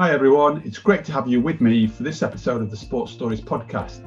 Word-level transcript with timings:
Hi, 0.00 0.12
everyone. 0.12 0.62
It's 0.64 0.78
great 0.78 1.04
to 1.04 1.12
have 1.12 1.28
you 1.28 1.42
with 1.42 1.60
me 1.60 1.86
for 1.86 2.04
this 2.04 2.22
episode 2.22 2.62
of 2.62 2.70
the 2.70 2.76
Sports 2.78 3.12
Stories 3.12 3.42
podcast, 3.42 4.02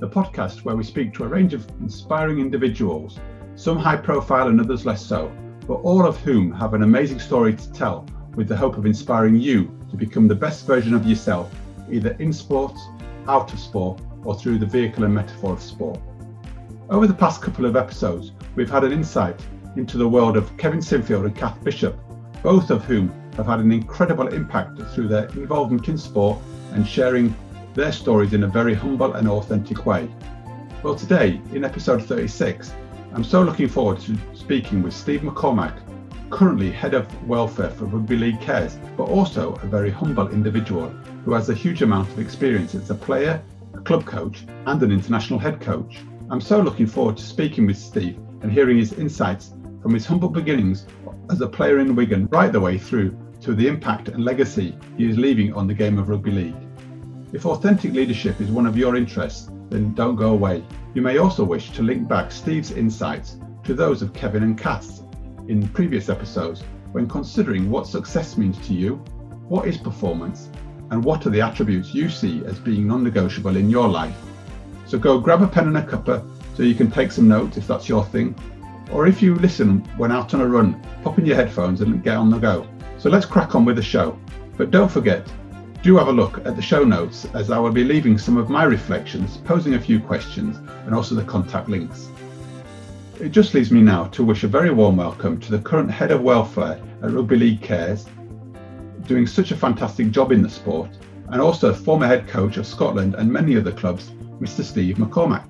the 0.00 0.08
podcast 0.08 0.64
where 0.64 0.74
we 0.74 0.82
speak 0.82 1.12
to 1.12 1.24
a 1.24 1.28
range 1.28 1.52
of 1.52 1.68
inspiring 1.80 2.38
individuals, 2.38 3.20
some 3.54 3.76
high 3.76 3.98
profile 3.98 4.48
and 4.48 4.58
others 4.58 4.86
less 4.86 5.04
so, 5.04 5.30
but 5.68 5.74
all 5.82 6.06
of 6.06 6.16
whom 6.16 6.50
have 6.52 6.72
an 6.72 6.82
amazing 6.82 7.20
story 7.20 7.54
to 7.54 7.72
tell 7.72 8.06
with 8.36 8.48
the 8.48 8.56
hope 8.56 8.78
of 8.78 8.86
inspiring 8.86 9.36
you 9.36 9.70
to 9.90 9.98
become 9.98 10.26
the 10.26 10.34
best 10.34 10.66
version 10.66 10.94
of 10.94 11.04
yourself, 11.04 11.54
either 11.92 12.12
in 12.20 12.32
sport, 12.32 12.74
out 13.28 13.52
of 13.52 13.60
sport, 13.60 14.00
or 14.22 14.34
through 14.34 14.56
the 14.56 14.64
vehicle 14.64 15.04
and 15.04 15.14
metaphor 15.14 15.52
of 15.52 15.60
sport. 15.60 16.00
Over 16.88 17.06
the 17.06 17.12
past 17.12 17.42
couple 17.42 17.66
of 17.66 17.76
episodes, 17.76 18.32
we've 18.54 18.70
had 18.70 18.82
an 18.82 18.92
insight 18.92 19.38
into 19.76 19.98
the 19.98 20.08
world 20.08 20.38
of 20.38 20.56
Kevin 20.56 20.80
Sinfield 20.80 21.26
and 21.26 21.36
Cath 21.36 21.62
Bishop, 21.62 22.00
both 22.42 22.70
of 22.70 22.82
whom 22.86 23.12
have 23.36 23.46
had 23.46 23.60
an 23.60 23.72
incredible 23.72 24.28
impact 24.28 24.80
through 24.94 25.08
their 25.08 25.26
involvement 25.28 25.88
in 25.88 25.98
sport 25.98 26.38
and 26.72 26.86
sharing 26.86 27.34
their 27.74 27.92
stories 27.92 28.32
in 28.32 28.44
a 28.44 28.48
very 28.48 28.74
humble 28.74 29.14
and 29.14 29.28
authentic 29.28 29.86
way. 29.86 30.08
Well, 30.82 30.94
today, 30.94 31.40
in 31.52 31.64
episode 31.64 32.04
36, 32.04 32.72
I'm 33.14 33.24
so 33.24 33.42
looking 33.42 33.68
forward 33.68 34.00
to 34.00 34.16
speaking 34.34 34.82
with 34.82 34.92
Steve 34.92 35.20
McCormack, 35.20 35.80
currently 36.30 36.70
head 36.70 36.94
of 36.94 37.06
welfare 37.28 37.70
for 37.70 37.86
Rugby 37.86 38.16
League 38.16 38.40
Cares, 38.40 38.76
but 38.96 39.04
also 39.04 39.54
a 39.62 39.66
very 39.66 39.90
humble 39.90 40.28
individual 40.28 40.88
who 41.24 41.32
has 41.32 41.48
a 41.48 41.54
huge 41.54 41.82
amount 41.82 42.08
of 42.10 42.18
experience 42.18 42.74
as 42.74 42.90
a 42.90 42.94
player, 42.94 43.42
a 43.72 43.80
club 43.80 44.04
coach, 44.04 44.44
and 44.66 44.82
an 44.82 44.92
international 44.92 45.38
head 45.38 45.60
coach. 45.60 46.02
I'm 46.30 46.40
so 46.40 46.60
looking 46.60 46.86
forward 46.86 47.16
to 47.16 47.22
speaking 47.22 47.66
with 47.66 47.78
Steve 47.78 48.18
and 48.42 48.52
hearing 48.52 48.78
his 48.78 48.92
insights 48.92 49.54
from 49.80 49.94
his 49.94 50.06
humble 50.06 50.28
beginnings 50.28 50.86
as 51.30 51.40
a 51.40 51.48
player 51.48 51.78
in 51.78 51.94
Wigan 51.94 52.26
right 52.30 52.52
the 52.52 52.60
way 52.60 52.78
through 52.78 53.16
to 53.44 53.54
the 53.54 53.68
impact 53.68 54.08
and 54.08 54.24
legacy 54.24 54.74
he 54.96 55.06
is 55.06 55.18
leaving 55.18 55.52
on 55.52 55.66
the 55.66 55.74
game 55.74 55.98
of 55.98 56.08
rugby 56.08 56.30
league. 56.30 56.56
If 57.34 57.44
authentic 57.44 57.92
leadership 57.92 58.40
is 58.40 58.50
one 58.50 58.64
of 58.64 58.78
your 58.78 58.96
interests, 58.96 59.50
then 59.68 59.92
don't 59.92 60.16
go 60.16 60.30
away. 60.30 60.64
You 60.94 61.02
may 61.02 61.18
also 61.18 61.44
wish 61.44 61.70
to 61.72 61.82
link 61.82 62.08
back 62.08 62.32
Steve's 62.32 62.70
insights 62.70 63.36
to 63.64 63.74
those 63.74 64.00
of 64.00 64.14
Kevin 64.14 64.42
and 64.42 64.56
Cass 64.56 65.02
in 65.48 65.68
previous 65.68 66.08
episodes 66.08 66.62
when 66.92 67.06
considering 67.06 67.68
what 67.70 67.86
success 67.86 68.38
means 68.38 68.56
to 68.66 68.72
you, 68.72 68.94
what 69.48 69.68
is 69.68 69.76
performance, 69.76 70.48
and 70.90 71.04
what 71.04 71.26
are 71.26 71.30
the 71.30 71.42
attributes 71.42 71.94
you 71.94 72.08
see 72.08 72.42
as 72.46 72.58
being 72.58 72.86
non 72.86 73.04
negotiable 73.04 73.56
in 73.56 73.68
your 73.68 73.88
life. 73.88 74.16
So 74.86 74.98
go 74.98 75.18
grab 75.18 75.42
a 75.42 75.48
pen 75.48 75.68
and 75.68 75.76
a 75.76 75.82
cuppa 75.82 76.26
so 76.56 76.62
you 76.62 76.74
can 76.74 76.90
take 76.90 77.12
some 77.12 77.28
notes 77.28 77.58
if 77.58 77.66
that's 77.66 77.90
your 77.90 78.06
thing, 78.06 78.34
or 78.90 79.06
if 79.06 79.20
you 79.20 79.34
listen 79.34 79.80
when 79.98 80.12
out 80.12 80.32
on 80.32 80.40
a 80.40 80.46
run, 80.46 80.80
pop 81.02 81.18
in 81.18 81.26
your 81.26 81.36
headphones 81.36 81.82
and 81.82 82.02
get 82.02 82.16
on 82.16 82.30
the 82.30 82.38
go. 82.38 82.66
So 83.04 83.10
let's 83.10 83.26
crack 83.26 83.54
on 83.54 83.66
with 83.66 83.76
the 83.76 83.82
show. 83.82 84.18
But 84.56 84.70
don't 84.70 84.90
forget, 84.90 85.30
do 85.82 85.98
have 85.98 86.08
a 86.08 86.12
look 86.12 86.38
at 86.46 86.56
the 86.56 86.62
show 86.62 86.84
notes 86.84 87.26
as 87.34 87.50
I 87.50 87.58
will 87.58 87.70
be 87.70 87.84
leaving 87.84 88.16
some 88.16 88.38
of 88.38 88.48
my 88.48 88.64
reflections, 88.64 89.36
posing 89.36 89.74
a 89.74 89.78
few 89.78 90.00
questions, 90.00 90.56
and 90.86 90.94
also 90.94 91.14
the 91.14 91.24
contact 91.24 91.68
links. 91.68 92.08
It 93.20 93.28
just 93.28 93.52
leaves 93.52 93.70
me 93.70 93.82
now 93.82 94.04
to 94.04 94.24
wish 94.24 94.42
a 94.42 94.48
very 94.48 94.70
warm 94.70 94.96
welcome 94.96 95.38
to 95.40 95.50
the 95.50 95.58
current 95.58 95.90
head 95.90 96.12
of 96.12 96.22
welfare 96.22 96.80
at 97.02 97.10
Rugby 97.10 97.36
League 97.36 97.60
Cares, 97.60 98.06
doing 99.02 99.26
such 99.26 99.50
a 99.50 99.56
fantastic 99.58 100.10
job 100.10 100.32
in 100.32 100.40
the 100.40 100.48
sport, 100.48 100.88
and 101.28 101.42
also 101.42 101.74
former 101.74 102.06
head 102.06 102.26
coach 102.26 102.56
of 102.56 102.66
Scotland 102.66 103.16
and 103.16 103.30
many 103.30 103.54
other 103.54 103.72
clubs, 103.72 104.12
Mr. 104.40 104.64
Steve 104.64 104.96
McCormack. 104.96 105.44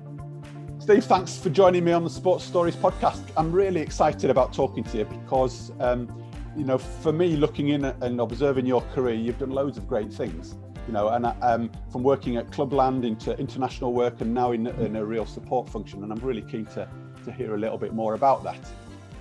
Steve, 0.81 1.05
thanks 1.05 1.37
for 1.37 1.49
joining 1.49 1.85
me 1.85 1.93
on 1.93 2.03
the 2.03 2.09
Sports 2.09 2.43
Stories 2.43 2.75
podcast. 2.75 3.23
I'm 3.37 3.53
really 3.53 3.79
excited 3.79 4.29
about 4.29 4.51
talking 4.51 4.83
to 4.83 4.97
you 4.97 5.05
because 5.05 5.71
um, 5.79 6.24
you 6.55 6.63
know, 6.63 6.77
for 6.77 7.11
me, 7.11 7.35
looking 7.35 7.69
in 7.69 7.85
and 7.85 8.19
observing 8.19 8.65
your 8.65 8.81
career, 8.93 9.15
you've 9.15 9.39
done 9.39 9.51
loads 9.51 9.77
of 9.77 9.87
great 9.87 10.11
things. 10.11 10.55
You 10.87 10.93
know, 10.93 11.09
and 11.09 11.25
um, 11.41 11.71
from 11.91 12.03
working 12.03 12.37
at 12.37 12.51
Clubland 12.51 13.05
into 13.05 13.35
international 13.39 13.91
work 13.91 14.21
and 14.21 14.33
now 14.33 14.51
in, 14.51 14.67
in, 14.67 14.95
a 14.95 15.03
real 15.03 15.25
support 15.25 15.67
function, 15.67 16.03
and 16.03 16.11
I'm 16.11 16.19
really 16.19 16.43
keen 16.43 16.65
to 16.67 16.87
to 17.23 17.31
hear 17.31 17.55
a 17.55 17.57
little 17.57 17.79
bit 17.79 17.93
more 17.93 18.13
about 18.13 18.43
that. 18.43 18.59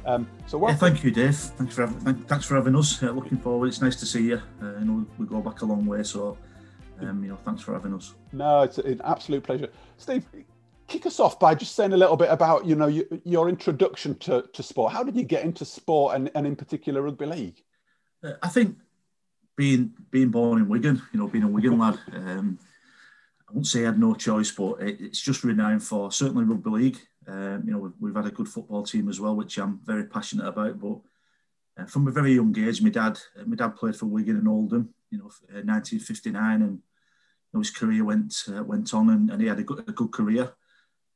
Um, 0.05 0.29
so, 0.47 0.69
yeah, 0.69 0.75
thank 0.75 1.03
you, 1.03 1.11
Dave. 1.11 1.35
Thanks 1.35 1.75
for 1.75 1.87
having, 1.87 2.17
thanks 2.25 2.45
for 2.45 2.57
having 2.57 2.77
us. 2.77 3.03
Uh, 3.03 3.13
looking 3.13 3.39
forward. 3.39 3.69
It's 3.69 3.81
nice 3.81 3.97
to 3.97 4.05
see 4.05 4.25
you. 4.25 4.43
Uh, 4.63 4.79
you 4.79 4.85
know, 4.85 5.07
we 5.17 5.25
go 5.25 5.41
back 5.41 5.63
a 5.63 5.65
long 5.65 5.87
way, 5.87 6.03
so 6.03 6.37
um, 7.01 7.25
you 7.25 7.31
know, 7.31 7.39
thanks 7.47 7.63
for 7.63 7.73
having 7.73 7.95
us. 7.95 8.15
No, 8.33 8.61
it's 8.61 8.77
an 8.77 9.01
absolute 9.03 9.43
pleasure, 9.43 9.71
Steve 9.97 10.27
kick 10.95 11.07
us 11.07 11.19
off 11.19 11.41
by 11.41 11.57
just 11.57 11.75
saying 11.75 11.93
a 11.93 11.97
little 11.97 12.17
bit 12.17 12.31
about 12.31 12.65
you 12.65 12.77
know 12.77 12.87
your, 12.87 13.05
your 13.25 13.49
introduction 13.49 14.17
to, 14.19 14.45
to 14.53 14.63
sport. 14.63 14.93
How 14.93 15.03
did 15.03 15.17
you 15.17 15.25
get 15.25 15.45
into 15.45 15.65
sport 15.65 16.15
and, 16.15 16.31
and 16.37 16.47
in 16.47 16.55
particular 16.55 17.03
rugby 17.03 17.27
league? 17.27 17.63
Uh, 18.23 18.35
I 18.41 18.49
think 18.49 18.77
being 19.57 19.93
being 20.11 20.31
born 20.31 20.61
in 20.61 20.69
Wigan, 20.69 21.03
you 21.13 21.19
know, 21.19 21.27
being 21.27 21.45
a 21.45 21.49
Wigan 21.49 21.79
lad, 21.79 21.99
um, 22.13 22.61
I 23.49 23.53
won't 23.53 23.67
say 23.67 23.83
I 23.83 23.87
had 23.87 23.99
no 23.99 24.15
choice, 24.15 24.53
but 24.53 24.81
it, 24.83 25.01
it's 25.01 25.21
just 25.21 25.43
renowned 25.43 25.83
for 25.83 26.13
certainly 26.13 26.45
rugby 26.45 26.71
league. 26.71 26.99
Um, 27.27 27.65
you 27.67 27.73
know, 27.73 27.79
we've, 27.79 27.93
we've, 27.99 28.15
had 28.15 28.27
a 28.27 28.31
good 28.31 28.49
football 28.49 28.85
team 28.85 29.09
as 29.09 29.19
well, 29.19 29.35
which 29.35 29.59
I'm 29.59 29.81
very 29.85 30.05
passionate 30.05 30.47
about. 30.47 30.79
But 30.79 30.99
uh, 31.77 31.87
from 31.87 32.07
a 32.07 32.13
very 32.13 32.35
young 32.35 32.57
age, 32.57 32.83
my 32.83 32.91
dad, 32.91 33.19
uh, 33.37 33.45
my 33.47 33.57
dad 33.57 33.75
played 33.75 33.97
for 33.97 34.07
Wigan 34.07 34.37
and 34.37 34.49
Oldham, 34.49 34.95
you 35.11 35.19
know, 35.19 35.31
1959, 35.51 36.37
uh, 36.37 36.55
and 36.55 36.63
you 36.63 36.81
know, 37.53 37.61
his 37.61 37.71
career 37.71 38.05
went 38.05 38.45
uh, 38.49 38.63
went 38.63 38.95
on, 38.95 39.11
and, 39.11 39.31
and, 39.31 39.43
he 39.43 39.49
had 39.49 39.59
a 39.59 39.65
good, 39.65 39.81
a 39.89 39.93
good 39.93 40.13
career. 40.13 40.53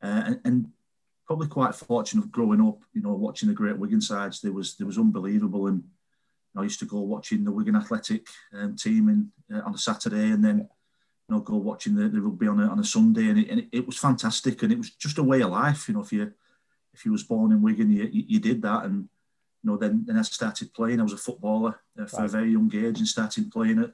Uh, 0.03 0.23
and, 0.27 0.41
and, 0.45 0.67
probably 1.29 1.47
quite 1.47 1.75
fortunate 1.75 2.25
of 2.25 2.33
growing 2.33 2.67
up, 2.67 2.79
you 2.95 3.03
know, 3.03 3.13
watching 3.13 3.51
the 3.51 3.55
great 3.55 3.79
Wigan 3.79 4.01
sides. 4.01 4.41
There 4.41 4.51
was 4.51 4.77
there 4.77 4.87
was 4.87 4.97
unbelievable, 4.97 5.67
and 5.67 5.85
I 6.57 6.63
used 6.63 6.79
to 6.81 6.87
go 6.87 7.01
watching 7.01 7.45
the 7.45 7.53
Wigan 7.53 7.77
Athletic 7.77 8.27
um, 8.55 8.77
team 8.77 9.09
in, 9.09 9.31
uh, 9.55 9.61
on 9.61 9.75
a 9.75 9.79
Saturday, 9.79 10.31
and 10.31 10.43
then 10.43 10.59
you 11.29 11.35
know 11.35 11.41
go 11.41 11.57
watching 11.57 11.95
the, 11.95 12.09
the 12.09 12.21
rugby 12.21 12.49
on 12.49 12.61
a, 12.61 12.67
on 12.67 12.79
a 12.79 12.85
Sunday, 12.85 13.29
and, 13.29 13.39
it, 13.39 13.51
and 13.51 13.61
it, 13.61 13.69
it, 13.73 13.87
was 13.87 13.99
fantastic, 13.99 14.63
and 14.63 14.73
it 14.73 14.79
was 14.79 14.91
just 14.91 15.19
a 15.19 15.23
way 15.23 15.43
of 15.43 15.51
life. 15.51 15.87
You 15.87 15.95
know, 15.95 16.01
if 16.01 16.13
you 16.13 16.33
if 16.95 17.05
you 17.05 17.13
was 17.13 17.25
born 17.25 17.53
in 17.53 17.63
Wigan, 17.63 17.93
you, 17.93 18.05
you, 18.05 18.25
you 18.27 18.41
did 18.41 18.63
that, 18.63 18.85
and 18.85 19.09
you 19.63 19.71
know 19.71 19.77
then 19.77 20.05
then 20.07 20.17
I 20.17 20.23
started 20.23 20.73
playing. 20.73 20.99
I 20.99 21.05
was 21.05 21.13
a 21.13 21.19
footballer 21.19 21.79
uh, 21.99 22.07
a 22.17 22.29
very 22.29 22.53
young 22.53 22.71
age, 22.75 22.99
and 22.99 23.07
started 23.07 23.53
playing 23.53 23.81
at 23.81 23.93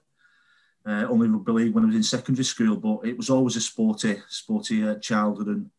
uh, 0.87 1.06
only 1.09 1.28
rugby 1.28 1.53
league 1.53 1.75
when 1.75 1.84
I 1.84 1.88
was 1.88 1.97
in 1.97 2.03
secondary 2.04 2.44
school. 2.44 2.76
But 2.76 3.09
it 3.09 3.16
was 3.16 3.28
always 3.28 3.56
a 3.56 3.60
sporty 3.60 4.22
sporty 4.28 4.87
uh, 4.87 5.00
childhood 5.00 5.48
and 5.48 5.70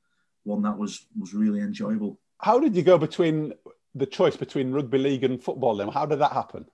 one 0.45 0.61
that 0.61 0.77
was 0.77 1.05
was 1.19 1.33
really 1.33 1.59
enjoyable. 1.59 2.19
How 2.39 2.59
did 2.59 2.75
you 2.75 2.83
go 2.83 2.97
between 2.97 3.53
the 3.93 4.05
choice 4.05 4.37
between 4.37 4.71
rugby 4.71 4.97
league 4.97 5.23
and 5.23 5.43
football? 5.43 5.75
Then 5.77 5.89
how 5.89 6.05
did 6.05 6.19
that 6.19 6.31
happen? 6.31 6.65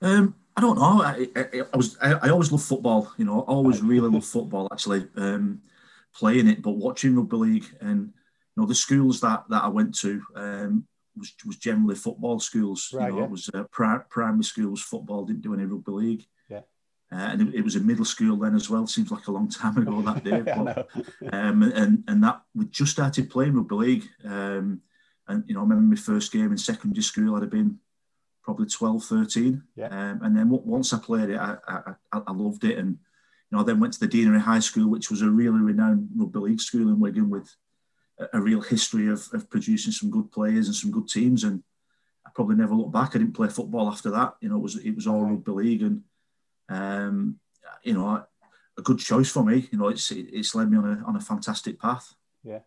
Um, 0.00 0.34
I 0.56 0.60
don't 0.60 0.78
know. 0.78 1.02
I, 1.02 1.28
I, 1.36 1.62
I 1.72 1.76
was 1.76 1.96
I, 2.00 2.12
I, 2.14 2.28
always 2.30 2.52
loved 2.52 2.64
football. 2.64 3.12
You 3.16 3.24
know, 3.24 3.40
always 3.40 3.80
really 3.80 4.08
loved 4.08 4.26
football. 4.36 4.68
Actually, 4.72 5.06
um, 5.16 5.62
playing 6.14 6.48
it, 6.48 6.62
but 6.62 6.72
watching 6.72 7.16
rugby 7.16 7.36
league 7.36 7.66
and 7.80 8.12
you 8.56 8.62
know 8.62 8.66
the 8.66 8.74
schools 8.74 9.20
that 9.20 9.44
that 9.48 9.64
I 9.64 9.68
went 9.68 9.96
to 10.00 10.22
um, 10.34 10.86
was 11.16 11.34
was 11.46 11.56
generally 11.56 11.94
football 11.94 12.40
schools. 12.40 12.90
Right, 12.92 13.06
you 13.06 13.12
know, 13.12 13.18
yeah. 13.18 13.24
it 13.24 13.30
was 13.30 13.50
uh, 13.54 13.64
pri- 13.70 14.02
primary 14.08 14.44
schools 14.44 14.82
football. 14.82 15.24
Didn't 15.24 15.42
do 15.42 15.54
any 15.54 15.64
rugby 15.64 15.92
league. 15.92 16.26
Uh, 17.10 17.16
and 17.16 17.48
it, 17.48 17.54
it, 17.56 17.64
was 17.64 17.74
a 17.74 17.80
middle 17.80 18.04
school 18.04 18.36
then 18.36 18.54
as 18.54 18.68
well. 18.68 18.86
Seems 18.86 19.10
like 19.10 19.28
a 19.28 19.32
long 19.32 19.48
time 19.48 19.78
ago 19.78 20.02
that 20.02 20.24
day. 20.24 20.42
but, 20.42 20.88
um, 21.32 21.62
and 21.62 22.04
and 22.06 22.22
that 22.22 22.42
we 22.54 22.66
just 22.66 22.92
started 22.92 23.30
playing 23.30 23.54
rugby 23.54 23.74
league. 23.74 24.04
Um, 24.24 24.82
and 25.26 25.44
you 25.46 25.54
know, 25.54 25.60
I 25.60 25.62
remember 25.62 25.82
my 25.82 25.96
first 25.96 26.32
game 26.32 26.50
in 26.50 26.58
secondary 26.58 27.02
school. 27.02 27.34
I'd 27.34 27.42
have 27.42 27.50
been 27.50 27.78
probably 28.42 28.66
12, 28.66 29.04
13. 29.04 29.62
Yeah. 29.76 29.86
Um, 29.86 30.20
and 30.22 30.36
then 30.36 30.48
once 30.48 30.92
I 30.92 30.98
played 30.98 31.30
it, 31.30 31.38
I, 31.38 31.56
I, 31.68 31.94
I, 32.12 32.32
loved 32.32 32.64
it. 32.64 32.78
And 32.78 32.92
you 32.92 32.96
know, 33.52 33.60
I 33.60 33.62
then 33.62 33.78
went 33.78 33.92
to 33.92 34.00
the 34.00 34.08
Deanery 34.08 34.40
High 34.40 34.60
School, 34.60 34.88
which 34.88 35.10
was 35.10 35.20
a 35.20 35.28
really 35.28 35.60
renowned 35.60 36.08
rugby 36.16 36.38
league 36.38 36.60
school 36.60 36.88
in 36.88 36.98
Wigan 36.98 37.28
with 37.28 37.54
a, 38.18 38.38
a 38.38 38.40
real 38.40 38.62
history 38.62 39.08
of, 39.08 39.28
of 39.34 39.50
producing 39.50 39.92
some 39.92 40.10
good 40.10 40.32
players 40.32 40.66
and 40.66 40.74
some 40.74 40.90
good 40.90 41.08
teams. 41.08 41.44
And 41.44 41.62
I 42.26 42.30
probably 42.34 42.56
never 42.56 42.74
looked 42.74 42.92
back. 42.92 43.10
I 43.10 43.18
didn't 43.18 43.34
play 43.34 43.48
football 43.48 43.88
after 43.88 44.10
that. 44.12 44.36
You 44.40 44.48
know, 44.48 44.56
it 44.56 44.62
was 44.62 44.76
it 44.76 44.94
was 44.94 45.06
all 45.06 45.24
rugby 45.24 45.52
league 45.52 45.82
and 45.82 46.02
um, 46.68 47.38
you 47.82 47.94
know, 47.94 48.24
a 48.76 48.82
good 48.82 48.98
choice 48.98 49.30
for 49.30 49.44
me. 49.44 49.68
You 49.70 49.78
know, 49.78 49.88
it's 49.88 50.10
it's 50.10 50.54
led 50.54 50.70
me 50.70 50.78
on 50.78 50.84
a 50.84 51.04
on 51.06 51.16
a 51.16 51.20
fantastic 51.20 51.80
path. 51.80 52.14
Yeah. 52.44 52.60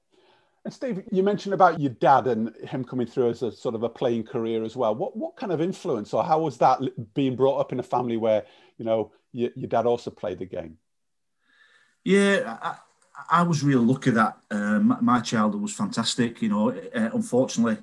And 0.64 0.74
Steve, 0.74 1.04
you 1.12 1.24
mentioned 1.24 1.56
about 1.56 1.80
your 1.80 1.92
dad 1.94 2.28
and 2.28 2.56
him 2.58 2.84
coming 2.84 3.08
through 3.08 3.30
as 3.30 3.42
a 3.42 3.52
sort 3.52 3.74
of 3.74 3.82
a 3.82 3.90
playing 3.90 4.26
career 4.26 4.64
as 4.64 4.76
well. 4.76 4.94
What 4.94 5.18
what 5.18 5.36
kind 5.36 5.52
of 5.52 5.62
influence, 5.62 6.14
or 6.14 6.24
how 6.24 6.42
was 6.42 6.58
that 6.58 6.80
being 7.14 7.36
brought 7.36 7.60
up 7.60 7.72
in 7.72 7.80
a 7.80 7.84
family 7.84 8.18
where 8.18 8.46
you 8.78 8.86
know 8.86 9.12
your, 9.32 9.50
your 9.56 9.70
dad 9.70 9.86
also 9.86 10.12
played 10.12 10.38
the 10.38 10.46
game? 10.46 10.78
Yeah, 12.04 12.58
I, 12.62 12.78
I 13.30 13.44
was 13.44 13.64
really 13.64 13.86
lucky 13.86 14.12
that 14.12 14.38
um, 14.52 14.98
my 15.02 15.20
childhood 15.20 15.62
was 15.62 15.74
fantastic. 15.74 16.42
You 16.42 16.50
know, 16.50 16.70
uh, 16.70 17.10
unfortunately, 17.14 17.78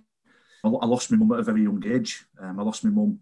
I 0.63 0.69
lost 0.69 1.11
my 1.11 1.17
mum 1.17 1.33
at 1.33 1.41
a 1.41 1.45
very 1.45 1.63
young 1.63 1.83
age. 1.85 2.25
Um, 2.39 2.61
I 2.61 2.63
lost 2.63 2.85
my 2.85 2.91
mum 2.91 3.21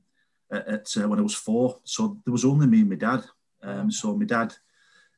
at, 0.51 0.93
uh, 0.97 1.09
when 1.09 1.19
I 1.19 1.23
was 1.23 1.35
four. 1.35 1.81
So 1.85 2.19
there 2.25 2.33
was 2.33 2.45
only 2.45 2.67
me 2.67 2.81
and 2.81 2.91
my 2.91 2.97
dad. 2.97 3.25
Um, 3.63 3.91
so 3.91 4.17
my 4.17 4.25
dad, 4.25 4.55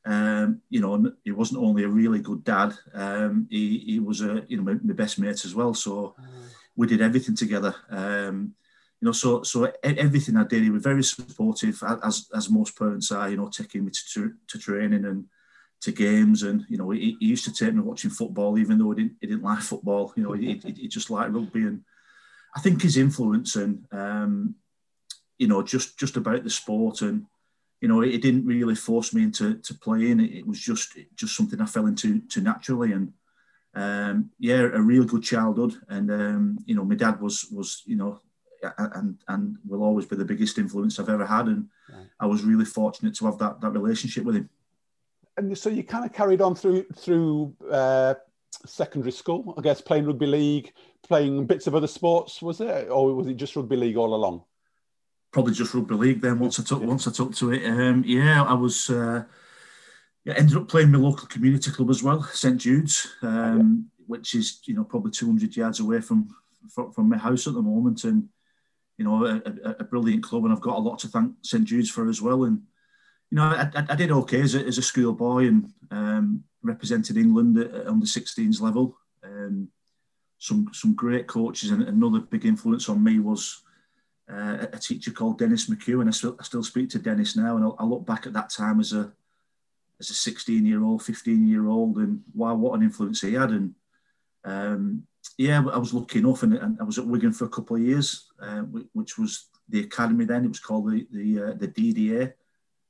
um, 0.05 0.61
you 0.69 0.81
know, 0.81 1.11
he 1.23 1.31
wasn't 1.31 1.61
only 1.61 1.83
a 1.83 1.89
really 1.89 2.19
good 2.19 2.43
dad. 2.43 2.73
Um, 2.93 3.47
he, 3.49 3.79
he 3.79 3.99
was 3.99 4.21
a 4.21 4.43
you 4.47 4.57
know 4.57 4.63
my, 4.63 4.73
my, 4.81 4.93
best 4.93 5.19
mate 5.19 5.45
as 5.45 5.53
well. 5.53 5.73
So 5.73 6.15
we 6.75 6.87
did 6.87 7.01
everything 7.01 7.35
together. 7.35 7.75
Um, 7.89 8.55
you 9.01 9.05
know, 9.05 9.11
so 9.11 9.43
so 9.43 9.71
everything 9.83 10.35
I 10.35 10.43
did, 10.43 10.63
he 10.63 10.69
was 10.69 10.83
very 10.83 11.03
supportive, 11.03 11.81
as 12.03 12.29
as 12.35 12.49
most 12.49 12.77
parents 12.77 13.11
are. 13.11 13.29
You 13.29 13.37
know, 13.37 13.49
taking 13.49 13.85
me 13.85 13.91
to 14.13 14.33
to 14.47 14.57
training 14.57 15.05
and 15.05 15.25
to 15.81 15.91
games, 15.91 16.43
and 16.43 16.65
you 16.69 16.77
know, 16.77 16.89
he, 16.89 17.15
he 17.19 17.27
used 17.27 17.45
to 17.45 17.53
take 17.53 17.73
me 17.73 17.81
watching 17.81 18.09
football, 18.11 18.57
even 18.57 18.77
though 18.77 18.91
he 18.91 19.03
didn't 19.03 19.17
he 19.21 19.27
didn't 19.27 19.43
like 19.43 19.59
football. 19.59 20.13
You 20.15 20.23
know, 20.23 20.33
he, 20.33 20.57
he, 20.57 20.71
he 20.71 20.87
just 20.87 21.09
liked 21.09 21.31
rugby, 21.31 21.61
and 21.61 21.83
I 22.55 22.59
think 22.59 22.81
his 22.81 22.97
influence 22.97 23.55
and 23.55 23.85
um, 23.91 24.55
you 25.39 25.47
know, 25.47 25.63
just 25.63 25.97
just 25.97 26.17
about 26.17 26.43
the 26.43 26.49
sport 26.49 27.01
and 27.01 27.25
you 27.81 27.87
know, 27.87 28.01
it, 28.01 28.21
didn't 28.21 28.45
really 28.45 28.75
force 28.75 29.13
me 29.13 29.23
into 29.23 29.55
to 29.55 29.73
playing. 29.73 30.19
It, 30.19 30.39
it 30.39 30.47
was 30.47 30.59
just 30.59 30.97
just 31.15 31.35
something 31.35 31.61
I 31.61 31.65
fell 31.65 31.87
into 31.87 32.19
to 32.19 32.41
naturally, 32.41 32.91
and 32.91 33.13
um, 33.73 34.31
yeah, 34.37 34.59
a 34.59 34.81
real 34.81 35.05
good 35.05 35.23
childhood. 35.23 35.75
And 35.87 36.11
um, 36.11 36.59
you 36.65 36.75
know, 36.75 36.83
my 36.83 36.95
dad 36.95 37.21
was 37.21 37.47
was 37.51 37.81
you 37.85 37.95
know 37.95 38.19
and 38.77 39.17
and 39.29 39.57
will 39.65 39.83
always 39.83 40.05
be 40.05 40.17
the 40.17 40.25
biggest 40.25 40.57
influence 40.57 40.99
I've 40.99 41.09
ever 41.09 41.25
had. 41.25 41.47
And 41.47 41.69
right. 41.89 42.07
I 42.19 42.25
was 42.25 42.43
really 42.43 42.65
fortunate 42.65 43.15
to 43.15 43.25
have 43.25 43.37
that 43.37 43.61
that 43.61 43.71
relationship 43.71 44.25
with 44.25 44.35
him. 44.35 44.49
And 45.37 45.57
so 45.57 45.69
you 45.69 45.83
kind 45.83 46.05
of 46.05 46.11
carried 46.11 46.41
on 46.41 46.55
through 46.55 46.83
through 46.95 47.55
uh, 47.71 48.15
secondary 48.65 49.13
school, 49.13 49.53
I 49.57 49.61
guess, 49.61 49.79
playing 49.79 50.05
rugby 50.05 50.25
league, 50.25 50.73
playing 51.01 51.45
bits 51.45 51.67
of 51.67 51.75
other 51.75 51.87
sports, 51.87 52.41
was 52.41 52.59
it, 52.59 52.89
or 52.89 53.15
was 53.15 53.27
it 53.27 53.35
just 53.35 53.55
rugby 53.55 53.77
league 53.77 53.95
all 53.95 54.13
along? 54.13 54.43
Probably 55.31 55.53
just 55.53 55.73
rugby 55.73 55.95
league. 55.95 56.21
Then 56.21 56.39
once 56.39 56.59
I 56.59 56.63
took 56.63 56.81
once 56.81 57.07
I 57.07 57.11
took 57.11 57.35
to 57.35 57.51
it, 57.51 57.65
um, 57.65 58.03
yeah, 58.05 58.43
I 58.43 58.53
was. 58.53 58.89
Uh, 58.89 59.23
yeah, 60.25 60.33
ended 60.35 60.57
up 60.57 60.67
playing 60.67 60.91
my 60.91 60.97
local 60.97 61.27
community 61.27 61.71
club 61.71 61.89
as 61.89 62.03
well, 62.03 62.21
St 62.23 62.57
Jude's, 62.57 63.07
um, 63.21 63.31
oh, 63.31 63.55
yeah. 63.57 64.05
which 64.07 64.35
is 64.35 64.59
you 64.65 64.75
know 64.75 64.83
probably 64.83 65.11
200 65.11 65.55
yards 65.55 65.79
away 65.79 66.01
from, 66.01 66.27
from 66.69 66.91
from 66.91 67.07
my 67.07 67.17
house 67.17 67.47
at 67.47 67.53
the 67.53 67.61
moment, 67.61 68.03
and 68.03 68.27
you 68.99 69.05
know, 69.05 69.25
a, 69.25 69.75
a, 69.79 69.83
brilliant 69.85 70.23
club, 70.23 70.43
and 70.43 70.51
I've 70.53 70.59
got 70.59 70.75
a 70.75 70.81
lot 70.81 70.99
to 70.99 71.07
thank 71.07 71.33
St 71.41 71.63
Jude's 71.63 71.89
for 71.89 72.09
as 72.09 72.21
well. 72.21 72.43
And 72.43 72.61
you 73.31 73.37
know, 73.37 73.43
I, 73.43 73.69
I, 73.73 73.85
I 73.91 73.95
did 73.95 74.11
okay 74.11 74.41
as 74.41 74.55
a, 74.55 74.65
as 74.65 74.77
a 74.77 74.81
schoolboy 74.81 75.47
and 75.47 75.71
um, 75.89 76.43
represented 76.61 77.15
England 77.15 77.57
at, 77.57 77.87
on 77.87 78.01
the 78.01 78.05
16s 78.05 78.59
level. 78.59 78.97
Um, 79.23 79.69
some 80.37 80.67
some 80.73 80.95
great 80.95 81.27
coaches, 81.27 81.71
and 81.71 81.83
another 81.83 82.19
big 82.19 82.45
influence 82.45 82.89
on 82.89 83.01
me 83.01 83.19
was 83.19 83.61
uh, 84.31 84.67
a 84.71 84.77
teacher 84.77 85.11
called 85.11 85.39
Dennis 85.39 85.69
McHugh, 85.69 86.01
and 86.01 86.09
I 86.09 86.11
still, 86.11 86.35
I 86.39 86.43
still 86.43 86.63
speak 86.63 86.89
to 86.91 86.99
Dennis 86.99 87.35
now, 87.35 87.55
and 87.57 87.65
I, 87.65 87.69
I 87.79 87.83
look 87.83 88.05
back 88.05 88.27
at 88.27 88.33
that 88.33 88.49
time 88.49 88.79
as 88.79 88.93
a 88.93 89.11
as 89.99 90.09
a 90.09 90.13
16 90.13 90.65
year 90.65 90.83
old, 90.83 91.03
15 91.03 91.47
year 91.47 91.67
old, 91.67 91.97
and 91.97 92.21
wow, 92.33 92.55
what 92.55 92.77
an 92.77 92.83
influence 92.83 93.21
he 93.21 93.33
had. 93.33 93.49
And 93.49 93.75
um, 94.45 95.03
yeah, 95.37 95.63
I 95.71 95.77
was 95.77 95.93
lucky 95.93 96.19
enough, 96.19 96.43
and, 96.43 96.53
and, 96.53 96.79
I 96.79 96.83
was 96.83 96.97
at 96.97 97.07
Wigan 97.07 97.33
for 97.33 97.45
a 97.45 97.49
couple 97.49 97.75
of 97.75 97.81
years, 97.81 98.27
uh, 98.41 98.61
which 98.93 99.17
was 99.17 99.47
the 99.67 99.81
academy 99.81 100.25
then. 100.25 100.45
It 100.45 100.49
was 100.49 100.59
called 100.59 100.91
the 100.91 101.07
the, 101.11 101.43
uh, 101.43 101.53
the 101.53 101.67
DDA, 101.67 102.33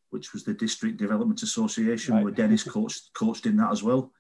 which 0.09 0.33
was 0.33 0.43
the 0.43 0.53
District 0.53 0.97
Development 0.97 1.41
Association, 1.41 2.15
right. 2.15 2.23
where 2.23 2.33
Dennis 2.33 2.63
coached 2.63 3.13
coached 3.13 3.45
in 3.45 3.57
that 3.57 3.71
as 3.71 3.81
well. 3.81 4.11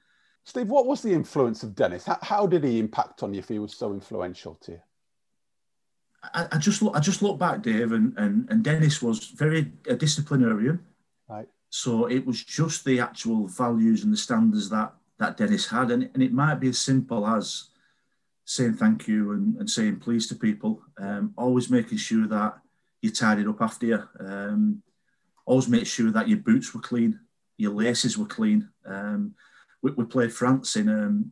Steve, 0.45 0.69
what 0.69 0.87
was 0.87 1.01
the 1.01 1.13
influence 1.13 1.63
of 1.63 1.75
Dennis? 1.75 2.05
How, 2.05 2.17
how 2.21 2.47
did 2.47 2.63
he 2.63 2.79
impact 2.79 3.21
on 3.23 3.33
you 3.33 3.39
if 3.39 3.49
he 3.49 3.59
was 3.59 3.75
so 3.75 3.93
influential 3.93 4.55
to 4.61 4.71
you? 4.71 4.79
I, 6.23 6.47
I 6.53 6.57
just 6.57 6.81
look, 6.81 6.95
I 6.95 6.99
just 6.99 7.21
look 7.21 7.39
back, 7.39 7.61
Dave, 7.61 7.91
and, 7.91 8.17
and, 8.17 8.47
and 8.49 8.63
Dennis 8.63 9.01
was 9.01 9.27
very 9.27 9.71
a 9.87 9.95
disciplinarian. 9.95 10.79
Right. 11.27 11.47
So 11.69 12.07
it 12.07 12.25
was 12.25 12.43
just 12.43 12.83
the 12.83 12.99
actual 12.99 13.47
values 13.47 14.03
and 14.03 14.11
the 14.11 14.17
standards 14.17 14.69
that 14.69 14.93
that 15.19 15.37
Dennis 15.37 15.67
had, 15.67 15.91
and, 15.91 16.09
and 16.13 16.23
it 16.23 16.31
might 16.31 16.55
be 16.55 16.69
as 16.69 16.79
simple 16.79 17.27
as 17.27 17.65
saying 18.45 18.73
thank 18.73 19.07
you 19.07 19.33
and, 19.33 19.57
and 19.57 19.69
saying 19.69 19.99
please 19.99 20.27
to 20.27 20.35
people. 20.35 20.81
Um, 20.97 21.33
always 21.37 21.69
making 21.69 21.97
sure 21.97 22.25
that 22.27 22.57
you 23.01 23.11
tidied 23.11 23.47
up 23.47 23.61
after 23.61 23.85
you. 23.85 24.03
Um, 24.19 24.81
always 25.45 25.67
make 25.67 25.85
sure 25.85 26.11
that 26.11 26.27
your 26.27 26.39
boots 26.39 26.73
were 26.73 26.81
clean, 26.81 27.19
your 27.57 27.73
laces 27.73 28.17
were 28.17 28.25
clean. 28.25 28.69
Um, 28.85 29.35
we, 29.81 29.91
we, 29.91 30.05
played 30.05 30.33
France 30.33 30.75
in 30.75 30.89
um, 30.89 31.31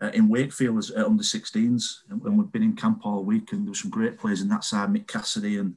uh, 0.00 0.10
in 0.14 0.28
Wakefield 0.28 0.78
as 0.78 0.90
uh, 0.90 1.04
under 1.06 1.22
16s, 1.22 2.00
and, 2.10 2.22
and, 2.22 2.36
we've 2.36 2.50
been 2.50 2.62
in 2.62 2.76
camp 2.76 3.00
all 3.04 3.24
week, 3.24 3.52
and 3.52 3.64
there 3.64 3.70
were 3.70 3.76
some 3.76 3.90
great 3.90 4.18
players 4.18 4.40
in 4.40 4.48
that 4.48 4.64
side, 4.64 4.90
Mick 4.90 5.06
Cassidy 5.06 5.58
and 5.58 5.74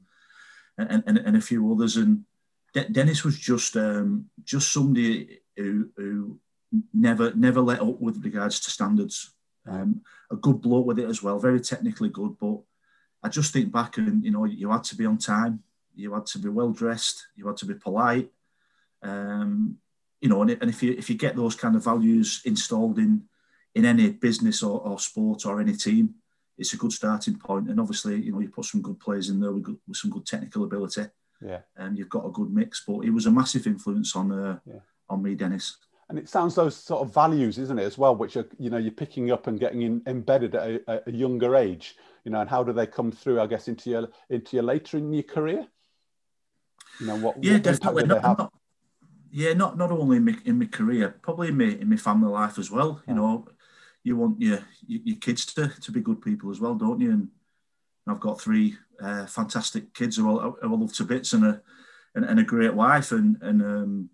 and, 0.77 1.03
and, 1.07 1.17
and 1.17 1.37
a 1.37 1.41
few 1.41 1.71
others. 1.71 1.97
And 1.97 2.23
De- 2.73 2.89
Dennis 2.89 3.23
was 3.23 3.37
just 3.37 3.75
um, 3.75 4.29
just 4.43 4.71
somebody 4.71 5.39
who, 5.55 5.89
who 5.95 6.39
never 6.93 7.33
never 7.33 7.61
let 7.61 7.81
up 7.81 7.99
with 7.99 8.23
regards 8.23 8.59
to 8.61 8.71
standards. 8.71 9.33
Um, 9.67 10.01
a 10.31 10.35
good 10.35 10.61
bloke 10.61 10.85
with 10.85 10.99
it 10.99 11.09
as 11.09 11.21
well, 11.21 11.39
very 11.39 11.59
technically 11.59 12.09
good. 12.09 12.37
But 12.39 12.59
I 13.23 13.29
just 13.29 13.51
think 13.51 13.71
back 13.71 13.97
and 13.97 14.23
you 14.23 14.31
know 14.31 14.45
you 14.45 14.71
had 14.71 14.83
to 14.85 14.95
be 14.95 15.05
on 15.05 15.17
time, 15.17 15.63
you 15.95 16.13
had 16.13 16.25
to 16.27 16.39
be 16.39 16.49
well 16.49 16.71
dressed, 16.71 17.27
you 17.35 17.47
had 17.47 17.57
to 17.57 17.65
be 17.65 17.73
polite. 17.73 18.29
Um, 19.03 19.77
you 20.21 20.29
know, 20.29 20.41
and, 20.41 20.51
and 20.51 20.69
if 20.69 20.81
you 20.81 20.93
if 20.93 21.09
you 21.09 21.17
get 21.17 21.35
those 21.35 21.55
kind 21.55 21.75
of 21.75 21.83
values 21.83 22.41
installed 22.45 22.97
in 22.97 23.23
in 23.75 23.85
any 23.85 24.09
business 24.09 24.63
or, 24.63 24.79
or 24.81 24.99
sport 24.99 25.45
or 25.45 25.61
any 25.61 25.75
team, 25.75 26.15
it's 26.57 26.73
a 26.73 26.77
good 26.77 26.91
starting 26.91 27.37
point. 27.37 27.69
And 27.69 27.79
obviously, 27.79 28.21
you 28.21 28.31
know, 28.31 28.39
you 28.39 28.49
put 28.49 28.65
some 28.65 28.81
good 28.81 28.99
players 28.99 29.29
in 29.29 29.39
there 29.39 29.51
with, 29.51 29.63
good, 29.63 29.77
with 29.87 29.97
some 29.97 30.11
good 30.11 30.25
technical 30.25 30.63
ability. 30.63 31.05
Yeah. 31.41 31.59
And 31.75 31.97
you've 31.97 32.09
got 32.09 32.25
a 32.25 32.31
good 32.31 32.51
mix. 32.51 32.83
But 32.87 33.01
it 33.01 33.11
was 33.11 33.27
a 33.27 33.31
massive 33.31 33.67
influence 33.67 34.15
on 34.15 34.31
uh, 34.31 34.59
yeah. 34.65 34.79
on 35.09 35.21
me, 35.21 35.35
Dennis 35.35 35.77
and 36.09 36.17
it 36.17 36.29
sounds 36.29 36.55
those 36.55 36.75
sort 36.75 37.01
of 37.01 37.13
values 37.13 37.57
isn't 37.57 37.79
it 37.79 37.83
as 37.83 37.97
well 37.97 38.15
which 38.15 38.37
are 38.37 38.47
you 38.57 38.69
know 38.69 38.77
you're 38.77 38.91
picking 38.91 39.31
up 39.31 39.47
and 39.47 39.59
getting 39.59 39.81
in, 39.81 40.01
embedded 40.07 40.55
at 40.55 40.81
a, 40.87 41.09
a, 41.09 41.11
younger 41.11 41.55
age 41.55 41.95
you 42.23 42.31
know 42.31 42.41
and 42.41 42.49
how 42.49 42.63
do 42.63 42.71
they 42.73 42.87
come 42.87 43.11
through 43.11 43.39
i 43.41 43.47
guess 43.47 43.67
into 43.67 43.89
your 43.89 44.07
into 44.29 44.55
your 44.55 44.63
later 44.63 44.97
in 44.97 45.11
your 45.11 45.23
career 45.23 45.65
you 46.99 47.07
know 47.07 47.17
what 47.17 47.43
yeah 47.43 47.53
what 47.53 47.63
definitely 47.63 48.05
not, 48.05 48.23
not, 48.23 48.53
yeah 49.31 49.53
not 49.53 49.77
not 49.77 49.91
only 49.91 50.17
in 50.17 50.25
my, 50.25 50.35
in 50.45 50.59
my 50.59 50.65
career 50.65 51.15
probably 51.21 51.49
in 51.49 51.57
my, 51.57 51.65
in 51.65 51.89
my 51.89 51.97
family 51.97 52.29
life 52.29 52.57
as 52.57 52.71
well 52.71 53.01
you 53.07 53.13
know 53.13 53.45
you 54.07 54.17
want 54.17 54.41
your 54.41 54.59
your 54.87 55.17
kids 55.17 55.45
to, 55.45 55.67
to 55.81 55.91
be 55.91 56.01
good 56.01 56.21
people 56.21 56.49
as 56.49 56.59
well 56.59 56.75
don't 56.75 57.01
you 57.01 57.11
and 57.11 57.29
i've 58.07 58.19
got 58.19 58.39
three 58.39 58.75
uh, 59.01 59.25
fantastic 59.27 59.93
kids 59.93 60.17
who 60.17 60.39
I, 60.39 60.43
who 60.43 60.75
I 60.75 60.77
love 60.77 60.93
to 60.93 61.03
bits 61.03 61.33
and 61.33 61.45
a 61.45 61.61
and, 62.15 62.25
and 62.25 62.39
a 62.39 62.43
great 62.43 62.73
wife 62.73 63.11
and 63.11 63.37
and 63.41 63.61
um, 63.61 64.09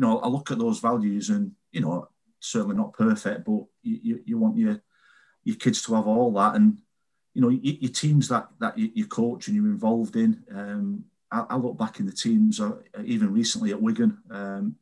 you 0.00 0.06
know, 0.06 0.18
I 0.20 0.28
look 0.28 0.50
at 0.50 0.58
those 0.58 0.80
values 0.80 1.28
and, 1.28 1.52
you 1.72 1.82
know, 1.82 2.08
certainly 2.38 2.74
not 2.74 2.94
perfect, 2.94 3.44
but 3.44 3.64
you, 3.82 3.98
you, 4.02 4.20
you 4.24 4.38
want 4.38 4.56
your 4.56 4.80
your 5.44 5.56
kids 5.56 5.82
to 5.82 5.94
have 5.94 6.06
all 6.06 6.32
that. 6.32 6.54
And, 6.54 6.78
you 7.34 7.42
know, 7.42 7.50
your, 7.50 7.74
your 7.74 7.90
teams 7.90 8.28
that, 8.28 8.48
that 8.60 8.78
you, 8.78 9.06
coach 9.06 9.46
and 9.46 9.56
you're 9.56 9.66
involved 9.66 10.16
in, 10.16 10.42
um, 10.54 11.04
I, 11.30 11.44
I, 11.50 11.56
look 11.56 11.76
back 11.76 12.00
in 12.00 12.06
the 12.06 12.12
teams, 12.12 12.60
uh, 12.60 12.76
even 13.04 13.30
recently 13.30 13.72
at 13.72 13.80
Wigan, 13.80 14.16
um, 14.30 14.76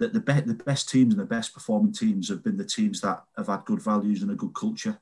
that 0.00 0.14
the, 0.14 0.20
be- 0.20 0.40
the 0.40 0.54
best 0.54 0.88
teams 0.88 1.12
and 1.12 1.20
the 1.20 1.26
best 1.26 1.54
performing 1.54 1.92
teams 1.92 2.28
have 2.30 2.42
been 2.42 2.56
the 2.56 2.64
teams 2.64 3.00
that 3.02 3.22
have 3.36 3.46
had 3.46 3.64
good 3.66 3.82
values 3.82 4.22
and 4.22 4.30
a 4.30 4.34
good 4.34 4.54
culture. 4.54 4.98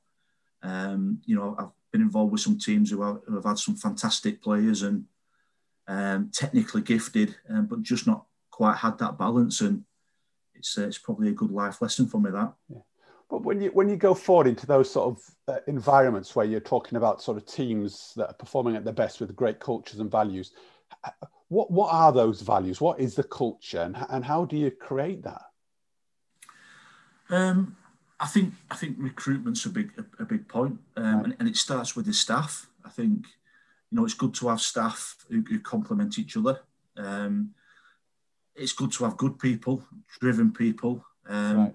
Um, 0.62 1.20
you 1.24 1.36
know, 1.36 1.54
I've 1.58 1.70
been 1.92 2.02
involved 2.02 2.32
with 2.32 2.40
some 2.40 2.58
teams 2.58 2.90
who 2.90 3.02
have, 3.02 3.20
who 3.26 3.36
have 3.36 3.44
had 3.44 3.58
some 3.58 3.76
fantastic 3.76 4.42
players 4.42 4.82
and 4.82 5.04
um, 5.86 6.30
technically 6.34 6.82
gifted, 6.82 7.36
um, 7.48 7.66
but 7.66 7.82
just 7.82 8.06
not 8.08 8.24
quite 8.50 8.76
had 8.76 8.98
that 8.98 9.16
balance, 9.16 9.60
and 9.60 9.84
it's 10.54 10.76
uh, 10.76 10.86
it's 10.86 10.98
probably 10.98 11.28
a 11.28 11.32
good 11.32 11.52
life 11.52 11.80
lesson 11.80 12.06
for 12.06 12.20
me 12.20 12.30
that. 12.30 12.52
Yeah. 12.68 12.80
But 13.30 13.44
when 13.44 13.60
you 13.60 13.70
when 13.70 13.88
you 13.88 13.96
go 13.96 14.14
forward 14.14 14.48
into 14.48 14.66
those 14.66 14.90
sort 14.90 15.16
of 15.16 15.54
uh, 15.54 15.60
environments 15.66 16.34
where 16.34 16.44
you're 16.44 16.60
talking 16.60 16.96
about 16.96 17.22
sort 17.22 17.36
of 17.36 17.46
teams 17.46 18.12
that 18.16 18.28
are 18.28 18.34
performing 18.34 18.74
at 18.76 18.84
their 18.84 18.92
best 18.92 19.20
with 19.20 19.36
great 19.36 19.60
cultures 19.60 20.00
and 20.00 20.10
values, 20.10 20.52
what 21.48 21.70
what 21.70 21.92
are 21.92 22.12
those 22.12 22.42
values? 22.42 22.80
What 22.80 23.00
is 23.00 23.14
the 23.14 23.24
culture, 23.24 23.80
and 23.80 23.96
and 24.10 24.24
how 24.24 24.44
do 24.44 24.56
you 24.56 24.70
create 24.70 25.22
that? 25.24 25.42
Um, 27.30 27.76
I 28.20 28.26
think 28.26 28.54
I 28.70 28.74
think 28.74 28.96
recruitment's 28.98 29.64
a 29.64 29.70
big 29.70 29.92
a, 29.98 30.22
a 30.22 30.26
big 30.26 30.48
point, 30.48 30.78
um, 30.96 31.04
right. 31.04 31.24
and, 31.24 31.36
and, 31.40 31.48
it 31.48 31.56
starts 31.56 31.96
with 31.96 32.06
the 32.06 32.12
staff. 32.12 32.68
I 32.84 32.90
think 32.90 33.26
you 33.90 33.96
know 33.96 34.04
it's 34.04 34.14
good 34.14 34.34
to 34.34 34.48
have 34.48 34.60
staff 34.60 35.16
who, 35.28 35.42
who 35.48 35.60
complement 35.60 36.18
each 36.18 36.36
other. 36.36 36.60
Um, 36.96 37.54
it's 38.54 38.72
good 38.72 38.92
to 38.92 39.04
have 39.04 39.16
good 39.16 39.38
people, 39.38 39.84
driven 40.20 40.52
people. 40.52 41.04
Um, 41.28 41.58
right. 41.58 41.74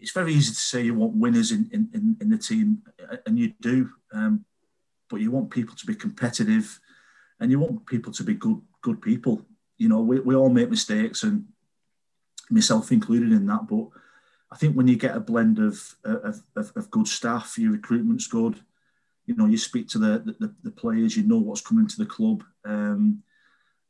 It's 0.00 0.12
very 0.12 0.32
easy 0.34 0.52
to 0.52 0.58
say 0.58 0.82
you 0.82 0.94
want 0.94 1.14
winners 1.14 1.52
in, 1.52 1.68
in, 1.72 2.16
in 2.20 2.28
the 2.28 2.38
team, 2.38 2.82
and 3.26 3.38
you 3.38 3.54
do, 3.60 3.90
um, 4.12 4.44
but 5.08 5.20
you 5.20 5.30
want 5.30 5.50
people 5.50 5.74
to 5.76 5.86
be 5.86 5.94
competitive, 5.94 6.80
and 7.40 7.50
you 7.50 7.58
want 7.58 7.86
people 7.86 8.12
to 8.12 8.22
be 8.22 8.34
good 8.34 8.60
good 8.86 9.00
people. 9.00 9.36
You 9.82 9.88
know, 9.88 10.02
we, 10.10 10.20
we 10.20 10.34
all 10.36 10.52
make 10.58 10.70
mistakes, 10.70 11.24
and 11.24 11.36
myself 12.50 12.92
included 12.92 13.32
in 13.32 13.46
that. 13.46 13.66
But 13.66 13.86
I 14.52 14.56
think 14.56 14.76
when 14.76 14.88
you 14.88 14.96
get 14.96 15.16
a 15.16 15.26
blend 15.30 15.58
of 15.58 15.76
of, 16.04 16.42
of, 16.60 16.66
of 16.76 16.90
good 16.90 17.08
staff, 17.08 17.58
your 17.58 17.72
recruitment's 17.72 18.28
good. 18.28 18.56
You 19.26 19.34
know, 19.36 19.46
you 19.46 19.58
speak 19.58 19.88
to 19.88 19.98
the, 19.98 20.12
the, 20.40 20.48
the 20.62 20.70
players, 20.70 21.16
you 21.16 21.24
know 21.24 21.38
what's 21.38 21.66
coming 21.68 21.88
to 21.88 21.96
the 21.96 22.10
club. 22.16 22.44
Um, 22.64 23.22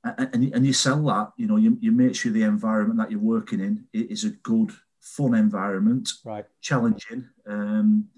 and, 0.04 0.54
and 0.54 0.66
you 0.66 0.72
sell 0.72 1.02
that, 1.06 1.32
you 1.36 1.46
know, 1.48 1.56
you, 1.56 1.76
you 1.80 1.90
make 1.90 2.14
sure 2.14 2.30
the 2.30 2.42
environment 2.42 2.98
that 2.98 3.10
you're 3.10 3.32
working 3.36 3.60
in 3.60 3.84
is 3.92 4.24
a 4.24 4.30
good, 4.30 4.70
fun 5.00 5.34
environment, 5.34 6.08
right? 6.24 6.46
Challenging, 6.60 7.28
um, 7.46 8.08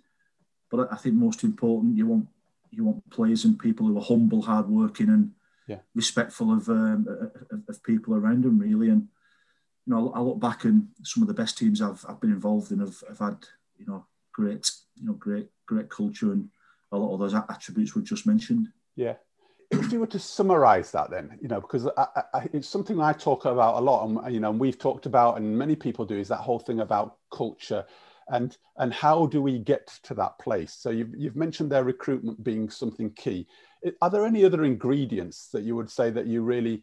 but 0.70 0.92
I 0.92 0.96
think 0.96 1.14
most 1.14 1.44
important, 1.44 1.96
you 1.96 2.06
want 2.06 2.26
you 2.70 2.84
want 2.84 3.08
players 3.10 3.44
and 3.44 3.58
people 3.58 3.86
who 3.86 3.96
are 3.98 4.02
humble, 4.02 4.42
hardworking, 4.42 5.08
and 5.08 5.30
yeah. 5.66 5.78
respectful 5.94 6.52
of, 6.52 6.68
um, 6.68 7.06
of, 7.50 7.62
of 7.68 7.82
people 7.82 8.14
around 8.14 8.44
them. 8.44 8.58
Really, 8.58 8.88
and 8.88 9.08
you 9.86 9.94
know, 9.94 10.12
I 10.14 10.20
look 10.20 10.40
back 10.40 10.64
and 10.64 10.88
some 11.02 11.22
of 11.22 11.28
the 11.28 11.34
best 11.34 11.58
teams 11.58 11.80
I've, 11.80 12.04
I've 12.08 12.20
been 12.20 12.32
involved 12.32 12.72
in 12.72 12.80
have, 12.80 12.96
have 13.08 13.18
had 13.18 13.38
you 13.78 13.86
know 13.86 14.06
great 14.32 14.70
you 14.96 15.06
know 15.06 15.14
great 15.14 15.48
great 15.66 15.88
culture 15.88 16.32
and 16.32 16.48
a 16.92 16.98
lot 16.98 17.12
of 17.12 17.20
those 17.20 17.34
attributes 17.34 17.94
we 17.94 18.02
just 18.02 18.26
mentioned. 18.26 18.68
Yeah. 18.94 19.14
If 19.70 19.92
you 19.92 19.98
were 19.98 20.06
to 20.08 20.18
summarize 20.18 20.92
that, 20.92 21.10
then 21.10 21.36
you 21.40 21.48
know, 21.48 21.60
because 21.60 21.88
I, 21.96 22.06
I, 22.32 22.48
it's 22.52 22.68
something 22.68 23.00
I 23.00 23.12
talk 23.12 23.46
about 23.46 23.76
a 23.76 23.80
lot, 23.80 24.06
and 24.06 24.32
you 24.32 24.38
know, 24.38 24.50
and 24.50 24.60
we've 24.60 24.78
talked 24.78 25.06
about, 25.06 25.38
and 25.38 25.58
many 25.58 25.74
people 25.74 26.04
do, 26.04 26.16
is 26.16 26.28
that 26.28 26.36
whole 26.36 26.60
thing 26.60 26.80
about 26.80 27.16
culture, 27.32 27.84
and 28.28 28.56
and 28.78 28.92
how 28.92 29.26
do 29.26 29.40
we 29.40 29.58
get 29.58 29.86
to 30.04 30.14
that 30.14 30.38
place? 30.38 30.72
So 30.72 30.90
you've 30.90 31.14
you've 31.16 31.36
mentioned 31.36 31.70
their 31.70 31.84
recruitment 31.84 32.42
being 32.42 32.68
something 32.68 33.10
key. 33.10 33.46
Are 34.02 34.10
there 34.10 34.26
any 34.26 34.44
other 34.44 34.64
ingredients 34.64 35.48
that 35.52 35.62
you 35.62 35.76
would 35.76 35.90
say 35.90 36.10
that 36.10 36.26
you 36.26 36.42
really 36.42 36.82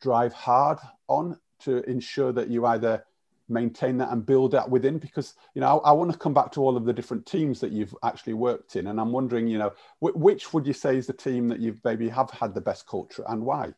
drive 0.00 0.32
hard 0.32 0.78
on 1.08 1.38
to 1.60 1.82
ensure 1.90 2.32
that 2.32 2.48
you 2.48 2.66
either 2.66 3.04
maintain 3.48 3.96
that 3.98 4.10
and 4.12 4.26
build 4.26 4.52
that 4.52 4.68
within 4.68 4.98
because 4.98 5.34
you 5.54 5.60
know 5.60 5.80
I, 5.80 5.90
I, 5.90 5.92
want 5.92 6.12
to 6.12 6.18
come 6.18 6.34
back 6.34 6.52
to 6.52 6.60
all 6.60 6.76
of 6.76 6.84
the 6.84 6.92
different 6.92 7.24
teams 7.24 7.60
that 7.60 7.72
you've 7.72 7.94
actually 8.04 8.34
worked 8.34 8.76
in 8.76 8.88
and 8.88 9.00
i'm 9.00 9.10
wondering 9.10 9.46
you 9.46 9.56
know 9.58 9.72
which 10.00 10.52
would 10.52 10.66
you 10.66 10.74
say 10.74 10.98
is 10.98 11.06
the 11.06 11.14
team 11.14 11.48
that 11.48 11.58
you've 11.58 11.82
maybe 11.82 12.10
have 12.10 12.30
had 12.30 12.54
the 12.54 12.60
best 12.60 12.86
culture 12.86 13.24
and 13.28 13.42
why 13.42 13.72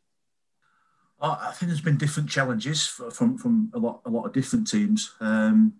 i 1.20 1.52
think 1.52 1.70
there's 1.70 1.80
been 1.80 1.98
different 1.98 2.28
challenges 2.28 2.84
from 2.86 3.38
from 3.38 3.70
a 3.74 3.78
lot 3.78 4.00
a 4.06 4.10
lot 4.10 4.24
of 4.24 4.32
different 4.32 4.68
teams 4.68 5.14
um, 5.20 5.72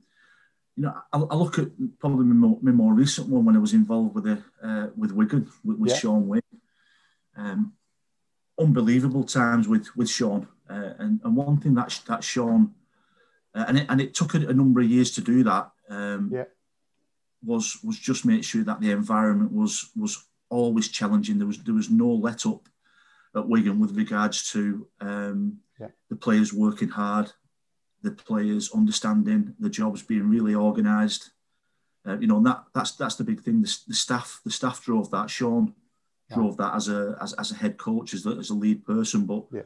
you 0.77 0.85
know 0.85 0.95
I, 1.13 1.19
I, 1.19 1.35
look 1.35 1.59
at 1.59 1.69
probably 1.99 2.25
my 2.27 2.35
more, 2.35 2.59
my 2.63 2.71
more, 2.71 2.95
recent 2.95 3.29
one 3.29 3.45
when 3.45 3.57
i 3.57 3.59
was 3.59 3.75
involved 3.75 4.15
with 4.15 4.25
the 4.25 4.43
uh, 4.63 4.89
with 4.97 5.13
wigan 5.13 5.49
with, 5.65 5.79
with 5.79 5.91
yeah. 5.91 5.97
shaun 5.97 6.29
Wane 6.29 6.43
um, 7.37 7.73
unbelievable 8.59 9.25
times 9.25 9.69
with 9.69 9.89
with 9.97 10.09
shaun 10.09 10.47
uh, 10.69 10.95
and, 10.99 11.21
and 11.25 11.37
one 11.37 11.59
thing 11.59 11.75
that 11.75 12.01
that 12.07 12.23
shaun 12.23 12.75
uh, 13.55 13.65
and 13.69 13.79
it, 13.79 13.87
and 13.89 14.01
it 14.01 14.15
took 14.15 14.35
a, 14.35 14.39
a, 14.39 14.55
number 14.55 14.81
of 14.81 14.89
years 14.89 15.11
to 15.13 15.21
do 15.21 15.43
that. 15.45 15.71
Um, 15.89 16.31
yeah. 16.33 16.45
Was 17.45 17.79
was 17.83 17.99
just 17.99 18.27
make 18.27 18.45
sure 18.45 18.63
that 18.65 18.81
the 18.81 18.91
environment 18.91 19.53
was 19.53 19.91
was 19.97 20.27
always 20.51 20.89
challenging. 20.89 21.39
There 21.39 21.47
was 21.47 21.59
there 21.63 21.75
was 21.75 21.91
no 21.91 22.09
let 22.09 22.45
up 22.45 22.69
at 23.35 23.49
Wigan 23.49 23.81
with 23.81 23.97
regards 23.97 24.51
to 24.53 24.87
um, 25.01 25.59
yeah. 25.81 25.89
the 26.11 26.17
players 26.17 26.53
working 26.53 26.89
hard, 26.89 27.33
the 28.03 28.13
players 28.13 28.73
understanding 28.73 29.55
the 29.59 29.71
jobs 29.71 30.03
being 30.03 30.29
really 30.29 30.55
organised. 30.55 31.31
Uh, 32.07 32.19
you 32.19 32.27
know, 32.27 32.39
and 32.39 32.47
that 32.47 32.65
that's 32.75 32.93
that's 32.93 33.17
the 33.17 33.25
big 33.25 33.41
thing. 33.41 33.63
The, 33.63 33.79
the 33.89 33.95
staff 33.95 34.41
the 34.45 34.51
staff 34.51 34.83
drove 34.83 35.11
that. 35.11 35.29
Shaun 35.29 35.75
yeah. 36.31 36.37
drove 36.37 36.57
that 36.57 36.75
as 36.75 36.89
a 36.89 37.17
as, 37.21 37.33
as 37.35 37.51
a 37.51 37.57
head 37.57 37.77
coach 37.77 38.15
as, 38.15 38.23
the, 38.23 38.37
as 38.37 38.51
a 38.51 38.55
lead 38.55 38.85
person. 38.87 39.27
But 39.27 39.45
yeah. 39.53 39.63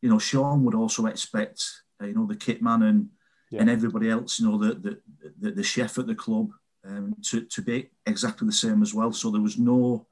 you 0.00 0.08
know, 0.08 0.18
Shaun 0.18 0.64
would 0.64 0.74
also 0.74 1.06
expect 1.06 1.62
uh, 2.00 2.06
you 2.06 2.14
know 2.14 2.26
the 2.26 2.36
kit 2.36 2.62
man 2.62 2.82
and 2.82 3.08
yeah. 3.50 3.60
and 3.60 3.70
everybody 3.70 4.10
else, 4.10 4.40
you 4.40 4.48
know, 4.48 4.58
the 4.58 4.74
the, 4.74 5.00
the, 5.40 5.50
the 5.52 5.62
chef 5.62 5.98
at 5.98 6.06
the 6.06 6.14
club, 6.14 6.50
um, 6.84 7.14
to, 7.22 7.42
to 7.42 7.62
be 7.62 7.90
exactly 8.06 8.46
the 8.46 8.52
same 8.52 8.82
as 8.82 8.94
well. 8.94 9.12
So 9.12 9.30
there 9.30 9.40
was 9.40 9.58
no 9.58 10.06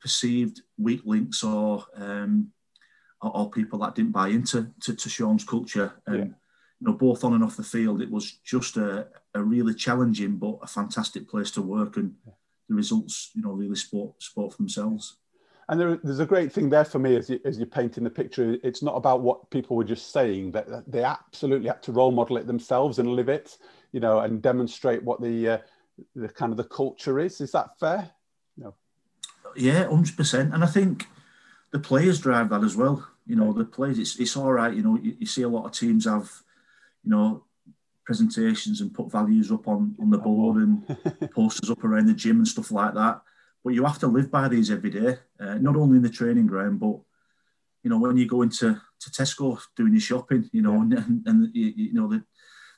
perceived 0.00 0.62
weak 0.78 1.02
links 1.04 1.42
or 1.44 1.84
um, 1.96 2.52
or, 3.20 3.36
or, 3.36 3.50
people 3.50 3.78
that 3.80 3.94
didn't 3.94 4.12
buy 4.12 4.28
into 4.28 4.70
to, 4.80 4.94
to 4.94 5.08
Shaun's 5.08 5.44
culture. 5.44 5.92
Yeah. 6.10 6.24
You 6.80 6.88
know, 6.88 6.94
both 6.94 7.24
on 7.24 7.34
and 7.34 7.44
off 7.44 7.56
the 7.56 7.62
field, 7.62 8.00
it 8.00 8.10
was 8.10 8.32
just 8.44 8.76
a, 8.76 9.06
a 9.34 9.42
really 9.42 9.74
challenging 9.74 10.36
but 10.36 10.58
a 10.62 10.66
fantastic 10.66 11.28
place 11.28 11.50
to 11.52 11.62
work, 11.62 11.96
and 11.96 12.14
the 12.68 12.74
results, 12.74 13.30
you 13.34 13.42
know, 13.42 13.52
really 13.52 13.76
spoke 13.76 14.14
spoke 14.20 14.52
for 14.52 14.56
themselves. 14.58 15.16
And 15.68 15.80
there, 15.80 16.00
there's 16.02 16.18
a 16.18 16.26
great 16.26 16.52
thing 16.52 16.68
there 16.68 16.84
for 16.84 16.98
me 16.98 17.14
as, 17.14 17.30
you, 17.30 17.38
as 17.44 17.56
you're 17.56 17.66
painting 17.66 18.02
the 18.02 18.10
picture. 18.10 18.56
It's 18.64 18.82
not 18.82 18.96
about 18.96 19.20
what 19.20 19.50
people 19.50 19.76
were 19.76 19.84
just 19.84 20.12
saying; 20.12 20.52
that 20.52 20.90
they 20.90 21.04
absolutely 21.04 21.68
had 21.68 21.82
to 21.84 21.92
role 21.92 22.10
model 22.10 22.38
it 22.38 22.46
themselves 22.46 22.98
and 22.98 23.10
live 23.10 23.28
it, 23.28 23.56
you 23.92 24.00
know, 24.00 24.20
and 24.20 24.42
demonstrate 24.42 25.02
what 25.02 25.20
the 25.20 25.48
uh, 25.48 25.58
the 26.16 26.28
kind 26.28 26.52
of 26.52 26.56
the 26.56 26.64
culture 26.64 27.20
is. 27.20 27.40
Is 27.40 27.52
that 27.52 27.78
fair? 27.78 28.10
No. 28.56 28.74
Yeah, 29.54 29.88
hundred 29.88 30.16
percent. 30.16 30.54
And 30.54 30.64
I 30.64 30.66
think 30.66 31.06
the 31.70 31.78
players 31.78 32.20
drive 32.20 32.48
that 32.50 32.64
as 32.64 32.76
well. 32.76 33.06
You 33.26 33.36
know, 33.36 33.52
the 33.52 33.64
players. 33.64 33.98
It's 33.98 34.18
it's 34.18 34.36
all 34.36 34.52
right. 34.52 34.74
You 34.74 34.82
know, 34.82 34.98
you, 35.00 35.16
you 35.20 35.26
see 35.26 35.42
a 35.42 35.48
lot 35.48 35.66
of 35.66 35.72
teams 35.72 36.04
have, 36.04 36.30
you 37.04 37.10
know, 37.10 37.44
presentations 38.04 38.80
and 38.80 38.92
put 38.92 39.10
values 39.10 39.52
up 39.52 39.68
on 39.68 39.94
on 40.00 40.10
the 40.10 40.18
board 40.18 40.56
and 40.56 41.30
posters 41.34 41.70
up 41.70 41.84
around 41.84 42.06
the 42.06 42.14
gym 42.14 42.38
and 42.38 42.48
stuff 42.48 42.70
like 42.70 42.94
that. 42.94 43.20
But 43.62 43.74
you 43.74 43.84
have 43.84 43.98
to 44.00 44.06
live 44.06 44.30
by 44.30 44.48
these 44.48 44.70
every 44.70 44.90
day, 44.90 45.18
uh, 45.38 45.54
not 45.56 45.76
only 45.76 45.96
in 45.96 46.02
the 46.02 46.08
training 46.08 46.46
ground, 46.46 46.80
but 46.80 46.98
you 47.82 47.90
know 47.90 47.98
when 47.98 48.16
you 48.16 48.26
go 48.26 48.42
into 48.42 48.80
to 49.00 49.10
Tesco 49.10 49.60
doing 49.76 49.92
your 49.92 50.00
shopping, 50.00 50.48
you 50.52 50.62
know, 50.62 50.74
yeah. 50.90 51.04
and, 51.04 51.22
and 51.26 51.54
you, 51.54 51.72
you, 51.76 51.92
know 51.92 52.08
the 52.08 52.22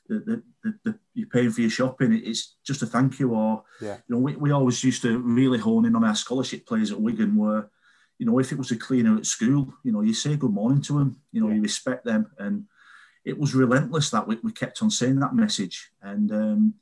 the, 0.07 0.19
the, 0.19 0.43
the, 0.63 0.79
the, 0.83 0.99
you're 1.13 1.29
paying 1.29 1.51
for 1.51 1.61
your 1.61 1.69
shopping. 1.69 2.21
It's 2.23 2.55
just 2.65 2.81
a 2.81 2.85
thank 2.85 3.19
you, 3.19 3.33
or 3.33 3.63
yeah. 3.81 3.97
you 4.07 4.15
know, 4.15 4.19
we, 4.19 4.35
we 4.35 4.51
always 4.51 4.83
used 4.83 5.01
to 5.03 5.17
really 5.19 5.59
hone 5.59 5.85
in 5.85 5.95
on 5.95 6.03
our 6.03 6.15
scholarship 6.15 6.65
players 6.65 6.91
at 6.91 7.01
Wigan, 7.01 7.35
where 7.35 7.69
you 8.19 8.25
know 8.25 8.39
if 8.39 8.51
it 8.51 8.57
was 8.57 8.71
a 8.71 8.77
cleaner 8.77 9.17
at 9.17 9.25
school, 9.25 9.73
you 9.83 9.91
know, 9.91 10.01
you 10.01 10.13
say 10.13 10.35
good 10.35 10.53
morning 10.53 10.81
to 10.83 10.99
them, 10.99 11.21
you 11.31 11.41
know, 11.41 11.47
yeah. 11.47 11.55
you 11.55 11.61
respect 11.61 12.05
them, 12.05 12.29
and 12.37 12.65
it 13.25 13.37
was 13.37 13.55
relentless 13.55 14.09
that 14.09 14.27
we, 14.27 14.37
we 14.43 14.51
kept 14.51 14.81
on 14.81 14.89
saying 14.89 15.19
that 15.19 15.35
message, 15.35 15.91
and 16.01 16.31
um, 16.31 16.73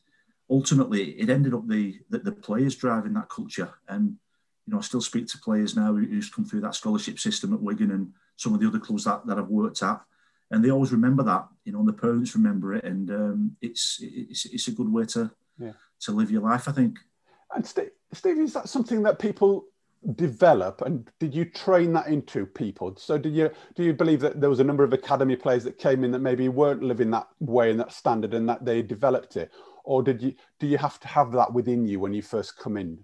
ultimately 0.49 1.11
it 1.11 1.29
ended 1.29 1.53
up 1.53 1.67
the, 1.67 1.99
the, 2.09 2.19
the 2.19 2.31
players 2.31 2.75
driving 2.75 3.13
that 3.13 3.29
culture. 3.29 3.71
And 3.87 4.17
you 4.65 4.73
know, 4.73 4.79
I 4.79 4.81
still 4.81 5.01
speak 5.01 5.27
to 5.27 5.37
players 5.37 5.75
now 5.75 5.93
who's 5.93 6.29
come 6.29 6.45
through 6.45 6.61
that 6.61 6.75
scholarship 6.75 7.19
system 7.19 7.53
at 7.53 7.61
Wigan 7.61 7.91
and 7.91 8.13
some 8.35 8.53
of 8.53 8.59
the 8.59 8.67
other 8.67 8.79
clubs 8.79 9.03
that, 9.05 9.25
that 9.27 9.37
I've 9.37 9.47
worked 9.47 9.83
at, 9.83 10.01
and 10.49 10.63
they 10.63 10.71
always 10.71 10.91
remember 10.91 11.23
that. 11.23 11.47
You 11.63 11.73
know, 11.73 11.79
and 11.79 11.87
the 11.87 11.93
parents 11.93 12.35
remember 12.35 12.73
it, 12.73 12.83
and 12.83 13.09
um, 13.11 13.57
it's, 13.61 13.99
it's 14.01 14.45
it's 14.45 14.67
a 14.67 14.71
good 14.71 14.91
way 14.91 15.05
to 15.05 15.31
yeah. 15.59 15.73
to 16.01 16.11
live 16.11 16.31
your 16.31 16.41
life, 16.41 16.67
I 16.67 16.71
think. 16.71 16.97
And 17.53 17.65
Steve, 17.65 17.91
Steve, 18.13 18.39
is 18.39 18.53
that 18.53 18.69
something 18.69 19.03
that 19.03 19.19
people 19.19 19.65
develop 20.15 20.81
and 20.81 21.11
did 21.19 21.33
you 21.35 21.45
train 21.45 21.93
that 21.93 22.07
into 22.07 22.43
people 22.43 22.95
so 22.97 23.19
did 23.19 23.35
you 23.35 23.51
do 23.75 23.83
you 23.83 23.93
believe 23.93 24.19
that 24.19 24.41
there 24.41 24.49
was 24.49 24.59
a 24.59 24.63
number 24.63 24.83
of 24.83 24.93
academy 24.93 25.35
players 25.35 25.63
that 25.63 25.77
came 25.77 26.03
in 26.03 26.09
that 26.11 26.19
maybe 26.19 26.49
weren't 26.49 26.81
living 26.81 27.11
that 27.11 27.27
way 27.39 27.69
and 27.69 27.79
that 27.79 27.93
standard 27.93 28.33
and 28.33 28.49
that 28.49 28.65
they 28.65 28.81
developed 28.81 29.37
it 29.37 29.51
or 29.83 30.03
did 30.03 30.21
you 30.21 30.33
do 30.59 30.67
you 30.67 30.77
have 30.77 30.99
to 30.99 31.07
have 31.07 31.31
that 31.33 31.53
within 31.53 31.85
you 31.85 31.99
when 31.99 32.13
you 32.13 32.21
first 32.21 32.57
come 32.57 32.77
in 32.77 33.03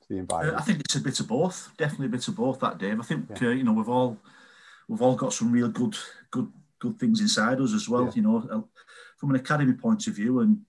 to 0.00 0.08
the 0.08 0.18
environment? 0.18 0.58
Uh, 0.58 0.60
I 0.60 0.64
think 0.64 0.80
it's 0.80 0.96
a 0.96 1.00
bit 1.00 1.20
of 1.20 1.28
both. 1.28 1.70
Definitely 1.76 2.06
a 2.06 2.10
bit 2.10 2.28
of 2.28 2.36
both 2.36 2.60
that 2.60 2.78
Dave. 2.78 3.00
I 3.00 3.02
think 3.02 3.26
yeah. 3.40 3.48
uh, 3.48 3.50
you 3.52 3.64
know 3.64 3.72
we've 3.72 3.88
all 3.88 4.18
we've 4.88 5.02
all 5.02 5.16
got 5.16 5.32
some 5.32 5.52
real 5.52 5.68
good 5.68 5.96
good 6.30 6.50
good 6.78 6.98
things 6.98 7.20
inside 7.20 7.60
us 7.60 7.74
as 7.74 7.88
well. 7.88 8.04
Yeah. 8.06 8.12
You 8.14 8.22
know, 8.22 8.48
uh, 8.50 8.60
from 9.18 9.30
an 9.30 9.36
academy 9.36 9.74
point 9.74 10.06
of 10.06 10.14
view 10.14 10.40
and 10.40 10.58
uh, 10.58 10.60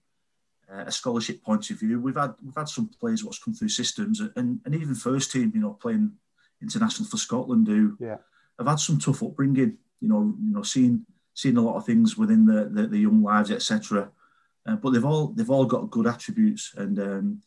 a 0.86 0.92
scholarship 0.92 1.44
point 1.44 1.70
of 1.70 1.80
view, 1.80 2.00
we've 2.00 2.16
had 2.16 2.34
we've 2.44 2.56
had 2.56 2.70
some 2.70 2.90
players 3.00 3.24
what's 3.24 3.40
come 3.40 3.54
through 3.54 3.70
systems 3.70 4.20
and, 4.20 4.60
and 4.66 4.76
even 4.76 4.96
first 4.96 5.32
team, 5.32 5.52
you 5.54 5.62
know, 5.62 5.74
playing 5.74 6.12
international 6.62 7.08
for 7.08 7.18
Scotland 7.18 7.68
who 7.68 7.98
yeah. 8.00 8.18
have 8.58 8.68
had 8.68 8.80
some 8.80 9.00
tough 9.00 9.24
upbringing. 9.24 9.78
You 10.02 10.10
know, 10.10 10.36
you 10.42 10.54
know, 10.54 10.64
seeing 10.64 11.06
seeing 11.34 11.58
a 11.58 11.62
lot 11.62 11.76
of 11.76 11.86
things 11.86 12.18
within 12.18 12.46
the 12.46 12.66
the, 12.66 12.88
the 12.88 13.00
young 13.00 13.22
lives, 13.22 13.52
etc. 13.52 14.10
Uh, 14.66 14.76
but 14.76 14.92
they've 14.92 15.06
all 15.06 15.28
they've 15.28 15.50
all 15.50 15.66
got 15.66 15.92
good 15.92 16.08
attributes, 16.08 16.74
and 16.76 17.00
um, 17.00 17.42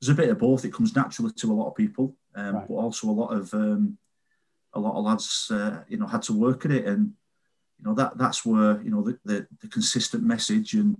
there's 0.00 0.10
a 0.10 0.14
bit 0.14 0.30
of 0.30 0.38
both. 0.38 0.64
It 0.64 0.72
comes 0.72 0.94
naturally 0.94 1.32
to 1.32 1.52
a 1.52 1.54
lot 1.54 1.68
of 1.68 1.76
people, 1.76 2.16
um, 2.34 2.56
right. 2.56 2.68
but 2.68 2.74
also 2.74 3.08
a 3.08 3.12
lot 3.12 3.32
of 3.32 3.52
um, 3.54 3.96
a 4.72 4.80
lot 4.80 4.96
of 4.96 5.04
lads, 5.04 5.50
uh, 5.50 5.82
you 5.88 5.96
know, 5.96 6.06
had 6.06 6.22
to 6.22 6.32
work 6.32 6.64
at 6.64 6.72
it, 6.72 6.86
and 6.86 7.12
you 7.78 7.84
know 7.84 7.94
that 7.94 8.18
that's 8.18 8.44
where 8.44 8.80
you 8.82 8.90
know 8.90 9.02
the, 9.02 9.18
the, 9.24 9.46
the 9.60 9.68
consistent 9.68 10.24
message 10.24 10.74
and 10.74 10.96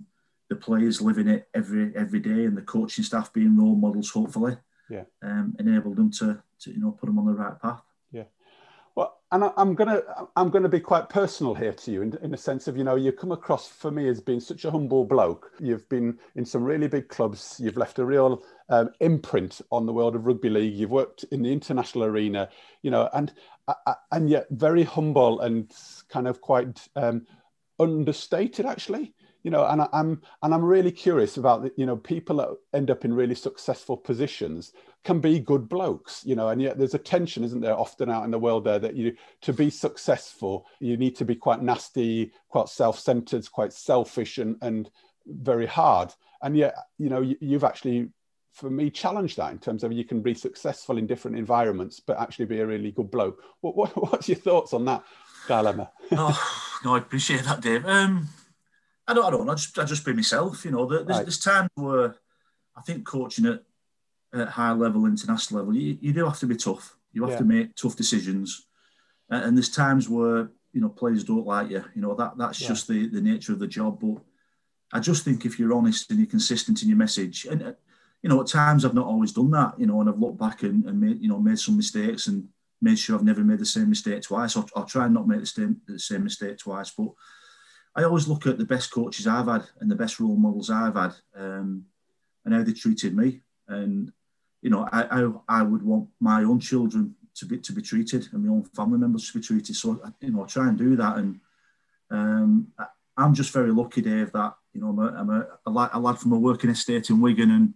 the 0.49 0.55
players 0.55 1.01
living 1.01 1.27
it 1.27 1.47
every 1.53 1.95
every 1.95 2.19
day, 2.19 2.45
and 2.45 2.57
the 2.57 2.61
coaching 2.61 3.03
staff 3.03 3.33
being 3.33 3.57
role 3.57 3.75
models, 3.75 4.09
hopefully, 4.09 4.57
yeah, 4.89 5.03
um, 5.23 5.55
enabled 5.59 5.95
them 5.95 6.11
to, 6.11 6.41
to 6.59 6.71
you 6.71 6.79
know 6.79 6.91
put 6.91 7.07
them 7.07 7.19
on 7.19 7.25
the 7.25 7.33
right 7.33 7.59
path. 7.59 7.81
Yeah, 8.11 8.25
well, 8.95 9.17
and 9.31 9.43
I, 9.43 9.51
am 9.57 9.73
gonna 9.73 10.01
I'm 10.35 10.49
gonna 10.49 10.69
be 10.69 10.79
quite 10.79 11.09
personal 11.09 11.55
here 11.55 11.73
to 11.73 11.91
you 11.91 12.01
in, 12.03 12.17
in 12.21 12.33
a 12.33 12.37
sense 12.37 12.67
of 12.67 12.77
you 12.77 12.83
know 12.83 12.95
you 12.95 13.11
come 13.11 13.31
across 13.31 13.67
for 13.67 13.89
me 13.89 14.07
as 14.07 14.21
being 14.21 14.39
such 14.39 14.65
a 14.65 14.71
humble 14.71 15.03
bloke. 15.03 15.51
You've 15.59 15.87
been 15.89 16.19
in 16.35 16.45
some 16.45 16.63
really 16.63 16.87
big 16.87 17.09
clubs. 17.09 17.59
You've 17.59 17.77
left 17.77 17.99
a 17.99 18.05
real 18.05 18.43
um, 18.69 18.91
imprint 18.99 19.61
on 19.71 19.85
the 19.85 19.93
world 19.93 20.15
of 20.15 20.27
rugby 20.27 20.49
league. 20.49 20.75
You've 20.75 20.91
worked 20.91 21.25
in 21.31 21.41
the 21.41 21.51
international 21.51 22.03
arena, 22.03 22.49
you 22.83 22.91
know, 22.91 23.09
and 23.13 23.33
and 24.11 24.29
yet 24.29 24.45
very 24.51 24.83
humble 24.83 25.41
and 25.41 25.73
kind 26.07 26.27
of 26.27 26.39
quite 26.39 26.87
um, 26.95 27.25
understated 27.79 28.65
actually 28.65 29.13
you 29.45 29.51
know 29.51 29.63
and 29.67 29.83
I, 29.83 29.87
am 29.93 30.23
and 30.41 30.53
i'm 30.53 30.65
really 30.65 30.91
curious 30.91 31.37
about 31.37 31.61
the, 31.61 31.71
you 31.77 31.85
know 31.85 31.95
people 31.95 32.37
that 32.37 32.49
end 32.73 32.89
up 32.89 33.05
in 33.05 33.13
really 33.13 33.35
successful 33.35 33.95
positions 33.95 34.73
can 35.03 35.19
be 35.19 35.39
good 35.39 35.69
blokes 35.69 36.23
you 36.25 36.35
know 36.35 36.49
and 36.49 36.59
yet 36.59 36.79
there's 36.79 36.95
a 36.95 36.99
tension 36.99 37.43
isn't 37.43 37.61
there 37.61 37.77
often 37.77 38.09
out 38.09 38.25
in 38.25 38.31
the 38.31 38.39
world 38.39 38.65
there 38.65 38.79
that 38.79 38.95
you 38.95 39.15
to 39.41 39.53
be 39.53 39.69
successful 39.69 40.65
you 40.79 40.97
need 40.97 41.15
to 41.15 41.23
be 41.23 41.35
quite 41.35 41.61
nasty 41.61 42.31
quite 42.49 42.67
self-centered 42.67 43.49
quite 43.51 43.71
selfish 43.71 44.39
and 44.39 44.57
and 44.63 44.89
very 45.27 45.67
hard 45.67 46.11
and 46.41 46.57
yet 46.57 46.75
you 46.97 47.09
know 47.09 47.21
you, 47.21 47.37
you've 47.39 47.63
actually 47.63 48.09
for 48.51 48.71
me 48.71 48.89
challenge 48.89 49.35
that 49.35 49.51
in 49.51 49.59
terms 49.59 49.83
of 49.83 49.91
you 49.91 50.05
can 50.05 50.21
be 50.21 50.33
successful 50.33 50.97
in 50.97 51.05
different 51.05 51.35
environments, 51.35 51.99
but 51.99 52.17
actually 52.17 52.45
be 52.45 52.61
a 52.61 52.65
really 52.65 52.89
good 52.89 53.11
bloke. 53.11 53.43
What, 53.59 53.75
what 53.75 53.89
what's 54.11 54.29
your 54.29 54.37
thoughts 54.37 54.71
on 54.71 54.85
that 54.85 55.03
dilemma? 55.45 55.91
oh, 56.13 56.77
no, 56.85 56.95
I 56.95 56.99
appreciate 56.99 57.43
that, 57.43 57.59
Dave. 57.59 57.85
Um, 57.85 58.29
I 59.07 59.13
don't, 59.13 59.25
I 59.25 59.29
don't. 59.29 59.49
I 59.49 59.55
just, 59.55 59.77
I 59.77 59.83
just 59.83 60.05
be 60.05 60.13
myself. 60.13 60.65
You 60.65 60.71
know, 60.71 60.85
there's, 60.85 61.05
right. 61.05 61.23
there's 61.23 61.39
times 61.39 61.69
where 61.75 62.15
I 62.75 62.81
think 62.81 63.05
coaching 63.05 63.45
at, 63.45 63.63
at 64.33 64.49
high 64.49 64.71
level, 64.71 65.05
international 65.05 65.59
level, 65.59 65.75
you, 65.75 65.97
you 66.01 66.13
do 66.13 66.25
have 66.25 66.39
to 66.39 66.47
be 66.47 66.55
tough. 66.55 66.97
You 67.13 67.21
have 67.23 67.31
yeah. 67.31 67.37
to 67.37 67.43
make 67.45 67.75
tough 67.75 67.95
decisions, 67.95 68.67
and 69.29 69.55
there's 69.55 69.69
times 69.69 70.09
where 70.09 70.49
you 70.73 70.81
know 70.81 70.89
players 70.89 71.23
don't 71.23 71.45
like 71.45 71.69
you. 71.69 71.83
You 71.95 72.01
know 72.01 72.13
that 72.15 72.37
that's 72.37 72.61
yeah. 72.61 72.67
just 72.67 72.87
the 72.87 73.07
the 73.07 73.21
nature 73.21 73.53
of 73.53 73.59
the 73.59 73.67
job. 73.67 74.01
But 74.01 74.21
I 74.91 74.99
just 74.99 75.23
think 75.23 75.45
if 75.45 75.57
you're 75.57 75.73
honest 75.73 76.09
and 76.11 76.19
you're 76.19 76.27
consistent 76.27 76.81
in 76.81 76.89
your 76.89 76.97
message, 76.97 77.45
and 77.45 77.63
uh, 77.63 77.73
you 78.21 78.29
know 78.29 78.41
at 78.41 78.47
times 78.47 78.83
I've 78.83 78.93
not 78.93 79.07
always 79.07 79.31
done 79.31 79.51
that. 79.51 79.79
You 79.79 79.85
know, 79.85 80.01
and 80.01 80.09
I've 80.09 80.19
looked 80.19 80.39
back 80.39 80.63
and, 80.63 80.83
and 80.85 80.99
made 80.99 81.21
you 81.21 81.29
know 81.29 81.39
made 81.39 81.59
some 81.59 81.77
mistakes 81.77 82.27
and 82.27 82.49
made 82.81 82.99
sure 82.99 83.15
I've 83.15 83.23
never 83.23 83.43
made 83.43 83.59
the 83.59 83.65
same 83.65 83.89
mistake 83.89 84.23
twice. 84.23 84.57
I'll, 84.57 84.69
I'll 84.75 84.85
try 84.85 85.05
and 85.05 85.13
not 85.13 85.27
make 85.27 85.39
the 85.39 85.45
same 85.45 85.81
the 85.87 85.97
same 85.97 86.25
mistake 86.25 86.57
twice. 86.57 86.91
But 86.91 87.07
I 87.95 88.03
always 88.03 88.27
look 88.27 88.45
at 88.45 88.57
the 88.57 88.65
best 88.65 88.91
coaches 88.91 89.25
I've 89.25 89.47
had 89.47 89.65
and 89.79 89.89
the 89.89 89.95
best 89.95 90.19
role 90.19 90.35
models 90.35 90.69
I've 90.69 90.95
had, 90.95 91.13
um, 91.35 91.85
and 92.43 92.53
how 92.53 92.63
they 92.63 92.73
treated 92.73 93.15
me. 93.15 93.41
And 93.67 94.11
you 94.61 94.69
know, 94.69 94.87
I, 94.91 95.21
I 95.21 95.59
I 95.59 95.61
would 95.63 95.83
want 95.83 96.09
my 96.19 96.43
own 96.43 96.59
children 96.59 97.15
to 97.35 97.45
be 97.45 97.57
to 97.59 97.73
be 97.73 97.81
treated 97.81 98.27
and 98.31 98.43
my 98.43 98.51
own 98.51 98.63
family 98.63 98.97
members 98.97 99.31
to 99.31 99.39
be 99.39 99.45
treated. 99.45 99.75
So 99.75 100.01
you 100.19 100.31
know, 100.31 100.43
I 100.43 100.47
try 100.47 100.67
and 100.67 100.77
do 100.77 100.95
that. 100.95 101.17
And 101.17 101.39
um, 102.11 102.67
I, 102.77 102.87
am 103.17 103.33
just 103.33 103.53
very 103.53 103.71
lucky, 103.71 104.01
Dave, 104.01 104.31
that 104.33 104.55
you 104.73 104.81
know 104.81 104.89
I'm 104.89 104.99
a, 104.99 105.07
I'm 105.07 105.29
a, 105.65 105.69
lad, 105.69 105.89
a 105.93 105.99
lad 105.99 106.19
from 106.19 106.33
a 106.33 106.39
working 106.39 106.69
estate 106.69 107.09
in 107.09 107.21
Wigan, 107.21 107.51
and 107.51 107.73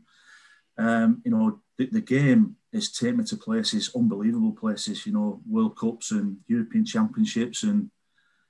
um, 0.77 1.21
you 1.23 1.31
know 1.31 1.59
the, 1.77 1.87
the 1.87 2.01
game 2.01 2.57
has 2.73 2.91
taken 2.91 3.17
me 3.17 3.23
to 3.25 3.37
places, 3.37 3.91
unbelievable 3.95 4.51
places. 4.51 5.05
You 5.05 5.13
know, 5.13 5.41
World 5.47 5.77
Cups 5.77 6.11
and 6.11 6.37
European 6.47 6.85
Championships 6.85 7.63
and 7.63 7.89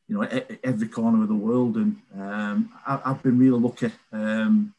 you 0.10 0.18
know 0.18 0.28
every 0.64 0.88
corner 0.88 1.22
of 1.22 1.30
the 1.30 1.36
world, 1.36 1.76
and 1.76 1.96
um, 2.20 2.72
I, 2.86 3.00
have 3.06 3.22
been 3.22 3.38
really 3.38 3.60
lucky 3.60 3.92
um, 4.12 4.74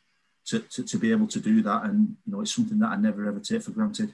to, 0.47 0.59
to, 0.59 0.83
to 0.83 0.99
be 0.99 1.13
able 1.13 1.29
to 1.29 1.41
do 1.41 1.63
that, 1.63 1.85
and 1.85 2.17
you 2.27 2.33
know 2.33 2.41
it's 2.41 2.55
something 2.55 2.81
that 2.81 2.91
I 2.91 2.97
never 2.97 3.27
ever 3.27 3.39
take 3.39 3.63
for 3.63 3.71
granted. 3.71 4.13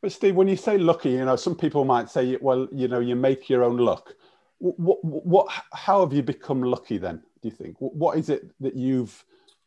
But 0.00 0.12
Steve, 0.12 0.36
when 0.36 0.48
you 0.48 0.56
say 0.56 0.78
lucky, 0.78 1.10
you 1.10 1.24
know, 1.24 1.36
some 1.36 1.56
people 1.56 1.84
might 1.84 2.08
say, 2.08 2.38
well, 2.40 2.68
you 2.72 2.86
know, 2.86 3.00
you 3.00 3.16
make 3.16 3.50
your 3.50 3.64
own 3.64 3.78
luck. 3.78 4.14
What, 4.58 5.04
what, 5.04 5.48
how 5.72 6.00
have 6.00 6.12
you 6.12 6.22
become 6.22 6.62
lucky 6.62 6.98
then? 6.98 7.16
Do 7.42 7.48
you 7.48 7.50
think? 7.50 7.76
What 7.78 8.16
is 8.16 8.28
it 8.28 8.48
that 8.60 8.76
you've 8.76 9.24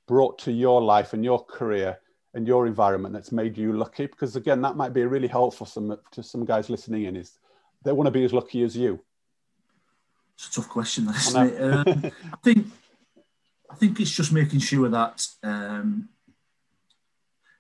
brought 0.07 0.39
to 0.39 0.51
your 0.51 0.81
life 0.81 1.13
and 1.13 1.23
your 1.23 1.43
career 1.43 1.99
and 2.33 2.47
your 2.47 2.65
environment 2.65 3.13
that's 3.13 3.33
made 3.33 3.57
you 3.57 3.73
lucky? 3.73 4.05
Because 4.05 4.37
again, 4.37 4.61
that 4.61 4.77
might 4.77 4.93
be 4.93 5.03
really 5.03 5.27
helpful 5.27 5.65
some 5.65 5.97
to 6.11 6.23
some 6.23 6.45
guys 6.45 6.69
listening 6.69 7.03
in. 7.03 7.17
Is 7.17 7.37
they 7.83 7.91
want 7.91 8.07
to 8.07 8.11
be 8.11 8.23
as 8.23 8.33
lucky 8.33 8.63
as 8.63 8.75
you? 8.75 9.01
It's 10.41 10.57
a 10.57 10.61
tough 10.61 10.69
question, 10.69 11.07
isn't 11.07 11.53
it? 11.53 11.61
Um, 11.61 12.11
I 12.33 12.37
think 12.43 12.65
I 13.69 13.75
think 13.75 13.99
it's 13.99 14.09
just 14.09 14.33
making 14.33 14.59
sure 14.59 14.89
that 14.89 15.23
um, 15.43 16.09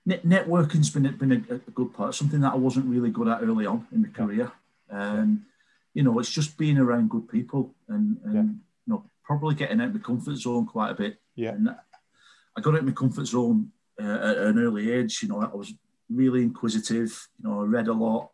networking's 0.07 0.89
been 0.89 1.15
been 1.15 1.31
a, 1.31 1.55
a, 1.55 1.71
good 1.71 1.93
part. 1.93 2.15
Something 2.15 2.41
that 2.41 2.53
I 2.53 2.55
wasn't 2.55 2.87
really 2.87 3.11
good 3.11 3.27
at 3.27 3.43
early 3.43 3.67
on 3.67 3.87
in 3.91 4.01
my 4.01 4.07
career. 4.07 4.51
Um, 4.89 5.45
you 5.93 6.01
know, 6.01 6.17
it's 6.17 6.31
just 6.31 6.57
being 6.57 6.79
around 6.79 7.11
good 7.11 7.29
people 7.29 7.75
and, 7.87 8.17
and 8.25 8.33
yeah. 8.33 8.41
you 8.41 8.87
know 8.87 9.03
probably 9.23 9.53
getting 9.53 9.79
out 9.79 9.89
of 9.89 9.93
my 9.93 9.99
comfort 9.99 10.37
zone 10.37 10.65
quite 10.65 10.89
a 10.89 10.95
bit. 10.95 11.21
Yeah. 11.35 11.51
And 11.51 11.69
I 11.69 12.61
got 12.61 12.73
out 12.73 12.79
of 12.79 12.85
my 12.85 12.93
comfort 12.93 13.27
zone 13.27 13.71
uh, 14.01 14.17
at 14.23 14.37
an 14.37 14.57
early 14.57 14.91
age. 14.91 15.21
You 15.21 15.29
know, 15.29 15.39
I 15.39 15.55
was 15.55 15.71
really 16.09 16.41
inquisitive. 16.41 17.27
You 17.37 17.47
know, 17.47 17.61
I 17.61 17.65
read 17.65 17.89
a 17.89 17.93
lot. 17.93 18.31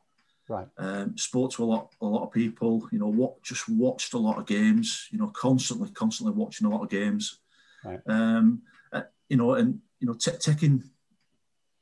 Right. 0.49 0.67
Um, 0.77 1.17
spoke 1.17 1.51
to 1.53 1.63
a 1.63 1.65
lot, 1.65 1.93
a 2.01 2.05
lot 2.05 2.23
of 2.23 2.31
people. 2.31 2.87
You 2.91 2.99
know, 2.99 3.07
what 3.07 3.41
just 3.43 3.67
watched 3.67 4.13
a 4.13 4.17
lot 4.17 4.37
of 4.37 4.45
games. 4.45 5.07
You 5.11 5.19
know, 5.19 5.27
constantly, 5.27 5.89
constantly 5.89 6.33
watching 6.33 6.67
a 6.67 6.69
lot 6.69 6.83
of 6.83 6.89
games. 6.89 7.39
Right. 7.83 7.99
Um, 8.07 8.61
uh, 8.91 9.03
you 9.29 9.37
know, 9.37 9.55
and 9.55 9.79
you 9.99 10.07
know, 10.07 10.13
t- 10.13 10.31
taking 10.39 10.83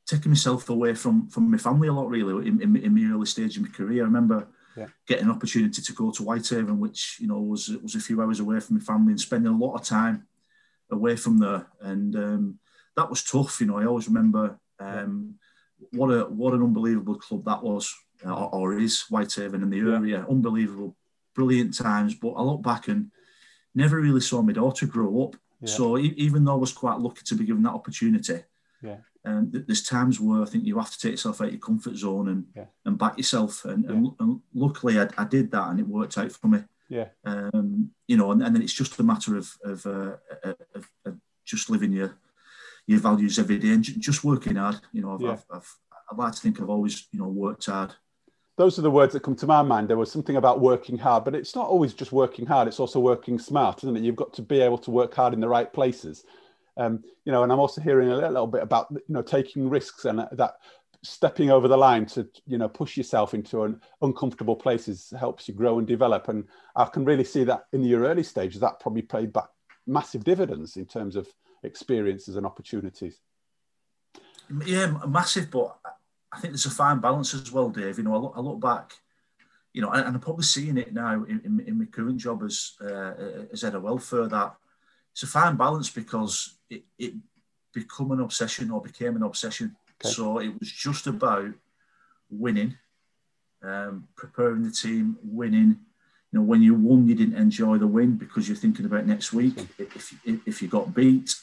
taking 0.06 0.30
myself 0.30 0.68
away 0.68 0.94
from 0.94 1.28
from 1.28 1.50
my 1.50 1.58
family 1.58 1.88
a 1.88 1.92
lot, 1.92 2.08
really, 2.08 2.48
in, 2.48 2.60
in, 2.60 2.76
in 2.76 2.94
my 2.94 3.14
early 3.14 3.26
stage 3.26 3.56
of 3.56 3.62
my 3.62 3.68
career. 3.68 4.02
I 4.02 4.06
remember 4.06 4.48
yeah. 4.76 4.86
getting 5.06 5.24
an 5.24 5.30
opportunity 5.30 5.82
to 5.82 5.92
go 5.92 6.10
to 6.10 6.22
Whitehaven, 6.22 6.78
which 6.78 7.18
you 7.20 7.26
know 7.28 7.40
was 7.40 7.68
was 7.82 7.94
a 7.94 8.00
few 8.00 8.20
hours 8.20 8.40
away 8.40 8.60
from 8.60 8.76
my 8.76 8.82
family, 8.82 9.12
and 9.12 9.20
spending 9.20 9.52
a 9.52 9.56
lot 9.56 9.74
of 9.74 9.84
time 9.84 10.26
away 10.90 11.16
from 11.16 11.38
there, 11.38 11.66
and 11.80 12.16
um, 12.16 12.58
that 12.96 13.10
was 13.10 13.24
tough. 13.24 13.60
You 13.60 13.66
know, 13.66 13.78
I 13.78 13.86
always 13.86 14.08
remember 14.08 14.58
um, 14.78 15.34
what 15.92 16.08
a 16.08 16.24
what 16.24 16.54
an 16.54 16.62
unbelievable 16.62 17.16
club 17.16 17.44
that 17.44 17.62
was, 17.62 17.94
uh, 18.24 18.46
or 18.46 18.78
is 18.78 19.02
Whitehaven 19.08 19.62
in 19.62 19.70
the 19.70 19.80
area. 19.80 20.26
Unbelievable, 20.28 20.96
brilliant 21.34 21.76
times. 21.76 22.14
But 22.14 22.32
I 22.32 22.42
look 22.42 22.62
back 22.62 22.88
and 22.88 23.10
never 23.74 24.00
really 24.00 24.20
saw 24.20 24.42
my 24.42 24.52
daughter 24.52 24.86
grow 24.86 25.24
up. 25.24 25.36
Yeah. 25.60 25.68
So 25.68 25.98
even 25.98 26.44
though 26.44 26.52
I 26.52 26.58
was 26.58 26.72
quite 26.72 26.98
lucky 26.98 27.22
to 27.24 27.34
be 27.34 27.44
given 27.44 27.62
that 27.62 27.72
opportunity, 27.72 28.42
yeah. 28.82 28.96
And 29.24 29.52
there's 29.52 29.82
times 29.82 30.20
where 30.20 30.42
I 30.42 30.44
think 30.44 30.64
you 30.64 30.78
have 30.78 30.90
to 30.90 30.98
take 30.98 31.12
yourself 31.12 31.40
out 31.40 31.48
of 31.48 31.52
your 31.52 31.60
comfort 31.60 31.96
zone 31.96 32.28
and 32.28 32.46
yeah. 32.54 32.66
and 32.84 32.96
back 32.96 33.16
yourself. 33.16 33.64
And, 33.64 33.84
yeah. 33.84 33.90
and, 33.90 34.10
and, 34.20 34.40
luckily, 34.54 35.00
I, 35.00 35.08
I, 35.18 35.24
did 35.24 35.50
that, 35.50 35.68
and 35.70 35.80
it 35.80 35.88
worked 35.88 36.16
out 36.16 36.30
for 36.30 36.46
me. 36.46 36.60
Yeah. 36.88 37.08
Um, 37.24 37.90
you 38.06 38.16
know, 38.16 38.30
and, 38.30 38.40
and 38.40 38.54
then 38.54 38.62
it's 38.62 38.72
just 38.72 38.98
a 39.00 39.02
matter 39.02 39.36
of 39.36 39.52
of, 39.64 39.84
uh, 39.84 40.16
of, 40.44 40.88
of, 41.04 41.16
just 41.44 41.70
living 41.70 41.92
your 41.92 42.16
your 42.86 43.00
values 43.00 43.40
every 43.40 43.58
day 43.58 43.70
and 43.70 43.82
just 43.82 44.22
working 44.22 44.54
hard. 44.54 44.76
You 44.92 45.02
know, 45.02 45.14
I've, 45.14 45.20
yeah. 45.20 45.32
I've, 45.32 45.44
I've, 45.50 45.76
I'd 46.12 46.18
like 46.18 46.32
to 46.34 46.40
think 46.40 46.60
I've 46.60 46.70
always 46.70 47.08
you 47.10 47.18
know 47.18 47.26
worked 47.26 47.66
hard 47.66 47.94
those 48.56 48.78
are 48.78 48.82
the 48.82 48.90
words 48.90 49.12
that 49.12 49.22
come 49.22 49.36
to 49.36 49.46
my 49.46 49.62
mind. 49.62 49.88
There 49.88 49.98
was 49.98 50.10
something 50.10 50.36
about 50.36 50.60
working 50.60 50.96
hard, 50.96 51.24
but 51.24 51.34
it's 51.34 51.54
not 51.54 51.68
always 51.68 51.92
just 51.92 52.12
working 52.12 52.46
hard. 52.46 52.68
It's 52.68 52.80
also 52.80 53.00
working 53.00 53.38
smart, 53.38 53.84
isn't 53.84 53.96
it? 53.96 54.02
You've 54.02 54.16
got 54.16 54.32
to 54.34 54.42
be 54.42 54.60
able 54.60 54.78
to 54.78 54.90
work 54.90 55.14
hard 55.14 55.34
in 55.34 55.40
the 55.40 55.48
right 55.48 55.70
places. 55.70 56.24
Um, 56.78 57.04
you 57.24 57.32
know, 57.32 57.42
and 57.42 57.52
I'm 57.52 57.58
also 57.58 57.80
hearing 57.80 58.10
a 58.10 58.16
little 58.16 58.46
bit 58.46 58.62
about 58.62 58.88
you 58.90 59.00
know 59.08 59.22
taking 59.22 59.68
risks 59.68 60.04
and 60.06 60.26
that 60.32 60.54
stepping 61.02 61.50
over 61.50 61.68
the 61.68 61.76
line 61.76 62.06
to 62.06 62.28
you 62.46 62.58
know 62.58 62.68
push 62.68 62.96
yourself 62.96 63.34
into 63.34 63.62
an 63.62 63.80
uncomfortable 64.02 64.56
places 64.56 65.12
helps 65.18 65.48
you 65.48 65.54
grow 65.54 65.78
and 65.78 65.86
develop. 65.86 66.28
And 66.28 66.44
I 66.74 66.86
can 66.86 67.04
really 67.04 67.24
see 67.24 67.44
that 67.44 67.66
in 67.72 67.82
your 67.82 68.04
early 68.04 68.22
stages 68.22 68.60
that 68.60 68.80
probably 68.80 69.02
paid 69.02 69.32
back 69.32 69.48
massive 69.86 70.24
dividends 70.24 70.76
in 70.76 70.86
terms 70.86 71.14
of 71.14 71.28
experiences 71.62 72.36
and 72.36 72.46
opportunities. 72.46 73.20
Yeah, 74.64 74.98
massive, 75.06 75.50
but 75.50 75.76
I 76.36 76.40
think 76.40 76.52
there's 76.52 76.66
a 76.66 76.70
fine 76.70 76.98
balance 76.98 77.32
as 77.32 77.50
well, 77.50 77.70
Dave. 77.70 77.96
You 77.96 78.04
know, 78.04 78.14
I 78.14 78.18
look, 78.18 78.34
I 78.36 78.40
look 78.40 78.60
back, 78.60 78.92
you 79.72 79.80
know, 79.80 79.90
and, 79.90 80.06
I'm 80.06 80.20
probably 80.20 80.44
seeing 80.44 80.76
it 80.76 80.92
now 80.92 81.24
in, 81.24 81.40
in, 81.44 81.64
in 81.66 81.78
my 81.78 81.86
current 81.86 82.18
job 82.18 82.42
as 82.42 82.72
uh, 82.80 83.46
as 83.50 83.62
head 83.62 83.74
of 83.74 83.82
welfare 83.82 84.28
that 84.28 84.54
it's 85.12 85.22
a 85.22 85.26
fine 85.26 85.56
balance 85.56 85.88
because 85.88 86.56
it, 86.68 86.84
it 86.98 87.14
become 87.72 88.10
an 88.10 88.20
obsession 88.20 88.70
or 88.70 88.82
became 88.82 89.16
an 89.16 89.22
obsession. 89.22 89.74
Okay. 90.04 90.12
So 90.12 90.38
it 90.40 90.52
was 90.60 90.70
just 90.70 91.06
about 91.06 91.54
winning, 92.28 92.76
um, 93.62 94.06
preparing 94.14 94.62
the 94.62 94.70
team, 94.70 95.16
winning. 95.22 95.78
You 96.32 96.40
know, 96.40 96.42
when 96.42 96.60
you 96.60 96.74
won, 96.74 97.08
you 97.08 97.14
didn't 97.14 97.36
enjoy 97.38 97.78
the 97.78 97.86
win 97.86 98.16
because 98.16 98.46
you're 98.46 98.58
thinking 98.58 98.84
about 98.84 99.06
next 99.06 99.32
week. 99.32 99.54
If, 99.78 100.12
if, 100.26 100.46
if 100.46 100.60
you 100.60 100.68
got 100.68 100.94
beat, 100.94 101.34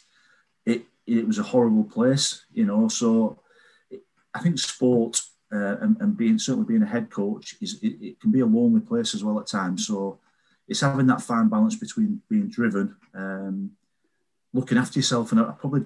it, 0.68 0.84
it 1.08 1.26
was 1.26 1.40
a 1.40 1.44
horrible 1.44 1.86
place, 1.86 2.46
you 2.54 2.66
know. 2.66 2.88
So 2.90 3.40
I 4.34 4.40
think 4.40 4.60
sport 4.60 5.22
uh, 5.54 5.78
and, 5.82 5.98
and, 6.00 6.18
being 6.18 6.40
certainly 6.40 6.68
being 6.68 6.82
a 6.82 6.88
head 6.88 7.12
coach 7.12 7.56
is 7.62 7.78
it, 7.84 7.96
it, 8.02 8.20
can 8.20 8.32
be 8.32 8.40
a 8.40 8.46
lonely 8.46 8.82
place 8.82 9.14
as 9.14 9.24
well 9.24 9.40
at 9.40 9.46
times. 9.46 9.86
So 9.86 10.18
it's 10.68 10.82
having 10.82 11.06
that 11.08 11.22
fine 11.22 11.48
balance 11.48 11.76
between 11.76 12.22
being 12.28 12.48
driven 12.48 12.96
um, 13.14 13.72
looking 14.52 14.80
after 14.80 14.98
yourself. 14.98 15.32
And 15.32 15.42
I 15.42 15.52
probably 15.52 15.86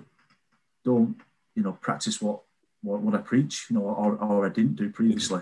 don't, 0.85 1.17
you 1.55 1.63
know, 1.63 1.73
practice 1.73 2.21
what 2.21 2.41
what, 2.81 3.01
what 3.01 3.15
I 3.15 3.17
preach, 3.17 3.65
you 3.69 3.77
know, 3.77 3.83
or, 3.83 4.15
or 4.17 4.45
I 4.45 4.49
didn't 4.49 4.75
do 4.75 4.89
previously. 4.89 5.41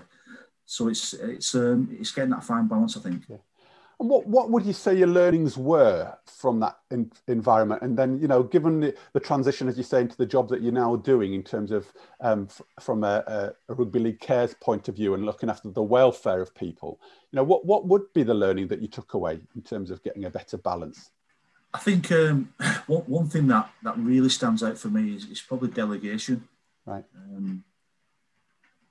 So 0.66 0.88
it's 0.88 1.14
it's 1.14 1.54
um, 1.54 1.96
it's 2.00 2.12
getting 2.12 2.32
that 2.32 2.44
fine 2.44 2.68
balance, 2.68 2.98
I 2.98 3.02
think. 3.02 3.24
Yeah. 3.30 3.38
And 4.00 4.10
what, 4.10 4.28
what 4.28 4.50
would 4.50 4.66
you 4.66 4.74
say 4.74 4.96
your 4.96 5.08
learnings 5.08 5.58
were 5.58 6.14
from 6.26 6.60
that 6.60 6.78
in, 6.92 7.12
environment? 7.28 7.82
And 7.82 7.98
then, 7.98 8.20
you 8.20 8.28
know, 8.28 8.44
given 8.44 8.82
the, 8.82 8.96
the 9.14 9.20
transition, 9.20 9.68
as 9.68 9.78
you 9.78 9.84
say, 9.84 10.02
into 10.02 10.18
the 10.18 10.26
job 10.26 10.50
that 10.50 10.62
you're 10.62 10.74
now 10.74 10.98
doing 10.98 11.34
in 11.34 11.44
terms 11.44 11.72
of 11.72 11.92
um, 12.20 12.48
f- 12.50 12.62
from 12.80 13.04
a, 13.04 13.24
a, 13.28 13.54
a, 13.70 13.76
rugby 13.76 14.00
league 14.00 14.20
cares 14.20 14.54
point 14.56 14.90
of 14.90 14.96
view 14.96 15.14
and 15.14 15.26
looking 15.26 15.50
after 15.50 15.70
the 15.70 15.84
welfare 15.84 16.42
of 16.42 16.54
people, 16.54 17.00
you 17.32 17.38
know, 17.38 17.44
what, 17.44 17.66
what 17.66 17.88
would 17.88 18.12
be 18.14 18.24
the 18.24 18.34
learning 18.34 18.68
that 18.68 18.82
you 18.82 18.88
took 18.88 19.14
away 19.14 19.40
in 19.56 19.62
terms 19.62 19.92
of 19.92 20.04
getting 20.04 20.26
a 20.26 20.30
better 20.30 20.58
balance? 20.58 21.12
I 21.74 21.80
think 21.80 22.12
um, 22.12 22.54
one, 22.88 23.04
one 23.04 23.28
thing 23.30 23.48
that, 23.48 23.70
that 23.84 23.98
really 23.98 24.30
stands 24.30 24.62
out 24.62 24.78
for 24.78 24.90
me 24.90 25.16
is, 25.16 25.26
is 25.26 25.42
probably 25.42 25.70
delegation. 25.70 26.48
Right. 26.86 27.06
Um, 27.16 27.64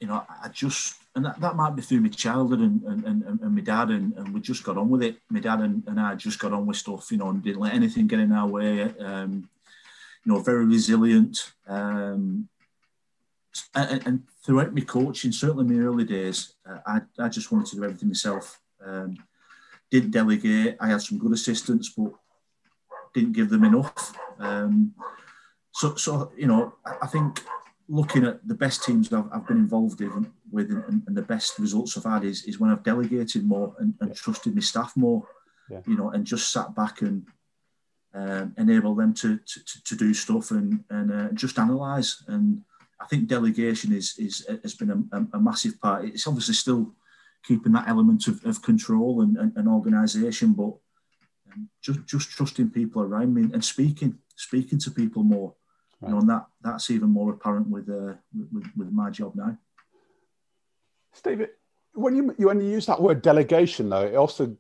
you 0.01 0.07
know, 0.07 0.25
I 0.43 0.49
just, 0.49 0.97
and 1.15 1.25
that, 1.25 1.41
that 1.41 1.57
might 1.57 1.77
be 1.77 1.83
through 1.83 2.01
my 2.01 2.09
childhood 2.09 2.61
and, 2.61 2.83
and, 2.83 3.05
and, 3.05 3.41
and 3.41 3.55
my 3.55 3.61
dad, 3.61 3.91
and, 3.91 4.13
and 4.15 4.35
we 4.35 4.41
just 4.41 4.65
got 4.65 4.77
on 4.77 4.89
with 4.89 5.03
it. 5.03 5.19
My 5.31 5.41
dad 5.41 5.61
and, 5.61 5.83
and 5.87 6.01
I 6.01 6.15
just 6.17 6.39
got 6.39 6.53
on 6.53 6.67
with 6.67 6.77
stuff, 6.77 7.11
you 7.13 7.19
know, 7.19 7.29
and 7.29 7.43
didn't 7.43 7.61
let 7.61 7.75
anything 7.75 8.07
get 8.07 8.19
in 8.19 8.33
our 8.33 8.49
way. 8.49 8.83
Um, 8.99 9.49
you 10.25 10.33
know, 10.33 10.41
very 10.41 10.65
resilient. 10.65 11.53
Um, 11.69 12.49
and, 13.75 14.07
and 14.07 14.23
throughout 14.45 14.75
my 14.75 14.81
coaching, 14.81 15.31
certainly 15.31 15.65
in 15.65 15.79
my 15.79 15.87
early 15.87 16.05
days, 16.05 16.55
uh, 16.69 16.79
I, 16.87 17.01
I 17.19 17.29
just 17.29 17.53
wanted 17.53 17.67
to 17.67 17.77
do 17.77 17.85
everything 17.85 18.09
myself. 18.09 18.61
Um, 18.85 19.17
didn't 19.91 20.11
delegate. 20.11 20.77
I 20.81 20.89
had 20.89 21.03
some 21.03 21.19
good 21.19 21.33
assistants, 21.33 21.93
but 21.97 22.13
didn't 23.15 23.35
give 23.35 23.51
them 23.51 23.65
enough. 23.65 24.13
Um, 24.41 24.95
so, 25.73 25.95
so 25.95 26.33
you 26.37 26.49
know, 26.49 26.75
I 27.01 27.07
think 27.07 27.41
looking 27.89 28.25
at 28.25 28.47
the 28.47 28.55
best 28.55 28.85
teams 28.85 29.13
I've, 29.13 29.29
I've 29.33 29.47
been 29.47 29.59
involved 29.59 30.01
in 30.01 30.33
with 30.51 30.71
and, 30.71 31.03
and, 31.07 31.17
the 31.17 31.23
best 31.23 31.59
results 31.59 31.97
I've 31.97 32.05
had 32.05 32.25
is, 32.25 32.45
is 32.45 32.59
when 32.59 32.71
I've 32.71 32.83
delegated 32.83 33.47
more 33.47 33.75
and, 33.79 33.95
and 34.01 34.15
trusted 34.15 34.55
my 34.55 34.61
staff 34.61 34.97
more, 34.97 35.27
yeah. 35.69 35.81
you 35.87 35.97
know, 35.97 36.11
and 36.11 36.25
just 36.25 36.51
sat 36.51 36.75
back 36.75 37.03
and 37.03 37.27
um, 38.15 38.55
enable 38.57 38.95
them 38.95 39.13
to, 39.15 39.39
to, 39.39 39.85
to 39.85 39.97
do 39.97 40.15
stuff 40.15 40.51
and, 40.51 40.83
and 40.91 41.13
uh, 41.13 41.33
just 41.33 41.59
analyse. 41.59 42.23
And 42.29 42.63
I 43.01 43.07
think 43.07 43.27
delegation 43.27 43.93
is, 43.93 44.17
is 44.19 44.47
has 44.63 44.75
been 44.75 45.09
a, 45.13 45.37
a, 45.37 45.41
massive 45.41 45.81
part. 45.81 46.07
It's 46.07 46.27
obviously 46.27 46.55
still 46.55 46.93
keeping 47.45 47.73
that 47.73 47.89
element 47.89 48.29
of, 48.29 48.43
of 48.47 48.63
control 48.63 49.21
and, 49.23 49.37
and, 49.37 49.53
and 49.57 49.69
organisation, 49.69 50.53
but 50.53 50.75
um, 51.53 51.69
just 51.83 52.07
just 52.07 52.31
trusting 52.31 52.71
people 52.71 53.03
around 53.03 53.35
me 53.35 53.43
and 53.53 53.65
speaking 53.65 54.17
speaking 54.37 54.79
to 54.79 54.91
people 54.91 55.23
more 55.23 55.55
Right. 56.05 56.11
You 56.11 56.15
know, 56.15 56.21
and 56.21 56.31
that 56.31 56.47
that's 56.63 56.91
even 56.91 57.11
more 57.11 57.33
apparent 57.33 57.69
with, 57.69 57.89
uh, 57.89 58.15
with 58.53 58.67
with 58.77 58.93
my 58.93 59.11
job 59.11 59.35
now. 59.35 59.57
Steve, 61.13 61.47
when 61.95 62.17
you 62.17 62.35
when 62.39 62.61
you 62.61 62.71
use 62.71 62.87
that 62.87 63.01
word 63.01 63.23
delegation, 63.23 63.89
though, 63.89 64.07
it 64.07 64.15
also 64.15 64.57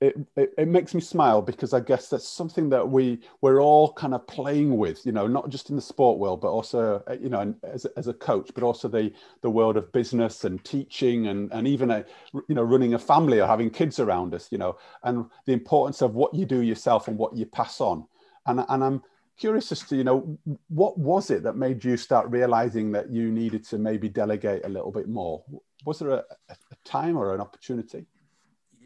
it, 0.00 0.16
it, 0.36 0.52
it, 0.58 0.68
makes 0.68 0.94
me 0.94 1.00
smile 1.00 1.40
because 1.42 1.72
I 1.72 1.78
guess 1.78 2.08
that's 2.08 2.26
something 2.26 2.68
that 2.70 2.88
we 2.88 3.20
we're 3.40 3.60
all 3.60 3.92
kind 3.92 4.14
of 4.14 4.26
playing 4.26 4.76
with, 4.76 5.06
you 5.06 5.12
know, 5.12 5.28
not 5.28 5.48
just 5.48 5.70
in 5.70 5.76
the 5.76 5.82
sport 5.82 6.18
world, 6.18 6.40
but 6.40 6.48
also 6.48 7.04
uh, 7.06 7.16
you 7.20 7.28
know, 7.28 7.54
as, 7.62 7.84
as 7.96 8.08
a 8.08 8.14
coach, 8.14 8.50
but 8.52 8.64
also 8.64 8.88
the 8.88 9.12
the 9.42 9.50
world 9.50 9.76
of 9.76 9.92
business 9.92 10.44
and 10.44 10.64
teaching 10.64 11.28
and 11.28 11.52
and 11.52 11.68
even 11.68 11.90
a 11.90 12.04
you 12.48 12.54
know 12.54 12.62
running 12.62 12.94
a 12.94 12.98
family 12.98 13.40
or 13.40 13.46
having 13.46 13.70
kids 13.70 14.00
around 14.00 14.34
us, 14.34 14.48
you 14.50 14.58
know, 14.58 14.76
and 15.04 15.26
the 15.46 15.52
importance 15.52 16.02
of 16.02 16.14
what 16.14 16.34
you 16.34 16.46
do 16.46 16.62
yourself 16.62 17.06
and 17.06 17.18
what 17.18 17.36
you 17.36 17.46
pass 17.46 17.80
on. 17.80 18.04
And 18.46 18.64
and 18.68 18.82
I'm 18.82 19.02
curious 19.42 19.72
as 19.72 19.82
to 19.82 19.96
you 19.96 20.04
know 20.04 20.38
what 20.68 20.96
was 20.96 21.28
it 21.34 21.42
that 21.42 21.56
made 21.56 21.84
you 21.84 21.96
start 21.96 22.30
realizing 22.30 22.92
that 22.92 23.10
you 23.10 23.32
needed 23.32 23.64
to 23.64 23.76
maybe 23.76 24.08
delegate 24.08 24.64
a 24.64 24.68
little 24.68 24.92
bit 24.92 25.08
more? 25.08 25.42
Was 25.84 25.98
there 25.98 26.10
a, 26.10 26.24
a 26.48 26.56
time 26.84 27.16
or 27.16 27.34
an 27.34 27.40
opportunity? 27.40 28.06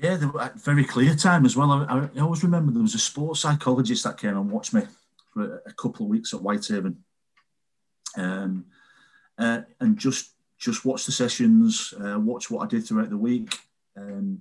Yeah 0.00 0.16
there 0.16 0.30
a 0.30 0.52
very 0.56 0.84
clear 0.84 1.14
time 1.14 1.44
as 1.44 1.56
well. 1.58 1.70
I, 1.72 2.08
I, 2.16 2.20
always 2.22 2.42
remember 2.42 2.72
there 2.72 2.80
was 2.80 2.94
a 2.94 3.10
sports 3.10 3.40
psychologist 3.40 4.04
that 4.04 4.16
came 4.16 4.30
and 4.30 4.50
watched 4.50 4.72
me 4.72 4.82
for 5.34 5.62
a, 5.66 5.74
couple 5.74 6.06
of 6.06 6.10
weeks 6.10 6.32
at 6.32 6.40
whitehaven 6.40 7.04
um, 8.16 8.64
uh, 9.36 9.60
and 9.80 9.98
just 9.98 10.30
just 10.58 10.86
watch 10.86 11.04
the 11.04 11.12
sessions 11.12 11.92
uh, 12.02 12.18
watch 12.18 12.50
what 12.50 12.64
i 12.64 12.66
did 12.66 12.86
throughout 12.86 13.10
the 13.10 13.24
week. 13.30 13.58
Um, 13.94 14.40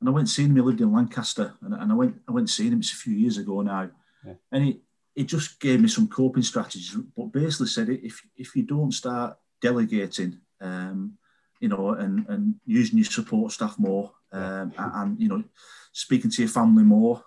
and 0.00 0.08
i 0.08 0.10
went 0.10 0.30
seeing 0.30 0.48
him. 0.48 0.56
He 0.56 0.62
lived 0.62 0.80
in 0.80 0.90
lancaster. 0.90 1.52
And, 1.60 1.74
and 1.74 1.92
i 1.92 1.94
went 1.94 2.14
i 2.26 2.32
went 2.32 2.48
seeing 2.48 2.72
him. 2.72 2.78
It's 2.78 2.94
a 2.94 3.04
few 3.04 3.14
years 3.14 3.36
ago 3.36 3.60
now. 3.60 3.90
Yeah. 4.24 4.34
and 4.52 4.64
he 4.64 4.80
it 5.20 5.28
just 5.28 5.60
gave 5.60 5.80
me 5.82 5.88
some 5.88 6.08
coping 6.08 6.42
strategies, 6.42 6.96
but 7.14 7.26
basically 7.26 7.66
said 7.66 7.90
if 7.90 8.22
if 8.36 8.56
you 8.56 8.62
don't 8.62 8.92
start 8.92 9.36
delegating, 9.60 10.40
um, 10.62 11.18
you 11.60 11.68
know, 11.68 11.90
and 11.90 12.26
and 12.28 12.54
using 12.64 12.96
your 12.96 13.04
support 13.04 13.52
staff 13.52 13.78
more, 13.78 14.12
um, 14.32 14.72
and, 14.78 14.92
and 14.94 15.20
you 15.20 15.28
know, 15.28 15.44
speaking 15.92 16.30
to 16.30 16.42
your 16.42 16.48
family 16.48 16.84
more, 16.84 17.22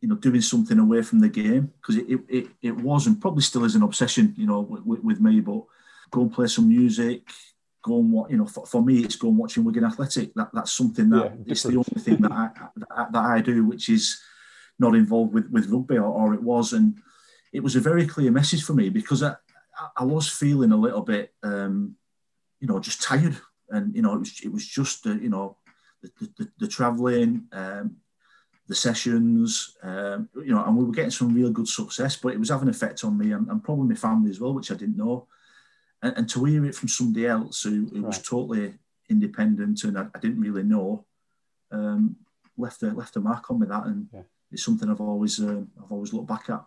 you 0.00 0.08
know, 0.08 0.14
doing 0.14 0.40
something 0.40 0.78
away 0.78 1.02
from 1.02 1.20
the 1.20 1.28
game 1.28 1.70
because 1.76 1.96
it, 1.96 2.06
it, 2.28 2.46
it, 2.62 2.76
was 2.76 3.06
and 3.06 3.20
probably 3.20 3.42
still 3.42 3.64
is 3.66 3.74
an 3.74 3.82
obsession, 3.82 4.34
you 4.38 4.46
know, 4.46 4.60
with, 4.60 5.00
with 5.00 5.20
me. 5.20 5.40
But 5.40 5.64
go 6.10 6.22
and 6.22 6.32
play 6.32 6.46
some 6.46 6.68
music, 6.68 7.28
go 7.82 7.98
and 7.98 8.10
what 8.10 8.30
you 8.30 8.38
know. 8.38 8.46
For, 8.46 8.64
for 8.64 8.82
me, 8.82 9.04
it's 9.04 9.16
go 9.16 9.28
and 9.28 9.36
watching 9.36 9.64
Wigan 9.64 9.84
Athletic. 9.84 10.32
That 10.32 10.48
that's 10.54 10.72
something 10.72 11.10
that 11.10 11.32
yeah, 11.36 11.52
it's 11.52 11.62
the 11.62 11.76
only 11.76 12.00
thing 12.00 12.22
that 12.22 12.32
I 12.42 12.48
that, 12.76 13.12
that 13.12 13.24
I 13.36 13.42
do, 13.42 13.66
which 13.66 13.90
is 13.90 14.22
not 14.80 14.94
involved 14.94 15.34
with, 15.34 15.48
with 15.50 15.68
rugby, 15.68 15.98
or, 15.98 16.04
or 16.04 16.34
it 16.34 16.42
was. 16.42 16.72
And 16.72 16.96
it 17.52 17.62
was 17.62 17.76
a 17.76 17.80
very 17.80 18.06
clear 18.06 18.30
message 18.30 18.64
for 18.64 18.72
me 18.72 18.88
because 18.88 19.22
I, 19.22 19.36
I 19.96 20.04
was 20.04 20.28
feeling 20.28 20.72
a 20.72 20.76
little 20.76 21.02
bit, 21.02 21.34
um, 21.42 21.96
you 22.58 22.66
know, 22.66 22.80
just 22.80 23.02
tired. 23.02 23.36
And, 23.68 23.94
you 23.94 24.02
know, 24.02 24.14
it 24.14 24.18
was, 24.18 24.40
it 24.42 24.52
was 24.52 24.66
just, 24.66 25.06
uh, 25.06 25.10
you 25.10 25.28
know, 25.28 25.56
the, 26.02 26.10
the, 26.38 26.50
the 26.58 26.68
travelling, 26.68 27.44
um, 27.52 27.96
the 28.66 28.74
sessions, 28.74 29.76
um, 29.82 30.28
you 30.34 30.52
know, 30.54 30.64
and 30.64 30.76
we 30.76 30.84
were 30.84 30.92
getting 30.92 31.10
some 31.10 31.34
real 31.34 31.50
good 31.50 31.68
success, 31.68 32.16
but 32.16 32.32
it 32.32 32.38
was 32.38 32.48
having 32.48 32.68
an 32.68 32.74
effect 32.74 33.04
on 33.04 33.18
me 33.18 33.32
and, 33.32 33.48
and 33.48 33.62
probably 33.62 33.88
my 33.88 33.94
family 33.94 34.30
as 34.30 34.40
well, 34.40 34.54
which 34.54 34.70
I 34.70 34.74
didn't 34.74 34.96
know. 34.96 35.26
And, 36.02 36.16
and 36.16 36.28
to 36.30 36.44
hear 36.44 36.64
it 36.64 36.74
from 36.74 36.88
somebody 36.88 37.26
else 37.26 37.62
who, 37.62 37.86
who 37.86 38.00
right. 38.00 38.06
was 38.06 38.22
totally 38.22 38.74
independent 39.08 39.84
and 39.84 39.98
I, 39.98 40.06
I 40.14 40.18
didn't 40.18 40.40
really 40.40 40.62
know, 40.62 41.04
um, 41.70 42.16
left 42.56 42.82
a 42.82 42.88
left 42.88 43.16
a 43.16 43.20
mark 43.20 43.50
on 43.50 43.60
me 43.60 43.66
that, 43.66 43.86
and 43.86 44.08
yeah 44.12 44.22
it's 44.50 44.64
something 44.64 44.90
I've 44.90 45.00
always 45.00 45.40
uh, 45.40 45.62
I've 45.82 45.92
always 45.92 46.12
looked 46.12 46.28
back 46.28 46.50
at. 46.50 46.64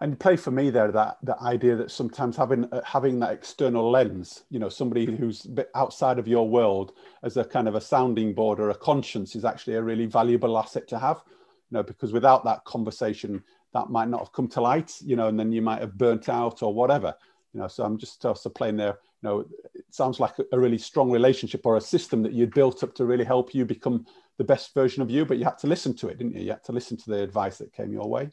And 0.00 0.18
play 0.18 0.36
for 0.36 0.52
me 0.52 0.70
there 0.70 0.92
that 0.92 1.18
that 1.24 1.38
idea 1.38 1.74
that 1.76 1.90
sometimes 1.90 2.36
having 2.36 2.64
uh, 2.72 2.82
having 2.84 3.18
that 3.20 3.32
external 3.32 3.90
lens, 3.90 4.44
you 4.48 4.58
know, 4.58 4.68
somebody 4.68 5.06
who's 5.06 5.44
a 5.44 5.50
bit 5.50 5.70
outside 5.74 6.18
of 6.18 6.28
your 6.28 6.48
world 6.48 6.92
as 7.24 7.36
a 7.36 7.44
kind 7.44 7.66
of 7.66 7.74
a 7.74 7.80
sounding 7.80 8.32
board 8.32 8.60
or 8.60 8.70
a 8.70 8.74
conscience 8.76 9.34
is 9.34 9.44
actually 9.44 9.74
a 9.74 9.82
really 9.82 10.06
valuable 10.06 10.56
asset 10.56 10.86
to 10.88 10.98
have. 10.98 11.22
You 11.70 11.78
know, 11.78 11.82
because 11.82 12.12
without 12.12 12.44
that 12.44 12.64
conversation, 12.64 13.42
that 13.74 13.90
might 13.90 14.08
not 14.08 14.20
have 14.20 14.32
come 14.32 14.48
to 14.48 14.60
light. 14.60 14.94
You 15.04 15.16
know, 15.16 15.26
and 15.26 15.38
then 15.38 15.50
you 15.50 15.62
might 15.62 15.80
have 15.80 15.98
burnt 15.98 16.28
out 16.28 16.62
or 16.62 16.72
whatever. 16.72 17.14
You 17.52 17.60
know, 17.60 17.68
so 17.68 17.82
I'm 17.82 17.98
just 17.98 18.24
also 18.24 18.50
playing 18.50 18.76
there. 18.76 18.98
You 19.22 19.28
know, 19.28 19.40
it 19.74 19.84
sounds 19.90 20.20
like 20.20 20.34
a 20.52 20.58
really 20.58 20.78
strong 20.78 21.10
relationship 21.10 21.66
or 21.66 21.76
a 21.76 21.80
system 21.80 22.22
that 22.22 22.32
you'd 22.32 22.54
built 22.54 22.84
up 22.84 22.94
to 22.94 23.04
really 23.04 23.24
help 23.24 23.52
you 23.52 23.64
become 23.64 24.06
the 24.38 24.44
best 24.44 24.72
version 24.72 25.02
of 25.02 25.10
you, 25.10 25.26
but 25.26 25.36
you 25.36 25.44
had 25.44 25.58
to 25.58 25.66
listen 25.66 25.94
to 25.96 26.08
it, 26.08 26.16
didn't 26.16 26.34
you? 26.36 26.44
You 26.44 26.50
had 26.50 26.64
to 26.64 26.72
listen 26.72 26.96
to 26.96 27.10
the 27.10 27.22
advice 27.22 27.58
that 27.58 27.72
came 27.72 27.92
your 27.92 28.08
way. 28.08 28.30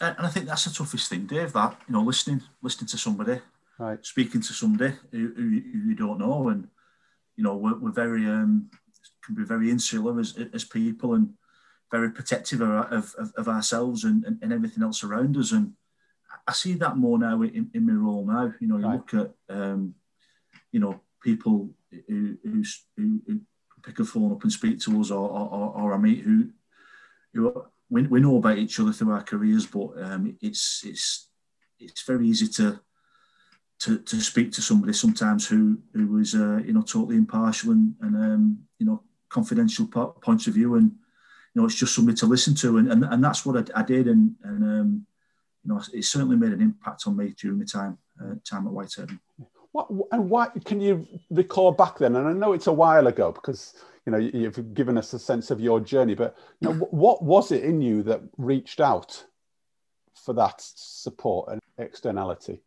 And 0.00 0.14
I 0.18 0.28
think 0.28 0.46
that's 0.46 0.64
the 0.64 0.70
toughest 0.70 1.08
thing, 1.08 1.26
Dave. 1.26 1.52
That 1.54 1.76
you 1.88 1.94
know, 1.94 2.02
listening, 2.02 2.42
listening 2.62 2.88
to 2.88 2.98
somebody, 2.98 3.40
right. 3.78 4.04
speaking 4.04 4.42
to 4.42 4.52
somebody 4.52 4.94
who, 5.10 5.32
who, 5.34 5.48
you 5.48 5.94
don't 5.94 6.18
know, 6.18 6.50
and 6.50 6.68
you 7.36 7.42
know, 7.42 7.56
we're, 7.56 7.78
we're 7.78 7.90
very 7.90 8.26
um, 8.26 8.70
can 9.24 9.34
be 9.34 9.44
very 9.44 9.70
insular 9.70 10.20
as, 10.20 10.38
as 10.52 10.64
people 10.64 11.14
and 11.14 11.34
very 11.90 12.10
protective 12.10 12.60
of, 12.60 13.14
of, 13.18 13.32
of 13.36 13.48
ourselves 13.48 14.04
and, 14.04 14.24
and, 14.24 14.38
and, 14.42 14.52
everything 14.52 14.82
else 14.82 15.02
around 15.02 15.36
us. 15.36 15.52
And 15.52 15.72
I 16.46 16.52
see 16.52 16.74
that 16.74 16.96
more 16.96 17.18
now 17.18 17.42
in, 17.42 17.70
in 17.74 17.86
my 17.86 17.92
role 17.92 18.26
now. 18.26 18.52
You 18.60 18.68
know, 18.68 18.78
you 18.78 18.86
right. 18.86 18.94
look 18.94 19.14
at 19.14 19.54
um, 19.54 19.94
you 20.70 20.80
know 20.80 21.00
people 21.22 21.70
who, 22.06 22.36
who, 22.44 22.62
who 22.96 23.40
pick 23.88 23.98
a 24.00 24.04
phone 24.04 24.32
up 24.32 24.42
and 24.42 24.52
speak 24.52 24.78
to 24.80 25.00
us, 25.00 25.10
or, 25.10 25.28
or, 25.28 25.72
or 25.76 25.92
a 25.92 25.98
mate 25.98 26.20
who, 26.20 26.50
who 27.32 27.64
we, 27.90 28.02
we 28.02 28.20
know 28.20 28.36
about 28.36 28.58
each 28.58 28.78
other 28.78 28.92
through 28.92 29.12
our 29.12 29.22
careers, 29.22 29.66
but 29.66 29.90
um, 30.02 30.36
it's 30.40 30.82
it's 30.84 31.28
it's 31.80 32.02
very 32.02 32.28
easy 32.28 32.48
to 32.48 32.80
to, 33.80 33.98
to 34.00 34.20
speak 34.20 34.52
to 34.52 34.62
somebody 34.62 34.92
sometimes 34.92 35.46
who 35.46 35.78
who 35.94 36.06
was 36.08 36.34
uh, 36.34 36.58
you 36.64 36.72
know 36.72 36.82
totally 36.82 37.16
impartial 37.16 37.72
and, 37.72 37.94
and 38.02 38.16
um, 38.16 38.58
you 38.78 38.86
know 38.86 39.02
confidential 39.28 39.86
points 39.86 40.46
of 40.46 40.54
view, 40.54 40.74
and 40.74 40.90
you 41.54 41.60
know 41.60 41.64
it's 41.64 41.74
just 41.74 41.94
somebody 41.94 42.16
to 42.18 42.26
listen 42.26 42.54
to, 42.56 42.78
and 42.78 42.92
and, 42.92 43.04
and 43.04 43.24
that's 43.24 43.46
what 43.46 43.70
I, 43.74 43.80
I 43.80 43.82
did, 43.82 44.06
and 44.06 44.34
and 44.44 44.62
um, 44.64 45.06
you 45.64 45.72
know 45.72 45.80
it 45.94 46.04
certainly 46.04 46.36
made 46.36 46.52
an 46.52 46.62
impact 46.62 47.04
on 47.06 47.16
me 47.16 47.34
during 47.40 47.58
my 47.58 47.64
time 47.64 47.96
uh, 48.22 48.34
time 48.44 48.66
at 48.66 48.72
Whitehaven. 48.72 49.18
What, 49.86 50.08
and 50.12 50.28
why 50.28 50.48
can 50.64 50.80
you 50.80 51.06
recall 51.30 51.72
back 51.72 51.98
then? 51.98 52.16
And 52.16 52.26
I 52.26 52.32
know 52.32 52.52
it's 52.52 52.66
a 52.66 52.72
while 52.72 53.06
ago 53.06 53.32
because 53.32 53.74
you 54.04 54.12
know 54.12 54.18
you've 54.18 54.74
given 54.74 54.98
us 54.98 55.12
a 55.12 55.18
sense 55.18 55.50
of 55.50 55.60
your 55.60 55.80
journey. 55.80 56.14
But 56.14 56.36
you 56.60 56.68
know, 56.68 56.74
what 56.90 57.22
was 57.22 57.52
it 57.52 57.62
in 57.62 57.80
you 57.80 58.02
that 58.04 58.20
reached 58.36 58.80
out 58.80 59.24
for 60.14 60.32
that 60.34 60.56
support 60.58 61.50
and 61.50 61.60
externality? 61.78 62.62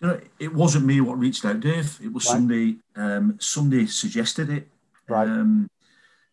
You 0.00 0.08
know, 0.08 0.20
it 0.38 0.52
wasn't 0.54 0.86
me 0.86 1.00
what 1.00 1.18
reached 1.18 1.44
out, 1.44 1.60
Dave. 1.60 1.98
It 2.02 2.12
was 2.12 2.24
right. 2.26 2.32
somebody. 2.32 2.78
Um, 2.96 3.36
somebody 3.38 3.86
suggested 3.86 4.50
it. 4.50 4.68
Right. 5.08 5.28
Um, 5.28 5.68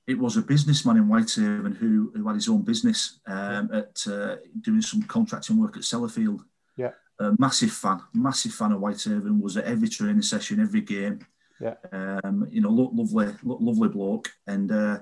it 0.07 0.17
was 0.17 0.35
a 0.35 0.41
businessman 0.41 0.97
in 0.97 1.07
Whitehaven 1.07 1.75
who, 1.75 2.11
who 2.15 2.27
had 2.27 2.35
his 2.35 2.49
own 2.49 2.63
business 2.63 3.19
um, 3.27 3.69
at 3.71 4.03
uh, 4.07 4.37
doing 4.61 4.81
some 4.81 5.03
contracting 5.03 5.59
work 5.59 5.77
at 5.77 5.83
Sellafield. 5.83 6.39
Yeah 6.75 6.91
a 7.21 7.35
massive 7.37 7.71
fan, 7.71 8.01
massive 8.13 8.53
fan 8.53 8.71
of 8.71 8.81
Whitehaven. 8.81 9.39
Was 9.39 9.57
at 9.57 9.65
every 9.65 9.87
training 9.87 10.21
session, 10.21 10.59
every 10.59 10.81
game. 10.81 11.19
Yeah. 11.59 11.75
Um, 11.91 12.47
you 12.49 12.61
know, 12.61 12.69
lo- 12.69 12.91
lovely, 12.93 13.33
lo- 13.43 13.59
lovely 13.61 13.89
bloke, 13.89 14.31
and 14.47 14.71
uh, 14.71 14.99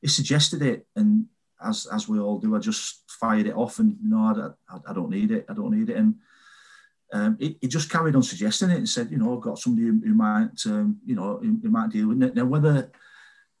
he 0.00 0.08
suggested 0.08 0.62
it, 0.62 0.86
and 0.96 1.26
as 1.64 1.86
as 1.86 2.08
we 2.08 2.18
all 2.18 2.38
do, 2.38 2.56
I 2.56 2.58
just 2.58 3.02
fired 3.08 3.46
it 3.46 3.54
off, 3.54 3.78
and 3.78 3.96
no, 4.02 4.54
I, 4.68 4.78
I, 4.90 4.92
don't 4.92 5.10
need 5.10 5.30
it, 5.30 5.46
I 5.48 5.54
don't 5.54 5.78
need 5.78 5.90
it, 5.90 5.96
and 5.96 6.16
um, 7.12 7.36
he, 7.38 7.56
he, 7.60 7.68
just 7.68 7.90
carried 7.90 8.16
on 8.16 8.22
suggesting 8.22 8.70
it 8.70 8.78
and 8.78 8.88
said, 8.88 9.10
you 9.10 9.18
know, 9.18 9.36
I've 9.36 9.42
got 9.42 9.58
somebody 9.58 9.86
who, 9.86 10.00
who 10.04 10.14
might, 10.14 10.66
um, 10.66 10.98
you 11.04 11.14
know, 11.14 11.38
who, 11.42 11.58
who, 11.62 11.68
might 11.68 11.90
deal 11.90 12.08
with 12.08 12.22
it. 12.22 12.34
Now, 12.34 12.46
whether 12.46 12.90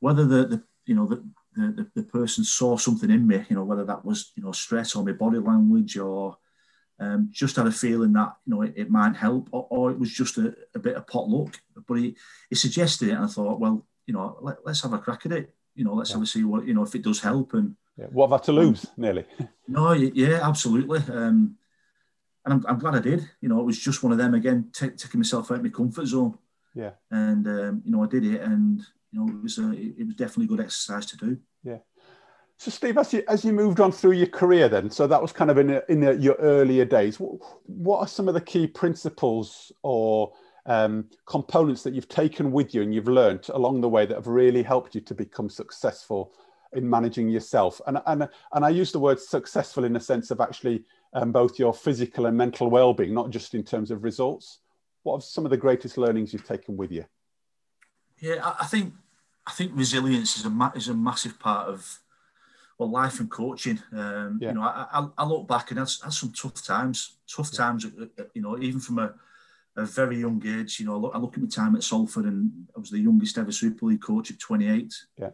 whether 0.00 0.24
the, 0.24 0.46
the 0.46 0.62
you 0.86 0.94
know 0.94 1.06
the, 1.06 1.22
the 1.54 1.86
the 1.94 2.02
person 2.02 2.44
saw 2.44 2.76
something 2.76 3.10
in 3.10 3.26
me, 3.26 3.44
you 3.48 3.56
know, 3.56 3.64
whether 3.64 3.84
that 3.84 4.04
was 4.04 4.32
you 4.34 4.42
know 4.42 4.52
stress 4.52 4.96
or 4.96 5.04
my 5.04 5.12
body 5.12 5.38
language 5.38 5.96
or 5.96 6.38
Um, 7.02 7.28
just 7.32 7.56
had 7.56 7.66
a 7.66 7.72
feeling 7.72 8.12
that 8.12 8.36
you 8.46 8.54
know 8.54 8.62
it, 8.62 8.74
it 8.76 8.90
might 8.90 9.16
help, 9.16 9.48
or, 9.50 9.66
or, 9.70 9.90
it 9.90 9.98
was 9.98 10.12
just 10.12 10.38
a, 10.38 10.54
a 10.74 10.78
bit 10.78 10.94
of 10.94 11.06
pot 11.06 11.28
luck. 11.28 11.60
But 11.88 11.94
he, 11.94 12.16
he 12.48 12.54
suggested 12.54 13.08
it, 13.08 13.12
and 13.12 13.24
I 13.24 13.26
thought, 13.26 13.58
well, 13.58 13.84
you 14.06 14.14
know, 14.14 14.36
let, 14.40 14.58
us 14.66 14.82
have 14.82 14.92
a 14.92 14.98
crack 14.98 15.26
at 15.26 15.32
it. 15.32 15.54
You 15.74 15.84
know, 15.84 15.94
let's 15.94 16.10
yeah. 16.10 16.16
have 16.16 16.22
a 16.22 16.26
see 16.26 16.44
what 16.44 16.66
you 16.66 16.74
know 16.74 16.84
if 16.84 16.94
it 16.94 17.02
does 17.02 17.20
help. 17.20 17.54
And 17.54 17.74
yeah. 17.98 18.06
what 18.06 18.30
have 18.30 18.40
I 18.40 18.44
to 18.44 18.52
lose, 18.52 18.86
nearly? 18.96 19.24
no, 19.68 19.92
yeah, 19.92 20.46
absolutely. 20.46 21.00
Um, 21.12 21.56
and 22.44 22.54
I'm, 22.54 22.64
I'm, 22.68 22.78
glad 22.78 22.94
I 22.94 23.00
did. 23.00 23.28
You 23.40 23.48
know, 23.48 23.60
it 23.60 23.66
was 23.66 23.78
just 23.78 24.02
one 24.02 24.12
of 24.12 24.18
them 24.18 24.34
again, 24.34 24.70
t- 24.72 24.90
taking 24.90 25.20
myself 25.20 25.50
out 25.50 25.58
of 25.58 25.64
my 25.64 25.70
comfort 25.70 26.06
zone. 26.06 26.38
Yeah. 26.74 26.92
And 27.10 27.46
um, 27.48 27.82
you 27.84 27.90
know, 27.90 28.04
I 28.04 28.06
did 28.06 28.24
it, 28.24 28.42
and 28.42 28.80
you 29.10 29.18
know, 29.18 29.28
it 29.28 29.42
was 29.42 29.58
a, 29.58 29.72
it 29.72 30.06
was 30.06 30.14
definitely 30.14 30.46
good 30.46 30.64
exercise 30.64 31.06
to 31.06 31.16
do. 31.16 31.38
Yeah. 31.64 31.78
So, 32.62 32.70
Steve, 32.70 32.96
as 32.96 33.12
you, 33.12 33.24
as 33.26 33.44
you 33.44 33.52
moved 33.52 33.80
on 33.80 33.90
through 33.90 34.12
your 34.12 34.28
career, 34.28 34.68
then, 34.68 34.88
so 34.88 35.08
that 35.08 35.20
was 35.20 35.32
kind 35.32 35.50
of 35.50 35.58
in, 35.58 35.70
a, 35.70 35.82
in 35.88 36.04
a, 36.04 36.12
your 36.12 36.36
earlier 36.36 36.84
days. 36.84 37.18
What, 37.18 37.40
what, 37.66 37.98
are 37.98 38.06
some 38.06 38.28
of 38.28 38.34
the 38.34 38.40
key 38.40 38.68
principles 38.68 39.72
or 39.82 40.32
um, 40.66 41.06
components 41.26 41.82
that 41.82 41.92
you've 41.92 42.08
taken 42.08 42.52
with 42.52 42.72
you 42.72 42.82
and 42.82 42.94
you've 42.94 43.08
learned 43.08 43.48
along 43.48 43.80
the 43.80 43.88
way 43.88 44.06
that 44.06 44.14
have 44.14 44.28
really 44.28 44.62
helped 44.62 44.94
you 44.94 45.00
to 45.00 45.12
become 45.12 45.50
successful 45.50 46.34
in 46.72 46.88
managing 46.88 47.28
yourself? 47.28 47.80
And, 47.88 48.00
and, 48.06 48.28
and 48.52 48.64
I 48.64 48.68
use 48.68 48.92
the 48.92 49.00
word 49.00 49.18
successful 49.18 49.82
in 49.82 49.92
the 49.92 49.98
sense 49.98 50.30
of 50.30 50.40
actually 50.40 50.84
um, 51.14 51.32
both 51.32 51.58
your 51.58 51.74
physical 51.74 52.26
and 52.26 52.36
mental 52.36 52.70
well-being, 52.70 53.12
not 53.12 53.30
just 53.30 53.56
in 53.56 53.64
terms 53.64 53.90
of 53.90 54.04
results. 54.04 54.60
What 55.02 55.14
are 55.14 55.20
some 55.20 55.44
of 55.44 55.50
the 55.50 55.56
greatest 55.56 55.98
learnings 55.98 56.32
you've 56.32 56.46
taken 56.46 56.76
with 56.76 56.92
you? 56.92 57.06
Yeah, 58.20 58.54
I 58.60 58.66
think 58.66 58.94
I 59.48 59.50
think 59.50 59.72
resilience 59.74 60.36
is 60.36 60.46
a 60.46 60.72
is 60.76 60.86
a 60.86 60.94
massive 60.94 61.40
part 61.40 61.66
of 61.66 61.98
well 62.82 62.90
life 62.90 63.20
and 63.20 63.30
coaching. 63.30 63.78
Um, 63.92 64.38
yeah. 64.40 64.48
You 64.48 64.54
know, 64.54 64.62
I, 64.62 65.06
I, 65.16 65.24
look 65.24 65.46
back 65.46 65.70
and 65.70 65.78
had, 65.78 65.88
had 66.02 66.12
some 66.12 66.32
tough 66.32 66.62
times, 66.64 67.16
tough 67.28 67.50
yeah. 67.52 67.58
times. 67.58 67.84
Uh, 67.86 68.06
uh, 68.18 68.24
you 68.34 68.42
know, 68.42 68.58
even 68.58 68.80
from 68.80 68.98
a, 68.98 69.14
a 69.76 69.84
very 69.84 70.18
young 70.18 70.42
age. 70.44 70.80
You 70.80 70.86
know, 70.86 70.94
I 70.94 70.98
look, 70.98 71.12
I 71.14 71.18
look 71.18 71.34
at 71.34 71.42
my 71.42 71.48
time 71.48 71.76
at 71.76 71.84
Salford, 71.84 72.24
and 72.24 72.50
I 72.76 72.80
was 72.80 72.90
the 72.90 72.98
youngest 72.98 73.38
ever 73.38 73.52
Super 73.52 73.86
League 73.86 74.02
coach 74.02 74.30
at 74.30 74.38
28. 74.38 74.94
Yeah. 75.18 75.30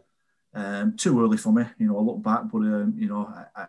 Um, 0.53 0.95
too 0.97 1.21
early 1.21 1.37
for 1.37 1.51
me. 1.51 1.63
You 1.77 1.87
know, 1.87 1.97
I 1.97 2.01
look 2.01 2.23
back, 2.23 2.41
but 2.51 2.59
um, 2.59 2.93
you 2.97 3.07
know, 3.07 3.31
I, 3.55 3.65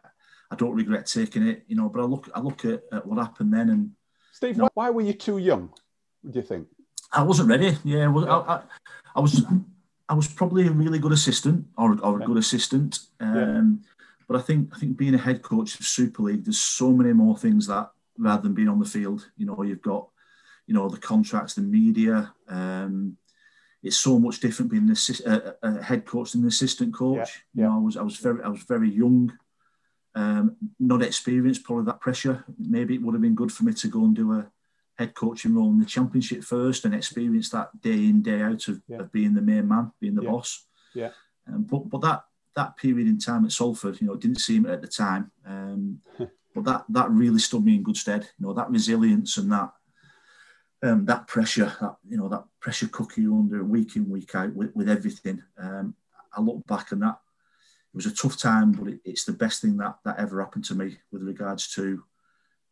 I 0.50 0.56
don't 0.56 0.74
regret 0.74 1.06
taking 1.06 1.46
it, 1.46 1.64
you 1.68 1.76
know. 1.76 1.88
But 1.88 2.02
I 2.02 2.04
look, 2.04 2.28
I 2.34 2.40
look 2.40 2.64
at, 2.64 2.82
at 2.92 3.06
what 3.06 3.18
happened 3.18 3.52
then, 3.52 3.70
and 3.70 3.90
Steve, 4.32 4.56
you 4.56 4.62
know, 4.62 4.70
why 4.74 4.90
were 4.90 5.02
you 5.02 5.12
too 5.12 5.38
young? 5.38 5.70
Do 6.28 6.38
you 6.38 6.44
think? 6.44 6.68
I 7.12 7.22
wasn't 7.22 7.48
ready. 7.48 7.76
Yeah, 7.84 8.06
well, 8.08 8.28
I, 8.30 8.54
I, 8.54 8.62
I, 9.16 9.20
was, 9.20 9.44
I 10.10 10.14
was 10.14 10.26
probably 10.26 10.66
a 10.66 10.72
really 10.72 10.98
good 10.98 11.12
assistant 11.12 11.66
or, 11.78 11.96
or 12.02 12.20
a 12.20 12.24
good 12.24 12.36
assistant. 12.36 12.98
Um, 13.20 13.80
yeah. 13.84 13.94
But 14.26 14.38
I 14.38 14.42
think, 14.42 14.70
I 14.74 14.78
think 14.78 14.96
being 14.96 15.14
a 15.14 15.18
head 15.18 15.40
coach 15.40 15.78
of 15.78 15.86
Super 15.86 16.24
League, 16.24 16.44
there's 16.44 16.58
so 16.58 16.90
many 16.90 17.12
more 17.12 17.38
things 17.38 17.68
that 17.68 17.90
rather 18.18 18.42
than 18.42 18.52
being 18.52 18.68
on 18.68 18.80
the 18.80 18.84
field. 18.84 19.30
You 19.36 19.46
know, 19.46 19.62
you've 19.62 19.82
got, 19.82 20.08
you 20.66 20.74
know, 20.74 20.88
the 20.88 20.98
contracts, 20.98 21.54
the 21.54 21.62
media. 21.62 22.34
Um, 22.48 23.16
it's 23.84 23.98
so 23.98 24.18
much 24.18 24.40
different 24.40 24.72
being 24.72 24.90
a, 24.90 25.54
a, 25.62 25.82
head 25.82 26.04
coach 26.04 26.32
than 26.32 26.42
an 26.42 26.48
assistant 26.48 26.92
coach. 26.92 27.44
Yeah. 27.54 27.62
You 27.64 27.70
know, 27.70 27.76
I 27.76 27.78
was, 27.78 27.96
I 27.96 28.02
was 28.02 28.16
very, 28.16 28.42
I 28.42 28.48
was 28.48 28.64
very 28.64 28.90
young 28.90 29.32
um, 30.16 30.56
not 30.80 31.02
experienced, 31.02 31.62
probably 31.62 31.84
that 31.84 32.00
pressure. 32.00 32.44
Maybe 32.58 32.96
it 32.96 33.02
would 33.02 33.14
have 33.14 33.22
been 33.22 33.36
good 33.36 33.52
for 33.52 33.62
me 33.62 33.74
to 33.74 33.88
go 33.88 34.04
and 34.04 34.16
do 34.16 34.32
a 34.32 34.50
head 35.00 35.14
coaching 35.14 35.54
role 35.54 35.70
in 35.70 35.80
the 35.80 35.86
championship 35.86 36.44
first 36.44 36.84
and 36.84 36.94
experience 36.94 37.48
that 37.48 37.68
day 37.80 37.92
in 37.92 38.20
day 38.20 38.42
out 38.42 38.68
of, 38.68 38.82
yeah. 38.86 38.98
of 38.98 39.10
being 39.10 39.32
the 39.32 39.40
main 39.40 39.66
man, 39.66 39.90
being 39.98 40.14
the 40.14 40.22
yeah. 40.22 40.30
boss. 40.30 40.66
Yeah. 40.94 41.10
Um, 41.48 41.64
but 41.64 41.88
but 41.88 42.02
that 42.02 42.24
that 42.54 42.76
period 42.76 43.08
in 43.08 43.18
time 43.18 43.46
at 43.46 43.52
Salford, 43.52 43.98
you 44.00 44.06
know, 44.06 44.16
didn't 44.16 44.40
seem 44.40 44.66
it 44.66 44.72
at 44.72 44.82
the 44.82 44.88
time. 44.88 45.32
Um, 45.46 46.00
but 46.54 46.64
that 46.64 46.84
that 46.90 47.10
really 47.10 47.38
stood 47.38 47.64
me 47.64 47.76
in 47.76 47.82
good 47.82 47.96
stead. 47.96 48.28
You 48.38 48.46
know, 48.46 48.52
that 48.52 48.70
resilience 48.70 49.38
and 49.38 49.50
that 49.52 49.72
um, 50.82 51.06
that 51.06 51.26
pressure, 51.26 51.72
that 51.80 51.96
you 52.06 52.18
know, 52.18 52.28
that 52.28 52.44
pressure 52.60 52.88
cookie 52.88 53.26
under 53.26 53.64
week 53.64 53.96
in 53.96 54.08
week 54.10 54.34
out 54.34 54.54
with, 54.54 54.74
with 54.76 54.88
everything. 54.88 55.42
Um, 55.58 55.94
I 56.36 56.42
look 56.42 56.66
back 56.66 56.92
and 56.92 57.02
that 57.02 57.18
it 57.92 57.96
was 57.96 58.06
a 58.06 58.14
tough 58.14 58.38
time, 58.38 58.72
but 58.72 58.88
it, 58.88 59.00
it's 59.04 59.24
the 59.24 59.32
best 59.32 59.62
thing 59.62 59.78
that 59.78 59.96
that 60.04 60.18
ever 60.18 60.40
happened 60.40 60.66
to 60.66 60.74
me 60.74 60.98
with 61.10 61.22
regards 61.22 61.72
to 61.74 62.04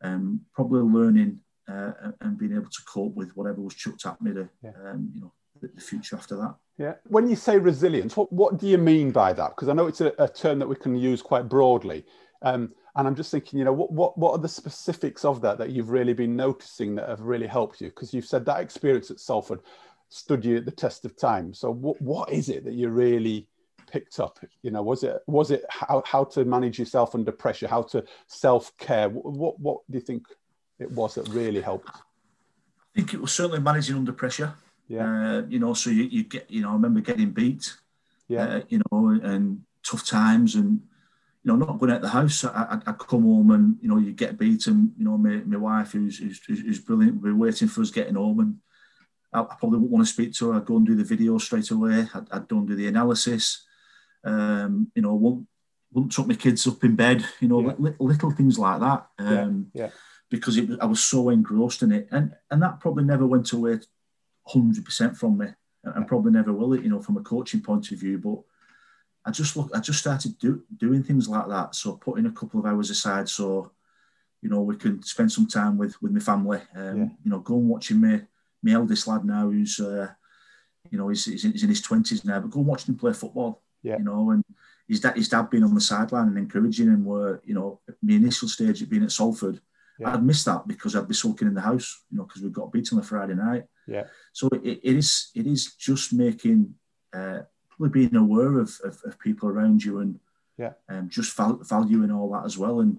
um, 0.03 0.43
probably 0.55 0.81
learning 0.81 1.41
uh, 1.69 1.93
and 2.21 2.39
being 2.39 2.53
able 2.53 2.71
to 2.71 2.83
cope 2.87 3.15
with 3.15 3.37
whatever 3.37 3.61
was 3.61 3.75
chucked 3.75 4.07
at 4.07 4.21
me. 4.21 4.33
To, 4.33 4.49
yeah. 4.63 4.71
um, 4.87 5.11
you 5.15 5.21
know, 5.21 5.33
the, 5.61 5.69
the, 5.69 5.81
future 5.81 6.17
after 6.17 6.37
that. 6.37 6.55
Yeah. 6.79 6.95
When 7.09 7.29
you 7.29 7.37
say 7.37 7.59
resilience, 7.59 8.17
what 8.17 8.33
what 8.33 8.59
do 8.59 8.67
you 8.67 8.79
mean 8.79 9.11
by 9.11 9.33
that? 9.33 9.51
Because 9.51 9.69
I 9.69 9.73
know 9.73 9.87
it's 9.87 10.01
a, 10.01 10.13
a, 10.19 10.29
term 10.29 10.59
that 10.61 10.69
we 10.69 10.77
can 10.77 10.97
use 10.97 11.23
quite 11.23 11.49
broadly. 11.49 12.05
Um, 12.43 12.73
and 12.97 13.07
I'm 13.07 13.15
just 13.15 13.31
thinking, 13.31 13.59
you 13.59 13.65
know, 13.65 13.73
what, 13.73 13.93
what 13.93 14.17
what 14.19 14.33
are 14.33 14.39
the 14.39 14.49
specifics 14.49 15.25
of 15.25 15.41
that 15.43 15.59
that 15.59 15.71
you've 15.71 15.91
really 15.91 16.15
been 16.15 16.37
noticing 16.37 16.95
that 16.97 17.09
have 17.09 17.21
really 17.21 17.47
helped 17.47 17.81
you? 17.81 17.89
Because 17.89 18.15
you've 18.15 18.27
said 18.27 18.45
that 18.47 18.61
experience 18.61 19.11
at 19.11 19.21
Salford 19.21 19.61
stood 20.09 20.45
you 20.45 20.57
at 20.57 20.65
the 20.65 20.71
test 20.71 21.05
of 21.05 21.17
time. 21.17 21.53
So 21.53 21.71
what 21.71 22.01
what 22.01 22.33
is 22.33 22.49
it 22.49 22.65
that 22.65 22.75
you 22.75 22.89
really 22.89 23.47
picked 23.91 24.21
up? 24.21 24.39
You 24.63 24.71
know, 24.71 24.83
was 24.83 25.03
it 25.03 25.21
was 25.27 25.51
it 25.51 25.65
how, 25.69 26.03
how 26.07 26.25
to 26.25 26.45
manage 26.45 26.79
yourself 26.79 27.15
under 27.15 27.33
pressure, 27.33 27.69
how 27.69 27.83
to 27.83 28.05
self 28.27 28.77
care? 28.79 29.09
What 29.09 29.61
what 29.61 29.81
do 29.91 29.99
you 29.99 30.05
think 30.05 30.25
it 30.79 30.91
was 30.91 31.15
that 31.15 31.29
really 31.29 31.61
helped? 31.61 31.89
I 31.91 32.01
think 32.95 33.15
it 33.15 33.21
was 33.21 33.33
certainly 33.33 33.61
managing 33.61 33.97
under 33.97 34.13
pressure. 34.13 34.55
Yeah, 34.89 35.39
uh, 35.39 35.43
you 35.49 35.59
know, 35.59 35.75
so 35.75 35.91
you, 35.91 36.05
you 36.05 36.25
get 36.25 36.51
you 36.51 36.63
know 36.63 36.71
I 36.71 36.73
remember 36.73 37.01
getting 37.01 37.31
beat. 37.31 37.77
Yeah, 38.29 38.45
uh, 38.45 38.61
you 38.69 38.81
know, 38.91 39.09
and 39.23 39.63
tough 39.83 40.07
times 40.07 40.55
and 40.55 40.83
you 41.45 41.57
know, 41.57 41.65
not 41.65 41.79
going 41.79 41.93
out 41.93 42.03
the 42.03 42.09
house. 42.09 42.45
I, 42.45 42.79
I, 42.87 42.93
come 42.93 43.23
home 43.23 43.53
and, 43.53 43.77
you 43.81 43.89
know, 43.89 43.99
you 43.99 44.13
get 44.13 44.39
beaten. 44.39 44.93
You 44.99 45.05
know, 45.05 45.17
my, 45.17 45.37
my 45.47 45.57
wife, 45.57 45.93
who's, 45.93 46.19
who's, 46.19 46.41
who's 46.47 46.81
brilliant, 46.81 47.23
we're 47.23 47.35
waiting 47.35 47.69
for 47.69 47.81
us 47.81 47.91
getting 47.91 48.17
home. 48.17 48.41
And 48.41 48.57
I, 49.33 49.41
I 49.41 49.57
probably 49.59 49.79
wouldn't 49.79 49.91
want 49.91 50.07
to 50.07 50.13
speak 50.13 50.35
to 50.35 50.51
her. 50.51 50.57
I'd 50.57 50.67
go 50.67 50.77
and 50.77 50.87
do 50.87 50.95
the 50.95 51.05
video 51.05 51.39
straight 51.39 51.71
away. 51.71 52.07
I'd, 52.13 52.31
I'd 52.31 52.49
go 52.49 52.59
and 52.59 52.69
do 52.69 52.75
the 52.75 52.89
analysis. 52.89 53.65
Um, 54.25 54.91
you 54.95 55.03
know, 55.03 55.15
won't 55.15 55.47
won't 55.91 56.13
tuck 56.13 56.27
my 56.27 56.35
kids 56.35 56.67
up 56.67 56.85
in 56.85 56.97
bed. 56.97 57.25
You 57.41 57.49
know, 57.49 57.61
yeah. 57.63 57.75
li- 57.79 57.95
little 57.99 58.33
things 58.33 58.59
like 58.59 58.81
that. 58.81 59.07
Um, 59.19 59.69
yeah. 59.73 59.85
yeah. 59.85 59.91
Because 60.31 60.57
it, 60.57 60.71
I 60.81 60.87
was 60.87 61.03
so 61.03 61.31
engrossed 61.31 61.83
in 61.83 61.93
it, 61.93 62.09
and 62.11 62.35
and 62.51 62.63
that 62.63 62.81
probably 62.81 63.05
never 63.05 63.27
went 63.27 63.53
away 63.53 63.79
hundred 64.47 64.85
percent 64.85 65.17
from 65.17 65.39
me, 65.39 65.47
and, 65.85 65.97
and 65.97 66.09
probably 66.09 66.33
never 66.33 66.53
will 66.53 66.75
it. 66.75 66.83
You 66.83 66.91
know, 66.91 67.01
from 67.01 67.17
a 67.17 67.23
coaching 67.23 67.61
point 67.61 67.91
of 67.93 67.99
view, 67.99 68.19
but. 68.19 68.41
I 69.27 69.31
just 69.31 69.57
look. 69.57 69.71
I 69.75 69.81
just 69.81 69.99
started 69.99 70.39
do, 70.39 70.63
doing 70.79 71.03
things 71.03 71.29
like 71.29 71.49
that. 71.49 71.75
So 71.75 71.97
putting 71.97 72.25
a 72.25 72.33
couple 72.33 72.61
of 72.61 72.67
hours 72.67 72.89
aside, 72.89 73.29
so 73.29 73.73
you 74.41 74.49
know 74.49 74.63
we 74.63 74.77
can 74.77 75.03
spend 75.03 75.31
some 75.31 75.47
time 75.47 75.77
with 75.77 76.01
with 76.01 76.13
my 76.13 76.21
family. 76.21 76.61
Um, 76.75 76.99
yeah. 76.99 77.09
You 77.25 77.31
know, 77.31 77.41
go 77.41 77.57
and 77.57 77.69
watching 77.69 78.01
my 78.01 78.23
my 78.63 78.73
eldest 78.73 79.07
lad 79.07 79.27
now, 79.27 79.51
who's 79.51 79.81
uh, 79.81 80.09
you 80.91 80.97
know 80.97 81.09
he's, 81.09 81.27
he's, 81.27 81.45
in, 81.45 81.53
he's 81.53 81.63
in 81.63 81.69
his 81.69 81.83
twenties 81.83 82.25
now, 82.25 82.41
but 82.41 82.51
go 82.51 82.61
and 82.61 82.69
watch 82.69 82.89
him 82.89 82.97
play 82.97 83.13
football. 83.13 83.61
Yeah. 83.83 83.99
You 83.99 84.05
know, 84.05 84.31
and 84.31 84.43
his 84.87 85.01
dad, 85.01 85.17
his 85.17 85.29
dad 85.29 85.51
being 85.51 85.65
on 85.65 85.75
the 85.75 85.81
sideline 85.81 86.29
and 86.29 86.39
encouraging 86.39 86.87
him 86.87 87.05
were, 87.05 87.43
you 87.45 87.55
know, 87.55 87.81
my 88.01 88.15
initial 88.15 88.49
stage 88.49 88.81
of 88.81 88.89
being 88.89 89.05
at 89.05 89.13
Salford, 89.13 89.61
yeah. 89.99 90.15
I'd 90.15 90.25
miss 90.25 90.45
that 90.45 90.67
because 90.67 90.95
I'd 90.95 91.09
be 91.09 91.15
sulking 91.15 91.49
in 91.49 91.55
the 91.55 91.61
house, 91.61 92.03
you 92.11 92.19
know, 92.19 92.25
because 92.25 92.43
we 92.43 92.51
got 92.51 92.73
beat 92.73 92.93
on 92.93 92.99
the 92.99 93.05
Friday 93.05 93.35
night. 93.35 93.65
Yeah. 93.87 94.05
So 94.33 94.49
it, 94.49 94.81
it 94.83 94.97
is 94.97 95.31
it 95.35 95.47
is 95.47 95.75
just 95.75 96.13
making 96.13 96.75
uh, 97.13 97.41
probably 97.71 98.07
being 98.07 98.17
aware 98.17 98.59
of, 98.59 98.71
of, 98.85 98.99
of 99.05 99.19
people 99.19 99.49
around 99.49 99.83
you 99.83 100.01
and 100.01 100.19
yeah, 100.57 100.73
um, 100.89 101.09
just 101.09 101.37
val- 101.37 101.61
valuing 101.63 102.11
all 102.11 102.31
that 102.33 102.45
as 102.45 102.59
well 102.59 102.81
and 102.81 102.99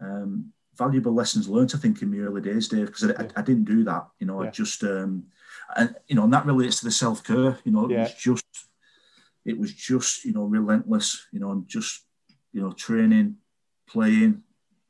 um, 0.00 0.52
valuable 0.76 1.14
lessons 1.14 1.48
learned. 1.48 1.72
I 1.74 1.78
think 1.78 2.02
in 2.02 2.10
my 2.10 2.18
early 2.18 2.40
days, 2.40 2.68
Dave, 2.68 2.86
because 2.86 3.04
I, 3.04 3.08
yeah. 3.08 3.28
I, 3.36 3.40
I, 3.40 3.42
didn't 3.42 3.64
do 3.64 3.84
that. 3.84 4.06
You 4.18 4.26
know, 4.26 4.42
yeah. 4.42 4.48
I 4.48 4.50
just 4.50 4.82
um, 4.82 5.24
and 5.76 5.94
you 6.08 6.16
know, 6.16 6.24
and 6.24 6.32
that 6.32 6.46
relates 6.46 6.80
to 6.80 6.86
the 6.86 6.90
self 6.90 7.24
care. 7.24 7.58
You 7.64 7.72
know, 7.72 7.86
it 7.86 7.92
yeah. 7.92 8.02
was 8.02 8.14
just 8.14 8.44
it 9.44 9.58
was 9.58 9.72
just 9.72 10.24
you 10.24 10.32
know 10.32 10.44
relentless 10.44 11.26
you 11.32 11.40
know 11.40 11.52
and 11.52 11.68
just 11.68 12.04
you 12.52 12.60
know 12.60 12.72
training 12.72 13.36
playing 13.88 14.42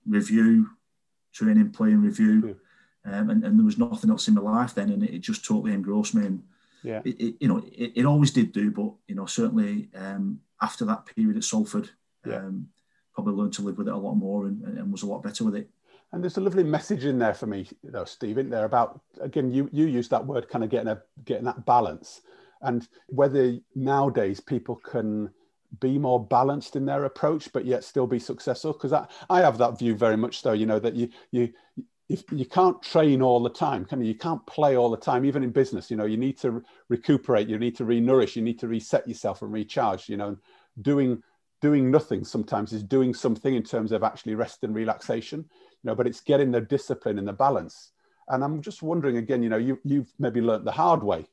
review 0.07 0.69
training 1.33 1.71
playing 1.71 2.03
review. 2.03 2.57
Um, 3.05 3.31
and, 3.31 3.45
and 3.45 3.59
there 3.59 3.65
was 3.65 3.79
nothing 3.79 4.11
else 4.11 4.29
in 4.29 4.35
my 4.35 4.43
life 4.43 4.75
then 4.75 4.91
and 4.91 5.03
it, 5.03 5.15
it 5.15 5.19
just 5.21 5.45
totally 5.45 5.73
engrossed 5.73 6.15
me. 6.15 6.27
And 6.27 6.43
yeah. 6.83 7.01
it, 7.05 7.21
it 7.21 7.35
you 7.41 7.49
know 7.49 7.59
it, 7.73 7.93
it, 7.97 8.05
always 8.05 8.31
did 8.31 8.53
do 8.53 8.71
but 8.71 8.93
you 9.09 9.15
know 9.15 9.27
certainly 9.27 9.89
um, 9.95 10.41
after 10.61 10.85
that 10.87 11.07
period 11.07 11.37
at 11.37 11.45
Salford 11.45 11.91
yeah. 12.27 12.37
um, 12.37 12.69
probably 13.15 13.35
learned 13.35 13.53
to 13.55 13.63
live 13.63 13.79
with 13.79 13.89
it 13.89 13.95
a 13.95 13.97
lot 13.97 14.15
more 14.15 14.47
and, 14.47 14.63
and 14.63 14.93
was 14.93 15.03
a 15.03 15.07
lot 15.07 15.23
better 15.23 15.45
with 15.45 15.57
it. 15.57 15.69
And 16.13 16.23
there's 16.23 16.39
a 16.39 16.41
lovely 16.41 16.65
message 16.65 17.05
in 17.05 17.19
there 17.19 17.35
for 17.35 17.47
me, 17.47 17.69
though, 17.85 18.05
Steve, 18.05 18.39
in 18.39 18.51
there 18.51 18.65
about 18.65 19.01
again, 19.21 19.51
you 19.53 19.69
you 19.73 19.87
use 19.87 20.09
that 20.09 20.27
word 20.27 20.49
kind 20.49 20.65
of 20.65 20.71
getting 20.71 20.89
a 20.89 21.03
getting 21.25 21.45
that 21.45 21.65
balance. 21.65 22.23
And 22.63 22.87
whether 23.07 23.59
nowadays 23.75 24.41
people 24.41 24.77
can 24.77 25.31
be 25.79 25.99
more 25.99 26.25
balanced 26.25 26.75
in 26.75 26.85
their 26.85 27.05
approach 27.05 27.53
but 27.53 27.65
yet 27.65 27.85
still 27.85 28.07
be 28.07 28.19
successful 28.19 28.73
because 28.73 28.93
I, 28.93 29.07
I 29.29 29.41
have 29.41 29.59
that 29.59 29.79
view 29.79 29.95
very 29.95 30.17
much 30.17 30.41
so 30.43 30.53
you 30.53 30.67
know 30.67 30.79
that 30.81 30.95
you 30.95 31.09
you 31.31 31.53
if 32.09 32.25
you 32.33 32.45
can't 32.45 32.83
train 32.83 33.23
all 33.23 33.41
the 33.41 33.51
time 33.51 33.85
can 33.85 34.01
you? 34.01 34.09
you 34.09 34.17
can't 34.17 34.45
play 34.47 34.77
all 34.77 34.91
the 34.91 34.97
time 34.97 35.25
even 35.25 35.45
in 35.45 35.51
business 35.51 35.91
you 35.91 35.97
know 35.97 36.07
you 36.07 36.17
need 36.17 36.39
to 36.39 36.63
recuperate 36.89 37.49
you 37.49 37.59
need 37.59 37.77
to 37.77 37.85
re-nourish 37.85 38.35
you 38.35 38.43
need 38.43 38.59
to 38.59 38.69
reset 38.69 39.07
yourself 39.07 39.43
and 39.43 39.53
recharge 39.53 40.09
you 40.09 40.17
know 40.17 40.37
doing 40.83 41.23
doing 41.61 41.91
nothing 41.91 42.25
sometimes 42.25 42.73
is 42.73 42.83
doing 42.83 43.13
something 43.15 43.55
in 43.55 43.63
terms 43.63 43.93
of 43.93 44.03
actually 44.03 44.35
rest 44.35 44.65
and 44.65 44.75
relaxation, 44.75 45.41
you 45.41 45.89
know, 45.89 45.95
but 45.95 46.07
it's 46.07 46.21
getting 46.21 46.51
the 46.51 46.61
discipline 46.61 47.19
and 47.19 47.29
the 47.29 47.33
balance. 47.33 47.93
And 48.29 48.43
I'm 48.43 48.63
just 48.63 48.83
wondering 48.83 49.17
again, 49.19 49.43
you 49.43 49.49
know, 49.49 49.59
you, 49.59 49.79
you've 49.85 50.13
maybe 50.19 50.41
learned 50.41 50.67
the 50.67 50.73
hard 50.73 51.03
way 51.03 51.27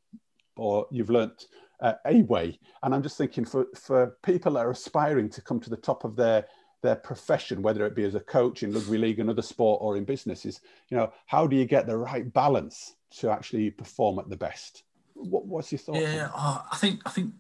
or 0.56 0.88
you've 0.92 1.10
learnt 1.10 1.46
uh, 1.80 1.94
a 2.06 2.22
way. 2.24 2.60
And 2.84 2.94
I'm 2.94 3.04
just 3.04 3.18
thinking 3.18 3.46
for, 3.46 3.68
for 3.76 4.18
people 4.24 4.54
that 4.54 4.66
are 4.66 4.72
aspiring 4.72 5.30
to 5.30 5.42
come 5.42 5.60
to 5.62 5.70
the 5.70 5.78
top 5.78 6.04
of 6.04 6.16
their 6.16 6.46
their 6.84 6.96
profession, 6.96 7.64
whether 7.64 7.86
it 7.88 7.96
be 7.96 8.04
as 8.04 8.14
a 8.14 8.20
coach 8.20 8.62
in 8.62 8.72
rugby 8.72 9.00
league, 9.00 9.20
another 9.20 9.42
sport, 9.42 9.82
or 9.82 9.98
in 9.98 10.06
business, 10.06 10.46
is 10.46 10.62
you 10.90 10.98
know 10.98 11.12
how 11.26 11.48
do 11.48 11.56
you 11.56 11.66
get 11.66 11.88
the 11.88 11.98
right 11.98 12.32
balance 12.34 12.96
to 13.20 13.32
actually 13.32 13.72
perform 13.72 14.20
at 14.20 14.30
the 14.30 14.38
best? 14.38 14.84
What, 15.16 15.46
what's 15.46 15.72
your 15.72 15.80
thought? 15.80 15.96
Yeah, 15.96 16.30
uh, 16.36 16.62
I 16.72 16.78
think 16.78 17.02
I 17.06 17.10
think 17.10 17.34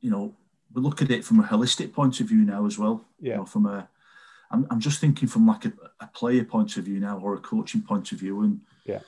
you 0.00 0.10
know 0.10 0.34
we 0.74 0.82
look 0.82 1.02
at 1.02 1.10
it 1.10 1.24
from 1.24 1.40
a 1.40 1.44
holistic 1.44 1.92
point 1.92 2.20
of 2.20 2.26
view 2.28 2.44
now 2.44 2.66
as 2.66 2.78
well. 2.78 3.04
Yeah. 3.20 3.32
You 3.32 3.36
know, 3.38 3.44
from 3.46 3.66
a, 3.66 3.88
I'm, 4.50 4.66
I'm 4.70 4.80
just 4.80 5.00
thinking 5.00 5.28
from 5.28 5.46
like 5.46 5.64
a, 5.64 5.72
a 6.00 6.06
player 6.08 6.44
point 6.44 6.76
of 6.76 6.84
view 6.84 7.00
now 7.00 7.18
or 7.18 7.34
a 7.34 7.40
coaching 7.40 7.82
point 7.82 8.12
of 8.12 8.18
view, 8.18 8.42
and 8.42 8.60
yeah, 8.84 9.00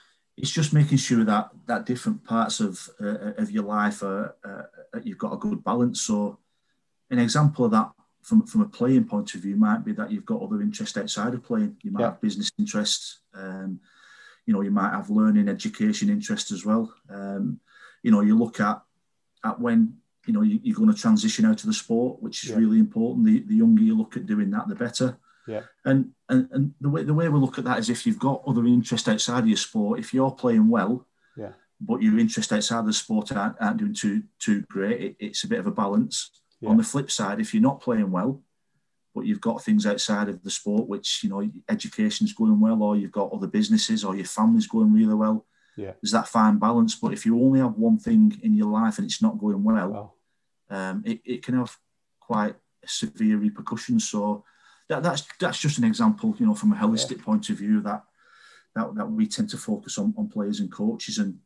it's 0.43 0.51
just 0.51 0.73
making 0.73 0.99
sure 0.99 1.25
that 1.25 1.51
that 1.67 1.87
different 1.87 2.25
parts 2.25 2.59
of 2.59 2.89
uh, 3.01 3.33
of 3.43 3.51
your 3.51 3.63
life 3.63 4.03
are 4.03 4.35
uh, 4.45 4.99
you've 5.03 5.17
got 5.25 5.33
a 5.33 5.37
good 5.39 5.63
balance. 5.63 6.03
So, 6.03 6.39
an 7.11 7.21
example 7.21 7.65
of 7.65 7.71
that 7.71 7.93
from 8.23 8.45
from 8.47 8.63
a 8.63 8.69
playing 8.69 9.05
point 9.05 9.35
of 9.35 9.41
view 9.41 9.55
might 9.57 9.85
be 9.85 9.93
that 9.93 10.11
you've 10.11 10.27
got 10.27 10.43
other 10.43 10.61
interests 10.61 10.99
outside 10.99 11.33
of 11.35 11.45
playing. 11.45 11.77
You 11.83 11.93
might 11.93 12.01
Yeah. 12.01 12.11
have 12.11 12.21
business 12.21 12.51
interests. 12.59 13.21
Um, 13.33 13.81
you 14.45 14.53
know, 14.53 14.63
you 14.63 14.73
might 14.73 14.91
have 14.91 15.11
learning, 15.11 15.49
education 15.49 16.11
interests 16.11 16.51
as 16.51 16.67
well. 16.67 16.93
Um, 17.09 17.61
you 18.03 18.11
know, 18.11 18.23
you 18.23 18.37
look 18.37 18.59
at 18.59 18.83
at 19.45 19.61
when 19.61 19.97
you 20.27 20.33
know 20.33 20.43
you, 20.43 20.59
you're 20.65 20.77
going 20.77 20.93
to 20.93 21.01
transition 21.01 21.45
out 21.45 21.61
of 21.61 21.67
the 21.67 21.73
sport, 21.73 22.21
which 22.21 22.43
is 22.43 22.51
Yeah. 22.51 22.57
really 22.57 22.81
important. 22.81 23.27
The 23.27 23.39
the 23.47 23.55
younger 23.63 23.85
you 23.85 23.97
look 23.97 24.17
at 24.17 24.27
doing 24.27 24.51
that, 24.51 24.67
the 24.67 24.75
better. 24.75 25.19
Yeah. 25.47 25.63
And, 25.85 26.11
and 26.29 26.49
and 26.53 26.75
the 26.81 26.89
way 26.89 27.03
the 27.03 27.15
way 27.15 27.29
we 27.29 27.39
look 27.39 27.59
at 27.59 27.65
that 27.65 27.79
is 27.79 27.91
if 27.91 28.07
you've 28.07 28.19
got 28.19 28.43
other 28.47 28.65
interests 28.67 29.09
outside 29.09 29.41
of 29.41 29.49
your 29.49 29.57
sport, 29.57 29.99
if 29.99 30.15
you're 30.15 30.31
playing 30.31 30.69
well, 30.69 31.07
Yeah. 31.37 31.53
but 31.81 32.03
your 32.03 32.19
interests 32.19 32.53
outside 32.53 32.81
of 32.81 32.87
the 32.87 32.93
sport 32.93 33.33
aren't, 33.33 33.57
aren't 33.61 33.79
doing 33.79 33.95
too 33.95 34.23
too 34.39 34.63
great, 34.69 35.01
it, 35.01 35.17
it's 35.19 35.45
a 35.45 35.49
bit 35.49 35.59
of 35.59 35.67
a 35.67 35.73
balance. 35.73 36.31
Yeah. 36.61 36.71
On 36.71 36.77
the 36.77 36.85
flip 36.85 37.11
side, 37.11 37.41
if 37.41 37.53
you're 37.53 37.63
not 37.63 37.81
playing 37.81 38.13
well, 38.13 38.41
but 39.15 39.27
you've 39.27 39.41
got 39.41 39.63
things 39.65 39.85
outside 39.85 40.29
of 40.29 40.43
the 40.45 40.51
sport, 40.51 40.89
which 40.89 41.25
you 41.25 41.31
know 41.31 41.51
education's 41.69 42.33
going 42.33 42.61
well, 42.61 42.83
or 42.83 42.97
you've 42.97 43.11
got 43.11 43.33
other 43.33 43.49
businesses, 43.49 44.05
or 44.05 44.15
your 44.15 44.27
family's 44.27 44.69
going 44.69 44.93
really 44.93 45.15
well. 45.15 45.45
Yeah. 45.77 45.93
There's 46.01 46.13
that 46.13 46.29
fine 46.29 46.59
balance. 46.59 46.95
But 46.95 47.15
if 47.15 47.27
you 47.27 47.37
only 47.43 47.61
have 47.61 47.75
one 47.75 47.99
thing 47.99 48.39
in 48.43 48.55
your 48.55 48.69
life 48.71 48.99
and 48.99 49.07
it's 49.07 49.23
not 49.23 49.39
going 49.39 49.65
well, 49.65 49.91
Well, 49.91 50.17
um, 50.71 51.03
it, 51.05 51.21
it 51.25 51.43
can 51.43 51.57
have 51.57 51.77
quite 52.21 52.55
severe 52.87 53.39
repercussions. 53.39 54.09
So 54.09 54.45
that, 54.93 55.03
that's 55.03 55.23
that's 55.41 55.59
just 55.59 55.79
an 55.79 55.85
example, 55.85 56.35
you 56.39 56.47
know, 56.47 56.55
from 56.55 56.73
a 56.73 56.77
holistic 56.77 57.23
point 57.23 57.49
of 57.51 57.57
view 57.57 57.81
that 57.83 58.05
that, 58.75 58.95
that 58.95 59.11
we 59.11 59.27
tend 59.27 59.49
to 59.51 59.57
focus 59.59 59.99
on, 59.99 60.15
on 60.17 60.29
players 60.29 60.61
and 60.61 60.71
coaches. 60.73 61.19
And 61.19 61.39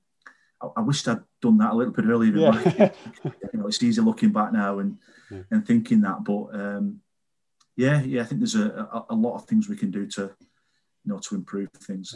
I, 0.62 0.68
I 0.76 0.80
wished 0.80 1.08
I'd 1.08 1.20
done 1.40 1.58
that 1.58 1.72
a 1.72 1.76
little 1.76 1.92
bit 1.92 2.06
earlier. 2.06 2.36
Yeah. 2.36 2.90
you 3.24 3.58
know, 3.58 3.66
it's 3.66 3.82
easy 3.82 4.00
looking 4.00 4.32
back 4.32 4.52
now 4.52 4.78
and 4.80 4.98
Yeah. 5.30 5.42
and 5.50 5.66
thinking 5.66 6.00
that. 6.02 6.24
But 6.24 6.44
um, 6.54 7.00
yeah, 7.76 8.02
yeah, 8.02 8.22
I 8.22 8.24
think 8.24 8.40
there's 8.40 8.54
a, 8.54 8.68
a, 8.96 9.06
a 9.10 9.14
lot 9.14 9.36
of 9.36 9.44
things 9.46 9.68
we 9.68 9.76
can 9.76 9.90
do 9.90 10.06
to 10.16 10.22
you 11.04 11.12
know 11.12 11.18
to 11.18 11.34
improve 11.34 11.68
things. 11.72 12.14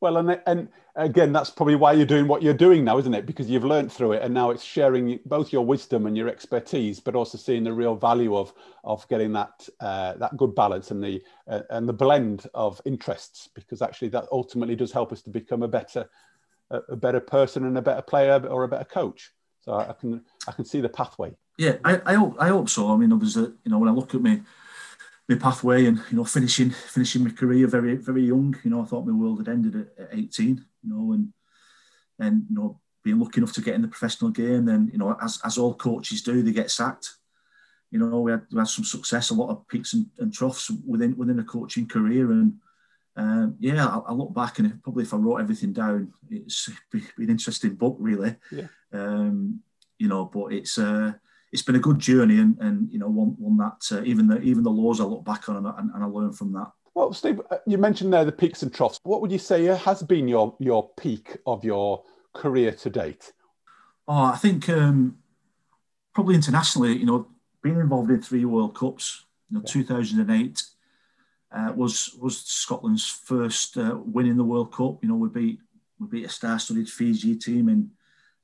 Well, 0.00 0.18
and 0.18 0.40
and 0.46 0.68
again, 0.94 1.32
that's 1.32 1.50
probably 1.50 1.74
why 1.74 1.92
you're 1.92 2.06
doing 2.06 2.28
what 2.28 2.42
you're 2.42 2.54
doing 2.54 2.84
now, 2.84 2.98
isn't 2.98 3.14
it? 3.14 3.26
Because 3.26 3.48
you've 3.48 3.64
learned 3.64 3.90
through 3.90 4.12
it, 4.12 4.22
and 4.22 4.34
now 4.34 4.50
it's 4.50 4.62
sharing 4.62 5.18
both 5.24 5.52
your 5.52 5.64
wisdom 5.64 6.06
and 6.06 6.16
your 6.16 6.28
expertise, 6.28 7.00
but 7.00 7.14
also 7.14 7.38
seeing 7.38 7.64
the 7.64 7.72
real 7.72 7.94
value 7.94 8.36
of 8.36 8.52
of 8.84 9.08
getting 9.08 9.32
that 9.32 9.68
uh, 9.80 10.14
that 10.14 10.36
good 10.36 10.54
balance 10.54 10.90
and 10.90 11.02
the 11.02 11.22
uh, 11.48 11.62
and 11.70 11.88
the 11.88 11.92
blend 11.92 12.46
of 12.54 12.80
interests, 12.84 13.48
because 13.54 13.80
actually 13.80 14.08
that 14.08 14.26
ultimately 14.32 14.76
does 14.76 14.92
help 14.92 15.12
us 15.12 15.22
to 15.22 15.30
become 15.30 15.62
a 15.62 15.68
better 15.68 16.08
a, 16.70 16.96
better 16.96 17.20
person 17.20 17.64
and 17.64 17.78
a 17.78 17.82
better 17.82 18.02
player 18.02 18.44
or 18.48 18.64
a 18.64 18.68
better 18.68 18.84
coach. 18.84 19.32
So 19.60 19.74
I 19.74 19.94
can 19.98 20.22
I 20.46 20.52
can 20.52 20.64
see 20.64 20.80
the 20.80 20.88
pathway. 20.88 21.34
Yeah, 21.58 21.76
I, 21.84 22.00
I 22.04 22.14
hope 22.14 22.36
I 22.38 22.48
hope 22.48 22.68
so. 22.68 22.92
I 22.92 22.96
mean, 22.96 23.12
obviously, 23.12 23.44
you 23.64 23.70
know 23.70 23.78
when 23.78 23.88
I 23.88 23.92
look 23.92 24.14
at 24.14 24.20
me 24.20 24.42
my 25.28 25.36
pathway 25.36 25.86
and 25.86 25.98
you 26.10 26.16
know 26.16 26.24
finishing 26.24 26.70
finishing 26.70 27.24
my 27.24 27.30
career 27.30 27.66
very 27.66 27.96
very 27.96 28.24
young. 28.24 28.56
You 28.62 28.70
know, 28.70 28.82
I 28.82 28.84
thought 28.84 29.06
my 29.06 29.12
world 29.12 29.38
had 29.38 29.48
ended 29.48 29.74
at, 29.74 30.04
at 30.04 30.18
18. 30.18 30.64
You 30.82 30.90
know, 30.90 31.12
and 31.12 31.32
and 32.18 32.44
you 32.48 32.56
know 32.56 32.80
being 33.02 33.18
lucky 33.18 33.40
enough 33.40 33.52
to 33.54 33.60
get 33.60 33.74
in 33.74 33.82
the 33.82 33.88
professional 33.88 34.30
game. 34.30 34.64
Then 34.64 34.90
you 34.92 34.98
know, 34.98 35.16
as 35.20 35.40
as 35.44 35.58
all 35.58 35.74
coaches 35.74 36.22
do, 36.22 36.42
they 36.42 36.52
get 36.52 36.70
sacked. 36.70 37.10
You 37.90 38.00
know, 38.00 38.20
we 38.20 38.32
had, 38.32 38.42
we 38.50 38.58
had 38.58 38.68
some 38.68 38.84
success, 38.84 39.30
a 39.30 39.34
lot 39.34 39.50
of 39.50 39.66
peaks 39.68 39.94
and, 39.94 40.06
and 40.18 40.32
troughs 40.32 40.70
within 40.86 41.16
within 41.16 41.38
a 41.38 41.44
coaching 41.44 41.86
career, 41.86 42.30
and 42.30 42.54
um, 43.16 43.56
yeah, 43.58 43.86
I, 43.86 43.98
I 44.10 44.12
look 44.12 44.34
back 44.34 44.58
and 44.58 44.82
probably 44.82 45.04
if 45.04 45.14
I 45.14 45.16
wrote 45.16 45.38
everything 45.38 45.72
down, 45.72 46.12
it's 46.30 46.68
be, 46.92 47.02
be 47.16 47.24
an 47.24 47.30
interesting 47.30 47.74
book, 47.74 47.96
really. 47.98 48.36
Yeah. 48.50 48.66
Um, 48.92 49.60
you 49.98 50.08
know, 50.08 50.26
but 50.26 50.52
it's 50.52 50.78
uh, 50.78 51.14
it's 51.56 51.64
been 51.64 51.76
a 51.76 51.80
good 51.88 51.98
journey, 51.98 52.38
and, 52.38 52.58
and 52.60 52.92
you 52.92 52.98
know, 52.98 53.08
one 53.08 53.34
one 53.38 53.56
that 53.56 53.80
uh, 53.90 54.04
even 54.04 54.26
the 54.26 54.38
even 54.42 54.62
the 54.62 54.70
laws 54.70 55.00
I 55.00 55.04
look 55.04 55.24
back 55.24 55.48
on 55.48 55.56
and, 55.56 55.66
and, 55.66 55.90
and 55.94 56.04
I 56.04 56.06
learn 56.06 56.32
from 56.32 56.52
that. 56.52 56.70
Well, 56.94 57.14
Steve, 57.14 57.40
uh, 57.50 57.56
you 57.66 57.78
mentioned 57.78 58.12
there 58.12 58.26
the 58.26 58.32
peaks 58.32 58.62
and 58.62 58.72
troughs. 58.72 59.00
What 59.04 59.22
would 59.22 59.32
you 59.32 59.38
say 59.38 59.64
has 59.64 60.02
been 60.02 60.28
your 60.28 60.54
your 60.60 60.90
peak 60.98 61.38
of 61.46 61.64
your 61.64 62.04
career 62.34 62.72
to 62.72 62.90
date? 62.90 63.32
Oh, 64.06 64.24
I 64.24 64.36
think 64.36 64.68
um, 64.68 65.16
probably 66.14 66.34
internationally, 66.34 66.94
you 66.98 67.06
know, 67.06 67.28
being 67.62 67.80
involved 67.80 68.10
in 68.10 68.20
three 68.20 68.44
World 68.44 68.74
Cups, 68.74 69.24
you 69.50 69.56
know, 69.56 69.62
Yeah. 69.66 69.72
2008 69.72 70.62
uh, 71.52 71.72
was 71.74 72.14
was 72.20 72.38
Scotland's 72.40 73.06
first 73.08 73.78
uh, 73.78 73.96
win 74.04 74.26
in 74.26 74.36
the 74.36 74.44
World 74.44 74.72
Cup. 74.74 75.02
You 75.02 75.08
know, 75.08 75.16
we 75.16 75.30
beat 75.30 75.58
we 75.98 76.06
beat 76.06 76.26
a 76.26 76.28
star-studded 76.28 76.88
Fiji 76.88 77.36
team 77.36 77.70
in 77.70 77.90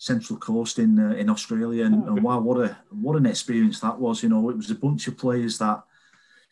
Central 0.03 0.37
Coast 0.37 0.81
in 0.81 0.99
uh, 0.99 1.15
in 1.15 1.31
Australia, 1.31 1.85
and, 1.85 2.03
and 2.09 2.25
wow, 2.25 2.41
what 2.41 2.59
a 2.59 2.77
what 2.91 3.17
an 3.17 3.25
experience 3.25 3.79
that 3.79 4.01
was. 4.01 4.21
You 4.21 4.31
know, 4.31 4.51
it 4.51 4.57
was 4.57 4.69
a 4.69 4.75
bunch 4.75 5.07
of 5.07 5.17
players 5.17 5.59
that 5.59 5.81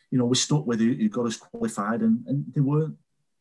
you 0.09 0.17
know 0.17 0.23
we 0.23 0.37
stuck 0.37 0.65
with 0.65 0.79
who, 0.79 0.93
who 0.93 1.09
got 1.09 1.25
us 1.25 1.35
qualified, 1.35 1.99
and, 1.99 2.25
and 2.27 2.45
they 2.55 2.61
weren't 2.61 2.95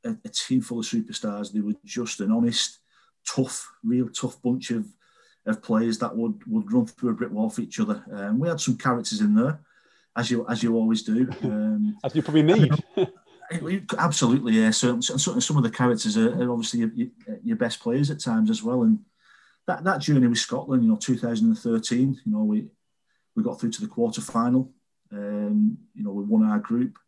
a, 0.05 0.17
a 0.25 0.29
team 0.29 0.63
full 0.63 0.81
of 0.81 0.85
superstars. 0.85 1.53
They 1.53 1.61
were 1.61 1.77
just 1.85 2.19
an 2.19 2.33
honest, 2.33 2.81
tough, 3.25 3.73
real 3.85 4.09
tough 4.09 4.43
bunch 4.43 4.73
of 4.73 4.85
of 5.47 5.63
players 5.63 5.99
that 6.01 6.17
would 6.17 6.43
would 6.45 6.73
run 6.73 6.87
through 6.87 7.11
a 7.11 7.15
brick 7.15 7.31
wall 7.31 7.49
for 7.49 7.61
each 7.61 7.79
other. 7.79 8.05
Um, 8.13 8.41
we 8.41 8.49
had 8.49 8.61
some 8.61 8.77
characters 8.77 9.21
in 9.21 9.37
there, 9.37 9.61
as 10.17 10.29
you 10.29 10.45
as 10.49 10.61
you 10.61 10.75
always 10.75 11.05
do. 11.05 11.31
Um, 11.45 11.97
As 12.05 12.17
you 12.17 12.23
probably 12.23 12.43
need. 12.43 12.73
absolutely, 13.99 14.55
yeah. 14.55 14.71
So, 14.73 14.91
and 14.91 15.05
certainly 15.05 15.41
some 15.41 15.57
of 15.57 15.63
the 15.63 15.71
characters 15.71 16.17
are, 16.17 16.35
are 16.43 16.51
obviously 16.51 16.81
your, 16.81 16.91
your, 16.95 17.09
your 17.45 17.57
best 17.57 17.79
players 17.79 18.11
at 18.11 18.19
times 18.19 18.51
as 18.51 18.63
well. 18.63 18.83
And 18.83 18.99
that, 19.67 19.85
that 19.85 20.01
journey 20.01 20.27
with 20.27 20.39
Scotland, 20.39 20.83
you 20.83 20.89
know, 20.89 20.97
2013, 20.97 22.21
you 22.25 22.33
know, 22.33 22.45
we 22.45 22.69
we 23.37 23.45
got 23.45 23.61
through 23.61 23.71
to 23.71 23.81
the 23.81 23.87
quarter 23.87 24.21
final. 24.21 24.71
Um, 25.13 25.79
you 25.95 26.03
know, 26.03 26.11
we 26.11 26.25
won 26.25 26.45
our 26.45 26.59
group, 26.59 26.99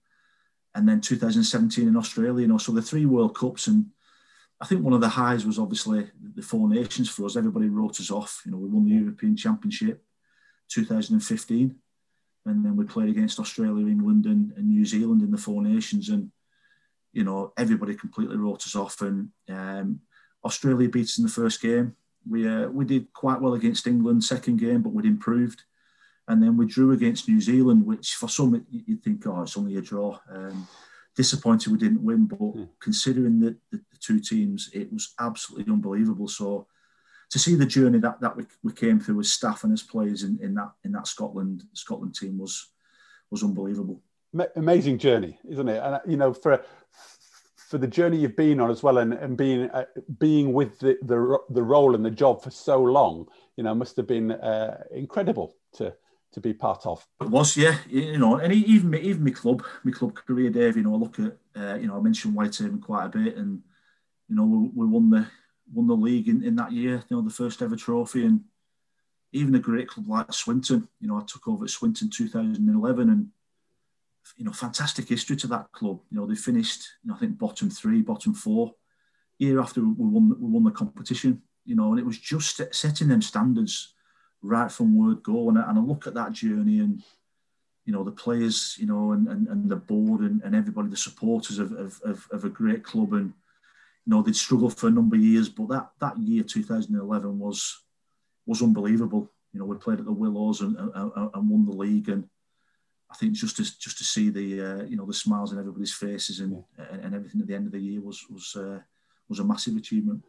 and 0.75 0.89
then 0.89 1.01
2017 1.01 1.89
in 1.89 1.97
Australia. 1.97 2.43
You 2.43 2.49
know, 2.49 2.59
so 2.59 2.73
the 2.73 2.83
three 2.83 3.07
World 3.07 3.37
Cups, 3.37 3.67
and 3.67 3.87
I 4.61 4.67
think 4.67 4.85
one 4.85 4.93
of 4.93 5.01
the 5.01 5.09
highs 5.09 5.45
was 5.45 5.59
obviously 5.59 6.09
the 6.35 6.43
Four 6.43 6.69
Nations 6.69 7.09
for 7.09 7.27
us. 7.27 7.37
Everybody 7.37 7.69
wrote 7.69 8.01
us 8.01 8.11
off. 8.11 8.43
You 8.45 8.53
know, 8.53 8.59
we 8.59 8.69
won 8.69 8.85
the 8.85 8.95
European 8.95 9.37
Championship 9.37 10.05
2015 10.69 11.77
and 12.47 12.65
then 12.65 12.77
we 12.77 12.85
played 12.85 13.09
against 13.09 13.39
Australia, 13.39 13.87
England, 13.87 14.27
and, 14.27 14.53
and, 14.57 14.69
New 14.69 14.85
Zealand 14.85 15.23
in 15.23 15.31
the 15.31 15.39
Four 15.39 15.63
Nations, 15.63 16.09
and 16.09 16.31
you 17.13 17.25
know 17.25 17.53
everybody 17.57 17.95
completely 17.95 18.37
wrote 18.37 18.67
us 18.67 18.75
off. 18.75 19.01
And 19.01 19.29
um, 19.49 20.01
Australia 20.45 20.89
beat 20.89 21.05
us 21.05 21.19
in 21.19 21.25
the 21.25 21.31
first 21.31 21.61
game. 21.63 21.95
We 22.29 22.49
uh, 22.49 22.69
we 22.69 22.85
did 22.85 23.13
quite 23.13 23.41
well 23.41 23.55
against 23.55 23.87
England 23.87 24.25
second 24.25 24.59
game, 24.59 24.83
but 24.83 24.93
we'd 24.93 25.05
improved. 25.05 25.63
And 26.29 26.43
then 26.43 26.57
we 26.57 26.67
drew 26.67 26.93
against 26.93 27.29
New 27.29 27.41
Zealand, 27.41 27.85
which 27.85 28.15
for 28.15 28.29
some 28.29 28.65
you'd 28.71 29.03
think, 29.03 29.27
oh, 29.27 29.43
it's 29.43 29.57
only 29.57 29.77
a 29.77 29.81
draw. 29.81 30.19
Um, 30.31 30.69
disappointed 31.17 31.73
we 31.73 31.79
didn't 31.79 32.03
win, 32.03 32.27
but 32.27 32.39
Hmm. 32.39 32.65
considering 32.81 33.41
the, 33.41 33.57
the, 33.71 33.79
the 33.79 33.99
two 34.01 34.19
teams, 34.21 34.71
it 34.73 34.91
was 34.93 35.15
absolutely 35.21 35.71
unbelievable. 35.73 36.29
So 36.29 36.67
to 37.31 37.39
see 37.39 37.55
the 37.55 37.67
journey 37.67 37.99
that, 37.99 38.21
that 38.21 38.37
we, 38.37 38.45
we 38.63 38.73
came 38.73 39.01
through 39.01 39.21
as 39.21 39.33
staff 39.33 39.65
and 39.65 39.73
as 39.73 39.83
players 39.83 40.23
in, 40.23 40.39
in 40.41 40.55
that 40.55 40.73
in 40.85 40.93
that 40.93 41.07
Scotland 41.07 41.65
Scotland 41.73 42.15
team 42.15 42.39
was 42.39 42.69
was 43.31 43.43
unbelievable. 43.43 44.01
Amazing 44.57 44.99
journey, 44.99 45.39
isn't 45.49 45.69
it? 45.69 45.83
And 45.83 46.01
you 46.11 46.17
know, 46.17 46.33
for 46.33 46.65
for 47.73 47.79
the 47.79 47.87
journey 47.87 48.19
you've 48.19 48.37
been 48.37 48.61
on 48.61 48.71
as 48.71 48.83
well, 48.83 48.99
and, 48.99 49.15
and 49.15 49.35
being 49.35 49.71
uh, 49.71 49.87
being 50.19 50.53
with 50.53 50.79
the, 50.81 50.99
the 51.01 51.39
the 51.49 51.63
role 51.63 51.95
and 51.95 52.05
the 52.05 52.11
job 52.11 52.43
for 52.43 52.51
so 52.51 52.79
long, 52.79 53.27
you 53.57 53.65
know, 53.65 53.75
must 53.75 53.97
have 53.97 54.07
been 54.07 54.31
uh, 54.31 54.85
incredible 54.91 55.57
to 55.73 55.95
to 56.33 56.41
be 56.43 56.53
part 56.53 56.85
of. 56.85 57.07
It 57.23 57.31
was, 57.31 57.57
yeah, 57.57 57.79
you 57.89 58.19
know, 58.19 58.37
and 58.37 58.53
even 58.53 58.91
me, 58.91 59.01
even 59.01 59.25
my 59.25 59.31
club, 59.31 59.65
my 59.85 59.91
club 59.91 60.15
career, 60.15 60.51
Dave. 60.51 60.77
You 60.77 60.83
know, 60.83 60.93
I 60.93 60.99
look 60.99 61.19
at, 61.19 61.39
uh, 61.57 61.77
you 61.77 61.87
know, 61.87 61.97
I 61.97 62.01
mentioned 62.03 62.35
Whitehaven 62.35 62.79
quite 62.83 63.07
a 63.07 63.09
bit, 63.09 63.39
and 63.39 63.63
you 64.29 64.37
know, 64.37 64.45
we, 64.45 64.69
we 64.75 64.87
won 64.87 65.09
the 65.09 65.27
won 65.73 65.87
the 65.87 65.97
league 65.97 66.29
in, 66.29 66.45
in 66.45 66.55
that 66.57 66.73
year. 66.73 67.03
You 67.09 67.17
know, 67.17 67.23
the 67.23 67.31
first 67.31 67.63
ever 67.63 67.75
trophy, 67.75 68.27
and 68.27 68.43
even 69.33 69.55
a 69.55 69.59
great 69.59 69.89
club 69.89 70.09
like 70.09 70.31
Swinton. 70.35 70.87
You 71.01 71.09
know, 71.09 71.17
I 71.17 71.23
took 71.27 71.49
over 71.49 71.65
at 71.65 71.71
Swinton 71.71 72.11
2011, 72.11 73.09
and 73.09 73.29
you 74.37 74.45
know, 74.45 74.53
fantastic 74.53 75.09
history 75.09 75.37
to 75.37 75.47
that 75.49 75.73
club. 75.73 76.01
You 76.11 76.19
know, 76.19 76.27
they 76.27 76.35
finished, 76.35 76.85
you 77.03 77.11
know, 77.11 77.17
I 77.17 77.19
think 77.19 77.39
bottom 77.39 77.71
three, 77.71 78.03
bottom 78.03 78.35
four, 78.35 78.75
year 79.39 79.61
after 79.61 79.81
we 79.81 80.07
won, 80.07 80.29
we 80.41 80.49
won 80.49 80.65
the 80.65 80.71
competition. 80.71 81.43
You 81.65 81.77
know, 81.77 81.91
and 81.91 82.01
it 82.01 82.07
was 82.07 82.19
just 82.19 82.61
setting 82.75 83.09
them 83.09 83.23
standards 83.23 83.95
right 84.43 84.71
from 84.71 84.99
word 84.99 85.23
go. 85.23 85.49
And, 85.49 85.59
and 85.59 85.79
I 85.79 85.81
look 85.81 86.07
at 86.07 86.15
that 86.15 86.33
journey 86.33 86.81
and, 86.81 87.03
you 87.85 87.93
know, 87.93 88.03
the 88.03 88.11
players, 88.11 88.77
you 88.79 88.87
know, 88.87 89.13
and, 89.13 89.29
and, 89.29 89.47
and 89.47 89.71
the 89.71 89.77
board 89.77 90.23
and, 90.23 90.43
and 90.43 90.55
everybody, 90.57 90.89
the 90.89 90.97
supporters 90.97 91.59
of, 91.59 91.73
of, 91.73 92.01
of, 92.05 92.29
of 92.33 92.45
a 92.45 92.49
great 92.49 92.83
club. 92.83 93.13
And, 93.13 93.33
you 94.05 94.11
know, 94.11 94.23
they'd 94.23 94.35
struggled 94.35 94.77
for 94.77 94.89
a 94.89 94.91
number 94.91 95.15
of 95.15 95.23
years, 95.23 95.49
but 95.49 95.69
that, 95.69 95.91
that 96.01 96.19
year, 96.19 96.43
2011, 96.43 97.39
was 97.39 97.83
was 98.45 98.63
unbelievable. 98.63 99.31
You 99.53 99.61
know, 99.61 99.67
we 99.67 99.77
played 99.77 100.01
at 100.01 100.05
the 100.05 100.13
Willows 100.13 100.63
and, 100.63 100.77
and, 100.77 101.13
and 101.17 101.49
won 101.49 101.65
the 101.65 101.73
league. 101.73 102.09
And, 102.09 102.29
I 103.13 103.17
think 103.17 103.35
just 103.35 103.57
to 103.57 103.63
just 103.63 103.99
to 103.99 104.05
see 104.05 104.31
the 104.31 104.61
uh, 104.61 104.85
you 104.85 104.97
know 104.97 105.05
the 105.05 105.13
smiles 105.13 105.53
on 105.53 105.59
everybody's 105.59 105.93
faces 105.93 106.41
and, 106.41 106.65
yeah. 106.79 106.87
and 107.03 107.15
everything 107.15 107.43
at 107.43 107.47
the 107.47 107.55
end 107.55 107.67
of 107.67 107.73
the 107.73 107.79
year 107.79 108.01
was 108.01 108.25
was 108.31 108.57
uh, 108.57 108.79
was 109.29 109.39
a 109.39 109.45
massive 109.45 109.77
achievement. 109.77 110.23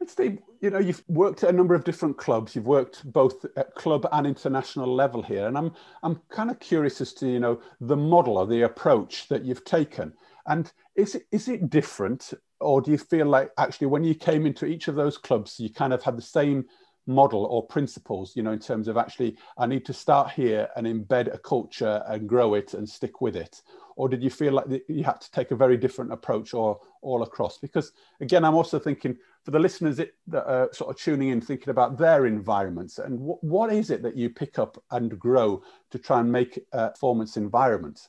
And 0.00 0.08
Steve, 0.08 0.38
you 0.60 0.70
know, 0.70 0.78
you've 0.78 1.02
worked 1.08 1.42
at 1.42 1.50
a 1.50 1.56
number 1.56 1.74
of 1.74 1.82
different 1.82 2.16
clubs. 2.16 2.54
You've 2.54 2.66
worked 2.66 3.10
both 3.12 3.44
at 3.56 3.74
club 3.74 4.06
and 4.12 4.24
international 4.24 4.94
level 4.94 5.20
here, 5.20 5.48
and 5.48 5.58
I'm 5.58 5.72
I'm 6.04 6.20
kind 6.30 6.50
of 6.50 6.60
curious 6.60 7.00
as 7.00 7.12
to 7.14 7.28
you 7.28 7.40
know 7.40 7.60
the 7.80 7.96
model 7.96 8.38
or 8.38 8.46
the 8.46 8.62
approach 8.62 9.26
that 9.28 9.44
you've 9.44 9.64
taken. 9.64 10.12
And 10.46 10.72
is 10.94 11.16
it 11.16 11.26
is 11.32 11.48
it 11.48 11.68
different, 11.70 12.32
or 12.60 12.80
do 12.80 12.92
you 12.92 12.98
feel 12.98 13.26
like 13.26 13.50
actually 13.58 13.88
when 13.88 14.04
you 14.04 14.14
came 14.14 14.46
into 14.46 14.64
each 14.64 14.86
of 14.86 14.94
those 14.94 15.18
clubs, 15.18 15.58
you 15.58 15.70
kind 15.70 15.92
of 15.92 16.04
had 16.04 16.16
the 16.16 16.22
same 16.22 16.66
model 17.08 17.46
or 17.46 17.66
principles, 17.66 18.36
you 18.36 18.42
know, 18.42 18.52
in 18.52 18.58
terms 18.58 18.86
of 18.86 18.96
actually, 18.96 19.36
I 19.56 19.66
need 19.66 19.84
to 19.86 19.92
start 19.92 20.30
here 20.30 20.68
and 20.76 20.86
embed 20.86 21.34
a 21.34 21.38
culture 21.38 22.02
and 22.06 22.28
grow 22.28 22.54
it 22.54 22.74
and 22.74 22.88
stick 22.88 23.20
with 23.20 23.34
it? 23.34 23.62
Or 23.96 24.08
did 24.08 24.22
you 24.22 24.30
feel 24.30 24.52
like 24.52 24.66
you 24.88 25.02
had 25.02 25.20
to 25.22 25.30
take 25.32 25.50
a 25.50 25.56
very 25.56 25.76
different 25.76 26.12
approach 26.12 26.54
or 26.54 26.78
all 27.02 27.22
across? 27.22 27.58
Because 27.58 27.92
again, 28.20 28.44
I'm 28.44 28.54
also 28.54 28.78
thinking 28.78 29.16
for 29.44 29.50
the 29.50 29.58
listeners 29.58 29.96
that 29.96 30.12
are 30.46 30.68
sort 30.72 30.90
of 30.90 31.02
tuning 31.02 31.30
in, 31.30 31.40
thinking 31.40 31.70
about 31.70 31.98
their 31.98 32.26
environments 32.26 32.98
and 32.98 33.18
what, 33.18 33.42
what 33.42 33.72
is 33.72 33.90
it 33.90 34.02
that 34.02 34.16
you 34.16 34.30
pick 34.30 34.58
up 34.58 34.80
and 34.90 35.18
grow 35.18 35.62
to 35.90 35.98
try 35.98 36.20
and 36.20 36.30
make 36.30 36.60
a 36.72 36.90
performance 36.90 37.36
environment? 37.36 38.08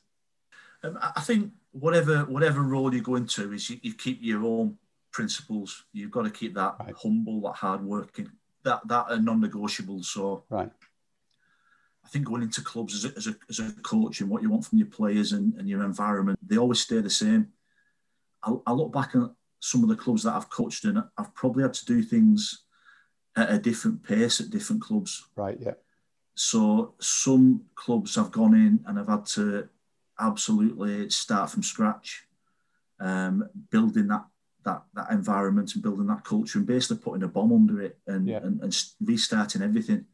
Um, 0.84 0.98
I 1.00 1.20
think 1.22 1.52
whatever 1.72 2.24
whatever 2.24 2.62
role 2.62 2.94
you 2.94 3.00
go 3.00 3.16
into 3.16 3.52
is 3.52 3.70
you, 3.70 3.78
you 3.82 3.94
keep 3.94 4.18
your 4.20 4.44
own 4.44 4.78
principles. 5.12 5.84
You've 5.92 6.10
got 6.10 6.22
to 6.22 6.30
keep 6.30 6.54
that 6.54 6.76
right. 6.78 6.94
humble, 7.02 7.40
that 7.42 7.54
hard 7.56 7.82
working 7.82 8.30
that 8.64 8.86
that 8.88 9.06
are 9.10 9.20
non-negotiable. 9.20 10.02
So 10.02 10.44
right. 10.50 10.70
I 12.04 12.08
think 12.08 12.26
going 12.26 12.42
into 12.42 12.62
clubs 12.62 12.94
as 12.94 13.04
a, 13.04 13.16
as 13.16 13.26
a, 13.26 13.36
as 13.48 13.58
a 13.60 13.72
coach 13.82 14.20
and 14.20 14.30
what 14.30 14.42
you 14.42 14.50
want 14.50 14.64
from 14.64 14.78
your 14.78 14.88
players 14.88 15.32
and, 15.32 15.54
and 15.54 15.68
your 15.68 15.84
environment, 15.84 16.38
they 16.46 16.56
always 16.56 16.80
stay 16.80 17.00
the 17.00 17.10
same. 17.10 17.48
I, 18.42 18.54
I 18.66 18.72
look 18.72 18.92
back 18.92 19.14
at 19.14 19.30
some 19.60 19.82
of 19.82 19.88
the 19.88 19.96
clubs 19.96 20.22
that 20.22 20.34
I've 20.34 20.50
coached 20.50 20.84
and 20.84 21.02
I've 21.18 21.34
probably 21.34 21.62
had 21.62 21.74
to 21.74 21.84
do 21.84 22.02
things 22.02 22.64
at 23.36 23.50
a 23.50 23.58
different 23.58 24.02
pace 24.02 24.40
at 24.40 24.50
different 24.50 24.82
clubs. 24.82 25.26
Right. 25.36 25.58
Yeah. 25.60 25.74
So 26.34 26.94
some 27.00 27.62
clubs 27.74 28.16
I've 28.16 28.32
gone 28.32 28.54
in 28.54 28.80
and 28.86 28.98
I've 28.98 29.08
had 29.08 29.26
to 29.26 29.68
absolutely 30.18 31.10
start 31.10 31.50
from 31.50 31.62
scratch, 31.62 32.24
um, 32.98 33.48
building 33.70 34.08
that 34.08 34.24
that 34.64 34.82
that 34.94 35.10
environment 35.10 35.74
and 35.74 35.82
building 35.82 36.06
that 36.06 36.24
culture 36.24 36.58
and 36.58 36.66
basically 36.66 37.02
putting 37.02 37.22
a 37.22 37.28
bomb 37.28 37.52
under 37.52 37.80
it 37.82 37.98
and 38.06 38.28
yeah. 38.28 38.38
and, 38.38 38.60
and, 38.60 38.84
restarting 39.00 39.62
everything. 39.62 40.04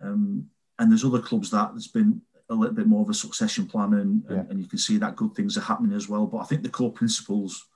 Um, 0.00 0.48
and 0.78 0.90
there's 0.90 1.04
other 1.04 1.20
clubs 1.20 1.50
that 1.50 1.70
there's 1.72 1.88
been 1.88 2.22
a 2.50 2.54
little 2.54 2.74
bit 2.74 2.86
more 2.86 3.02
of 3.02 3.10
a 3.10 3.14
succession 3.14 3.66
plan 3.66 3.94
and, 3.94 4.22
yeah. 4.28 4.36
and, 4.36 4.50
and, 4.50 4.60
you 4.60 4.66
can 4.66 4.78
see 4.78 4.96
that 4.98 5.16
good 5.16 5.34
things 5.34 5.58
are 5.58 5.62
happening 5.62 5.94
as 5.94 6.08
well. 6.08 6.26
But 6.26 6.38
I 6.38 6.44
think 6.44 6.62
the 6.62 6.68
core 6.68 6.92
principles 6.92 7.66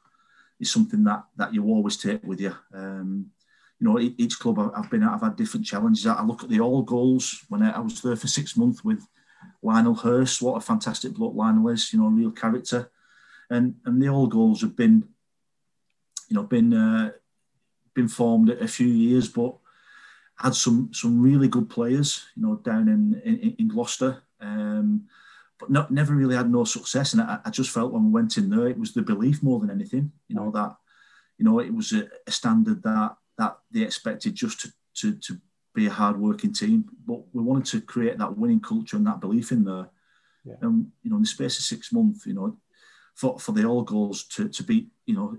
is 0.60 0.72
something 0.72 1.04
that 1.04 1.24
that 1.36 1.52
you 1.52 1.64
always 1.64 1.96
take 1.96 2.22
with 2.24 2.40
you. 2.40 2.54
Um, 2.72 3.30
you 3.78 3.88
know, 3.88 3.98
each 3.98 4.38
club 4.38 4.72
I've 4.76 4.90
been 4.90 5.02
at, 5.02 5.12
I've 5.12 5.22
had 5.22 5.36
different 5.36 5.66
challenges. 5.66 6.06
I 6.06 6.22
look 6.22 6.44
at 6.44 6.48
the 6.48 6.60
All 6.60 6.82
Golds 6.82 7.44
when 7.48 7.62
I 7.62 7.80
was 7.80 8.00
there 8.00 8.14
for 8.14 8.28
six 8.28 8.56
months 8.56 8.84
with 8.84 9.04
Lionel 9.60 9.96
Hurst. 9.96 10.40
What 10.40 10.56
a 10.56 10.60
fantastic 10.60 11.14
bloke 11.14 11.34
Lionel 11.34 11.68
is, 11.68 11.92
you 11.92 11.98
know, 11.98 12.06
a 12.06 12.10
real 12.10 12.30
character. 12.30 12.90
And 13.50 13.74
and 13.84 14.00
the 14.00 14.08
All 14.08 14.28
Golds 14.28 14.60
have 14.60 14.76
been 14.76 15.08
you 16.32 16.38
know, 16.38 16.44
been 16.44 16.72
uh, 16.72 17.10
been 17.92 18.08
formed 18.08 18.48
a 18.48 18.66
few 18.66 18.86
years, 18.86 19.28
but 19.28 19.54
had 20.38 20.54
some 20.54 20.88
some 20.94 21.20
really 21.20 21.46
good 21.46 21.68
players, 21.68 22.24
you 22.34 22.42
know, 22.42 22.56
down 22.56 22.88
in 22.88 23.20
in, 23.22 23.54
in 23.58 23.68
Gloucester. 23.68 24.22
Um, 24.40 25.08
but 25.58 25.70
not, 25.70 25.90
never 25.90 26.14
really 26.14 26.34
had 26.34 26.50
no 26.50 26.64
success, 26.64 27.12
and 27.12 27.20
I, 27.20 27.38
I, 27.44 27.50
just 27.50 27.70
felt 27.70 27.92
when 27.92 28.06
we 28.06 28.10
went 28.10 28.38
in 28.38 28.48
there, 28.48 28.66
it 28.66 28.78
was 28.78 28.94
the 28.94 29.02
belief 29.02 29.42
more 29.42 29.60
than 29.60 29.70
anything. 29.70 30.10
You 30.26 30.36
know 30.36 30.50
that, 30.52 30.74
you 31.36 31.44
know, 31.44 31.60
it 31.60 31.72
was 31.72 31.92
a, 31.92 32.08
a 32.26 32.30
standard 32.30 32.82
that 32.82 33.14
that 33.36 33.58
they 33.70 33.82
expected 33.82 34.34
just 34.34 34.60
to 34.60 34.72
to, 34.94 35.12
to 35.16 35.38
be 35.74 35.86
a 35.86 35.90
hard 35.90 36.18
working 36.18 36.54
team, 36.54 36.86
but 37.06 37.20
we 37.34 37.42
wanted 37.42 37.66
to 37.66 37.82
create 37.82 38.16
that 38.16 38.38
winning 38.38 38.60
culture 38.60 38.96
and 38.96 39.06
that 39.06 39.20
belief 39.20 39.52
in 39.52 39.64
there. 39.64 39.90
Yeah. 40.46 40.54
And 40.62 40.90
you 41.02 41.10
know, 41.10 41.16
in 41.16 41.22
the 41.22 41.28
space 41.28 41.58
of 41.58 41.64
six 41.66 41.92
months, 41.92 42.24
you 42.24 42.34
know, 42.34 42.56
for 43.14 43.38
for 43.38 43.52
the 43.52 43.66
All 43.66 43.82
Golds 43.82 44.24
to 44.28 44.48
to 44.48 44.62
beat, 44.62 44.88
you 45.04 45.14
know, 45.14 45.36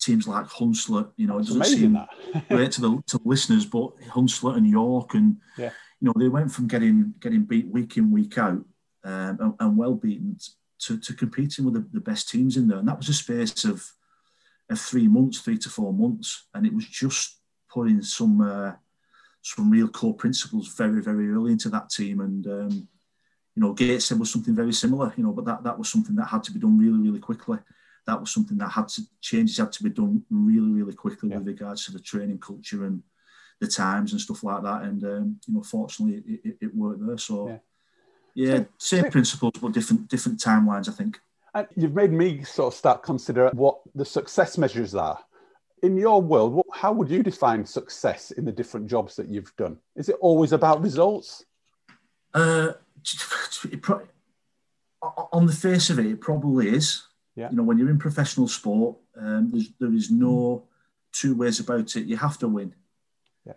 teams 0.00 0.26
like 0.26 0.46
Hunslet, 0.46 1.10
you 1.16 1.26
know, 1.26 1.38
it 1.38 1.46
doesn't 1.46 1.64
seem 1.64 1.98
great 2.48 2.72
to 2.72 2.80
the 2.80 3.02
to 3.06 3.18
the 3.18 3.28
listeners, 3.28 3.66
but 3.66 3.96
Hunslet 4.00 4.56
and 4.56 4.66
York, 4.66 5.14
and 5.14 5.36
yeah. 5.56 5.70
you 6.00 6.06
know, 6.06 6.14
they 6.16 6.28
went 6.28 6.50
from 6.50 6.66
getting 6.66 7.14
getting 7.20 7.44
beat 7.44 7.68
week 7.68 7.96
in 7.96 8.10
week 8.10 8.38
out 8.38 8.64
um, 9.04 9.38
and, 9.40 9.54
and, 9.60 9.76
well 9.76 9.94
beaten 9.94 10.36
to, 10.80 10.98
to 10.98 11.14
competing 11.14 11.64
with 11.64 11.74
the, 11.74 11.86
the, 11.92 12.00
best 12.00 12.28
teams 12.28 12.56
in 12.56 12.66
there, 12.66 12.78
and 12.78 12.88
that 12.88 12.98
was 12.98 13.08
a 13.08 13.14
space 13.14 13.64
of 13.64 13.86
of 14.70 14.80
three 14.80 15.08
months, 15.08 15.40
three 15.40 15.58
to 15.58 15.68
four 15.68 15.92
months, 15.92 16.46
and 16.54 16.66
it 16.66 16.74
was 16.74 16.86
just 16.86 17.38
putting 17.70 18.02
some 18.02 18.40
uh, 18.40 18.72
some 19.42 19.70
real 19.70 19.88
core 19.88 20.14
principles 20.14 20.74
very 20.74 21.02
very 21.02 21.30
early 21.30 21.52
into 21.52 21.68
that 21.68 21.90
team, 21.90 22.20
and 22.20 22.46
um, 22.46 22.88
you 23.54 23.62
know, 23.62 23.72
Gateshead 23.72 24.18
was 24.18 24.30
something 24.30 24.54
very 24.54 24.72
similar, 24.72 25.12
you 25.16 25.24
know, 25.24 25.32
but 25.32 25.44
that 25.44 25.62
that 25.64 25.78
was 25.78 25.90
something 25.90 26.16
that 26.16 26.28
had 26.28 26.42
to 26.44 26.52
be 26.52 26.60
done 26.60 26.78
really 26.78 26.98
really 26.98 27.20
quickly 27.20 27.58
that 28.10 28.20
was 28.20 28.32
something 28.32 28.58
that 28.58 28.70
had 28.70 28.88
to 28.88 29.02
changes 29.20 29.58
had 29.58 29.72
to 29.72 29.82
be 29.84 29.90
done 29.90 30.22
really, 30.30 30.70
really 30.70 30.92
quickly 30.92 31.30
yeah. 31.30 31.38
with 31.38 31.46
regards 31.46 31.84
to 31.84 31.92
the 31.92 32.00
training 32.00 32.38
culture 32.38 32.84
and 32.84 33.02
the 33.60 33.68
times 33.68 34.12
and 34.12 34.20
stuff 34.20 34.42
like 34.42 34.62
that. 34.62 34.82
And 34.82 35.04
um, 35.04 35.40
you 35.46 35.54
know, 35.54 35.62
fortunately, 35.62 36.22
it, 36.26 36.40
it, 36.44 36.56
it 36.60 36.74
worked 36.74 37.06
there. 37.06 37.18
So 37.18 37.48
yeah, 37.48 38.48
yeah 38.48 38.56
so, 38.58 38.66
same 38.78 39.04
so, 39.04 39.10
principles 39.10 39.52
but 39.62 39.72
different 39.72 40.08
different 40.08 40.40
timelines, 40.40 40.88
I 40.88 40.92
think. 40.92 41.20
And 41.54 41.66
you've 41.76 41.94
made 41.94 42.12
me 42.12 42.42
sort 42.42 42.72
of 42.72 42.78
start 42.78 43.02
consider 43.02 43.50
what 43.52 43.80
the 43.94 44.04
success 44.04 44.58
measures 44.58 44.94
are. 44.94 45.18
In 45.82 45.96
your 45.96 46.20
world, 46.20 46.52
what, 46.52 46.66
how 46.74 46.92
would 46.92 47.08
you 47.08 47.22
define 47.22 47.64
success 47.64 48.32
in 48.32 48.44
the 48.44 48.52
different 48.52 48.86
jobs 48.86 49.16
that 49.16 49.28
you've 49.28 49.54
done? 49.56 49.78
Is 49.96 50.08
it 50.08 50.16
always 50.20 50.52
about 50.52 50.82
results? 50.82 51.44
Uh, 52.34 52.72
pro- 53.80 54.06
on 55.32 55.46
the 55.46 55.52
face 55.52 55.90
of 55.90 55.98
it, 55.98 56.06
it 56.06 56.20
probably 56.20 56.68
is. 56.68 57.02
Yeah. 57.36 57.50
You 57.50 57.56
know, 57.56 57.62
when 57.62 57.78
you're 57.78 57.90
in 57.90 57.98
professional 57.98 58.48
sport, 58.48 58.96
um, 59.16 59.50
there's, 59.50 59.70
there 59.78 59.92
is 59.92 60.10
no 60.10 60.68
two 61.12 61.34
ways 61.34 61.60
about 61.60 61.96
it. 61.96 62.06
You 62.06 62.16
have 62.16 62.38
to 62.38 62.48
win. 62.48 62.74
Yeah. 63.46 63.54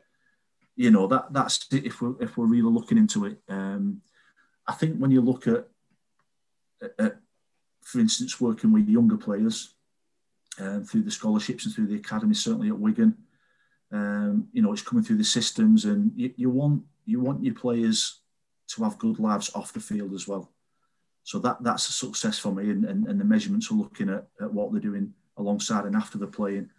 You 0.75 0.91
know 0.91 1.07
that 1.07 1.33
that's 1.33 1.67
it 1.71 1.85
if 1.85 2.01
we're 2.01 2.15
if 2.21 2.37
we're 2.37 2.45
really 2.45 2.71
looking 2.71 2.97
into 2.97 3.25
it. 3.25 3.41
Um, 3.49 4.01
I 4.67 4.73
think 4.73 4.97
when 4.97 5.11
you 5.11 5.21
look 5.21 5.47
at, 5.47 5.67
at, 6.99 7.17
for 7.81 7.99
instance, 7.99 8.39
working 8.39 8.71
with 8.71 8.87
younger 8.87 9.17
players 9.17 9.75
um, 10.59 10.85
through 10.85 11.03
the 11.03 11.11
scholarships 11.11 11.65
and 11.65 11.75
through 11.75 11.87
the 11.87 11.95
academy, 11.95 12.33
certainly 12.33 12.69
at 12.69 12.79
Wigan, 12.79 13.17
um, 13.91 14.47
you 14.53 14.61
know, 14.61 14.71
it's 14.71 14.81
coming 14.81 15.03
through 15.03 15.17
the 15.17 15.23
systems, 15.23 15.85
and 15.85 16.11
you, 16.15 16.33
you 16.37 16.49
want 16.49 16.83
you 17.05 17.19
want 17.19 17.43
your 17.43 17.55
players 17.55 18.21
to 18.67 18.83
have 18.83 18.97
good 18.97 19.19
lives 19.19 19.51
off 19.53 19.73
the 19.73 19.79
field 19.79 20.13
as 20.13 20.27
well. 20.27 20.51
So 21.23 21.39
that 21.39 21.63
that's 21.63 21.87
a 21.89 21.93
success 21.93 22.37
for 22.37 22.53
me, 22.53 22.69
and, 22.69 22.85
and, 22.85 23.07
and 23.07 23.19
the 23.19 23.25
measurements 23.25 23.71
are 23.71 23.75
looking 23.75 24.09
at, 24.09 24.27
at 24.41 24.53
what 24.53 24.71
they're 24.71 24.81
doing 24.81 25.13
alongside 25.37 25.85
and 25.85 25.95
after 25.95 26.17
they're 26.17 26.27
playing. 26.27 26.69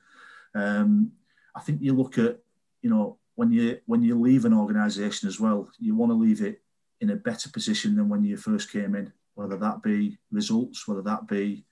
Um, 0.54 1.12
I 1.56 1.60
think 1.60 1.80
you 1.80 1.94
look 1.94 2.18
at, 2.18 2.38
you 2.82 2.90
know, 2.90 3.18
when 3.36 3.50
you 3.50 3.78
when 3.86 4.02
you 4.02 4.20
leave 4.20 4.44
an 4.44 4.54
organisation 4.54 5.28
as 5.28 5.40
well, 5.40 5.68
you 5.78 5.94
want 5.94 6.10
to 6.10 6.16
leave 6.16 6.42
it 6.42 6.60
in 7.00 7.10
a 7.10 7.16
better 7.16 7.48
position 7.48 7.96
than 7.96 8.08
when 8.08 8.22
you 8.22 8.36
first 8.36 8.70
came 8.70 8.94
in. 8.94 9.12
Whether 9.34 9.56
that 9.56 9.82
be 9.82 10.18
results, 10.30 10.86
whether 10.86 11.02
that 11.02 11.26
be 11.26 11.64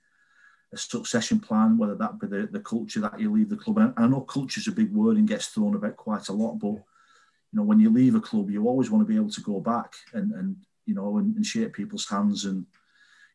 a 0.73 0.77
succession 0.77 1.39
plan, 1.39 1.77
whether 1.77 1.95
that 1.95 2.19
be 2.19 2.27
the, 2.27 2.47
the 2.51 2.59
culture 2.59 2.99
that 3.01 3.19
you 3.19 3.31
leave 3.31 3.49
the 3.49 3.55
club. 3.55 3.77
And 3.77 3.93
I 3.95 4.07
know 4.07 4.21
culture 4.21 4.59
is 4.59 4.67
a 4.67 4.71
big 4.71 4.91
word 4.91 5.17
and 5.17 5.27
gets 5.27 5.47
thrown 5.47 5.75
about 5.75 5.95
quite 5.95 6.27
a 6.27 6.33
lot, 6.33 6.55
but 6.55 6.73
you 6.73 7.53
know 7.53 7.63
when 7.63 7.79
you 7.79 7.91
leave 7.91 8.15
a 8.15 8.19
club, 8.19 8.49
you 8.49 8.67
always 8.67 8.89
want 8.89 9.07
to 9.07 9.11
be 9.11 9.15
able 9.15 9.29
to 9.29 9.41
go 9.41 9.59
back 9.59 9.93
and 10.13 10.31
and 10.33 10.55
you 10.85 10.93
know, 10.93 11.17
and, 11.17 11.35
and 11.35 11.45
shake 11.45 11.73
people's 11.73 12.07
hands. 12.09 12.45
And, 12.45 12.65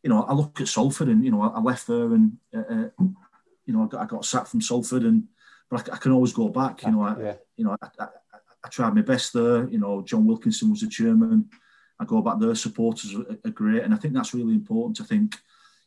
you 0.02 0.10
know, 0.10 0.22
I 0.22 0.32
look 0.32 0.60
at 0.60 0.68
Salford 0.68 1.08
and, 1.08 1.24
you 1.24 1.30
know, 1.30 1.42
I 1.42 1.60
left 1.60 1.86
there 1.86 2.14
and, 2.14 2.36
uh, 2.54 2.60
uh, 2.60 3.04
you 3.66 3.74
know, 3.74 3.84
I 3.84 3.86
got, 3.86 4.00
I 4.02 4.06
got 4.06 4.24
sacked 4.24 4.48
from 4.48 4.60
Salford 4.60 5.02
and, 5.02 5.24
but 5.70 5.88
I, 5.88 5.94
I 5.94 5.96
can 5.98 6.12
always 6.12 6.32
go 6.32 6.48
back. 6.48 6.82
You 6.82 6.92
know, 6.92 7.02
I, 7.02 7.20
yeah. 7.20 7.34
you 7.56 7.64
know, 7.64 7.76
I, 7.80 7.86
I, 7.98 8.06
I, 8.64 8.68
tried 8.68 8.94
my 8.94 9.02
best 9.02 9.32
there. 9.32 9.68
You 9.68 9.78
know, 9.78 10.02
John 10.02 10.26
Wilkinson 10.26 10.70
was 10.70 10.80
the 10.80 10.88
chairman. 10.88 11.50
I 12.00 12.04
go 12.04 12.22
back. 12.22 12.38
there, 12.38 12.54
supporters 12.54 13.14
are, 13.14 13.36
are 13.44 13.50
great, 13.50 13.82
and 13.82 13.92
I 13.92 13.96
think 13.96 14.14
that's 14.14 14.32
really 14.32 14.54
important. 14.54 15.00
I 15.00 15.04
think, 15.04 15.36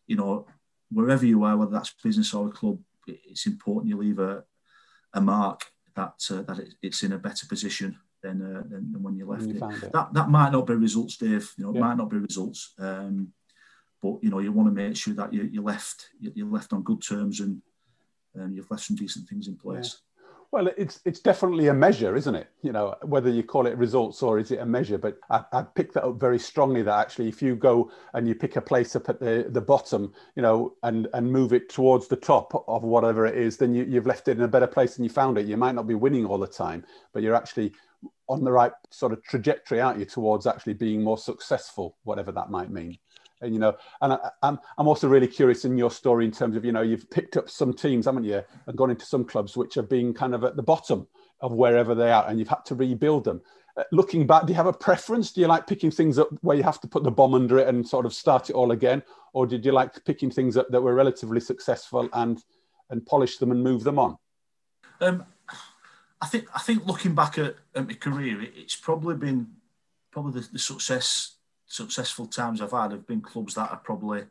you 0.07 0.17
know, 0.17 0.45
wherever 0.91 1.25
you 1.25 1.43
are, 1.43 1.57
whether 1.57 1.71
that's 1.71 1.93
business 2.03 2.33
or 2.33 2.47
a 2.47 2.51
club, 2.51 2.79
it's 3.07 3.47
important 3.47 3.89
you 3.89 3.97
leave 3.97 4.19
a, 4.19 4.43
a 5.13 5.21
mark 5.21 5.63
that 5.95 6.13
uh, 6.29 6.41
that 6.43 6.59
it's 6.81 7.03
in 7.03 7.13
a 7.13 7.17
better 7.17 7.45
position 7.47 7.97
than, 8.21 8.41
uh, 8.41 8.63
than, 8.69 8.91
than 8.91 9.03
when 9.03 9.15
you 9.15 9.25
left 9.25 9.43
you 9.43 9.51
it. 9.51 9.83
it. 9.83 9.91
That 9.91 10.13
that 10.13 10.29
might 10.29 10.51
not 10.51 10.67
be 10.67 10.75
results, 10.75 11.17
Dave. 11.17 11.51
You 11.57 11.65
know, 11.65 11.71
it 11.71 11.75
Yeah. 11.75 11.81
might 11.81 11.97
not 11.97 12.09
be 12.09 12.17
results. 12.17 12.73
Um, 12.79 13.33
but 14.01 14.23
you 14.23 14.29
know, 14.29 14.39
you 14.39 14.51
want 14.51 14.67
to 14.69 14.73
make 14.73 14.95
sure 14.95 15.13
that 15.13 15.33
you 15.33 15.43
you 15.43 15.61
left 15.61 16.09
you- 16.19 16.33
you're 16.35 16.47
left 16.47 16.73
on 16.73 16.83
good 16.83 17.01
terms 17.01 17.39
and 17.39 17.61
um, 18.39 18.53
you've 18.53 18.71
left 18.71 18.83
some 18.83 18.95
decent 18.95 19.27
things 19.27 19.47
in 19.47 19.57
place. 19.57 20.01
Well, 20.51 20.67
it's 20.75 20.99
it's 21.05 21.21
definitely 21.21 21.69
a 21.69 21.73
measure, 21.73 22.13
isn't 22.13 22.35
it? 22.35 22.47
You 22.61 22.73
know, 22.73 22.95
whether 23.03 23.29
you 23.29 23.41
call 23.41 23.67
it 23.67 23.77
results 23.77 24.21
or 24.21 24.37
is 24.37 24.51
it 24.51 24.59
a 24.59 24.65
measure. 24.65 24.97
But 24.97 25.17
I, 25.29 25.45
I 25.53 25.61
picked 25.63 25.93
that 25.93 26.03
up 26.03 26.19
very 26.19 26.39
strongly. 26.39 26.81
That 26.81 26.99
actually, 26.99 27.29
if 27.29 27.41
you 27.41 27.55
go 27.55 27.89
and 28.13 28.27
you 28.27 28.35
pick 28.35 28.57
a 28.57 28.61
place 28.61 28.93
up 28.97 29.07
at 29.07 29.21
the, 29.21 29.45
the 29.47 29.61
bottom, 29.61 30.11
you 30.35 30.41
know, 30.41 30.75
and 30.83 31.07
and 31.13 31.31
move 31.31 31.53
it 31.53 31.69
towards 31.69 32.09
the 32.09 32.17
top 32.17 32.65
of 32.67 32.83
whatever 32.83 33.25
it 33.25 33.37
is, 33.37 33.55
then 33.55 33.73
you, 33.73 33.85
you've 33.85 34.05
left 34.07 34.27
it 34.27 34.37
in 34.37 34.43
a 34.43 34.47
better 34.47 34.67
place 34.67 34.95
than 34.95 35.05
you 35.05 35.09
found 35.09 35.37
it. 35.37 35.45
You 35.45 35.55
might 35.55 35.75
not 35.75 35.87
be 35.87 35.95
winning 35.95 36.25
all 36.25 36.37
the 36.37 36.47
time, 36.47 36.83
but 37.13 37.23
you're 37.23 37.35
actually 37.35 37.71
on 38.31 38.43
the 38.43 38.51
right 38.51 38.71
sort 38.89 39.11
of 39.11 39.21
trajectory, 39.23 39.81
aren't 39.81 39.99
you, 39.99 40.05
towards 40.05 40.47
actually 40.47 40.73
being 40.73 41.03
more 41.03 41.17
successful, 41.17 41.97
whatever 42.03 42.31
that 42.31 42.49
might 42.49 42.71
mean. 42.71 42.97
And, 43.41 43.53
you 43.53 43.59
know, 43.59 43.75
and 44.01 44.13
I, 44.13 44.29
I'm, 44.41 44.59
I'm 44.77 44.87
also 44.87 45.07
really 45.07 45.27
curious 45.27 45.65
in 45.65 45.77
your 45.77 45.91
story 45.91 46.25
in 46.25 46.31
terms 46.31 46.55
of, 46.55 46.63
you 46.63 46.71
know, 46.71 46.81
you've 46.81 47.09
picked 47.09 47.37
up 47.37 47.49
some 47.49 47.73
teams, 47.73 48.05
haven't 48.05 48.23
you, 48.23 48.41
and 48.67 48.77
gone 48.77 48.91
into 48.91 49.05
some 49.05 49.25
clubs 49.25 49.57
which 49.57 49.75
have 49.75 49.89
been 49.89 50.13
kind 50.13 50.33
of 50.33 50.43
at 50.43 50.55
the 50.55 50.63
bottom 50.63 51.07
of 51.41 51.53
wherever 51.53 51.93
they 51.93 52.11
are, 52.11 52.25
and 52.27 52.39
you've 52.39 52.47
had 52.47 52.63
to 52.65 52.75
rebuild 52.75 53.25
them. 53.25 53.41
Uh, 53.75 53.83
looking 53.91 54.27
back, 54.27 54.45
do 54.45 54.53
you 54.53 54.55
have 54.55 54.67
a 54.67 54.73
preference? 54.73 55.31
Do 55.31 55.41
you 55.41 55.47
like 55.47 55.65
picking 55.67 55.91
things 55.91 56.19
up 56.19 56.29
where 56.41 56.55
you 56.55 56.63
have 56.63 56.79
to 56.81 56.87
put 56.87 57.03
the 57.03 57.11
bomb 57.11 57.33
under 57.33 57.57
it 57.57 57.67
and 57.67 57.87
sort 57.87 58.05
of 58.05 58.13
start 58.13 58.49
it 58.49 58.53
all 58.53 58.71
again, 58.71 59.01
or 59.33 59.47
did 59.47 59.65
you 59.65 59.71
like 59.71 60.05
picking 60.05 60.29
things 60.29 60.55
up 60.55 60.69
that 60.69 60.81
were 60.81 60.93
relatively 60.93 61.39
successful 61.39 62.07
and 62.13 62.43
and 62.89 63.05
polish 63.05 63.37
them 63.37 63.51
and 63.51 63.63
move 63.63 63.83
them 63.83 63.97
on? 63.97 64.17
Um, 64.99 65.25
I 66.21 66.27
think 66.27 66.47
I 66.53 66.59
think 66.59 66.85
looking 66.85 67.15
back 67.15 67.37
at, 67.37 67.55
at 67.75 67.87
my 67.87 67.93
career, 67.93 68.41
it, 68.41 68.53
it's 68.55 68.75
probably 68.75 69.15
been 69.15 69.47
probably 70.11 70.41
the, 70.41 70.47
the 70.53 70.59
success 70.59 71.35
successful 71.65 72.27
times 72.27 72.61
I've 72.61 72.71
had 72.71 72.91
have 72.91 73.07
been 73.07 73.21
clubs 73.21 73.55
that 73.55 73.69
have 73.69 73.83
probably 73.83 74.23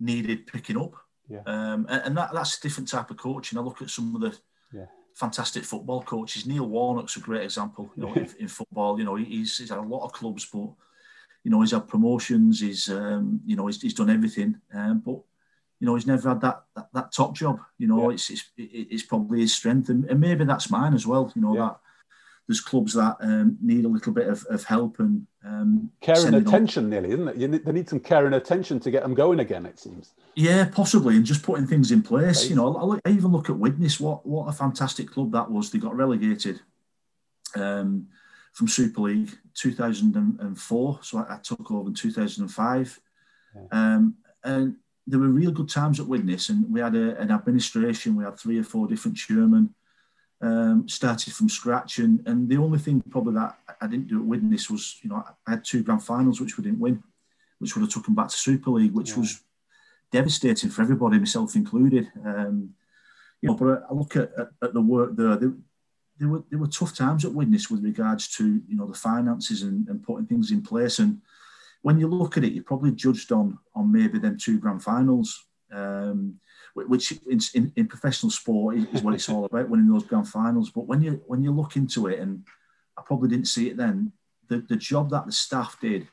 needed 0.00 0.46
picking 0.46 0.78
up. 0.78 0.94
Yeah. 1.28 1.42
Um, 1.46 1.86
and, 1.88 2.02
and 2.06 2.16
that, 2.16 2.32
that's 2.32 2.58
a 2.58 2.60
different 2.62 2.88
type 2.88 3.10
of 3.10 3.16
coaching. 3.18 3.58
I 3.58 3.62
look 3.62 3.82
at 3.82 3.90
some 3.90 4.14
of 4.14 4.22
the 4.22 4.36
Yeah. 4.72 4.86
fantastic 5.14 5.64
football 5.64 6.02
coaches. 6.02 6.46
Neil 6.46 6.66
Warnock's 6.66 7.16
a 7.16 7.20
great 7.20 7.42
example. 7.44 7.90
You 7.96 8.06
know, 8.06 8.14
in, 8.14 8.28
in 8.40 8.48
football, 8.48 8.98
you 8.98 9.04
know, 9.04 9.14
he's, 9.14 9.58
he's 9.58 9.68
had 9.70 9.78
a 9.78 9.82
lot 9.82 10.04
of 10.04 10.12
clubs, 10.12 10.46
but 10.46 10.68
you 11.44 11.50
know, 11.50 11.60
he's 11.60 11.72
had 11.72 11.86
promotions. 11.86 12.60
He's 12.60 12.88
um, 12.88 13.40
you 13.46 13.56
know, 13.56 13.66
he's, 13.66 13.80
he's 13.80 13.94
done 13.94 14.10
everything. 14.10 14.58
Um, 14.72 15.00
but 15.04 15.20
you 15.80 15.86
know, 15.86 15.94
he's 15.96 16.06
never 16.06 16.28
had 16.30 16.40
that 16.40 16.64
that, 16.76 16.88
that 16.94 17.12
top 17.12 17.34
job. 17.34 17.58
You 17.78 17.86
know, 17.88 18.08
Yeah. 18.08 18.14
it's, 18.14 18.30
it's 18.30 18.44
it's 18.56 19.02
probably 19.02 19.40
his 19.40 19.54
strength, 19.54 19.88
and, 19.88 20.04
and 20.06 20.20
maybe 20.20 20.44
that's 20.44 20.70
mine 20.70 20.94
as 20.94 21.06
well. 21.06 21.32
You 21.34 21.42
know 21.42 21.54
Yeah. 21.54 21.60
that 21.62 21.80
there's 22.46 22.60
clubs 22.60 22.92
that 22.92 23.16
um, 23.20 23.56
need 23.62 23.86
a 23.86 23.88
little 23.88 24.12
bit 24.12 24.28
of, 24.28 24.44
of 24.50 24.62
help 24.64 24.98
and 25.00 25.26
um, 25.46 25.90
Care 26.02 26.14
and 26.14 26.22
sending 26.24 26.42
on- 26.42 26.46
attention, 26.54 26.90
nearly, 26.90 27.10
isn't 27.12 27.28
it? 27.28 27.36
You 27.36 27.48
need, 27.48 27.64
they 27.64 27.72
need 27.72 27.88
some 27.88 28.00
care 28.00 28.26
and 28.26 28.34
attention 28.34 28.78
to 28.80 28.90
get 28.90 29.02
them 29.02 29.14
going 29.14 29.40
again. 29.40 29.64
It 29.64 29.78
seems. 29.80 30.12
Yeah, 30.34 30.66
possibly, 30.66 31.16
and 31.16 31.24
just 31.24 31.42
putting 31.42 31.66
things 31.66 31.90
in 31.90 32.02
place. 32.02 32.42
Right. 32.42 32.50
You 32.50 32.56
know, 32.56 33.00
I, 33.04 33.08
I 33.08 33.12
even 33.14 33.32
look 33.32 33.48
at 33.48 33.56
Widnes. 33.56 33.98
What 33.98 34.26
what 34.26 34.48
a 34.48 34.52
fantastic 34.52 35.10
club 35.10 35.32
that 35.32 35.50
was. 35.50 35.70
They 35.70 35.78
got 35.78 35.96
relegated 35.96 36.60
um, 37.56 38.08
from 38.52 38.68
Super 38.68 39.00
League 39.00 39.30
2004. 39.54 40.98
So 41.02 41.18
I, 41.18 41.34
I 41.36 41.38
took 41.42 41.70
over 41.70 41.88
in 41.88 41.94
2005, 41.94 43.00
Yeah. 43.54 43.62
um, 43.72 44.16
and 44.44 44.76
there 45.06 45.20
were 45.20 45.28
really 45.28 45.52
good 45.52 45.68
times 45.68 46.00
at 46.00 46.06
Widnes. 46.06 46.48
And 46.50 46.70
we 46.72 46.80
had 46.80 46.94
a, 46.94 47.18
an 47.20 47.30
administration. 47.30 48.16
We 48.16 48.24
had 48.24 48.38
three 48.38 48.58
or 48.58 48.64
four 48.64 48.86
different 48.86 49.16
chairmen. 49.16 49.74
Um, 50.40 50.86
started 50.88 51.32
from 51.32 51.48
scratch, 51.48 51.98
and 51.98 52.20
and 52.26 52.48
the 52.48 52.58
only 52.58 52.78
thing 52.78 53.00
probably 53.08 53.34
that 53.34 53.56
I 53.80 53.86
didn't 53.86 54.08
do 54.08 54.18
at 54.18 54.26
Widnes 54.26 54.68
was, 54.68 54.98
you 55.00 55.08
know, 55.08 55.24
I 55.46 55.50
had 55.52 55.64
two 55.64 55.82
grand 55.82 56.02
finals 56.02 56.38
which 56.38 56.58
we 56.58 56.64
didn't 56.64 56.80
win, 56.80 57.02
which 57.60 57.74
would 57.74 57.82
have 57.82 57.90
took 57.90 58.04
them 58.04 58.14
back 58.14 58.28
to 58.28 58.36
Super 58.36 58.70
League, 58.72 58.92
which 58.92 59.12
Yeah. 59.12 59.20
was 59.20 59.40
devastating 60.10 60.68
for 60.70 60.82
everybody, 60.82 61.18
myself 61.18 61.54
included. 61.56 62.10
Um, 62.22 62.74
you 63.40 63.48
know, 63.48 63.54
but 63.54 63.86
I 63.88 63.94
look 63.94 64.16
at, 64.16 64.32
at, 64.38 64.48
at 64.62 64.74
the 64.74 64.82
work 64.82 65.16
there. 65.16 65.36
There, 65.36 65.54
there 66.18 66.28
were 66.28 66.44
there 66.50 66.58
were 66.58 66.66
tough 66.66 66.94
times 66.94 67.24
at 67.24 67.32
Widnes 67.32 67.70
with 67.70 67.82
regards 67.82 68.28
to 68.36 68.60
you 68.68 68.76
know 68.76 68.86
the 68.86 68.94
finances 68.94 69.62
and, 69.62 69.88
and 69.88 70.02
putting 70.02 70.26
things 70.26 70.50
in 70.50 70.60
place. 70.62 70.98
And 70.98 71.22
when 71.84 72.00
you 72.00 72.08
look 72.08 72.38
at 72.38 72.44
it, 72.44 72.54
you're 72.54 72.64
probably 72.64 72.92
judged 72.92 73.30
on 73.30 73.58
on 73.74 73.92
maybe 73.92 74.18
them 74.18 74.38
two 74.38 74.58
grand 74.58 74.82
finals, 74.82 75.28
um, 75.70 76.40
which 76.74 77.12
in, 77.12 77.38
in, 77.52 77.72
in 77.76 77.86
professional 77.86 78.30
sport 78.30 78.78
is, 78.78 79.02
what 79.02 79.12
it's 79.12 79.28
all 79.28 79.44
about, 79.44 79.68
winning 79.68 79.92
those 79.92 80.06
grand 80.06 80.26
finals. 80.26 80.70
But 80.70 80.86
when 80.86 81.02
you 81.02 81.22
when 81.26 81.42
you 81.42 81.52
look 81.52 81.76
into 81.76 82.06
it, 82.06 82.20
and 82.20 82.42
I 82.98 83.02
probably 83.02 83.28
didn't 83.28 83.48
see 83.48 83.68
it 83.68 83.76
then, 83.76 84.12
the, 84.48 84.64
the 84.66 84.76
job 84.76 85.10
that 85.10 85.26
the 85.26 85.32
staff 85.32 85.76
did 85.78 86.08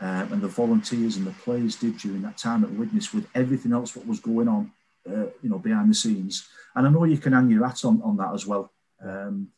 um, 0.00 0.32
and 0.32 0.40
the 0.40 0.54
volunteers 0.62 1.16
and 1.16 1.26
the 1.26 1.32
players 1.44 1.74
did 1.74 1.98
during 1.98 2.22
that 2.22 2.38
time 2.38 2.62
at 2.62 2.70
Widnes, 2.70 3.12
with 3.12 3.26
everything 3.34 3.72
else 3.72 3.96
what 3.96 4.06
was 4.06 4.20
going 4.20 4.46
on, 4.46 4.70
uh, 5.10 5.26
you 5.42 5.50
know, 5.50 5.58
behind 5.58 5.90
the 5.90 5.94
scenes. 5.94 6.48
And 6.76 6.86
I 6.86 6.90
know 6.90 7.02
you 7.02 7.18
can 7.18 7.32
hang 7.32 7.50
your 7.50 7.66
hat 7.66 7.84
on, 7.84 8.00
on 8.02 8.16
that 8.18 8.32
as 8.32 8.46
well. 8.46 8.70
Um, 9.02 9.48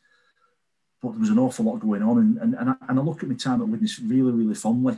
but 1.02 1.10
there 1.12 1.20
was 1.20 1.30
an 1.30 1.38
awful 1.38 1.66
lot 1.66 1.80
going 1.80 2.02
on. 2.02 2.18
And, 2.18 2.38
and, 2.38 2.54
and, 2.54 2.70
I, 2.70 2.74
and 2.88 2.98
I 2.98 3.02
look 3.02 3.22
at 3.22 3.28
my 3.28 3.34
time 3.34 3.60
at 3.60 3.68
Widnes 3.68 4.00
really, 4.00 4.32
really 4.32 4.54
fondly. 4.54 4.96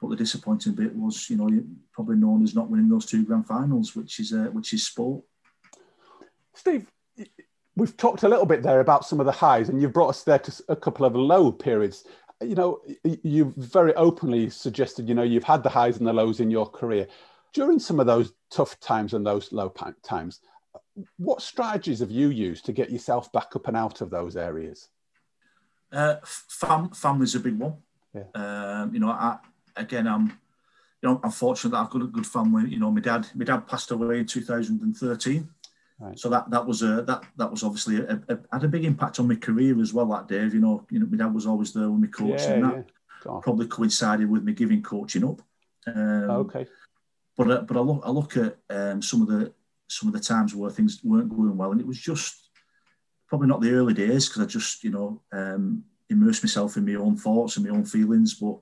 But 0.00 0.10
the 0.10 0.16
disappointing 0.16 0.74
bit 0.74 0.94
was, 0.94 1.30
you 1.30 1.36
know, 1.36 1.48
you're 1.48 1.64
probably 1.92 2.16
known 2.16 2.42
as 2.42 2.54
not 2.54 2.68
winning 2.68 2.88
those 2.88 3.06
two 3.06 3.24
grand 3.24 3.46
finals, 3.46 3.96
which 3.96 4.20
is 4.20 4.32
uh, 4.32 4.50
which 4.52 4.72
is 4.72 4.86
sport. 4.86 5.24
Steve, 6.54 6.86
we've 7.76 7.96
talked 7.96 8.22
a 8.22 8.28
little 8.28 8.46
bit 8.46 8.62
there 8.62 8.80
about 8.80 9.06
some 9.06 9.20
of 9.20 9.26
the 9.26 9.32
highs, 9.32 9.68
and 9.68 9.80
you've 9.80 9.92
brought 9.92 10.08
us 10.08 10.22
there 10.22 10.38
to 10.38 10.64
a 10.68 10.76
couple 10.76 11.06
of 11.06 11.14
low 11.14 11.52
periods. 11.52 12.04
You 12.42 12.54
know, 12.54 12.80
you've 13.22 13.54
very 13.54 13.94
openly 13.94 14.50
suggested, 14.50 15.08
you 15.08 15.14
know, 15.14 15.22
you've 15.22 15.44
had 15.44 15.62
the 15.62 15.70
highs 15.70 15.96
and 15.96 16.06
the 16.06 16.12
lows 16.12 16.40
in 16.40 16.50
your 16.50 16.66
career. 16.66 17.06
During 17.54 17.78
some 17.78 17.98
of 17.98 18.06
those 18.06 18.32
tough 18.50 18.78
times 18.80 19.14
and 19.14 19.26
those 19.26 19.52
low 19.52 19.72
times, 20.02 20.40
what 21.16 21.40
strategies 21.40 22.00
have 22.00 22.10
you 22.10 22.28
used 22.28 22.66
to 22.66 22.72
get 22.72 22.90
yourself 22.90 23.32
back 23.32 23.56
up 23.56 23.68
and 23.68 23.76
out 23.76 24.02
of 24.02 24.10
those 24.10 24.36
areas? 24.36 24.88
Uh, 25.90 26.16
fam, 26.24 26.90
family's 26.90 27.34
a 27.34 27.40
big 27.40 27.58
one. 27.58 27.76
Yeah. 28.14 28.24
Um, 28.34 28.92
you 28.92 29.00
know, 29.00 29.10
I, 29.10 29.38
again, 29.76 30.06
I'm, 30.06 30.26
you 31.02 31.08
know, 31.08 31.20
I'm 31.22 31.30
fortunate 31.30 31.70
that 31.72 31.78
I've 31.78 31.90
got 31.90 32.02
a 32.02 32.06
good 32.06 32.26
family. 32.26 32.70
You 32.70 32.78
know, 32.78 32.90
my 32.90 33.00
dad, 33.00 33.28
my 33.34 33.44
dad 33.44 33.66
passed 33.66 33.90
away 33.90 34.20
in 34.20 34.26
2013. 34.26 35.48
Right. 35.98 36.18
So 36.18 36.28
that 36.28 36.50
that 36.50 36.66
was 36.66 36.82
a 36.82 37.02
that 37.02 37.22
that 37.36 37.50
was 37.50 37.62
obviously 37.62 37.98
a, 37.98 38.20
a, 38.28 38.38
had 38.52 38.64
a 38.64 38.68
big 38.68 38.84
impact 38.84 39.18
on 39.18 39.28
my 39.28 39.34
career 39.34 39.80
as 39.80 39.94
well. 39.94 40.06
That 40.06 40.28
Dave, 40.28 40.52
you 40.52 40.60
know, 40.60 40.86
you 40.90 40.98
know, 40.98 41.06
my 41.06 41.16
dad 41.16 41.34
was 41.34 41.46
always 41.46 41.72
there 41.72 41.88
with 41.88 42.00
me 42.00 42.08
coaching. 42.08 42.52
and 42.52 42.64
that 42.64 42.86
on. 43.26 43.42
probably 43.42 43.66
coincided 43.66 44.28
with 44.28 44.42
me 44.42 44.52
giving 44.52 44.82
coaching 44.82 45.24
up. 45.24 45.40
Um, 45.86 46.30
Okay. 46.30 46.66
but 47.36 47.50
uh, 47.50 47.62
but 47.62 47.76
I 47.76 47.80
look 47.80 48.02
I 48.04 48.10
look 48.10 48.36
at 48.36 48.58
um, 48.70 49.00
some 49.00 49.22
of 49.22 49.28
the 49.28 49.52
some 49.88 50.08
of 50.08 50.14
the 50.14 50.20
times 50.20 50.54
where 50.54 50.70
things 50.70 51.00
weren't 51.02 51.30
going 51.30 51.56
well, 51.56 51.72
and 51.72 51.80
it 51.80 51.86
was 51.86 51.98
just 51.98 52.50
probably 53.28 53.48
not 53.48 53.60
the 53.60 53.72
early 53.72 53.94
days 53.94 54.28
because 54.28 54.42
I 54.42 54.46
just 54.46 54.84
you 54.84 54.90
know 54.90 55.22
um, 55.32 55.84
immersed 56.10 56.44
myself 56.44 56.76
in 56.76 56.84
my 56.84 56.94
own 56.94 57.16
thoughts 57.16 57.56
and 57.56 57.66
my 57.66 57.74
own 57.74 57.84
feelings. 57.84 58.34
But 58.34 58.58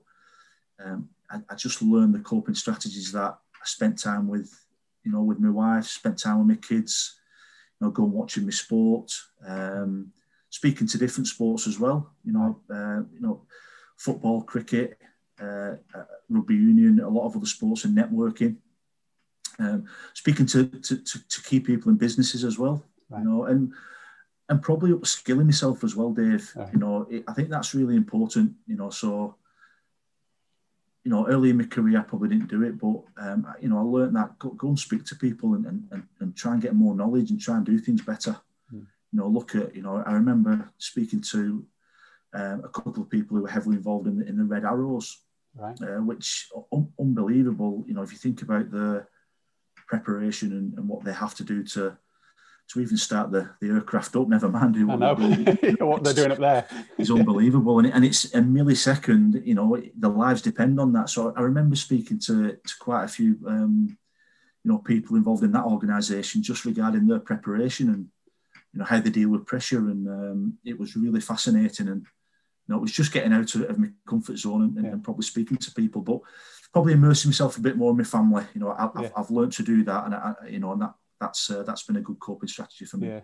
um, 0.83 1.09
I, 1.29 1.39
I 1.49 1.55
just 1.55 1.81
learned 1.81 2.13
the 2.13 2.19
coping 2.19 2.55
strategies 2.55 3.11
that 3.11 3.37
I 3.53 3.65
spent 3.65 4.01
time 4.01 4.27
with, 4.27 4.51
you 5.03 5.11
know, 5.11 5.21
with 5.21 5.39
my 5.39 5.49
wife, 5.49 5.85
spent 5.85 6.19
time 6.19 6.39
with 6.39 6.47
my 6.47 6.61
kids, 6.67 7.19
you 7.79 7.87
know, 7.87 7.91
going 7.91 8.11
watching 8.11 8.43
my 8.45 8.51
sport, 8.51 9.11
um, 9.47 10.11
speaking 10.49 10.87
to 10.87 10.97
different 10.97 11.27
sports 11.27 11.67
as 11.67 11.79
well. 11.79 12.11
You 12.23 12.33
know, 12.33 12.59
uh, 12.69 13.03
you 13.13 13.21
know, 13.21 13.41
football, 13.97 14.41
cricket, 14.41 14.99
uh, 15.41 15.75
uh, 15.93 16.05
rugby 16.29 16.55
union, 16.55 16.99
a 16.99 17.09
lot 17.09 17.25
of 17.25 17.35
other 17.35 17.45
sports, 17.45 17.85
and 17.85 17.97
networking. 17.97 18.57
Um, 19.57 19.85
speaking 20.13 20.45
to, 20.47 20.67
to, 20.67 20.97
to, 20.97 21.27
to 21.27 21.43
key 21.43 21.59
people 21.61 21.89
in 21.89 21.97
businesses 21.97 22.43
as 22.43 22.59
well, 22.59 22.83
Right. 23.09 23.19
you 23.19 23.29
know, 23.29 23.45
and 23.45 23.71
and 24.49 24.61
probably 24.61 24.91
upskilling 24.91 25.45
myself 25.45 25.83
as 25.83 25.95
well, 25.95 26.11
Dave. 26.11 26.51
Right. 26.55 26.71
You 26.73 26.79
know, 26.79 27.07
it, 27.09 27.23
I 27.27 27.33
think 27.33 27.49
that's 27.49 27.73
really 27.73 27.95
important. 27.95 28.53
You 28.67 28.75
know, 28.75 28.89
so 28.89 29.35
you 31.05 31.11
know, 31.11 31.27
early 31.27 31.51
in 31.51 31.57
my 31.57 31.65
career, 31.65 31.99
I 31.99 32.01
probably 32.01 32.29
didn't 32.29 32.49
do 32.49 32.63
it, 32.63 32.79
but 32.79 33.03
um, 33.23 33.47
you 33.61 33.69
know, 33.69 33.77
I 33.77 33.81
learned 33.81 34.15
that 34.15 34.39
go, 34.39 34.49
go 34.49 34.69
and 34.69 34.79
speak 34.79 35.05
to 35.05 35.15
people 35.15 35.53
and, 35.53 35.65
and, 35.91 36.03
and, 36.19 36.35
try 36.35 36.53
and 36.53 36.61
get 36.61 36.73
more 36.73 36.95
knowledge 36.95 37.29
and 37.29 37.39
try 37.39 37.57
and 37.57 37.65
do 37.65 37.77
things 37.77 38.01
better. 38.01 38.35
Hmm. 38.71 38.79
You 39.11 39.19
know, 39.19 39.27
look 39.27 39.53
at 39.53 39.75
you 39.75 39.83
know, 39.83 40.03
I 40.03 40.13
remember 40.13 40.71
speaking 40.79 41.21
to 41.21 41.63
um, 42.33 42.63
a 42.65 42.69
couple 42.69 43.03
of 43.03 43.09
people 43.09 43.37
who 43.37 43.43
were 43.43 43.49
heavily 43.49 43.77
involved 43.77 44.07
in 44.07 44.17
the, 44.17 44.27
in 44.27 44.37
the 44.37 44.43
Red 44.43 44.65
Arrows, 44.65 45.21
Right. 45.57 45.79
uh, 45.81 46.01
which 46.01 46.49
un- 46.73 46.91
unbelievable. 46.99 47.85
You 47.87 47.93
know, 47.93 48.01
if 48.01 48.11
you 48.11 48.17
think 48.17 48.41
about 48.41 48.71
the 48.71 49.05
preparation 49.87 50.51
and, 50.51 50.73
and 50.77 50.89
what 50.89 51.05
they 51.05 51.13
have 51.13 51.35
to 51.35 51.43
do 51.43 51.63
to 51.63 51.97
to 52.67 52.81
even 52.81 52.97
start 52.97 53.31
the, 53.31 53.49
the 53.61 53.69
aircraft 53.69 54.15
up, 54.15 54.27
never 54.27 54.49
mind 54.49 54.75
know 55.79 55.85
what 55.85 56.03
they're 56.03 56.13
doing 56.13 56.31
up 56.31 56.39
there. 56.39 56.67
it's 56.97 57.11
unbelievable, 57.11 57.77
and, 57.79 57.87
it, 57.87 57.93
and 57.93 58.03
it's 58.03 58.25
a 58.33 58.39
millisecond. 58.39 59.45
You 59.45 59.53
know, 59.55 59.81
the 59.97 60.09
lives 60.09 60.41
depend 60.41 60.79
on 60.79 60.91
that. 60.93 61.09
So 61.09 61.33
I 61.35 61.41
remember 61.41 61.75
speaking 61.75 62.19
to, 62.21 62.53
to 62.53 62.73
quite 62.79 63.03
a 63.03 63.07
few, 63.07 63.37
um, 63.47 63.97
you 64.63 64.71
know, 64.71 64.79
people 64.79 65.15
involved 65.15 65.43
in 65.43 65.51
that 65.51 65.65
organisation 65.65 66.41
just 66.41 66.65
regarding 66.65 67.07
their 67.07 67.19
preparation 67.19 67.89
and 67.89 68.07
you 68.73 68.79
know 68.79 68.85
how 68.85 68.99
they 68.99 69.09
deal 69.09 69.29
with 69.29 69.45
pressure, 69.45 69.89
and 69.89 70.07
um, 70.07 70.57
it 70.65 70.77
was 70.77 70.95
really 70.95 71.21
fascinating. 71.21 71.87
And 71.87 72.01
you 72.01 72.73
know, 72.73 72.77
it 72.77 72.81
was 72.81 72.91
just 72.91 73.13
getting 73.13 73.31
out 73.31 73.53
of, 73.55 73.61
of 73.61 73.77
my 73.77 73.89
comfort 74.07 74.37
zone 74.37 74.63
and, 74.63 74.83
yeah. 74.83 74.91
and, 74.91 75.03
probably 75.03 75.23
speaking 75.23 75.57
to 75.57 75.73
people, 75.73 76.01
but 76.01 76.19
probably 76.73 76.93
immersing 76.93 77.29
myself 77.29 77.57
a 77.57 77.61
bit 77.61 77.77
more 77.77 77.91
in 77.91 77.97
my 77.97 78.03
family. 78.03 78.43
You 78.53 78.61
know, 78.61 78.71
I, 78.71 78.81
have 78.81 79.13
I've 79.15 79.29
learned 79.29 79.53
to 79.53 79.63
do 79.63 79.83
that, 79.83 80.05
and 80.05 80.15
I, 80.15 80.33
you 80.49 80.59
know, 80.59 80.73
and 80.73 80.81
that 80.81 80.95
that's 81.25 81.49
uh, 81.49 81.63
that's 81.63 81.83
been 81.83 81.97
a 81.97 82.01
good 82.01 82.19
coping 82.19 82.47
strategy 82.47 82.85
for 82.85 82.97
me. 82.97 83.07
Yeah. 83.07 83.21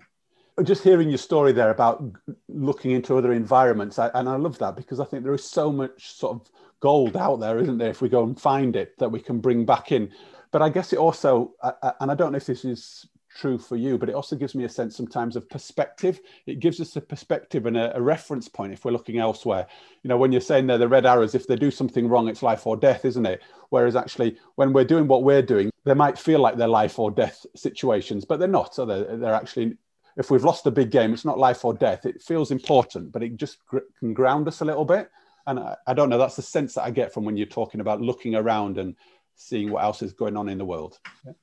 Just 0.64 0.84
hearing 0.84 1.10
your 1.10 1.18
story 1.18 1.54
there 1.54 1.72
about 1.72 2.04
looking 2.50 2.92
into 2.92 3.18
other 3.18 3.32
environments, 3.32 3.98
I, 3.98 4.10
and 4.14 4.28
I 4.28 4.36
love 4.36 4.58
that 4.60 4.76
because 4.76 5.00
I 5.00 5.06
think 5.06 5.24
there 5.24 5.34
is 5.34 5.44
so 5.44 5.72
much 5.72 6.14
sort 6.14 6.36
of 6.36 6.52
gold 6.82 7.16
out 7.16 7.40
there, 7.40 7.58
isn't 7.60 7.78
there? 7.78 7.90
If 7.90 8.02
we 8.02 8.10
go 8.10 8.24
and 8.24 8.40
find 8.40 8.76
it, 8.76 8.98
that 9.00 9.10
we 9.10 9.22
can 9.22 9.40
bring 9.40 9.66
back 9.66 9.92
in. 9.92 10.12
But 10.52 10.62
I 10.62 10.70
guess 10.70 10.92
it 10.92 11.00
also, 11.00 11.54
and 12.02 12.12
I 12.12 12.16
don't 12.16 12.34
know 12.34 12.38
if 12.38 12.46
this 12.46 12.66
is 12.66 13.08
true 13.36 13.58
for 13.58 13.76
you, 13.76 13.98
but 13.98 14.10
it 14.10 14.16
also 14.16 14.36
gives 14.36 14.56
me 14.56 14.64
a 14.64 14.70
sense 14.70 14.96
sometimes 14.96 15.36
of 15.36 15.50
perspective. 15.50 16.20
It 16.46 16.60
gives 16.60 16.80
us 16.80 16.96
a 16.96 17.02
perspective 17.02 17.66
and 17.66 17.78
a, 17.78 17.96
a, 17.96 18.02
reference 18.02 18.48
point 18.48 18.74
if 18.74 18.84
we're 18.84 18.92
looking 18.92 19.20
elsewhere. 19.20 19.68
You 20.04 20.10
know, 20.10 20.18
when 20.18 20.32
you're 20.32 20.42
saying 20.42 20.68
they're 20.68 20.78
the 20.78 20.88
red 20.88 21.06
arrows, 21.06 21.36
if 21.36 21.48
they 21.48 21.56
do 21.56 21.72
something 21.72 22.08
wrong, 22.08 22.28
it's 22.28 22.44
life 22.44 22.68
or 22.68 22.78
death, 22.78 23.06
isn't 23.06 23.26
it? 23.26 23.42
Whereas 23.70 23.96
actually, 23.96 24.38
when 24.56 24.74
we're 24.74 24.86
doing 24.86 25.08
what 25.08 25.24
we're 25.24 25.42
doing, 25.42 25.72
they 25.86 25.94
might 25.94 26.18
feel 26.18 26.40
like 26.40 26.58
they're 26.58 26.68
life 26.68 27.00
or 27.00 27.12
death 27.12 27.46
situations, 27.56 28.26
but 28.26 28.40
they're 28.40 28.48
not. 28.48 28.76
So 28.76 28.86
they're, 28.86 29.18
they're 29.18 29.34
actually, 29.34 29.78
if 30.18 30.30
we've 30.30 30.44
lost 30.44 30.68
a 30.68 30.72
big 30.72 30.92
game, 30.92 31.14
it's 31.14 31.26
not 31.26 31.40
life 31.40 31.64
or 31.64 31.74
death. 31.74 32.06
It 32.06 32.22
feels 32.22 32.52
important, 32.52 33.12
but 33.12 33.24
it 33.24 33.38
just 33.38 33.66
gr- 33.66 33.80
can 34.00 34.14
ground 34.14 34.48
us 34.48 34.62
a 34.62 34.66
little 34.66 34.86
bit. 34.86 35.10
And 35.48 35.60
I, 35.60 35.76
I 35.88 35.94
don't 35.94 36.10
know, 36.10 36.18
that's 36.18 36.36
the 36.36 36.42
sense 36.42 36.76
that 36.76 36.84
I 36.84 36.92
get 36.92 37.14
from 37.14 37.26
when 37.26 37.38
you're 37.38 37.48
talking 37.48 37.82
about 37.82 38.02
looking 38.02 38.36
around 38.36 38.78
and 38.78 38.96
seeing 39.36 39.72
what 39.72 39.84
else 39.84 40.02
is 40.02 40.14
going 40.14 40.38
on 40.38 40.50
in 40.50 40.58
the 40.58 40.66
world. 40.66 41.00
Yeah. 41.26 41.34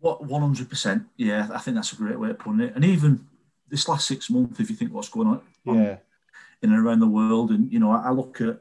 What 0.00 0.24
one 0.24 0.42
hundred 0.42 0.68
percent? 0.68 1.04
Yeah, 1.16 1.48
I 1.52 1.58
think 1.58 1.74
that's 1.74 1.92
a 1.92 1.96
great 1.96 2.18
way 2.18 2.30
of 2.30 2.38
putting 2.38 2.60
it. 2.60 2.74
And 2.74 2.84
even 2.84 3.26
this 3.68 3.88
last 3.88 4.06
six 4.06 4.30
months, 4.30 4.60
if 4.60 4.70
you 4.70 4.76
think 4.76 4.92
what's 4.92 5.08
going 5.08 5.28
on, 5.28 5.42
yeah. 5.64 5.96
in 6.62 6.72
and 6.72 6.78
around 6.78 7.00
the 7.00 7.08
world, 7.08 7.50
and 7.50 7.72
you 7.72 7.78
know, 7.78 7.90
I, 7.90 8.08
I 8.08 8.10
look 8.10 8.40
at 8.40 8.60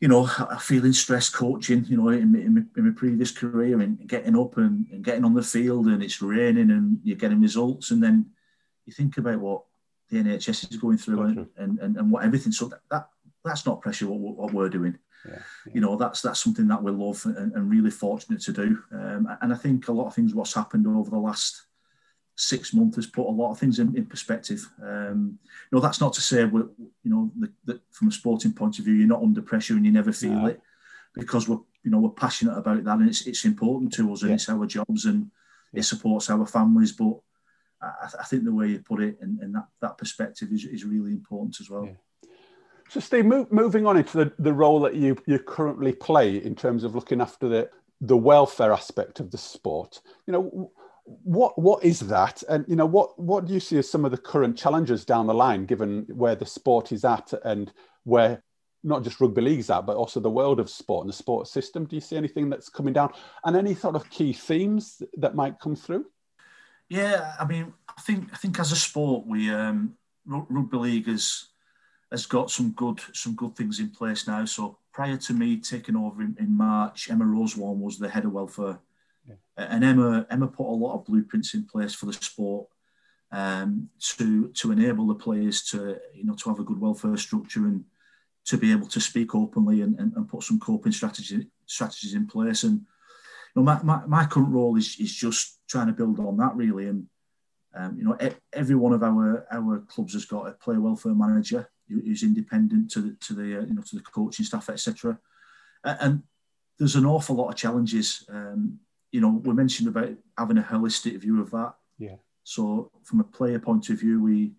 you 0.00 0.08
know, 0.08 0.26
feeling 0.60 0.92
stressed 0.92 1.34
coaching, 1.34 1.84
you 1.86 1.96
know, 1.96 2.08
in, 2.08 2.34
in, 2.34 2.68
in 2.74 2.86
my 2.86 2.90
previous 2.96 3.30
career 3.30 3.80
and 3.80 4.08
getting 4.08 4.36
up 4.36 4.56
and, 4.56 4.86
and, 4.90 5.04
getting 5.04 5.24
on 5.24 5.34
the 5.34 5.42
field 5.42 5.86
and 5.86 6.02
it's 6.02 6.22
raining 6.22 6.70
and 6.70 6.98
you're 7.04 7.18
getting 7.18 7.40
results. 7.40 7.90
And 7.90 8.02
then 8.02 8.24
you 8.86 8.94
think 8.94 9.18
about 9.18 9.40
what 9.40 9.64
the 10.08 10.22
NHS 10.22 10.70
is 10.70 10.76
going 10.78 10.96
through 10.96 11.22
and, 11.22 11.48
and, 11.58 11.78
and, 11.80 11.96
and, 11.98 12.10
what 12.10 12.24
everything. 12.24 12.50
So 12.50 12.68
that, 12.68 12.80
that 12.90 13.08
that's 13.44 13.66
not 13.66 13.82
pressure 13.82 14.08
what, 14.08 14.36
what 14.36 14.54
we're 14.54 14.70
doing. 14.70 14.98
Yeah, 15.26 15.38
yeah. 15.66 15.72
You 15.74 15.80
know, 15.80 15.96
that's 15.96 16.22
that's 16.22 16.40
something 16.40 16.68
that 16.68 16.82
we 16.82 16.90
love 16.90 17.22
and, 17.24 17.52
and 17.52 17.70
really 17.70 17.90
fortunate 17.90 18.40
to 18.42 18.52
do. 18.52 18.82
Um, 18.92 19.28
and 19.42 19.52
I 19.52 19.56
think 19.56 19.88
a 19.88 19.92
lot 19.92 20.06
of 20.06 20.14
things 20.14 20.34
what's 20.34 20.54
happened 20.54 20.86
over 20.86 21.10
the 21.10 21.18
last 21.18 21.66
six 22.40 22.72
months 22.72 22.96
has 22.96 23.06
put 23.06 23.26
a 23.26 23.30
lot 23.30 23.50
of 23.50 23.58
things 23.58 23.78
in, 23.78 23.94
in 23.96 24.06
perspective. 24.06 24.66
Um, 24.82 25.38
you 25.44 25.76
know, 25.76 25.80
that's 25.80 26.00
not 26.00 26.14
to 26.14 26.22
say 26.22 26.44
we're, 26.44 26.68
you 27.02 27.10
know, 27.10 27.30
that 27.66 27.80
from 27.90 28.08
a 28.08 28.12
sporting 28.12 28.52
point 28.52 28.78
of 28.78 28.86
view, 28.86 28.94
you're 28.94 29.06
not 29.06 29.22
under 29.22 29.42
pressure 29.42 29.74
and 29.74 29.84
you 29.84 29.92
never 29.92 30.12
feel 30.12 30.32
no. 30.32 30.46
it 30.46 30.60
because 31.14 31.48
we're, 31.48 31.58
you 31.84 31.90
know, 31.90 31.98
we're 31.98 32.10
passionate 32.10 32.56
about 32.56 32.82
that 32.84 32.98
and 32.98 33.08
it's, 33.08 33.26
it's 33.26 33.44
important 33.44 33.92
to 33.92 34.10
us 34.12 34.22
and 34.22 34.30
yeah. 34.30 34.34
it's 34.36 34.48
our 34.48 34.66
jobs 34.66 35.04
and 35.04 35.30
it 35.74 35.82
supports 35.82 36.30
our 36.30 36.46
families. 36.46 36.92
But 36.92 37.18
I, 37.82 38.08
I, 38.20 38.24
think 38.24 38.44
the 38.44 38.54
way 38.54 38.68
you 38.68 38.78
put 38.78 39.02
it 39.02 39.18
and, 39.20 39.38
and 39.40 39.54
that, 39.54 39.66
that 39.82 39.98
perspective 39.98 40.48
is, 40.50 40.64
is 40.64 40.84
really 40.84 41.12
important 41.12 41.60
as 41.60 41.68
well. 41.68 41.88
So, 42.90 42.98
Steve, 42.98 43.24
move, 43.24 43.52
moving 43.52 43.86
on 43.86 43.96
into 43.96 44.16
the, 44.16 44.32
the 44.40 44.52
role 44.52 44.80
that 44.80 44.96
you, 44.96 45.16
you 45.24 45.38
currently 45.38 45.92
play 45.92 46.38
in 46.38 46.56
terms 46.56 46.82
of 46.82 46.96
looking 46.96 47.20
after 47.20 47.48
the, 47.48 47.70
the 48.00 48.16
welfare 48.16 48.72
aspect 48.72 49.20
of 49.20 49.30
the 49.30 49.38
sport, 49.38 50.00
you 50.26 50.32
know, 50.32 50.72
what 51.04 51.56
what 51.56 51.84
is 51.84 52.00
that, 52.00 52.42
and 52.48 52.64
you 52.66 52.74
know, 52.74 52.86
what 52.86 53.16
what 53.16 53.46
do 53.46 53.54
you 53.54 53.60
see 53.60 53.78
as 53.78 53.88
some 53.88 54.04
of 54.04 54.10
the 54.10 54.18
current 54.18 54.56
challenges 54.56 55.04
down 55.04 55.28
the 55.28 55.34
line, 55.34 55.66
given 55.66 56.04
where 56.08 56.34
the 56.34 56.46
sport 56.46 56.90
is 56.90 57.04
at 57.04 57.32
and 57.44 57.72
where 58.02 58.42
not 58.82 59.04
just 59.04 59.20
rugby 59.20 59.40
league's 59.40 59.70
at, 59.70 59.86
but 59.86 59.96
also 59.96 60.18
the 60.18 60.30
world 60.30 60.58
of 60.58 60.68
sport 60.68 61.04
and 61.04 61.08
the 61.08 61.16
sport 61.16 61.46
system? 61.46 61.84
Do 61.84 61.94
you 61.94 62.00
see 62.00 62.16
anything 62.16 62.50
that's 62.50 62.68
coming 62.68 62.92
down, 62.92 63.12
and 63.44 63.56
any 63.56 63.74
sort 63.74 63.94
of 63.94 64.10
key 64.10 64.32
themes 64.32 65.00
that 65.16 65.36
might 65.36 65.60
come 65.60 65.76
through? 65.76 66.06
Yeah, 66.88 67.34
I 67.38 67.44
mean, 67.44 67.72
I 67.88 68.00
think 68.00 68.30
I 68.32 68.36
think 68.36 68.58
as 68.58 68.72
a 68.72 68.76
sport, 68.76 69.26
we 69.26 69.50
um, 69.50 69.94
rugby 70.26 70.76
league 70.76 71.08
is 71.08 71.49
has 72.10 72.26
got 72.26 72.50
some 72.50 72.72
good 72.72 73.00
some 73.14 73.34
good 73.34 73.56
things 73.56 73.78
in 73.78 73.90
place 73.90 74.26
now. 74.26 74.44
So 74.44 74.78
prior 74.92 75.16
to 75.16 75.32
me 75.32 75.58
taking 75.58 75.96
over 75.96 76.22
in, 76.22 76.36
in 76.38 76.56
March, 76.56 77.10
Emma 77.10 77.24
Rosewarne 77.24 77.80
was 77.80 77.98
the 77.98 78.08
head 78.08 78.24
of 78.24 78.32
welfare, 78.32 78.78
yeah. 79.28 79.36
and 79.56 79.84
Emma 79.84 80.26
Emma 80.30 80.48
put 80.48 80.66
a 80.66 80.74
lot 80.74 80.94
of 80.94 81.04
blueprints 81.04 81.54
in 81.54 81.64
place 81.64 81.94
for 81.94 82.06
the 82.06 82.12
sport 82.12 82.66
um, 83.32 83.88
to 84.16 84.48
to 84.48 84.72
enable 84.72 85.06
the 85.06 85.14
players 85.14 85.62
to 85.70 85.98
you 86.14 86.24
know 86.24 86.34
to 86.34 86.50
have 86.50 86.58
a 86.58 86.64
good 86.64 86.80
welfare 86.80 87.16
structure 87.16 87.66
and 87.66 87.84
to 88.46 88.56
be 88.56 88.72
able 88.72 88.86
to 88.88 89.00
speak 89.00 89.34
openly 89.34 89.82
and, 89.82 89.98
and, 90.00 90.14
and 90.16 90.26
put 90.28 90.42
some 90.42 90.58
coping 90.58 90.90
strategy, 90.90 91.46
strategies 91.66 92.14
in 92.14 92.26
place. 92.26 92.64
And 92.64 92.80
you 93.54 93.56
know 93.56 93.62
my, 93.62 93.80
my, 93.82 94.04
my 94.06 94.26
current 94.26 94.52
role 94.52 94.76
is 94.76 94.96
is 94.98 95.14
just 95.14 95.60
trying 95.68 95.86
to 95.86 95.92
build 95.92 96.18
on 96.18 96.36
that 96.38 96.56
really 96.56 96.88
and. 96.88 97.06
Um, 97.72 97.96
you 97.96 98.02
know, 98.02 98.18
every 98.52 98.74
one 98.74 98.92
of 98.92 99.04
our 99.04 99.46
our 99.52 99.78
clubs 99.86 100.14
has 100.14 100.24
got 100.24 100.48
a 100.48 100.54
player 100.54 100.80
welfare 100.80 101.14
manager 101.14 101.70
who's 101.90 102.22
independent 102.22 102.90
to 102.92 103.00
the, 103.00 103.16
to 103.20 103.34
the 103.34 103.58
uh, 103.58 103.62
you 103.62 103.74
know 103.74 103.82
to 103.82 103.96
the 103.96 104.02
coaching 104.02 104.44
staff, 104.44 104.68
etc. 104.70 105.18
And 105.84 106.22
there's 106.78 106.96
an 106.96 107.06
awful 107.06 107.36
lot 107.36 107.48
of 107.48 107.56
challenges. 107.56 108.24
Um, 108.28 108.78
you 109.12 109.20
know, 109.20 109.40
we 109.44 109.52
mentioned 109.52 109.88
about 109.88 110.10
having 110.38 110.58
a 110.58 110.62
holistic 110.62 111.18
view 111.18 111.40
of 111.40 111.50
that. 111.50 111.74
Yeah. 111.98 112.16
So 112.44 112.90
from 113.04 113.20
a 113.20 113.24
player 113.24 113.58
point 113.58 113.90
of 113.90 114.00
view, 114.00 114.22
we 114.22 114.52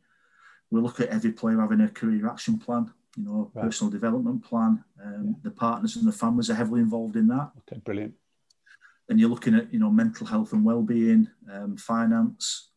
we 0.70 0.80
look 0.80 1.00
at 1.00 1.10
every 1.10 1.32
player 1.32 1.60
having 1.60 1.82
a 1.82 1.90
career 1.90 2.28
action 2.28 2.58
plan. 2.58 2.92
You 3.18 3.24
know, 3.26 3.52
right. 3.54 3.66
personal 3.66 3.92
development 3.92 4.44
plan. 4.44 4.84
Um, 5.04 5.26
yeah. 5.28 5.34
The 5.44 5.52
partners 5.52 5.98
and 5.98 6.08
the 6.08 6.14
families 6.14 6.50
are 6.50 6.56
heavily 6.56 6.82
involved 6.82 7.16
in 7.16 7.28
that. 7.28 7.52
Okay, 7.60 7.82
brilliant. 7.84 8.14
And 9.10 9.20
you're 9.20 9.30
looking 9.30 9.56
at 9.56 9.74
you 9.74 9.80
know 9.80 9.90
mental 9.90 10.26
health 10.28 10.54
and 10.54 10.64
well-being, 10.64 11.28
um, 11.52 11.76
finance, 11.76 12.71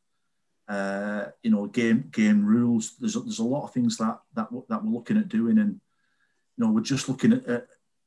uh, 0.68 1.26
you 1.42 1.50
know, 1.50 1.66
game 1.66 2.08
game 2.10 2.44
rules. 2.44 2.96
There's 2.98 3.16
a, 3.16 3.20
there's 3.20 3.38
a 3.38 3.44
lot 3.44 3.64
of 3.64 3.72
things 3.72 3.96
that 3.98 4.18
that 4.34 4.48
that 4.68 4.84
we're 4.84 4.92
looking 4.92 5.18
at 5.18 5.28
doing, 5.28 5.58
and 5.58 5.80
you 6.56 6.64
know, 6.64 6.70
we're 6.70 6.80
just 6.80 7.08
looking 7.08 7.32
at, 7.32 7.46
at, 7.46 7.66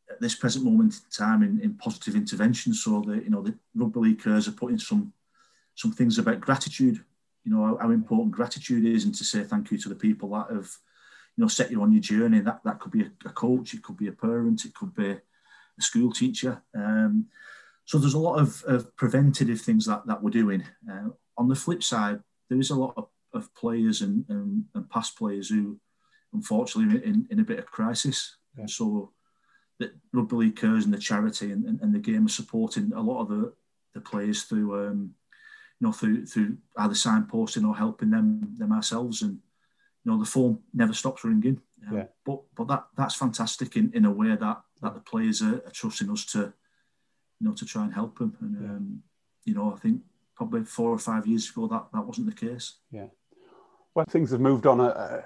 at 0.10 0.22
this 0.22 0.36
present 0.36 0.66
moment 0.66 0.96
in 0.96 1.00
time 1.12 1.44
in, 1.44 1.60
in 1.62 1.76
positive 1.76 2.16
intervention. 2.16 2.74
So 2.74 3.02
that 3.02 3.24
you 3.24 3.30
know, 3.30 3.42
the 3.42 3.56
rugby 3.76 4.00
league 4.00 4.24
cares 4.24 4.48
are 4.48 4.54
putting 4.54 4.80
some 4.80 5.14
some 5.76 5.92
things 5.92 6.18
about 6.18 6.42
gratitude. 6.42 7.04
You 7.44 7.54
know, 7.54 7.66
how, 7.66 7.78
how, 7.78 7.92
important 7.92 8.32
gratitude 8.32 8.86
is, 8.86 9.06
and 9.06 9.16
to 9.16 9.24
say 9.24 9.44
thank 9.44 9.72
you 9.72 9.78
to 9.78 9.90
the 9.90 9.96
people 9.96 10.30
that 10.30 10.54
have 10.54 10.70
you 11.36 11.44
know 11.44 11.48
set 11.48 11.72
you 11.72 11.82
on 11.82 11.92
your 11.92 12.02
journey. 12.02 12.40
That 12.40 12.62
that 12.66 12.80
could 12.80 12.92
be 12.92 13.04
a, 13.04 13.12
a 13.26 13.30
coach, 13.30 13.74
it 13.74 13.84
could 13.84 13.98
be 13.98 14.08
a 14.08 14.14
parent, 14.14 14.66
it 14.66 14.74
could 14.74 14.96
be 14.96 15.12
a 15.12 15.82
school 15.82 16.12
teacher. 16.12 16.64
Um, 16.76 17.28
so 17.86 17.98
there's 17.98 18.16
a 18.16 18.20
lot 18.20 18.40
of, 18.40 18.64
of 18.68 18.94
preventative 18.98 19.62
things 19.62 19.86
that, 19.86 20.06
that 20.08 20.22
we're 20.22 20.30
doing. 20.30 20.64
Uh, 20.92 21.10
on 21.38 21.48
the 21.48 21.56
flip 21.56 21.82
side, 21.82 22.20
there 22.50 22.60
is 22.60 22.70
a 22.70 22.76
lot 22.76 22.94
of, 22.98 23.08
of 23.34 23.54
players 23.56 24.02
and, 24.02 24.26
and, 24.30 24.66
and, 24.74 24.90
past 24.90 25.18
players 25.18 25.50
who, 25.50 25.80
unfortunately, 26.34 27.04
in, 27.04 27.28
in 27.30 27.40
a 27.40 27.44
bit 27.44 27.60
of 27.60 27.66
crisis. 27.66 28.38
Yeah. 28.56 28.62
And 28.62 28.70
so, 28.70 29.12
that 29.80 29.96
rugby 30.12 30.36
league 30.36 30.56
cares 30.56 30.86
and 30.86 30.94
the 30.94 30.98
charity 30.98 31.52
and, 31.52 31.66
and, 31.66 31.80
and, 31.82 31.94
the 31.94 32.00
game 32.00 32.26
are 32.26 32.30
supporting 32.30 32.92
a 32.94 33.02
lot 33.02 33.22
of 33.22 33.30
the, 33.30 33.54
the 33.94 34.02
players 34.02 34.44
through, 34.44 34.88
um, 34.88 35.14
you 35.80 35.88
know, 35.88 35.94
through 35.94 36.26
through 36.26 36.58
either 36.78 36.94
signposting 36.94 37.68
or 37.68 37.76
helping 37.76 38.10
them 38.10 38.56
them 38.58 38.72
ourselves. 38.72 39.22
And 39.22 39.40
you 40.04 40.12
know, 40.12 40.18
the 40.18 40.26
phone 40.26 40.60
never 40.74 40.94
stops 40.94 41.24
ringing. 41.24 41.62
Um, 41.88 41.98
yeah. 41.98 42.06
But 42.26 42.42
but 42.56 42.68
that 42.70 42.88
that's 42.96 43.16
fantastic 43.16 43.76
in, 43.76 43.92
in 43.94 44.06
a 44.06 44.12
way 44.12 44.36
that 44.36 44.62
that 44.82 44.94
the 44.94 45.00
players 45.02 45.42
are, 45.42 45.62
are 45.66 45.72
trusting 45.72 46.10
us 46.10 46.26
to, 46.28 46.54
you 47.40 47.48
know, 47.48 47.54
to 47.54 47.66
try 47.66 47.84
and 47.84 47.94
help 47.94 48.18
them. 48.18 48.36
And 48.42 48.62
yeah. 48.62 48.68
um, 48.70 49.04
you 49.46 49.54
know, 49.54 49.74
I 49.74 49.80
think 49.80 50.02
probably 50.38 50.64
four 50.64 50.92
or 50.92 51.00
five 51.00 51.28
years 51.28 51.50
ago 51.50 51.68
that 51.68 51.88
that 51.94 52.06
wasn't 52.06 52.28
the 52.28 52.48
case. 52.48 52.76
Yeah. 52.92 53.08
Well, 53.96 54.06
things 54.08 54.30
have 54.30 54.40
moved 54.40 54.68
on 54.68 54.80
a, 54.80 54.84
a, 54.84 55.24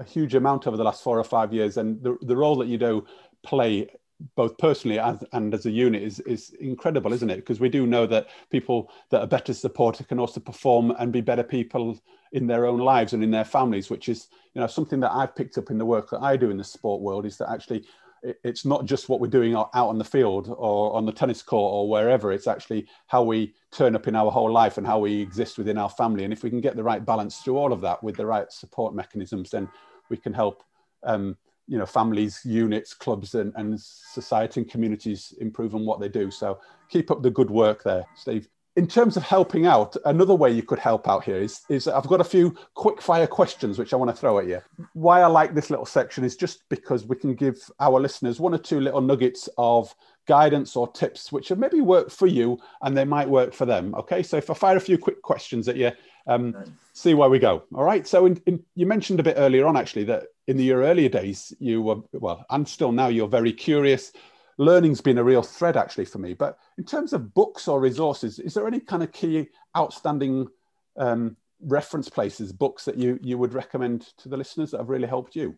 a, 0.00 0.04
huge 0.04 0.34
amount 0.34 0.66
over 0.66 0.76
the 0.76 0.82
last 0.82 1.04
four 1.04 1.20
or 1.20 1.24
five 1.24 1.52
years, 1.52 1.76
and 1.76 2.02
the, 2.02 2.18
the 2.22 2.36
role 2.36 2.56
that 2.56 2.66
you 2.66 2.76
do 2.76 3.06
play 3.44 3.88
both 4.34 4.58
personally 4.58 4.98
as, 4.98 5.22
and 5.32 5.54
as 5.54 5.66
a 5.66 5.70
unit 5.70 6.02
is, 6.02 6.18
is 6.20 6.50
incredible, 6.58 7.12
isn't 7.12 7.30
it? 7.30 7.36
Because 7.36 7.60
we 7.60 7.68
do 7.68 7.86
know 7.86 8.06
that 8.06 8.26
people 8.50 8.90
that 9.10 9.20
are 9.20 9.26
better 9.28 9.54
supported 9.54 10.08
can 10.08 10.18
also 10.18 10.40
perform 10.40 10.90
and 10.98 11.12
be 11.12 11.20
better 11.20 11.44
people 11.44 11.96
in 12.32 12.48
their 12.48 12.66
own 12.66 12.80
lives 12.80 13.12
and 13.12 13.22
in 13.22 13.30
their 13.30 13.44
families, 13.44 13.88
which 13.88 14.08
is 14.08 14.28
you 14.54 14.60
know 14.60 14.66
something 14.66 15.00
that 15.00 15.12
I've 15.12 15.36
picked 15.36 15.56
up 15.56 15.70
in 15.70 15.78
the 15.78 15.86
work 15.86 16.10
that 16.10 16.20
I 16.20 16.36
do 16.36 16.50
in 16.50 16.56
the 16.56 16.64
sport 16.64 17.00
world 17.00 17.24
is 17.24 17.38
that 17.38 17.50
actually 17.50 17.84
it's 18.22 18.64
not 18.64 18.84
just 18.84 19.08
what 19.08 19.20
we're 19.20 19.28
doing 19.28 19.54
out 19.54 19.70
on 19.74 19.98
the 19.98 20.04
field 20.04 20.54
or 20.56 20.94
on 20.94 21.06
the 21.06 21.12
tennis 21.12 21.42
court 21.42 21.72
or 21.72 21.88
wherever. 21.88 22.32
It's 22.32 22.46
actually 22.46 22.88
how 23.06 23.22
we 23.22 23.54
turn 23.70 23.94
up 23.94 24.08
in 24.08 24.16
our 24.16 24.30
whole 24.30 24.50
life 24.50 24.78
and 24.78 24.86
how 24.86 24.98
we 24.98 25.20
exist 25.20 25.58
within 25.58 25.78
our 25.78 25.90
family. 25.90 26.24
And 26.24 26.32
if 26.32 26.42
we 26.42 26.50
can 26.50 26.60
get 26.60 26.76
the 26.76 26.82
right 26.82 27.04
balance 27.04 27.38
through 27.38 27.56
all 27.56 27.72
of 27.72 27.80
that 27.82 28.02
with 28.02 28.16
the 28.16 28.26
right 28.26 28.50
support 28.52 28.94
mechanisms, 28.94 29.50
then 29.50 29.68
we 30.10 30.16
can 30.16 30.32
help. 30.32 30.62
Um, 31.02 31.36
you 31.70 31.76
know, 31.76 31.84
families, 31.84 32.40
units, 32.46 32.94
clubs, 32.94 33.34
and, 33.34 33.52
and 33.56 33.78
society 33.78 34.62
and 34.62 34.70
communities 34.70 35.34
improve 35.38 35.74
on 35.74 35.84
what 35.84 36.00
they 36.00 36.08
do. 36.08 36.30
So 36.30 36.60
keep 36.88 37.10
up 37.10 37.22
the 37.22 37.30
good 37.30 37.50
work 37.50 37.84
there, 37.84 38.06
Steve 38.16 38.48
in 38.78 38.86
terms 38.86 39.16
of 39.16 39.24
helping 39.24 39.66
out, 39.66 39.96
another 40.04 40.36
way 40.36 40.52
you 40.52 40.62
could 40.62 40.78
help 40.78 41.08
out 41.08 41.24
here 41.24 41.42
is, 41.42 41.62
is 41.68 41.88
I've 41.88 42.06
got 42.06 42.20
a 42.20 42.24
few 42.24 42.54
quick 42.74 43.02
fire 43.02 43.26
questions 43.26 43.76
which 43.76 43.92
I 43.92 43.96
want 43.96 44.08
to 44.08 44.16
throw 44.16 44.38
at 44.38 44.46
you. 44.46 44.60
Why 44.92 45.20
I 45.20 45.26
like 45.26 45.52
this 45.52 45.68
little 45.68 45.84
section 45.84 46.22
is 46.22 46.36
just 46.36 46.62
because 46.68 47.04
we 47.04 47.16
can 47.16 47.34
give 47.34 47.56
our 47.80 47.98
listeners 47.98 48.38
one 48.38 48.54
or 48.54 48.58
two 48.58 48.78
little 48.78 49.00
nuggets 49.00 49.48
of 49.58 49.92
guidance 50.28 50.76
or 50.76 50.86
tips 50.92 51.32
which 51.32 51.48
have 51.48 51.58
maybe 51.58 51.80
worked 51.80 52.12
for 52.12 52.28
you 52.28 52.56
and 52.82 52.96
they 52.96 53.04
might 53.04 53.28
work 53.28 53.52
for 53.52 53.66
them. 53.66 53.96
Okay, 53.96 54.22
so 54.22 54.36
if 54.36 54.48
I 54.48 54.54
fire 54.54 54.76
a 54.76 54.80
few 54.80 54.96
quick 54.96 55.22
questions 55.22 55.66
at 55.66 55.76
you, 55.76 55.90
um, 56.28 56.54
see 56.92 57.14
where 57.14 57.30
we 57.30 57.40
go. 57.40 57.64
All 57.74 57.82
right. 57.82 58.06
So 58.06 58.26
in, 58.26 58.40
in, 58.46 58.62
you 58.76 58.86
mentioned 58.86 59.18
a 59.18 59.24
bit 59.24 59.38
earlier 59.38 59.66
on 59.66 59.76
actually 59.76 60.04
that 60.04 60.26
in 60.46 60.56
the, 60.56 60.62
your 60.62 60.82
earlier 60.82 61.08
days 61.08 61.52
you 61.58 61.82
were 61.82 61.96
well, 62.12 62.46
and 62.48 62.68
still 62.68 62.92
now 62.92 63.08
you're 63.08 63.26
very 63.26 63.52
curious 63.52 64.12
learning's 64.58 65.00
been 65.00 65.18
a 65.18 65.24
real 65.24 65.42
thread 65.42 65.76
actually 65.76 66.04
for 66.04 66.18
me. 66.18 66.34
But 66.34 66.58
in 66.76 66.84
terms 66.84 67.12
of 67.12 67.32
books 67.32 67.68
or 67.68 67.80
resources, 67.80 68.38
is 68.38 68.54
there 68.54 68.66
any 68.66 68.80
kind 68.80 69.02
of 69.02 69.12
key 69.12 69.48
outstanding 69.76 70.48
um, 70.96 71.36
reference 71.60 72.08
places, 72.08 72.52
books 72.52 72.84
that 72.84 72.98
you 72.98 73.18
you 73.22 73.38
would 73.38 73.54
recommend 73.54 74.08
to 74.18 74.28
the 74.28 74.36
listeners 74.36 74.72
that 74.72 74.78
have 74.78 74.90
really 74.90 75.08
helped 75.08 75.34
you? 75.34 75.56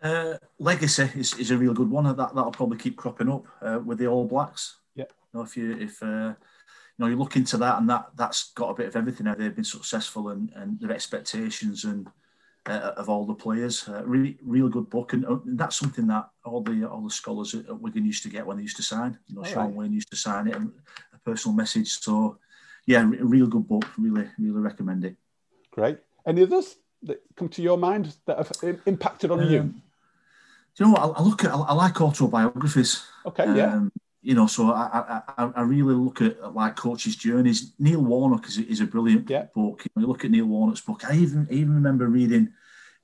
Uh, 0.00 0.34
Legacy 0.60 1.10
is, 1.16 1.34
is 1.34 1.50
a 1.50 1.58
real 1.58 1.74
good 1.74 1.90
one. 1.90 2.04
That 2.04 2.16
that'll 2.16 2.52
probably 2.52 2.78
keep 2.78 2.96
cropping 2.96 3.30
up 3.30 3.46
uh, 3.60 3.80
with 3.84 3.98
the 3.98 4.06
All 4.06 4.26
Blacks. 4.26 4.76
Yeah. 4.94 5.04
You 5.32 5.40
know, 5.40 5.42
if 5.42 5.56
you 5.56 5.76
if 5.78 6.02
uh, 6.02 6.34
you 6.36 6.98
know 6.98 7.06
you 7.06 7.16
look 7.16 7.36
into 7.36 7.56
that 7.58 7.78
and 7.78 7.90
that 7.90 8.06
that's 8.14 8.52
got 8.52 8.70
a 8.70 8.74
bit 8.74 8.86
of 8.86 8.96
everything. 8.96 9.26
How 9.26 9.34
they've 9.34 9.54
been 9.54 9.64
successful 9.64 10.28
and 10.28 10.52
and 10.54 10.78
their 10.80 10.92
expectations 10.92 11.84
and 11.84 12.08
uh, 12.68 12.94
of 12.96 13.08
all 13.08 13.24
the 13.24 13.34
players. 13.34 13.88
Uh, 13.88 14.02
really, 14.04 14.38
really 14.44 14.70
good 14.70 14.88
book, 14.90 15.12
and, 15.12 15.24
uh, 15.24 15.38
that's 15.44 15.76
something 15.76 16.06
that 16.06 16.28
all 16.44 16.60
the 16.60 16.84
all 16.84 17.02
the 17.02 17.10
scholars 17.10 17.54
at 17.54 17.80
Wigan 17.80 18.04
used 18.04 18.22
to 18.22 18.28
get 18.28 18.46
when 18.46 18.56
they 18.56 18.62
used 18.62 18.76
to 18.76 18.82
sign. 18.82 19.18
You 19.26 19.36
know, 19.36 19.42
all 19.42 19.46
Shaun 19.46 19.66
right. 19.66 19.74
Wane 19.74 19.92
used 19.92 20.10
to 20.10 20.16
sign 20.16 20.48
it, 20.48 20.56
and 20.56 20.72
a 21.14 21.18
personal 21.18 21.56
message. 21.56 21.88
So, 21.88 22.38
yeah, 22.86 23.02
a 23.02 23.24
real 23.24 23.46
good 23.46 23.66
book. 23.66 23.86
Really, 23.96 24.28
really 24.38 24.60
recommend 24.60 25.04
it. 25.04 25.16
Great. 25.70 25.98
Any 26.26 26.42
others 26.42 26.76
that 27.02 27.22
come 27.36 27.48
to 27.50 27.62
your 27.62 27.78
mind 27.78 28.14
that 28.26 28.38
have 28.38 28.80
impacted 28.86 29.30
on 29.30 29.40
um, 29.40 29.50
you? 29.50 29.60
Do 29.60 30.84
you 30.84 30.86
know 30.86 30.92
what? 30.92 31.02
I, 31.02 31.20
I 31.20 31.22
look 31.22 31.44
at. 31.44 31.50
I, 31.50 31.56
I, 31.56 31.74
like 31.74 32.00
autobiographies. 32.00 33.04
Okay. 33.26 33.44
Um, 33.44 33.56
yeah 33.56 33.88
you 34.28 34.34
know, 34.34 34.46
so 34.46 34.72
I, 34.72 35.22
I, 35.38 35.50
I 35.56 35.62
really 35.62 35.94
look 35.94 36.20
at 36.20 36.54
like 36.54 36.76
coaches' 36.76 37.16
journeys. 37.16 37.72
Neil 37.78 38.04
Warnock 38.04 38.46
is, 38.46 38.58
is 38.58 38.82
a 38.82 38.84
brilliant 38.84 39.30
yeah. 39.30 39.44
book. 39.54 39.80
You, 39.82 39.90
know, 39.96 40.02
you 40.02 40.06
look 40.06 40.22
at 40.22 40.30
Neil 40.30 40.44
Warnock's 40.44 40.82
book. 40.82 41.02
I 41.08 41.14
even 41.14 41.48
even 41.50 41.74
remember 41.74 42.08
reading 42.08 42.52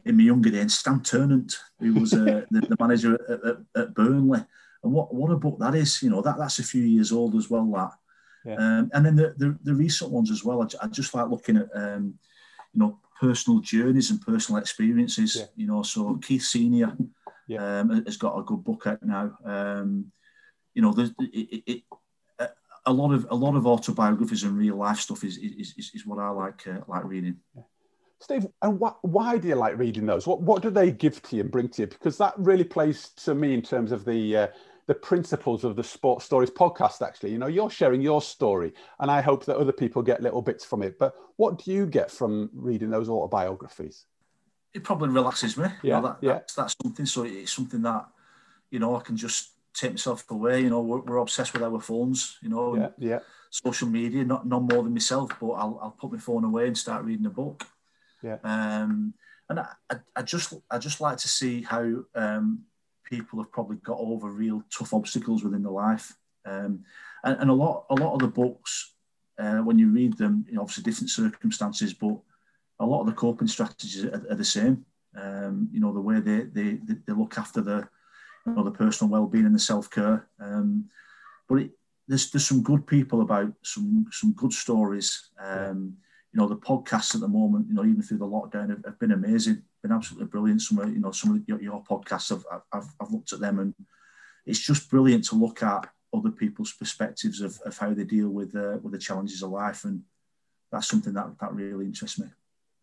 in 0.05 0.19
my 0.19 0.23
younger 0.23 0.51
days 0.51 0.75
Stan 0.75 1.01
Ternent, 1.01 1.57
who 1.81 1.95
was 1.95 2.13
uh, 2.13 2.43
the, 2.51 2.61
the, 2.61 2.77
manager 2.79 3.15
at, 3.15 3.43
at, 3.43 3.57
at, 3.75 3.95
Burnley, 3.95 4.45
and 4.83 4.93
what 4.93 5.15
what 5.15 5.31
a 5.31 5.37
book 5.37 5.59
that 5.61 5.75
is. 5.75 6.03
You 6.03 6.11
know, 6.11 6.21
that 6.21 6.37
that's 6.37 6.59
a 6.59 6.63
few 6.63 6.83
years 6.83 7.11
old 7.11 7.37
as 7.37 7.49
well. 7.49 7.73
That, 7.73 7.93
yeah. 8.45 8.57
um, 8.57 8.91
and 8.93 9.07
then 9.07 9.17
the, 9.17 9.35
the, 9.39 9.59
the 9.63 9.75
recent 9.75 10.11
ones 10.11 10.31
as 10.31 10.45
well. 10.45 10.61
I, 10.61 10.85
I 10.85 10.89
just 10.89 11.15
like 11.15 11.31
looking 11.31 11.57
at 11.57 11.71
um, 11.75 12.19
you 12.75 12.81
know 12.81 12.99
personal 13.19 13.61
journeys 13.61 14.11
and 14.11 14.21
personal 14.21 14.61
experiences. 14.61 15.37
Yeah. 15.37 15.47
You 15.57 15.69
know, 15.69 15.83
so 15.85 16.17
Keith 16.17 16.43
Senior 16.43 16.95
um, 17.59 18.05
has 18.05 18.19
got 18.19 18.39
a 18.39 18.43
good 18.43 18.63
book 18.63 18.87
out 18.87 19.03
now. 19.03 19.39
Um, 19.43 20.13
you 20.75 20.83
know, 20.83 20.95
it, 20.97 21.15
it, 21.19 21.63
it, 21.67 21.83
a 22.87 22.93
lot 22.93 23.13
of 23.13 23.27
a 23.31 23.35
lot 23.35 23.57
of 23.57 23.67
autobiographies 23.67 24.43
and 24.43 24.57
real 24.57 24.77
life 24.77 24.99
stuff 24.99 25.25
is 25.25 25.39
is, 25.39 25.75
is, 25.79 25.91
is 25.95 26.07
what 26.07 26.19
I 26.19 26.29
like 26.31 26.67
uh, 26.67 26.81
like 26.87 27.05
reading. 27.05 27.37
Steve, 28.21 28.47
and 28.63 28.81
what, 28.81 28.97
why 29.03 29.37
do 29.37 29.49
you 29.49 29.55
like 29.55 29.77
reading 29.77 30.07
those? 30.07 30.27
What 30.27 30.41
what 30.41 30.63
do 30.63 30.71
they 30.71 30.91
give 30.91 31.23
to 31.23 31.37
you 31.37 31.43
and 31.43 31.51
bring 31.51 31.69
to 31.71 31.83
you? 31.83 31.87
Because 31.89 32.19
that 32.19 32.35
really 32.39 32.65
plays 32.65 33.11
to 33.25 33.35
me 33.35 33.55
in 33.55 33.63
terms 33.63 33.93
of 33.93 34.05
the 34.05 34.37
uh, 34.37 34.47
the 34.87 34.95
principles 34.95 35.65
of 35.65 35.77
the 35.77 35.85
Sports 35.85 36.25
Stories 36.25 36.51
podcast. 36.51 37.03
Actually, 37.03 37.33
you 37.33 37.39
know, 37.39 37.47
you're 37.47 37.71
sharing 37.71 38.01
your 38.01 38.23
story, 38.23 38.73
and 39.01 39.11
I 39.11 39.21
hope 39.21 39.45
that 39.47 39.57
other 39.57 39.73
people 39.73 40.03
get 40.03 40.23
little 40.23 40.43
bits 40.43 40.65
from 40.65 40.83
it. 40.83 40.99
But 40.99 41.15
what 41.37 41.65
do 41.65 41.73
you 41.73 41.87
get 41.87 42.11
from 42.11 42.51
reading 42.55 42.91
those 42.91 43.09
autobiographies? 43.09 44.07
It 44.75 44.85
probably 44.85 45.09
relaxes 45.09 45.57
me. 45.57 45.69
Yeah, 45.83 45.97
you 45.97 46.03
know, 46.03 46.09
that, 46.09 46.17
yeah. 46.21 46.33
That's, 46.35 46.55
that's 46.55 46.77
something. 46.83 47.07
So 47.07 47.25
it's 47.25 47.53
something 47.53 47.83
that 47.83 48.07
you 48.71 48.79
know 48.79 48.97
I 48.97 49.01
can 49.01 49.17
just 49.17 49.54
take 49.75 49.93
myself 49.93 50.25
away. 50.31 50.63
You 50.63 50.71
know, 50.71 50.81
we're, 50.81 51.01
we're 51.01 51.19
obsessed 51.19 51.53
with 51.53 51.63
our 51.63 51.81
phones. 51.81 52.39
You 52.43 52.49
know, 52.49 52.77
yeah, 52.77 52.89
yeah. 52.99 53.19
social 53.51 53.89
media. 53.89 54.25
Not 54.25 54.47
not 54.47 54.63
more 54.63 54.83
than 54.83 54.95
myself, 54.95 55.33
but 55.41 55.51
I'll 55.51 55.79
I'll 55.83 55.97
put 55.99 56.13
my 56.13 56.19
phone 56.19 56.45
away 56.45 56.67
and 56.67 56.79
start 56.79 57.05
reading 57.05 57.27
a 57.27 57.31
book. 57.31 57.65
Yeah. 58.23 58.39
Um, 58.45 59.15
and 59.49 59.61
I, 59.61 59.69
I, 59.91 59.97
I 60.17 60.23
just 60.23 60.55
I 60.71 60.79
just 60.79 61.01
like 61.01 61.19
to 61.19 61.29
see 61.29 61.63
how 61.63 62.05
um, 62.15 62.65
people 63.05 63.39
have 63.41 63.53
probably 63.53 63.77
got 63.77 63.99
over 63.99 64.29
real 64.29 64.63
tough 64.71 64.95
obstacles 64.95 65.45
within 65.45 65.63
their 65.63 65.73
life. 65.73 66.17
Um, 66.47 66.85
and, 67.23 67.41
and 67.41 67.51
a 67.51 67.55
lot 67.55 67.87
a 67.91 67.95
lot 67.95 68.15
of 68.15 68.21
the 68.21 68.29
books, 68.29 68.95
uh, 69.39 69.59
when 69.59 69.79
you 69.79 69.91
read 69.91 70.17
them, 70.17 70.45
you 70.49 70.55
know, 70.55 70.63
obviously 70.63 70.85
different 70.85 71.11
circumstances, 71.11 71.93
but 71.95 72.17
a 72.81 72.87
lot 72.87 73.01
of 73.01 73.07
the 73.07 73.13
coping 73.13 73.49
strategies 73.49 74.05
are, 74.05 74.27
are 74.31 74.35
the 74.35 74.45
same. 74.45 74.85
Um, 75.17 75.69
you 75.73 75.81
know, 75.81 75.93
the 75.93 76.01
way 76.01 76.21
they, 76.21 76.41
they, 76.43 76.79
they 77.07 77.13
look 77.13 77.39
after 77.39 77.61
the 77.61 77.89
know, 78.53 78.65
the 78.65 78.71
personal 78.71 79.11
well-being 79.11 79.47
and 79.47 79.55
the 79.55 79.59
self-care. 79.59 80.29
Um, 80.41 80.89
but 81.49 81.57
it, 81.57 81.71
there's 82.07 82.31
there's 82.31 82.47
some 82.47 82.63
good 82.63 82.87
people 82.87 83.23
about 83.23 83.53
some 83.63 84.07
some 84.11 84.33
good 84.33 84.53
stories. 84.53 85.31
Um, 85.39 85.97
you 86.33 86.41
know, 86.41 86.49
the 86.49 86.57
podcasts 86.57 87.15
at 87.15 87.21
the 87.21 87.29
moment, 87.29 87.69
you 87.69 87.75
know, 87.75 87.85
even 87.85 88.03
through 88.03 88.19
the 88.19 88.27
lockdown, 88.27 88.71
have, 88.71 88.85
have 88.85 88.99
been 88.99 89.13
amazing, 89.13 89.63
been 89.83 89.93
absolutely 89.93 90.27
brilliant. 90.27 90.63
Some 90.63 90.79
of 90.79 90.93
you 90.93 91.01
know 91.01 91.13
some 91.13 91.35
of 91.35 91.43
your, 91.47 91.63
your 91.63 91.83
podcasts, 91.85 92.33
I've, 92.33 92.63
I've, 92.73 92.89
I've 93.01 93.11
looked 93.11 93.33
at 93.33 93.41
them, 93.41 93.59
and 93.61 93.75
it's 94.45 94.59
just 94.59 94.91
brilliant 94.91 95.25
to 95.27 95.37
look 95.37 95.63
at 95.63 95.89
other 96.13 96.31
people's 96.31 96.73
perspectives 96.73 97.41
of, 97.41 97.59
of 97.65 97.79
how 97.79 97.95
they 97.95 98.05
deal 98.05 98.29
with 98.29 98.55
uh, 98.55 98.79
with 98.83 98.93
the 98.93 98.99
challenges 98.99 99.43
of 99.43 99.51
life, 99.51 99.85
and 99.85 100.03
that's 100.73 100.89
something 100.89 101.15
that 101.15 101.39
that 101.41 101.55
really 101.55 101.87
interests 101.87 102.19
me. 102.19 102.27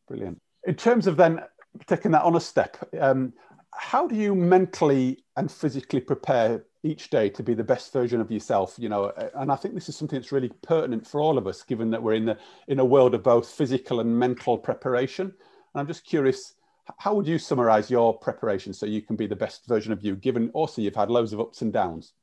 Brilliant. 0.08 0.40
In 0.66 0.76
terms 0.76 1.08
of 1.08 1.18
then 1.18 1.42
taking 1.88 2.12
that 2.12 2.24
on 2.24 2.36
a 2.36 2.40
step, 2.40 2.78
um, 3.00 3.34
how 3.74 4.08
do 4.08 4.16
you 4.16 4.36
mentally 4.36 5.24
and 5.38 5.52
physically 5.52 6.00
prepare 6.00 6.64
each 6.84 7.10
day 7.10 7.30
to 7.30 7.44
be 7.44 7.54
the 7.54 7.64
best 7.64 7.94
version 7.94 8.20
of 8.20 8.32
yourself 8.32 8.76
you 8.78 8.90
know? 8.90 9.12
And 9.36 9.52
i 9.52 9.56
think 9.56 9.74
this 9.74 9.90
is 9.90 9.96
something 9.96 10.20
that's 10.20 10.32
really 10.32 10.52
pertinent 10.62 11.08
for 11.08 11.22
all 11.22 11.38
of 11.38 11.48
us 11.48 11.64
given 11.64 11.90
that 11.92 12.02
we're 12.02 12.14
in 12.14 12.26
the 12.26 12.38
in 12.68 12.80
a 12.80 12.86
world 12.86 13.16
of 13.16 13.24
both 13.24 13.50
physical 13.50 14.00
and 14.00 14.18
mental 14.18 14.58
preparation. 14.58 15.26
And 15.26 15.80
i'm 15.80 15.88
just 15.88 16.06
curious 16.06 16.56
how 16.98 17.14
would 17.14 17.28
you 17.28 17.38
summarize 17.38 17.90
your 17.90 18.18
preparation 18.18 18.74
so 18.74 18.86
you 18.86 19.02
can 19.02 19.16
be 19.16 19.28
the 19.28 19.36
best 19.36 19.68
version 19.68 19.94
of 19.94 20.04
you 20.04 20.16
given 20.16 20.50
also 20.50 20.82
you've 20.82 20.96
had 20.96 21.10
loads 21.10 21.32
of 21.32 21.40
ups 21.40 21.62
and 21.62 21.72
downs? 21.72 22.14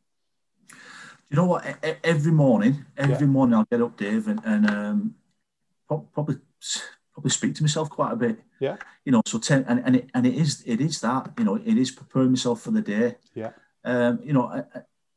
You 1.30 1.36
know 1.36 1.46
what? 1.46 1.64
Every 2.04 2.32
morning 2.32 2.84
every 2.96 3.26
yeah. 3.26 3.32
morning 3.32 3.54
i'll 3.54 3.66
get 3.70 3.80
up 3.80 3.96
dave 3.96 4.28
and, 4.28 4.40
and 4.44 4.68
um, 4.68 5.14
probably 6.12 6.36
probably 7.18 7.30
speak 7.32 7.54
to 7.56 7.64
myself 7.64 7.90
quite 7.90 8.12
a 8.12 8.16
bit. 8.16 8.38
Yeah. 8.60 8.76
You 9.04 9.10
know, 9.10 9.22
so 9.26 9.38
ten, 9.40 9.64
and, 9.66 9.82
and 9.84 9.96
it 9.96 10.10
and 10.14 10.24
it 10.24 10.34
is 10.34 10.62
it 10.66 10.80
is 10.80 11.00
that 11.00 11.32
you 11.36 11.44
know 11.44 11.56
it 11.56 11.76
is 11.76 11.90
preparing 11.90 12.30
myself 12.30 12.62
for 12.62 12.70
the 12.70 12.80
day. 12.80 13.16
Yeah. 13.34 13.50
Um, 13.84 14.20
you 14.22 14.32
know, 14.32 14.64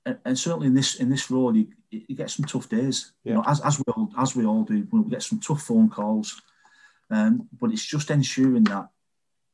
and, 0.06 0.18
and 0.26 0.40
certainly 0.40 0.68
in 0.68 0.74
this 0.74 0.96
in 0.96 1.10
this 1.10 1.30
role, 1.30 1.56
you, 1.56 1.68
you 1.92 2.16
get 2.16 2.32
some 2.32 2.46
tough 2.46 2.68
days. 2.68 3.14
Yeah. 3.24 3.34
You 3.34 3.38
know, 3.38 3.44
as, 3.46 3.62
as 3.62 3.78
we 3.78 3.84
all 3.94 4.10
as 4.18 4.36
we 4.36 4.46
all 4.46 4.64
do, 4.64 4.88
we 4.92 5.10
get 5.12 5.22
some 5.22 5.40
tough 5.40 5.62
phone 5.62 5.90
calls. 5.90 6.42
Um, 7.12 7.48
but 7.60 7.72
it's 7.72 7.86
just 7.86 8.10
ensuring 8.10 8.64
that 8.64 8.88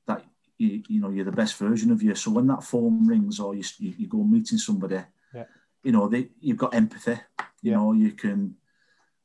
that 0.07 0.23
you, 0.57 0.83
you 0.87 1.01
know 1.01 1.09
you're 1.09 1.25
the 1.25 1.31
best 1.31 1.57
version 1.57 1.91
of 1.91 2.01
you. 2.01 2.15
So 2.15 2.31
when 2.31 2.47
that 2.47 2.63
phone 2.63 3.05
rings 3.07 3.41
or 3.41 3.55
you 3.55 3.63
you, 3.77 3.93
you 3.97 4.07
go 4.07 4.23
meeting 4.23 4.57
somebody, 4.57 5.01
yeah. 5.33 5.45
you 5.83 5.91
know 5.91 6.07
they, 6.07 6.29
you've 6.39 6.57
got 6.57 6.73
empathy. 6.73 7.19
You 7.61 7.71
yeah. 7.71 7.75
know 7.75 7.91
you 7.91 8.11
can 8.11 8.55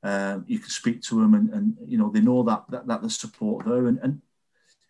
um, 0.03 0.45
you 0.47 0.59
can 0.59 0.69
speak 0.69 1.03
to 1.03 1.21
them 1.21 1.35
and, 1.35 1.51
and 1.51 1.77
you 1.87 1.97
know 1.97 2.11
they 2.11 2.21
know 2.21 2.43
that 2.43 2.65
that, 2.71 2.87
that 2.87 3.01
there's 3.01 3.19
support 3.19 3.67
there. 3.67 3.87
And, 3.87 3.99
and 4.03 4.21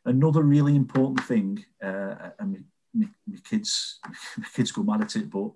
another 0.05 0.43
really 0.43 0.75
important 0.75 1.27
thing 1.27 1.65
uh, 1.83 2.31
and 2.39 2.65
my, 2.95 3.07
my, 3.27 3.39
kids 3.49 4.01
my 4.39 4.47
kids 4.55 4.73
go 4.73 4.83
mad 4.83 5.03
at 5.03 5.17
it 5.17 5.31
but 5.31 5.51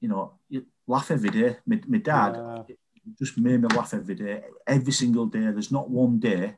you 0.00 0.08
know 0.08 0.34
you 0.48 0.64
laugh 0.86 1.10
every 1.10 1.30
day. 1.30 1.56
My, 1.66 1.80
my 1.86 1.98
dad 1.98 2.36
yeah. 2.68 2.74
just 3.18 3.36
made 3.36 3.60
me 3.60 3.68
laugh 3.68 3.94
every 3.94 4.14
day 4.14 4.42
every 4.66 4.92
single 4.92 5.26
day. 5.26 5.40
There's 5.40 5.72
not 5.72 5.90
one 5.90 6.20
day 6.20 6.54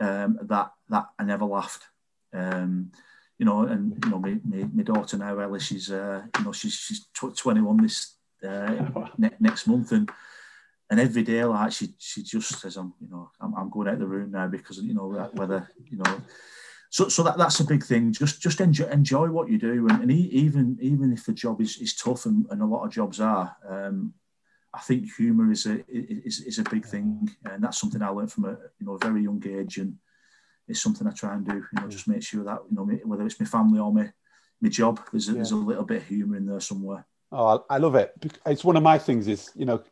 um, 0.00 0.38
that 0.42 0.72
that 0.88 1.06
I 1.18 1.24
never 1.24 1.44
laughed. 1.44 1.84
Um, 2.32 2.92
you 3.38 3.44
know 3.44 3.62
and 3.62 3.98
you 4.04 4.10
know 4.10 4.18
my, 4.18 4.38
my, 4.44 4.68
my 4.72 4.82
daughter 4.82 5.18
now 5.18 5.38
Ellie 5.38 5.60
she's 5.60 5.90
uh, 5.90 6.22
you 6.38 6.44
know 6.44 6.52
she's 6.52 6.74
she's 6.74 7.06
21 7.14 7.76
this 7.78 8.16
uh, 8.46 9.08
ne- 9.18 9.36
next 9.40 9.66
month. 9.66 9.92
And 9.92 10.10
and 10.90 11.00
every 11.00 11.22
day 11.22 11.44
like 11.44 11.72
she 11.72 11.88
she 11.98 12.22
just 12.22 12.60
says 12.60 12.76
I'm 12.76 12.94
you 13.00 13.08
know 13.08 13.30
I'm, 13.40 13.54
I'm 13.54 13.70
going 13.70 13.88
out 13.88 13.94
of 13.94 14.00
the 14.00 14.06
room 14.06 14.30
now 14.30 14.46
because 14.46 14.78
you 14.78 14.94
know 14.94 15.08
whether 15.34 15.68
you 15.90 15.98
know 15.98 16.20
so 16.90 17.08
so 17.08 17.22
that, 17.24 17.36
that's 17.36 17.60
a 17.60 17.64
big 17.64 17.84
thing. 17.84 18.12
Just 18.12 18.40
just 18.40 18.60
enjoy 18.60 18.86
enjoy 18.86 19.28
what 19.28 19.50
you 19.50 19.58
do, 19.58 19.86
and, 19.88 20.02
and 20.02 20.10
even 20.10 20.78
even 20.80 21.12
if 21.12 21.24
the 21.24 21.32
job 21.32 21.60
is, 21.60 21.76
is 21.78 21.94
tough, 21.94 22.26
and, 22.26 22.46
and 22.50 22.62
a 22.62 22.66
lot 22.66 22.84
of 22.84 22.92
jobs 22.92 23.20
are, 23.20 23.54
um, 23.68 24.14
I 24.72 24.80
think 24.80 25.12
humour 25.14 25.50
is 25.50 25.66
a 25.66 25.84
is, 25.88 26.40
is 26.40 26.58
a 26.58 26.64
big 26.64 26.86
thing, 26.86 27.28
and 27.44 27.62
that's 27.62 27.78
something 27.78 28.02
I 28.02 28.08
learned 28.08 28.32
from 28.32 28.44
a 28.46 28.56
you 28.78 28.86
know 28.86 28.94
a 28.94 28.98
very 28.98 29.22
young 29.22 29.42
age, 29.46 29.78
and 29.78 29.96
it's 30.68 30.80
something 30.80 31.06
I 31.06 31.10
try 31.10 31.34
and 31.34 31.46
do. 31.46 31.56
You 31.56 31.80
know, 31.82 31.88
just 31.88 32.08
make 32.08 32.22
sure 32.22 32.44
that 32.44 32.60
you 32.70 32.76
know 32.76 32.84
whether 33.04 33.26
it's 33.26 33.40
my 33.40 33.46
family 33.46 33.80
or 33.80 33.92
my 33.92 34.10
my 34.60 34.68
job, 34.68 35.00
there's 35.12 35.28
a, 35.28 35.32
yeah. 35.32 35.36
there's 35.36 35.50
a 35.50 35.56
little 35.56 35.84
bit 35.84 35.98
of 35.98 36.08
humour 36.08 36.36
in 36.36 36.46
there 36.46 36.60
somewhere. 36.60 37.06
Oh, 37.32 37.64
I 37.68 37.78
love 37.78 37.96
it. 37.96 38.12
It's 38.46 38.64
one 38.64 38.76
of 38.76 38.82
my 38.82 38.98
things. 38.98 39.28
Is 39.28 39.50
you 39.56 39.66
know, 39.66 39.82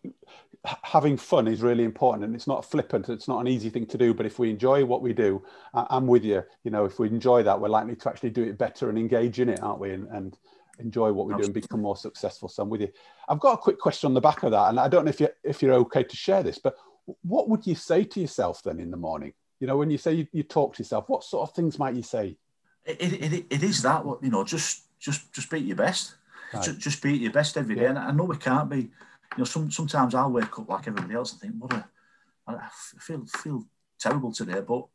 having 0.82 1.16
fun 1.16 1.46
is 1.46 1.62
really 1.62 1.84
important, 1.84 2.24
and 2.24 2.34
it's 2.34 2.46
not 2.46 2.64
flippant. 2.64 3.08
It's 3.08 3.28
not 3.28 3.40
an 3.40 3.48
easy 3.48 3.70
thing 3.70 3.86
to 3.86 3.98
do. 3.98 4.14
But 4.14 4.26
if 4.26 4.38
we 4.38 4.50
enjoy 4.50 4.84
what 4.84 5.02
we 5.02 5.12
do, 5.12 5.42
I'm 5.74 6.06
with 6.06 6.24
you. 6.24 6.42
You 6.62 6.70
know, 6.70 6.84
if 6.84 6.98
we 6.98 7.08
enjoy 7.08 7.42
that, 7.42 7.60
we're 7.60 7.68
likely 7.68 7.96
to 7.96 8.08
actually 8.08 8.30
do 8.30 8.44
it 8.44 8.58
better 8.58 8.88
and 8.88 8.98
engage 8.98 9.40
in 9.40 9.48
it, 9.48 9.62
aren't 9.62 9.80
we? 9.80 9.92
And, 9.92 10.08
and 10.08 10.38
enjoy 10.78 11.12
what 11.12 11.26
we 11.26 11.34
do 11.34 11.44
and 11.44 11.54
become 11.54 11.82
more 11.82 11.96
successful. 11.96 12.48
So 12.48 12.62
I'm 12.62 12.70
with 12.70 12.80
you. 12.80 12.88
I've 13.28 13.40
got 13.40 13.52
a 13.52 13.58
quick 13.58 13.78
question 13.78 14.08
on 14.08 14.14
the 14.14 14.20
back 14.20 14.42
of 14.42 14.50
that, 14.52 14.68
and 14.70 14.80
I 14.80 14.88
don't 14.88 15.04
know 15.04 15.10
if 15.10 15.20
you're 15.20 15.34
if 15.42 15.62
you're 15.62 15.74
okay 15.74 16.02
to 16.02 16.16
share 16.16 16.42
this, 16.42 16.58
but 16.58 16.74
what 17.22 17.48
would 17.48 17.66
you 17.66 17.74
say 17.74 18.04
to 18.04 18.20
yourself 18.20 18.62
then 18.62 18.80
in 18.80 18.90
the 18.90 18.96
morning? 18.96 19.32
You 19.60 19.66
know, 19.66 19.76
when 19.76 19.90
you 19.90 19.98
say 19.98 20.14
you, 20.14 20.26
you 20.32 20.42
talk 20.42 20.74
to 20.74 20.82
yourself, 20.82 21.08
what 21.08 21.24
sort 21.24 21.48
of 21.48 21.54
things 21.54 21.78
might 21.78 21.94
you 21.94 22.02
say? 22.02 22.36
It, 22.84 23.00
it, 23.00 23.46
it 23.50 23.62
is 23.62 23.82
that 23.82 24.04
you 24.22 24.30
know, 24.30 24.44
just 24.44 24.82
just 24.98 25.32
just 25.32 25.50
be 25.50 25.60
your 25.60 25.76
best. 25.76 26.14
Right. 26.52 26.62
Just, 26.62 26.78
just 26.78 27.02
be 27.02 27.16
your 27.16 27.32
best 27.32 27.56
every 27.56 27.74
day. 27.74 27.82
Yeah. 27.82 27.90
And 27.90 27.98
I 27.98 28.10
know 28.10 28.24
we 28.24 28.36
can't 28.36 28.68
be. 28.68 28.90
You 29.36 29.38
know, 29.38 29.44
some 29.44 29.70
sometimes 29.70 30.14
I'll 30.14 30.30
wake 30.30 30.58
up 30.58 30.68
like 30.68 30.86
everybody 30.86 31.14
else 31.14 31.32
and 31.32 31.40
think, 31.40 31.54
what 31.58 31.72
a, 31.72 31.88
I 32.46 32.68
feel 32.98 33.24
feel 33.26 33.64
terrible 33.98 34.32
today. 34.32 34.60
But 34.60 34.86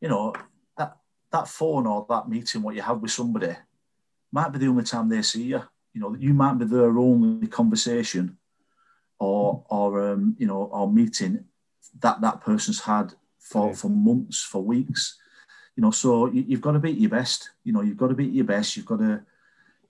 you 0.00 0.08
know, 0.08 0.34
that 0.76 0.96
that 1.32 1.48
phone 1.48 1.86
or 1.86 2.06
that 2.08 2.28
meeting 2.28 2.62
what 2.62 2.74
you 2.74 2.82
have 2.82 3.00
with 3.00 3.10
somebody 3.10 3.56
might 4.32 4.50
be 4.50 4.58
the 4.58 4.68
only 4.68 4.84
time 4.84 5.08
they 5.08 5.22
see 5.22 5.44
you. 5.44 5.62
You 5.92 6.00
know, 6.00 6.14
you 6.14 6.34
might 6.34 6.54
be 6.54 6.64
their 6.64 6.96
only 6.98 7.46
conversation 7.46 8.36
or 9.18 9.64
or 9.68 10.12
um, 10.12 10.36
you 10.38 10.46
know 10.46 10.64
or 10.72 10.90
meeting 10.90 11.44
that 12.00 12.20
that 12.20 12.40
person's 12.40 12.80
had 12.80 13.14
for 13.38 13.68
yeah. 13.68 13.74
for 13.74 13.88
months, 13.88 14.42
for 14.42 14.62
weeks. 14.62 15.18
You 15.76 15.82
know, 15.82 15.90
so 15.90 16.26
you, 16.26 16.44
have 16.50 16.60
got 16.60 16.72
to 16.72 16.78
be 16.78 16.90
at 16.90 16.98
your 17.00 17.10
best. 17.10 17.50
You 17.64 17.72
know, 17.72 17.80
you've 17.80 17.96
got 17.96 18.08
to 18.08 18.14
be 18.14 18.26
at 18.26 18.32
your 18.32 18.44
best. 18.44 18.76
You've 18.76 18.86
got 18.86 18.98
to, 18.98 19.22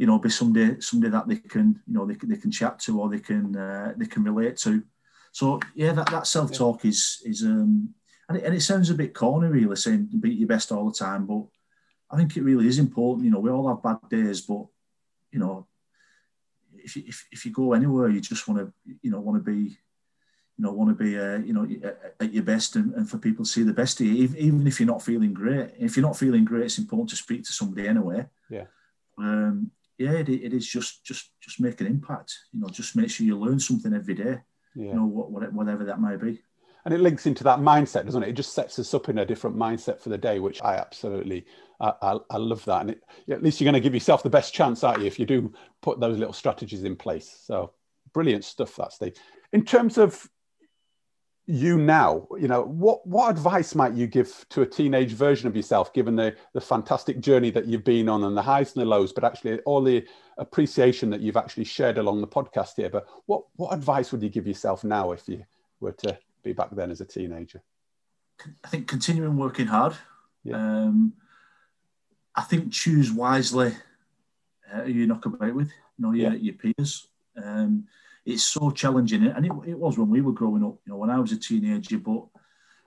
you 0.01 0.07
know, 0.07 0.19
be 0.19 0.31
somebody 0.31 0.81
somebody 0.81 1.11
that 1.11 1.29
they 1.29 1.37
can 1.37 1.79
you 1.87 1.93
know 1.93 2.07
they, 2.07 2.15
they 2.15 2.39
can 2.39 2.51
chat 2.51 2.79
to 2.79 2.99
or 2.99 3.11
they 3.11 3.19
can 3.19 3.55
uh, 3.55 3.93
they 3.99 4.07
can 4.07 4.25
relate 4.25 4.57
to. 4.57 4.83
So 5.31 5.61
yeah, 5.75 5.93
that, 5.93 6.11
that 6.11 6.27
self 6.27 6.53
talk 6.53 6.85
yeah. 6.85 6.89
is 6.89 7.21
is 7.27 7.43
um 7.43 7.93
and 8.27 8.39
it, 8.39 8.45
and 8.45 8.55
it 8.55 8.63
sounds 8.63 8.89
a 8.89 8.95
bit 8.95 9.13
corny 9.13 9.49
really 9.49 9.77
saying 9.77 10.09
beat 10.19 10.39
your 10.39 10.49
best 10.49 10.73
all 10.73 10.87
the 10.89 10.99
time, 10.99 11.27
but 11.27 11.43
I 12.11 12.17
think 12.17 12.35
it 12.35 12.43
really 12.43 12.67
is 12.67 12.79
important. 12.79 13.27
You 13.27 13.31
know, 13.31 13.41
we 13.41 13.51
all 13.51 13.69
have 13.69 13.83
bad 13.83 14.09
days, 14.09 14.41
but 14.41 14.65
you 15.33 15.39
know, 15.39 15.67
if 16.73 16.97
you, 16.97 17.03
if, 17.07 17.27
if 17.31 17.45
you 17.45 17.53
go 17.53 17.75
anywhere, 17.75 18.09
you 18.09 18.23
just 18.23 18.49
want 18.49 18.59
to 18.61 18.73
you 19.03 19.11
know 19.11 19.21
want 19.21 19.45
to 19.45 19.53
be 19.53 19.77
you 20.57 20.65
know 20.65 20.73
want 20.73 20.97
to 20.97 21.05
be 21.05 21.19
uh, 21.19 21.41
you 21.41 21.53
know 21.53 21.69
at 22.21 22.33
your 22.33 22.45
best 22.45 22.77
and, 22.77 22.95
and, 22.95 23.11
for 23.11 23.19
people 23.19 23.45
to 23.45 23.51
see 23.51 23.65
the 23.65 23.75
best 23.75 24.01
of 24.01 24.07
you, 24.07 24.15
even 24.39 24.67
if 24.67 24.81
you're 24.81 24.87
not 24.87 25.03
feeling 25.03 25.35
great. 25.35 25.73
If 25.79 25.99
you're 25.99 26.07
not 26.07 26.17
feeling 26.17 26.47
great, 26.47 26.65
it's 26.65 26.79
important 26.79 27.11
to 27.11 27.17
speak 27.17 27.45
to 27.45 27.53
somebody 27.53 27.87
anyway. 27.87 28.27
Yeah. 28.49 28.65
Um, 29.19 29.73
yeah, 30.01 30.13
it, 30.13 30.29
it 30.29 30.53
is 30.53 30.67
just 30.67 31.05
just 31.05 31.31
just 31.41 31.61
make 31.61 31.81
an 31.81 31.87
impact. 31.87 32.33
You 32.53 32.61
know, 32.61 32.69
just 32.69 32.97
make 32.97 33.11
sure 33.11 33.27
you 33.27 33.39
learn 33.39 33.61
something 33.61 33.95
every 33.95 34.15
day. 34.15 34.39
Yeah. 34.75 34.87
You 34.87 34.95
know, 34.95 35.05
what, 35.05 35.53
whatever 35.53 35.85
that 35.85 36.01
may 36.01 36.17
be 36.17 36.41
and 36.85 36.95
it 36.95 37.01
links 37.01 37.27
into 37.27 37.45
that 37.45 37.59
mindset 37.59 38.05
doesn't 38.05 38.23
it 38.23 38.31
it 38.31 38.37
just 38.37 38.55
sets 38.55 38.79
us 38.79 38.95
up 38.95 39.09
in 39.09 39.19
a 39.19 39.27
different 39.27 39.57
mindset 39.57 40.01
for 40.01 40.09
the 40.09 40.19
day 40.19 40.39
which 40.39 40.63
i 40.63 40.77
absolutely 40.77 41.45
i, 41.81 41.93
I, 42.03 42.17
I 42.31 42.37
love 42.37 42.65
that 42.65 42.83
and 42.83 42.91
it, 42.91 43.03
at 43.31 43.43
least 43.43 43.61
you're 43.61 43.67
going 43.71 43.81
to 43.81 43.87
give 43.87 43.95
yourself 43.95 44.23
the 44.23 44.31
best 44.31 44.55
chance 44.55 44.83
aren't 44.85 45.01
you 45.01 45.07
if 45.07 45.19
you 45.19 45.27
do 45.27 45.53
put 45.83 46.01
those 46.01 46.19
little 46.19 46.33
strategies 46.33 46.85
in 46.85 46.97
place 46.97 47.43
so 47.45 47.73
brilliant 48.13 48.45
stuff 48.45 48.77
that 48.77 48.93
steve 48.93 49.15
in 49.53 49.65
terms 49.65 49.99
of 49.99 50.29
you 51.51 51.77
now 51.79 52.27
you 52.39 52.47
know 52.47 52.63
what 52.63 53.05
what 53.07 53.31
advice 53.31 53.75
might 53.75 53.93
you 53.95 54.07
give 54.07 54.47
to 54.49 54.63
a 54.63 54.67
teenage 54.67 55.13
version 55.13 55.49
of 55.49 55.57
yourself 55.57 55.93
given 55.93 56.15
the 56.15 56.35
the 56.55 56.61
fantastic 56.61 57.21
journey 57.21 57.51
that 57.51 57.67
you've 57.67 57.85
been 57.85 58.09
on 58.09 58.25
and 58.25 58.37
the 58.37 58.43
highs 58.43 58.75
and 58.75 58.83
the 58.83 58.87
lows 58.87 59.13
but 59.13 59.25
actually 59.25 59.59
all 59.61 59.83
the 59.83 60.07
appreciation 60.39 61.11
that 61.11 61.21
you've 61.21 61.37
actually 61.37 61.65
shared 61.65 61.99
along 61.99 62.21
the 62.21 62.27
podcast 62.27 62.77
here 62.77 62.89
but 62.89 63.07
what 63.27 63.43
what 63.57 63.75
advice 63.75 64.13
would 64.13 64.23
you 64.23 64.29
give 64.29 64.47
yourself 64.47 64.85
now 64.85 65.13
if 65.13 65.29
you 65.29 65.45
were 65.81 65.93
to 65.93 66.17
be 66.43 66.53
back 66.53 66.71
then 66.73 66.91
as 66.91 67.01
a 67.01 67.05
teenager? 67.05 67.63
I 68.65 68.69
think 68.69 68.89
continuing 68.89 69.37
working 69.37 69.67
hard. 69.67 69.95
Yeah. 70.45 70.57
Um, 70.57 71.15
I 72.35 72.43
think 72.43 72.73
choose 72.73 73.13
wisely 73.13 73.75
uh, 74.73 74.83
who 74.83 74.93
you 74.93 75.07
knock 75.07 75.27
about 75.27 75.55
with, 75.55 75.69
you 75.69 76.07
know, 76.07 76.13
your, 76.13 76.33
yeah. 76.33 76.39
your 76.39 76.55
peers. 76.55 77.09
Um, 77.43 77.87
it's 78.25 78.45
so 78.45 78.71
challenging, 78.71 79.27
and 79.27 79.47
it, 79.47 79.53
it 79.67 79.79
was 79.79 79.99
when 79.99 80.09
we 80.09 80.21
were 80.21 80.33
growing 80.33 80.65
up. 80.65 80.79
You 80.85 80.93
know, 80.93 80.97
when 80.97 81.11
I 81.11 81.19
was 81.19 81.33
a 81.33 81.39
teenager, 81.39 81.99
but 81.99 82.13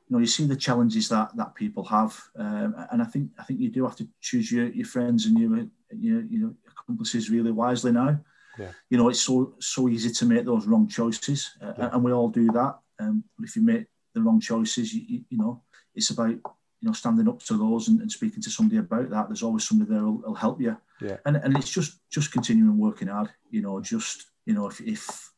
you 0.08 0.10
know, 0.10 0.20
you 0.20 0.28
see 0.28 0.46
the 0.46 0.56
challenges 0.56 1.10
that 1.10 1.36
that 1.36 1.56
people 1.56 1.84
have, 1.86 2.20
um, 2.38 2.76
and 2.92 3.02
I 3.02 3.06
think 3.06 3.32
I 3.40 3.44
think 3.44 3.60
you 3.60 3.70
do 3.70 3.84
have 3.84 3.96
to 3.98 4.08
choose 4.22 4.52
your, 4.52 4.68
your 4.68 4.86
friends 4.86 5.26
and 5.26 5.38
your 5.40 5.58
your 5.92 6.22
you 6.22 6.40
know 6.40 6.54
accomplices 6.70 7.30
really 7.30 7.52
wisely 7.52 7.92
now. 7.92 8.20
Yeah. 8.58 8.72
You 8.90 8.98
know, 8.98 9.10
it's 9.10 9.22
so 9.22 9.56
so 9.60 9.90
easy 9.90 10.12
to 10.12 10.26
make 10.26 10.46
those 10.46 10.68
wrong 10.68 10.88
choices, 10.88 11.52
uh, 11.62 11.74
yeah. 11.78 11.90
and 11.92 12.04
we 12.04 12.12
all 12.12 12.30
do 12.30 12.52
that. 12.52 12.78
Um, 13.00 13.24
but 13.38 13.48
if 13.48 13.56
you 13.56 13.64
make 13.64 13.88
the 14.14 14.22
wrong 14.22 14.40
choices, 14.40 14.94
you, 14.94 15.02
you, 15.08 15.22
you, 15.30 15.38
know, 15.38 15.64
it's 15.96 16.12
about 16.12 16.30
you 16.30 16.42
know 16.82 16.94
standing 16.94 17.28
up 17.28 17.42
to 17.44 17.58
those 17.58 17.88
and, 17.88 18.02
and 18.02 18.12
speaking 18.12 18.42
to 18.44 18.52
somebody 18.52 18.78
about 18.78 19.10
that. 19.10 19.28
There's 19.28 19.44
always 19.44 19.68
somebody 19.68 19.92
there 19.92 20.02
who'll, 20.02 20.36
help 20.36 20.62
you. 20.62 20.78
Yeah. 21.02 21.18
And 21.26 21.38
and 21.38 21.58
it's 21.58 21.72
just 21.72 22.00
just 22.12 22.32
continuing 22.32 22.78
working 22.78 23.08
hard. 23.08 23.30
You 23.50 23.62
know, 23.62 23.82
just 23.82 24.26
you 24.46 24.54
know 24.54 24.68
if, 24.68 24.82
if 24.82 25.34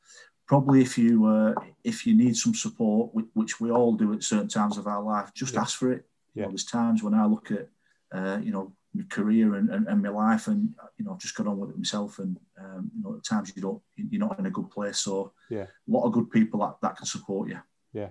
probably 0.48 0.82
if 0.82 0.98
you 0.98 1.26
uh, 1.26 1.54
if 1.84 2.06
you 2.06 2.16
need 2.16 2.36
some 2.36 2.54
support, 2.54 3.12
which 3.34 3.60
we 3.60 3.72
all 3.72 3.94
do 3.94 4.14
at 4.14 4.24
certain 4.24 4.48
times 4.48 4.78
of 4.78 4.88
our 4.88 5.02
life, 5.02 5.34
just 5.34 5.54
yeah. 5.54 5.62
ask 5.62 5.78
for 5.78 5.92
it. 5.92 6.06
Yeah. 6.34 6.42
You 6.42 6.44
know, 6.44 6.50
there's 6.52 6.66
times 6.66 7.04
when 7.04 7.14
I 7.14 7.26
look 7.26 7.52
at 7.52 7.70
uh, 8.14 8.40
you 8.42 8.52
know 8.52 8.74
my 8.94 9.04
career 9.10 9.56
and, 9.56 9.70
and, 9.70 9.88
and, 9.88 10.02
my 10.02 10.10
life 10.10 10.48
and 10.48 10.74
you 10.98 11.04
know 11.04 11.12
I've 11.12 11.20
just 11.20 11.36
got 11.36 11.48
on 11.48 11.58
with 11.58 11.72
it 11.72 11.78
myself 11.78 12.20
and 12.20 12.38
um, 12.58 12.92
you 12.96 13.04
know 13.04 13.16
at 13.18 13.26
times 13.26 13.52
you 13.56 13.62
don't 13.62 13.82
you're 13.96 14.26
not 14.26 14.40
in 14.40 14.46
a 14.46 14.52
good 14.52 14.70
place. 14.70 15.00
So 15.00 15.34
yeah. 15.50 15.64
a 15.64 15.92
lot 15.92 16.06
of 16.06 16.14
good 16.14 16.32
people 16.32 16.60
that, 16.62 16.76
that 16.82 16.98
can 16.98 17.06
support 17.06 17.50
you. 17.50 17.60
Yeah. 17.94 18.10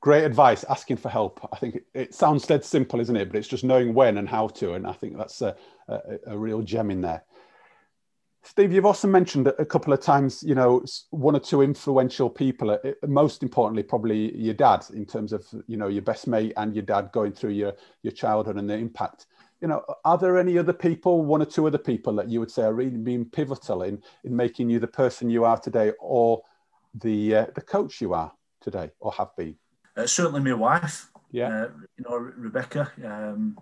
Great 0.00 0.24
advice 0.24 0.64
asking 0.64 0.98
for 0.98 1.08
help. 1.08 1.48
I 1.52 1.56
think 1.56 1.76
it, 1.76 1.86
it 1.94 2.14
sounds 2.14 2.46
dead 2.46 2.64
simple 2.64 3.00
isn't 3.00 3.16
it? 3.16 3.28
But 3.28 3.38
it's 3.38 3.48
just 3.48 3.64
knowing 3.64 3.94
when 3.94 4.18
and 4.18 4.28
how 4.28 4.48
to 4.48 4.74
and 4.74 4.86
I 4.86 4.92
think 4.92 5.16
that's 5.16 5.42
a, 5.42 5.56
a, 5.88 6.00
a 6.28 6.38
real 6.38 6.62
gem 6.62 6.90
in 6.90 7.00
there 7.00 7.24
Steve, 8.46 8.72
you've 8.72 8.86
also 8.86 9.08
mentioned 9.08 9.48
a 9.58 9.64
couple 9.64 9.92
of 9.92 10.00
times, 10.00 10.42
you 10.42 10.54
know, 10.54 10.82
one 11.10 11.36
or 11.36 11.40
two 11.40 11.62
influential 11.62 12.30
people. 12.30 12.70
Uh, 12.70 12.78
most 13.06 13.42
importantly, 13.42 13.82
probably 13.82 14.34
your 14.36 14.54
dad, 14.54 14.84
in 14.94 15.04
terms 15.04 15.32
of 15.32 15.44
you 15.66 15.76
know 15.76 15.88
your 15.88 16.02
best 16.02 16.26
mate 16.26 16.52
and 16.56 16.74
your 16.74 16.84
dad 16.84 17.10
going 17.12 17.32
through 17.32 17.50
your 17.50 17.74
your 18.02 18.12
childhood 18.12 18.56
and 18.56 18.70
the 18.70 18.74
impact 18.74 19.26
you 19.60 19.68
know, 19.68 19.82
are 20.04 20.18
there 20.18 20.38
any 20.38 20.58
other 20.58 20.72
people, 20.72 21.24
one 21.24 21.40
or 21.40 21.46
two 21.46 21.66
other 21.66 21.78
people 21.78 22.14
that 22.14 22.28
you 22.28 22.40
would 22.40 22.50
say 22.50 22.62
are 22.62 22.74
really 22.74 22.98
being 22.98 23.24
pivotal 23.24 23.82
in 23.82 24.02
in 24.24 24.36
making 24.36 24.68
you 24.68 24.78
the 24.78 24.86
person 24.86 25.30
you 25.30 25.44
are 25.44 25.58
today, 25.58 25.92
or 25.98 26.42
the 26.94 27.36
uh, 27.36 27.46
the 27.54 27.62
coach 27.62 28.00
you 28.00 28.12
are 28.12 28.32
today, 28.60 28.90
or 29.00 29.12
have 29.12 29.34
been? 29.36 29.56
Uh, 29.96 30.06
certainly, 30.06 30.40
my 30.40 30.52
wife. 30.52 31.10
Yeah. 31.30 31.48
Uh, 31.48 31.68
you 31.96 32.04
know, 32.04 32.16
Rebecca. 32.16 32.92
Um, 33.04 33.58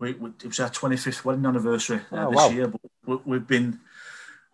we, 0.00 0.14
we, 0.14 0.30
it 0.30 0.46
was 0.46 0.60
our 0.60 0.70
25th 0.70 1.24
wedding 1.24 1.46
anniversary 1.46 2.00
uh, 2.10 2.26
oh, 2.26 2.30
this 2.30 2.36
wow. 2.36 2.48
year, 2.48 2.72
but 3.06 3.26
we, 3.26 3.36
have 3.36 3.46
been, 3.46 3.78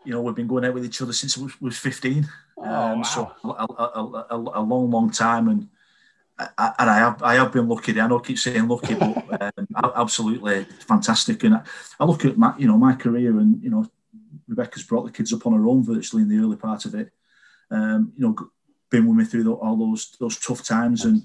you 0.05 0.13
know, 0.13 0.21
we've 0.21 0.35
been 0.35 0.49
going 0.49 0.65
out 0.65 0.75
with 0.75 0.85
each 0.85 1.01
other 1.01 1.13
since 1.13 1.39
we 1.39 1.51
was 1.61 1.79
15. 1.79 2.29
Oh, 2.59 2.65
um, 2.65 2.99
wow. 2.99 3.03
So 3.03 3.33
a, 3.45 3.49
a, 3.49 4.27
a, 4.31 4.61
a, 4.61 4.63
long, 4.63 4.91
long 4.91 5.11
time, 5.11 5.49
and 5.49 5.69
I, 6.39 6.75
and 6.79 6.91
I 6.91 6.99
have 6.99 7.23
I 7.23 7.35
have 7.35 7.53
been 7.53 7.69
lucky. 7.69 7.99
I 7.99 8.07
know 8.07 8.19
I 8.19 8.23
keep 8.23 8.39
saying 8.39 8.67
lucky, 8.67 8.95
but 8.95 9.43
um, 9.59 9.93
absolutely 9.95 10.65
fantastic. 10.65 11.45
And 11.45 11.55
I, 11.55 11.63
I, 12.01 12.05
look 12.05 12.25
at 12.25 12.37
my 12.37 12.55
you 12.59 12.67
know 12.67 12.77
my 12.77 12.95
career, 12.95 13.39
and 13.39 13.63
you 13.63 13.71
know 13.71 13.89
Rebecca's 14.49 14.83
brought 14.83 15.05
the 15.05 15.13
kids 15.13 15.33
up 15.33 15.47
on 15.47 15.53
her 15.53 15.67
own 15.67 15.85
virtually 15.85 16.23
in 16.23 16.29
the 16.29 16.39
early 16.39 16.57
part 16.57 16.85
of 16.85 16.95
it. 16.95 17.13
Um, 17.71 18.13
you 18.17 18.27
know, 18.27 18.51
been 18.91 19.07
with 19.07 19.17
me 19.17 19.25
through 19.25 19.45
the, 19.45 19.53
all 19.53 19.77
those 19.77 20.17
those 20.19 20.39
tough 20.39 20.65
times 20.65 21.05
and 21.05 21.23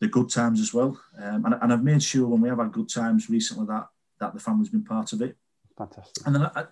the 0.00 0.08
good 0.08 0.30
times 0.30 0.60
as 0.60 0.74
well. 0.74 1.00
Um, 1.18 1.44
and, 1.46 1.54
and 1.60 1.72
I've 1.72 1.84
made 1.84 2.02
sure 2.02 2.28
when 2.28 2.40
we 2.40 2.48
have 2.48 2.58
had 2.58 2.72
good 2.72 2.88
times 2.88 3.30
recently 3.30 3.66
that 3.66 3.88
that 4.20 4.34
the 4.34 4.40
family's 4.40 4.70
been 4.70 4.84
part 4.84 5.12
of 5.12 5.22
it. 5.22 5.36
Fantastic. 5.76 6.26
And 6.26 6.34
then 6.34 6.42
I, 6.42 6.64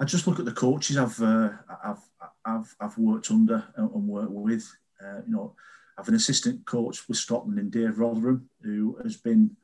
I 0.00 0.04
just 0.04 0.26
look 0.26 0.38
at 0.38 0.44
the 0.44 0.52
coaches 0.52 0.96
I've 0.96 1.20
uh, 1.20 1.50
I've, 1.84 2.02
I've 2.44 2.76
I've 2.80 2.98
worked 2.98 3.30
under 3.30 3.64
and 3.76 4.08
worked 4.08 4.32
with. 4.32 4.70
Uh, 5.02 5.20
you 5.26 5.32
know 5.32 5.54
I 5.96 6.00
have 6.00 6.08
an 6.08 6.14
assistant 6.14 6.64
coach 6.64 7.08
with 7.08 7.16
Scotland 7.16 7.58
in 7.58 7.70
Dave 7.70 7.98
Rotherham, 7.98 8.48
who 8.62 8.98
has 9.02 9.16
been 9.16 9.56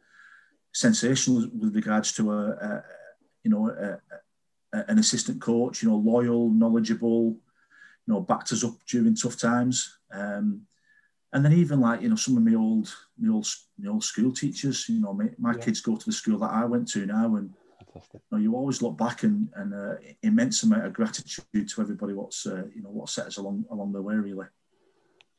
sensational 0.72 1.48
with 1.54 1.74
regards 1.74 2.12
to 2.14 2.32
a, 2.32 2.48
a 2.50 2.84
you 3.44 3.50
know 3.50 3.70
a, 3.70 4.00
a, 4.76 4.84
an 4.88 4.98
assistant 4.98 5.40
coach. 5.40 5.82
You 5.82 5.90
know, 5.90 5.96
loyal, 5.96 6.50
knowledgeable. 6.50 7.36
You 8.06 8.14
know, 8.14 8.20
backed 8.20 8.52
us 8.52 8.64
up 8.64 8.74
during 8.86 9.14
tough 9.14 9.38
times. 9.38 9.98
Um, 10.12 10.66
and 11.34 11.44
then 11.44 11.52
even 11.52 11.80
like 11.80 12.00
you 12.00 12.08
know 12.08 12.16
some 12.16 12.36
of 12.36 12.42
my 12.42 12.54
old 12.54 12.94
my 13.18 13.32
old 13.32 13.46
my 13.78 13.90
old 13.90 14.02
school 14.02 14.32
teachers 14.32 14.88
you 14.88 15.00
know 15.00 15.12
my, 15.12 15.28
my 15.38 15.52
yeah. 15.52 15.62
kids 15.62 15.80
go 15.80 15.96
to 15.96 16.06
the 16.06 16.12
school 16.12 16.38
that 16.38 16.50
i 16.50 16.64
went 16.64 16.88
to 16.88 17.04
now 17.04 17.36
and 17.36 17.50
you, 17.94 18.20
know, 18.32 18.38
you 18.38 18.54
always 18.56 18.82
look 18.82 18.96
back 18.96 19.22
and, 19.22 19.48
and 19.56 19.72
uh, 19.74 19.94
immense 20.22 20.62
amount 20.62 20.86
of 20.86 20.92
gratitude 20.92 21.68
to 21.68 21.80
everybody 21.80 22.14
what's 22.14 22.46
uh, 22.46 22.64
you 22.74 22.82
know 22.82 22.88
what 22.88 23.08
set 23.08 23.26
us 23.26 23.36
along 23.36 23.64
along 23.70 23.92
the 23.92 24.00
way 24.00 24.14
really 24.14 24.46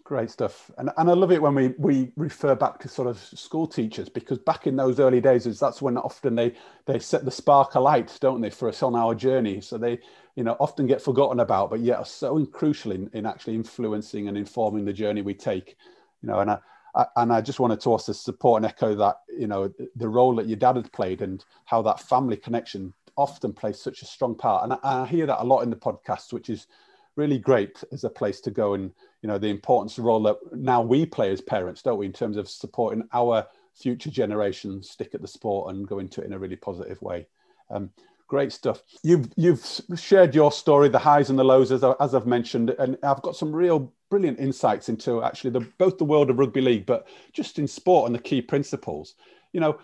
Great 0.05 0.29
stuff. 0.29 0.69
And, 0.77 0.91
and 0.97 1.09
I 1.09 1.13
love 1.13 1.31
it 1.31 1.41
when 1.41 1.55
we, 1.55 1.73
we 1.79 2.11
refer 2.15 2.53
back 2.53 2.77
to 2.81 2.87
sort 2.87 3.07
of 3.07 3.17
school 3.17 3.65
teachers 3.65 4.07
because 4.07 4.37
back 4.37 4.67
in 4.67 4.75
those 4.75 4.99
early 4.99 5.19
days, 5.19 5.47
is 5.47 5.59
that's 5.59 5.81
when 5.81 5.97
often 5.97 6.35
they, 6.35 6.53
they 6.85 6.99
set 6.99 7.25
the 7.25 7.31
spark 7.31 7.73
alight, 7.73 8.15
don't 8.21 8.39
they, 8.39 8.51
for 8.51 8.69
us 8.69 8.83
on 8.83 8.95
our 8.95 9.15
journey. 9.15 9.61
So 9.61 9.79
they, 9.79 9.97
you 10.35 10.43
know, 10.43 10.57
often 10.59 10.85
get 10.85 11.01
forgotten 11.01 11.39
about, 11.39 11.69
but 11.69 11.79
yet 11.79 11.99
are 11.99 12.05
so 12.05 12.45
crucial 12.45 12.91
in, 12.91 13.09
in 13.13 13.25
actually 13.25 13.55
influencing 13.55 14.27
and 14.27 14.37
informing 14.37 14.85
the 14.85 14.93
journey 14.93 15.21
we 15.21 15.33
take. 15.33 15.77
You 16.21 16.29
know, 16.29 16.39
and 16.39 16.51
I, 16.51 16.57
I, 16.95 17.05
and 17.17 17.31
I 17.31 17.41
just 17.41 17.59
wanted 17.59 17.79
to 17.81 17.89
also 17.89 18.11
support 18.11 18.61
and 18.61 18.65
echo 18.65 18.95
that, 18.95 19.17
you 19.29 19.47
know, 19.47 19.71
the 19.95 20.09
role 20.09 20.35
that 20.35 20.47
your 20.47 20.57
dad 20.57 20.75
had 20.75 20.91
played 20.91 21.21
and 21.21 21.43
how 21.65 21.81
that 21.83 22.01
family 22.01 22.37
connection 22.37 22.93
often 23.17 23.53
plays 23.53 23.79
such 23.79 24.01
a 24.01 24.05
strong 24.05 24.35
part. 24.35 24.63
And 24.63 24.73
I, 24.73 25.03
I 25.03 25.05
hear 25.05 25.25
that 25.25 25.41
a 25.41 25.45
lot 25.45 25.61
in 25.61 25.69
the 25.69 25.75
podcast, 25.77 26.33
which 26.33 26.49
is 26.49 26.67
really 27.15 27.39
great 27.39 27.83
as 27.91 28.03
a 28.03 28.09
place 28.09 28.41
to 28.41 28.51
go 28.51 28.73
and 28.73 28.91
you 29.21 29.27
know 29.27 29.37
the 29.37 29.47
importance 29.47 29.97
role 29.97 30.21
that 30.23 30.37
now 30.53 30.81
we 30.81 31.05
play 31.05 31.31
as 31.31 31.41
parents 31.41 31.81
don't 31.81 31.97
we 31.97 32.05
in 32.05 32.13
terms 32.13 32.37
of 32.37 32.49
supporting 32.49 33.07
our 33.13 33.45
future 33.73 34.09
generations 34.09 34.89
stick 34.89 35.15
at 35.15 35.21
the 35.21 35.27
sport 35.27 35.73
and 35.73 35.87
go 35.87 35.99
into 35.99 36.21
it 36.21 36.25
in 36.25 36.33
a 36.33 36.39
really 36.39 36.55
positive 36.55 37.01
way 37.01 37.25
um, 37.69 37.89
great 38.27 38.51
stuff 38.51 38.81
you've 39.03 39.29
you've 39.35 39.81
shared 39.95 40.33
your 40.33 40.51
story 40.51 40.89
the 40.89 40.99
highs 40.99 41.29
and 41.29 41.37
the 41.37 41.43
lows 41.43 41.71
as, 41.71 41.83
as 41.99 42.15
i've 42.15 42.25
mentioned 42.25 42.71
and 42.79 42.97
i've 43.03 43.21
got 43.21 43.35
some 43.35 43.55
real 43.55 43.93
brilliant 44.09 44.39
insights 44.39 44.89
into 44.89 45.23
actually 45.23 45.49
the, 45.49 45.59
both 45.77 45.97
the 45.97 46.05
world 46.05 46.29
of 46.29 46.39
rugby 46.39 46.61
league 46.61 46.85
but 46.85 47.07
just 47.33 47.59
in 47.59 47.67
sport 47.67 48.07
and 48.07 48.15
the 48.15 48.19
key 48.19 48.41
principles 48.41 49.15
you 49.53 49.59
know 49.59 49.77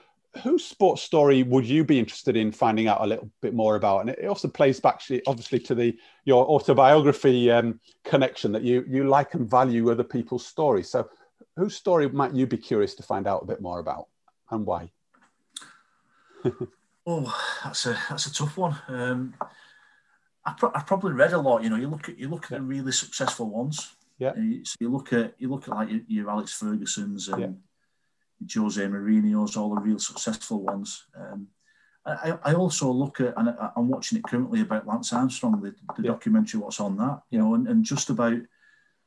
whose 0.44 0.64
sports 0.64 1.02
story 1.02 1.44
would 1.44 1.66
you 1.66 1.84
be 1.84 2.00
interested 2.00 2.38
in 2.38 2.52
finding 2.52 2.88
out 2.88 3.02
a 3.02 3.06
little 3.06 3.30
bit 3.42 3.54
more 3.54 3.76
about? 3.76 4.02
And 4.02 4.12
it 4.12 4.26
also 4.26 4.48
plays 4.48 4.80
back, 4.80 4.96
actually, 4.96 5.22
obviously, 5.28 5.60
to 5.60 5.76
the 5.76 5.98
your 6.26 6.46
autobiography 6.46 7.52
um, 7.52 7.80
connection 8.04 8.52
that 8.54 8.64
you 8.64 8.86
you 8.88 9.08
like 9.08 9.34
and 9.34 9.50
value 9.50 9.92
other 9.92 10.04
people's 10.04 10.46
stories. 10.46 10.90
So, 10.90 11.10
whose 11.58 11.76
story 11.76 12.08
might 12.10 12.34
you 12.34 12.48
be 12.48 12.58
curious 12.58 12.96
to 12.96 13.04
find 13.04 13.28
out 13.28 13.44
a 13.44 13.46
bit 13.46 13.62
more 13.62 13.80
about, 13.80 14.08
and 14.50 14.66
why? 14.66 14.92
oh, 17.12 17.60
that's 17.64 17.86
a 17.86 17.98
that's 18.10 18.26
a 18.26 18.34
tough 18.34 18.58
one. 18.58 18.78
Um, 18.88 19.34
I 20.46 20.54
pro- 20.58 20.72
I've 20.74 20.88
probably 20.88 21.14
read 21.14 21.34
a 21.34 21.38
lot. 21.40 21.64
You 21.64 21.70
know, 21.70 21.76
you 21.76 21.88
look 21.88 22.10
at 22.10 22.18
you 22.18 22.30
look 22.30 22.46
at 22.46 22.52
yeah. 22.52 22.58
the 22.58 22.64
really 22.64 22.92
successful 22.92 23.50
ones. 23.50 23.96
Yeah. 24.18 24.34
So 24.64 24.76
you 24.80 24.90
look 24.90 25.14
at 25.14 25.36
you 25.38 25.50
look 25.50 25.68
at 25.68 25.76
like 25.76 25.90
your, 25.90 26.02
your 26.08 26.30
Alex 26.30 26.54
Ferguson's 26.54 27.28
and. 27.28 27.42
Yeah 27.42 27.50
Jose 28.54 28.82
Mourinho's, 28.82 29.58
all 29.58 29.76
the 29.76 29.82
real 29.82 30.00
successful 30.00 30.62
ones. 30.62 31.06
Um, 31.16 31.48
I, 32.06 32.38
I, 32.44 32.54
also 32.54 32.92
look 32.92 33.22
at, 33.22 33.34
and 33.38 33.56
I'm 33.76 33.88
watching 33.88 34.18
it 34.18 34.24
currently 34.24 34.62
about 34.62 34.88
Lance 34.88 35.14
Armstrong, 35.14 35.62
the, 35.62 35.76
the 35.96 36.04
yeah. 36.04 36.12
documentary, 36.12 36.60
what's 36.60 36.80
on 36.80 36.98
that, 36.98 37.22
you 37.30 37.38
know, 37.38 37.54
and, 37.54 37.68
and 37.68 37.84
just 37.84 38.10
about 38.10 38.40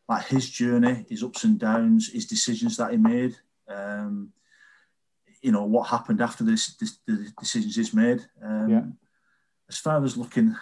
like 0.09 0.27
his 0.27 0.49
journey, 0.49 1.05
his 1.09 1.25
ups 1.25 1.43
and 1.45 1.59
downs, 1.59 2.13
his 2.13 2.27
decisions 2.27 2.77
that 2.77 2.93
he 2.93 2.97
made, 2.97 3.35
um, 3.69 4.31
you 5.45 5.53
know, 5.53 5.65
what 5.65 5.89
happened 5.89 6.23
after 6.23 6.43
this, 6.43 6.75
this 6.77 6.99
the 7.07 7.31
decisions 7.39 7.77
he's 7.77 7.93
made. 7.93 8.25
Um, 8.43 8.69
yeah. 8.69 8.83
As 9.69 9.77
far 9.77 10.03
as 10.03 10.17
looking 10.17 10.57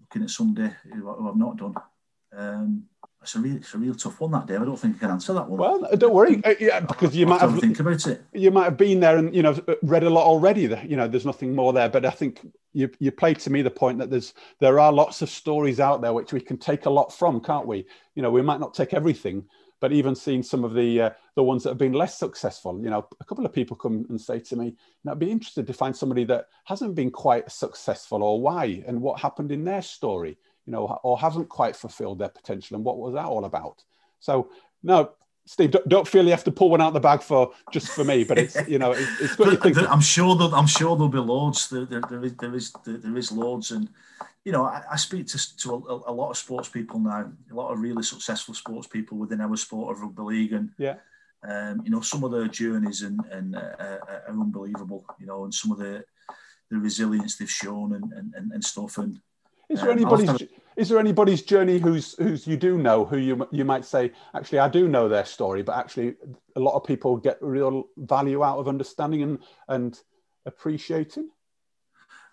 looking 0.00 0.22
at 0.22 0.30
somebody 0.30 0.72
who, 0.90 1.28
I've 1.28 1.36
not 1.36 1.58
done, 1.58 1.74
um, 2.34 2.84
it's 3.20 3.34
a 3.34 3.40
real, 3.40 3.56
it's 3.56 3.74
a 3.74 3.78
real 3.78 3.94
tough 3.94 4.20
one 4.20 4.30
that 4.30 4.46
day. 4.46 4.56
I 4.56 4.64
don't 4.64 4.78
think 4.78 4.96
I 4.96 4.98
can 5.00 5.10
answer 5.10 5.34
that 5.34 5.48
one. 5.48 5.60
Well, 5.60 5.96
don't 5.96 6.14
worry, 6.14 6.42
uh, 6.44 6.54
yeah, 6.58 6.80
because 6.80 7.14
you 7.14 7.26
might 7.26 7.42
have 7.42 7.60
think 7.60 7.78
about 7.78 8.06
it. 8.06 8.24
You 8.32 8.50
might 8.50 8.64
have 8.64 8.78
been 8.78 9.00
there 9.00 9.18
and 9.18 9.34
you 9.36 9.42
know 9.42 9.54
read 9.82 10.02
a 10.02 10.10
lot 10.10 10.24
already. 10.24 10.66
That 10.66 10.88
you 10.88 10.96
know, 10.96 11.06
there's 11.06 11.26
nothing 11.26 11.54
more 11.54 11.74
there. 11.74 11.90
But 11.90 12.06
I 12.06 12.10
think 12.10 12.40
you 12.72 12.90
you 12.98 13.12
played 13.12 13.38
to 13.40 13.50
me 13.50 13.60
the 13.60 13.70
point 13.70 13.98
that 13.98 14.10
there's 14.10 14.32
there 14.60 14.80
are 14.80 14.92
lots 14.92 15.20
of 15.20 15.28
stories 15.28 15.78
out 15.78 16.00
there 16.00 16.14
which 16.14 16.32
we 16.32 16.40
can 16.40 16.56
take 16.56 16.86
a 16.86 16.90
lot 16.90 17.12
from, 17.12 17.40
can't 17.40 17.66
we? 17.66 17.86
You 18.14 18.22
know, 18.22 18.30
we 18.30 18.40
might 18.40 18.60
not 18.60 18.72
take 18.72 18.94
everything, 18.94 19.44
but 19.82 19.92
even 19.92 20.14
seeing 20.14 20.42
some 20.42 20.64
of 20.64 20.72
the 20.72 21.00
uh, 21.02 21.10
the 21.34 21.42
ones 21.42 21.62
that 21.62 21.70
have 21.70 21.78
been 21.78 21.92
less 21.92 22.18
successful. 22.18 22.80
You 22.82 22.88
know, 22.88 23.06
a 23.20 23.24
couple 23.24 23.44
of 23.44 23.52
people 23.52 23.76
come 23.76 24.06
and 24.08 24.18
say 24.18 24.38
to 24.38 24.56
me, 24.56 24.66
you 24.66 24.74
know, 25.04 25.12
I'd 25.12 25.18
be 25.18 25.30
interested 25.30 25.66
to 25.66 25.74
find 25.74 25.94
somebody 25.94 26.24
that 26.24 26.46
hasn't 26.64 26.94
been 26.94 27.10
quite 27.10 27.50
successful 27.50 28.22
or 28.22 28.40
why 28.40 28.82
and 28.86 29.02
what 29.02 29.20
happened 29.20 29.52
in 29.52 29.64
their 29.64 29.82
story 29.82 30.38
you 30.66 30.72
know, 30.72 30.98
or 31.02 31.18
hasn't 31.18 31.48
quite 31.48 31.76
fulfilled 31.76 32.18
their 32.18 32.28
potential, 32.28 32.76
and 32.76 32.84
what 32.84 32.98
was 32.98 33.14
that 33.14 33.24
all 33.24 33.44
about? 33.44 33.82
So, 34.20 34.50
no, 34.82 35.10
Steve, 35.44 35.72
don't, 35.72 35.88
don't 35.88 36.06
feel 36.06 36.24
you 36.24 36.30
have 36.30 36.44
to 36.44 36.52
pull 36.52 36.70
one 36.70 36.80
out 36.80 36.92
the 36.92 37.00
bag 37.00 37.22
for 37.22 37.52
just 37.72 37.88
for 37.88 38.04
me, 38.04 38.24
but 38.24 38.38
it's 38.38 38.56
you 38.68 38.78
know, 38.78 38.92
it's, 38.92 39.20
it's 39.20 39.36
good. 39.36 39.78
I'm 39.86 40.00
sure 40.00 40.36
that 40.36 40.52
I'm 40.52 40.66
sure 40.66 40.96
there'll 40.96 41.08
be 41.08 41.18
loads. 41.18 41.68
There, 41.68 41.84
there, 41.84 42.02
there 42.08 42.24
is 42.24 42.34
there 42.34 42.54
is 42.54 42.72
there 42.86 43.16
is 43.16 43.32
loads, 43.32 43.72
and 43.72 43.88
you 44.44 44.52
know, 44.52 44.64
I, 44.64 44.82
I 44.92 44.96
speak 44.96 45.28
to, 45.28 45.56
to 45.58 45.74
a, 45.74 46.10
a, 46.10 46.12
lot 46.12 46.30
of 46.30 46.36
sports 46.36 46.68
people 46.68 46.98
now, 46.98 47.30
a 47.50 47.54
lot 47.54 47.72
of 47.72 47.78
really 47.78 48.02
successful 48.02 48.54
sports 48.54 48.88
people 48.88 49.16
within 49.18 49.40
our 49.40 49.56
sport 49.56 49.94
of 49.94 50.02
rugby 50.02 50.22
league, 50.22 50.52
and 50.52 50.70
yeah. 50.78 50.96
Um, 51.48 51.82
you 51.84 51.90
know, 51.90 52.00
some 52.00 52.22
of 52.22 52.30
their 52.30 52.46
journeys 52.46 53.02
and, 53.02 53.18
and 53.32 53.56
uh, 53.56 53.74
uh 53.80 53.98
are 54.28 54.30
unbelievable. 54.30 55.04
You 55.18 55.26
know, 55.26 55.44
and 55.44 55.52
some 55.52 55.72
of 55.72 55.78
the 55.78 56.04
the 56.70 56.78
resilience 56.78 57.36
they've 57.36 57.50
shown 57.50 57.94
and, 57.94 58.12
and, 58.34 58.52
and 58.52 58.64
stuff. 58.64 58.98
And 58.98 59.20
is 59.68 59.80
there 59.80 59.90
um, 59.90 59.98
anybody's 59.98 60.48
is 60.76 60.88
there 60.88 60.98
anybody's 60.98 61.42
journey 61.42 61.78
who's 61.78 62.14
who's 62.16 62.46
you 62.46 62.56
do 62.56 62.78
know 62.78 63.04
who 63.04 63.18
you 63.18 63.46
you 63.52 63.64
might 63.64 63.84
say 63.84 64.12
actually 64.34 64.58
I 64.58 64.68
do 64.68 64.88
know 64.88 65.08
their 65.08 65.24
story, 65.24 65.62
but 65.62 65.76
actually 65.76 66.14
a 66.56 66.60
lot 66.60 66.74
of 66.74 66.84
people 66.84 67.16
get 67.16 67.38
real 67.40 67.84
value 67.96 68.42
out 68.42 68.58
of 68.58 68.68
understanding 68.68 69.22
and 69.22 69.38
and 69.68 70.00
appreciating. 70.46 71.30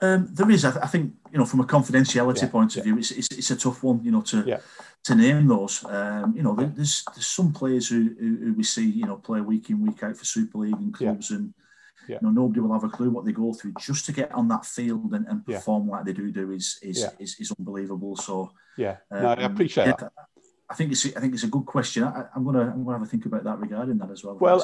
Um, 0.01 0.29
there 0.31 0.49
is, 0.49 0.63
I, 0.63 0.71
th- 0.71 0.83
I, 0.83 0.87
think, 0.87 1.13
you 1.31 1.39
know, 1.39 1.45
from 1.45 1.59
a 1.59 1.65
confidentiality 1.65 2.43
yeah, 2.43 2.47
point 2.47 2.71
of 2.71 2.77
yeah. 2.77 2.83
view, 2.83 2.97
it's, 2.99 3.11
it's, 3.11 3.27
it's, 3.31 3.51
a 3.51 3.55
tough 3.55 3.83
one, 3.83 4.01
you 4.03 4.11
know, 4.11 4.21
to 4.21 4.43
yeah. 4.45 4.59
to 5.03 5.15
name 5.15 5.45
those. 5.47 5.83
Um, 5.85 6.33
you 6.35 6.41
know, 6.41 6.55
there's 6.55 7.03
there's 7.13 7.27
some 7.27 7.51
players 7.51 7.89
who, 7.89 8.15
who, 8.17 8.37
who, 8.37 8.53
we 8.53 8.63
see, 8.63 8.89
you 8.89 9.05
know, 9.05 9.17
play 9.17 9.41
week 9.41 9.69
in 9.69 9.81
week 9.85 10.01
out 10.03 10.15
for 10.15 10.25
Super 10.25 10.59
League 10.59 10.77
and 10.77 10.93
clubs, 10.93 11.31
and. 11.31 11.53
You 12.07 12.17
know, 12.23 12.31
nobody 12.31 12.59
will 12.59 12.73
have 12.73 12.83
a 12.83 12.89
clue 12.89 13.11
what 13.11 13.23
they 13.23 13.31
go 13.31 13.53
through 13.53 13.73
just 13.79 14.07
to 14.07 14.11
get 14.11 14.31
on 14.33 14.47
that 14.47 14.65
field 14.65 15.13
and, 15.13 15.27
and 15.27 15.45
perform 15.45 15.87
like 15.87 16.05
they 16.05 16.13
do 16.13 16.31
do 16.31 16.49
is 16.51 16.79
is, 16.81 17.05
is, 17.19 17.35
is 17.39 17.53
unbelievable. 17.59 18.15
So 18.15 18.51
yeah, 18.77 18.97
um, 19.11 19.21
no, 19.21 19.29
I 19.29 19.43
appreciate 19.43 19.95
that. 19.95 20.11
I 20.71 20.75
think 20.75 20.91
it's 20.91 21.05
I 21.05 21.19
think 21.19 21.33
it's 21.33 21.43
a 21.43 21.47
good 21.47 21.65
question. 21.65 22.03
I, 22.03 22.25
am 22.35 22.45
gonna 22.45 22.71
I'm 22.71 22.83
gonna 22.83 22.99
have 22.99 23.07
a 23.07 23.09
think 23.09 23.25
about 23.25 23.43
that 23.43 23.57
regarding 23.57 23.97
that 23.97 24.11
as 24.11 24.23
well. 24.23 24.37
Well, 24.37 24.63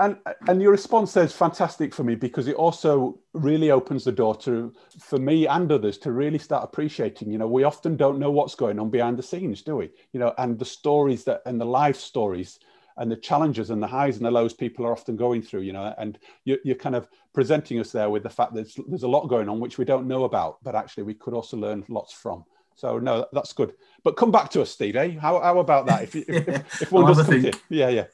and 0.00 0.16
and 0.48 0.60
your 0.60 0.72
response 0.72 1.12
there 1.12 1.22
is 1.22 1.32
fantastic 1.32 1.94
for 1.94 2.02
me 2.02 2.16
because 2.16 2.48
it 2.48 2.56
also 2.56 3.20
really 3.32 3.70
opens 3.70 4.02
the 4.04 4.10
door 4.10 4.34
to 4.38 4.72
for 4.98 5.20
me 5.20 5.46
and 5.46 5.70
others 5.70 5.98
to 5.98 6.10
really 6.10 6.38
start 6.38 6.64
appreciating. 6.64 7.30
You 7.30 7.38
know, 7.38 7.46
we 7.46 7.62
often 7.62 7.96
don't 7.96 8.18
know 8.18 8.30
what's 8.30 8.56
going 8.56 8.80
on 8.80 8.90
behind 8.90 9.18
the 9.18 9.22
scenes, 9.22 9.62
do 9.62 9.76
we? 9.76 9.90
You 10.12 10.18
know, 10.18 10.34
and 10.38 10.58
the 10.58 10.64
stories 10.64 11.22
that 11.24 11.42
and 11.46 11.60
the 11.60 11.66
life 11.66 11.96
stories 11.96 12.58
and 12.96 13.10
the 13.10 13.16
challenges 13.16 13.70
and 13.70 13.80
the 13.80 13.86
highs 13.86 14.16
and 14.16 14.26
the 14.26 14.30
lows 14.30 14.54
people 14.54 14.84
are 14.84 14.92
often 14.92 15.16
going 15.16 15.42
through, 15.42 15.60
you 15.60 15.72
know, 15.72 15.94
and 15.98 16.18
you're, 16.44 16.58
you're 16.64 16.74
kind 16.76 16.96
of 16.96 17.06
presenting 17.34 17.78
us 17.78 17.92
there 17.92 18.08
with 18.08 18.22
the 18.22 18.30
fact 18.30 18.54
that 18.54 18.62
there's, 18.62 18.80
there's 18.88 19.02
a 19.02 19.08
lot 19.08 19.28
going 19.28 19.48
on 19.48 19.60
which 19.60 19.76
we 19.76 19.84
don't 19.84 20.08
know 20.08 20.24
about, 20.24 20.56
but 20.64 20.74
actually 20.74 21.02
we 21.02 21.12
could 21.12 21.34
also 21.34 21.56
learn 21.58 21.84
lots 21.88 22.14
from. 22.14 22.42
So 22.76 22.98
no, 22.98 23.26
that's 23.32 23.52
good. 23.52 23.74
But 24.04 24.16
come 24.16 24.30
back 24.30 24.50
to 24.50 24.62
us, 24.62 24.70
Steve. 24.70 24.96
Eh? 24.96 25.18
How, 25.18 25.40
how 25.40 25.58
about 25.58 25.86
that? 25.86 26.04
If, 26.04 26.16
if, 26.16 26.28
if, 26.28 26.48
if 26.82 26.92
one 26.92 27.06
does 27.06 27.26
come 27.26 27.42
to, 27.42 27.52
yeah, 27.70 27.88
yeah. 27.88 28.04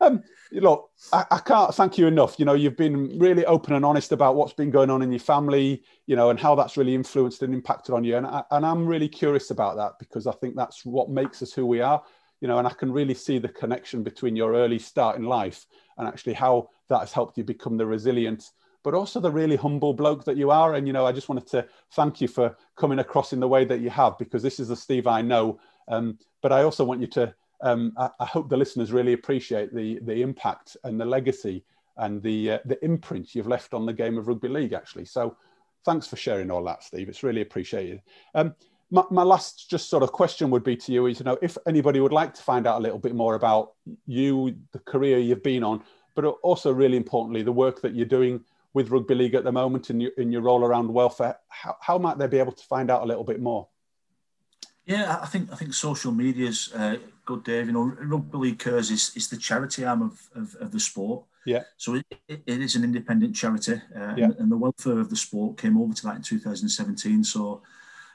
Um, 0.00 0.22
look, 0.52 0.90
I, 1.12 1.24
I, 1.30 1.38
can't 1.38 1.74
thank 1.74 1.96
you 1.96 2.06
enough. 2.06 2.38
You 2.38 2.44
know, 2.44 2.54
you've 2.54 2.76
been 2.76 3.18
really 3.18 3.46
open 3.46 3.72
and 3.72 3.84
honest 3.84 4.12
about 4.12 4.36
what's 4.36 4.52
been 4.52 4.70
going 4.70 4.90
on 4.90 5.02
in 5.02 5.10
your 5.10 5.20
family, 5.20 5.82
you 6.06 6.16
know, 6.16 6.30
and 6.30 6.38
how 6.38 6.54
that's 6.54 6.76
really 6.76 6.94
influenced 6.94 7.42
and 7.42 7.54
impacted 7.54 7.94
on 7.94 8.04
you. 8.04 8.16
And, 8.16 8.26
I, 8.26 8.42
and 8.50 8.66
I'm 8.66 8.86
really 8.86 9.08
curious 9.08 9.50
about 9.50 9.76
that 9.76 9.92
because 9.98 10.26
I 10.26 10.32
think 10.32 10.54
that's 10.54 10.84
what 10.84 11.08
makes 11.08 11.42
us 11.42 11.52
who 11.52 11.64
we 11.64 11.80
are 11.80 12.02
you 12.44 12.48
know, 12.48 12.58
and 12.58 12.66
I 12.66 12.74
can 12.74 12.92
really 12.92 13.14
see 13.14 13.38
the 13.38 13.48
connection 13.48 14.02
between 14.02 14.36
your 14.36 14.54
early 14.54 14.78
start 14.78 15.16
in 15.16 15.24
life 15.24 15.64
and 15.96 16.06
actually 16.06 16.34
how 16.34 16.68
that 16.90 16.98
has 16.98 17.10
helped 17.10 17.38
you 17.38 17.44
become 17.44 17.78
the 17.78 17.86
resilient, 17.86 18.50
but 18.84 18.94
also 18.94 19.18
the 19.18 19.30
really 19.30 19.56
humble 19.56 19.94
bloke 19.94 20.24
that 20.24 20.36
you 20.36 20.50
are. 20.52 20.74
And, 20.74 20.86
you 20.86 20.92
know, 20.92 21.06
I 21.06 21.10
just 21.10 21.28
wanted 21.28 21.46
to 21.48 21.66
thank 21.92 22.20
you 22.20 22.28
for 22.28 22.56
coming 22.76 23.00
across 23.00 23.32
in 23.32 23.40
the 23.40 23.48
way 23.48 23.64
that 23.64 23.80
you 23.80 23.90
have, 23.90 24.16
because 24.18 24.42
this 24.42 24.60
is 24.60 24.68
the 24.68 24.76
Steve 24.76 25.08
I 25.08 25.22
know. 25.22 25.58
Um, 25.88 26.18
but 26.42 26.52
I 26.52 26.62
also 26.62 26.84
want 26.84 27.00
you 27.00 27.08
to, 27.08 27.34
um, 27.62 27.94
I, 27.96 28.10
I, 28.20 28.26
hope 28.26 28.48
the 28.48 28.56
listeners 28.56 28.92
really 28.92 29.14
appreciate 29.14 29.74
the, 29.74 29.98
the 30.02 30.20
impact 30.20 30.76
and 30.84 31.00
the 31.00 31.04
legacy 31.04 31.64
and 31.96 32.22
the, 32.22 32.52
uh, 32.52 32.58
the 32.66 32.82
imprint 32.84 33.34
you've 33.34 33.46
left 33.46 33.72
on 33.72 33.86
the 33.86 33.92
game 33.92 34.18
of 34.18 34.28
rugby 34.28 34.48
league, 34.48 34.74
actually. 34.74 35.06
So 35.06 35.36
thanks 35.84 36.06
for 36.06 36.16
sharing 36.16 36.50
all 36.50 36.62
that, 36.64 36.84
Steve. 36.84 37.08
It's 37.08 37.22
really 37.22 37.40
appreciated. 37.40 38.02
Um, 38.34 38.54
my, 38.90 39.04
my 39.10 39.22
last 39.22 39.70
just 39.70 39.88
sort 39.88 40.02
of 40.02 40.12
question 40.12 40.50
would 40.50 40.64
be 40.64 40.76
to 40.76 40.92
you 40.92 41.06
is, 41.06 41.20
you 41.20 41.24
know, 41.24 41.38
if 41.40 41.56
anybody 41.66 42.00
would 42.00 42.12
like 42.12 42.34
to 42.34 42.42
find 42.42 42.66
out 42.66 42.80
a 42.80 42.82
little 42.82 42.98
bit 42.98 43.14
more 43.14 43.34
about 43.34 43.72
you, 44.06 44.54
the 44.72 44.78
career 44.80 45.18
you've 45.18 45.42
been 45.42 45.64
on, 45.64 45.82
but 46.14 46.26
also 46.42 46.70
really 46.70 46.98
importantly, 46.98 47.42
the 47.42 47.50
work 47.50 47.80
that 47.80 47.94
you're 47.94 48.04
doing 48.04 48.44
with 48.74 48.90
rugby 48.90 49.14
league 49.14 49.34
at 49.34 49.44
the 49.44 49.52
moment 49.52 49.88
in 49.88 50.00
your, 50.00 50.10
in 50.18 50.32
your 50.32 50.42
role 50.42 50.64
around 50.64 50.92
welfare, 50.92 51.36
how, 51.48 51.76
how 51.80 51.96
might 51.96 52.18
they 52.18 52.26
be 52.26 52.38
able 52.38 52.52
to 52.52 52.64
find 52.64 52.90
out 52.90 53.02
a 53.02 53.06
little 53.06 53.24
bit 53.24 53.40
more? 53.40 53.68
Yeah, 54.84 55.18
I 55.22 55.26
think 55.26 55.50
I 55.50 55.56
think 55.56 55.72
social 55.72 56.12
media's 56.12 56.70
uh, 56.74 56.96
good, 57.24 57.42
Dave. 57.44 57.68
You 57.68 57.72
know, 57.72 57.84
Rugby 57.84 58.36
League 58.36 58.58
Cares 58.58 58.90
is, 58.90 59.12
is 59.16 59.28
the 59.28 59.38
charity 59.38 59.84
arm 59.84 60.02
of, 60.02 60.20
of, 60.34 60.54
of 60.56 60.72
the 60.72 60.80
sport. 60.80 61.24
Yeah. 61.46 61.62
So 61.78 61.94
it, 61.94 62.04
it, 62.28 62.42
is 62.46 62.74
an 62.74 62.84
independent 62.84 63.34
charity, 63.34 63.74
uh, 63.96 64.14
Yeah. 64.16 64.24
and, 64.24 64.36
and 64.40 64.52
the 64.52 64.56
welfare 64.56 64.98
of 64.98 65.08
the 65.08 65.16
sport 65.16 65.56
came 65.56 65.78
over 65.78 65.94
to 65.94 66.02
that 66.06 66.16
in 66.16 66.22
2017. 66.22 67.24
So, 67.24 67.62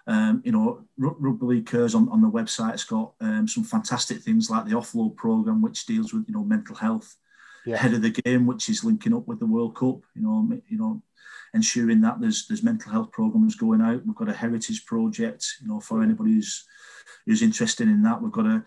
um, 0.07 0.41
you 0.43 0.51
know, 0.51 0.83
Ru- 0.97 1.15
Rugby 1.19 1.45
League 1.45 1.67
Cares 1.67 1.95
on, 1.95 2.09
on 2.09 2.21
the 2.21 2.29
website, 2.29 2.73
it's 2.73 2.83
got 2.83 3.13
um, 3.21 3.47
some 3.47 3.63
fantastic 3.63 4.19
things 4.19 4.49
like 4.49 4.65
the 4.65 4.71
offload 4.75 5.15
program, 5.15 5.61
which 5.61 5.85
deals 5.87 6.13
with 6.13 6.25
you 6.27 6.33
know 6.35 6.43
mental 6.43 6.75
health 6.75 7.15
Yeah. 7.65 7.75
ahead 7.75 7.93
of 7.93 8.01
the 8.01 8.09
game, 8.11 8.45
which 8.47 8.69
is 8.69 8.83
linking 8.83 9.13
up 9.13 9.27
with 9.27 9.39
the 9.39 9.45
World 9.45 9.75
Cup. 9.75 9.99
You 10.15 10.21
know, 10.23 10.61
you 10.67 10.77
know, 10.77 11.01
ensuring 11.53 12.01
that 12.01 12.19
there's 12.21 12.47
there's 12.47 12.63
mental 12.63 12.91
health 12.91 13.11
programs 13.11 13.55
going 13.55 13.81
out. 13.81 14.05
We've 14.05 14.15
got 14.15 14.29
a 14.29 14.33
heritage 14.33 14.85
project. 14.85 15.45
You 15.61 15.67
know, 15.67 15.79
for 15.79 16.01
anybody 16.03 16.33
who's 16.33 16.65
who's 17.25 17.41
interested 17.41 17.87
in 17.87 18.01
that, 18.03 18.21
we've 18.21 18.31
got 18.31 18.45
a, 18.45 18.63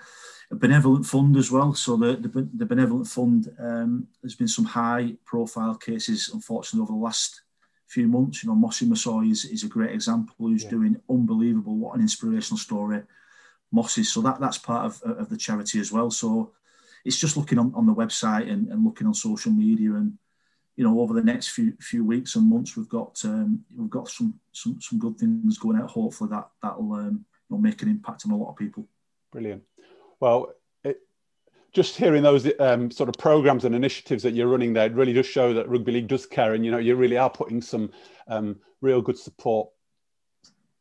a 0.50 0.54
benevolent 0.56 1.06
fund 1.06 1.36
as 1.36 1.50
well. 1.50 1.74
So 1.74 1.96
the 1.96 2.16
the, 2.16 2.48
the 2.54 2.66
benevolent 2.66 3.06
fund, 3.08 3.48
um, 3.58 4.08
there's 4.22 4.34
been 4.36 4.48
some 4.48 4.64
high 4.66 5.14
profile 5.24 5.76
cases, 5.76 6.30
unfortunately, 6.32 6.82
over 6.82 6.92
the 6.92 7.04
last 7.04 7.42
few 7.88 8.08
months. 8.08 8.42
You 8.42 8.48
know, 8.50 8.56
Mossy 8.56 8.86
Masoe 8.86 9.30
is, 9.30 9.44
is 9.44 9.64
a 9.64 9.68
great 9.68 9.92
example 9.92 10.34
who's 10.38 10.64
Yeah. 10.64 10.70
doing 10.70 10.96
unbelievable. 11.10 11.76
What 11.76 11.94
an 11.96 12.00
inspirational 12.02 12.58
story, 12.58 13.02
Mossy. 13.70 14.02
So 14.04 14.20
that 14.22 14.40
that's 14.40 14.58
part 14.58 14.86
of, 14.86 15.02
of 15.02 15.28
the 15.28 15.36
charity 15.36 15.78
as 15.80 15.92
well. 15.92 16.10
So 16.10 16.52
it's 17.04 17.18
just 17.18 17.36
looking 17.36 17.58
on, 17.58 17.72
on 17.74 17.86
the 17.86 17.94
website 17.94 18.50
and, 18.50 18.68
and 18.68 18.84
looking 18.84 19.06
on 19.06 19.14
social 19.14 19.52
media 19.52 19.94
and 19.94 20.18
you 20.76 20.84
know 20.84 21.00
over 21.00 21.14
the 21.14 21.22
next 21.22 21.48
few 21.48 21.72
few 21.80 22.04
weeks 22.04 22.36
and 22.36 22.48
months 22.48 22.76
we've 22.76 22.88
got 22.88 23.18
um, 23.24 23.64
we've 23.76 23.90
got 23.90 24.08
some, 24.08 24.38
some 24.52 24.80
some 24.80 24.98
good 24.98 25.18
things 25.18 25.58
going 25.58 25.76
out 25.76 25.90
hopefully 25.90 26.30
that 26.30 26.48
that'll 26.62 26.92
um, 26.92 27.24
you 27.48 27.56
know, 27.56 27.58
make 27.58 27.82
an 27.82 27.88
impact 27.88 28.22
on 28.24 28.32
a 28.32 28.36
lot 28.36 28.50
of 28.50 28.56
people 28.56 28.86
Brilliant. 29.32 29.62
Well, 30.20 30.52
it, 30.84 31.00
just 31.72 31.96
hearing 31.96 32.22
those 32.22 32.46
um, 32.60 32.90
sort 32.90 33.08
of 33.08 33.16
programs 33.16 33.64
and 33.64 33.74
initiatives 33.74 34.22
that 34.22 34.34
you're 34.34 34.46
running 34.46 34.74
there 34.74 34.86
it 34.86 34.92
really 34.92 35.14
does 35.14 35.26
show 35.26 35.54
that 35.54 35.68
rugby 35.68 35.92
league 35.92 36.08
does 36.08 36.26
care, 36.26 36.54
and 36.54 36.64
you 36.64 36.70
know 36.70 36.78
you 36.78 36.94
really 36.96 37.16
are 37.16 37.30
putting 37.30 37.62
some 37.62 37.90
um, 38.28 38.56
real 38.82 39.00
good 39.00 39.18
support 39.18 39.70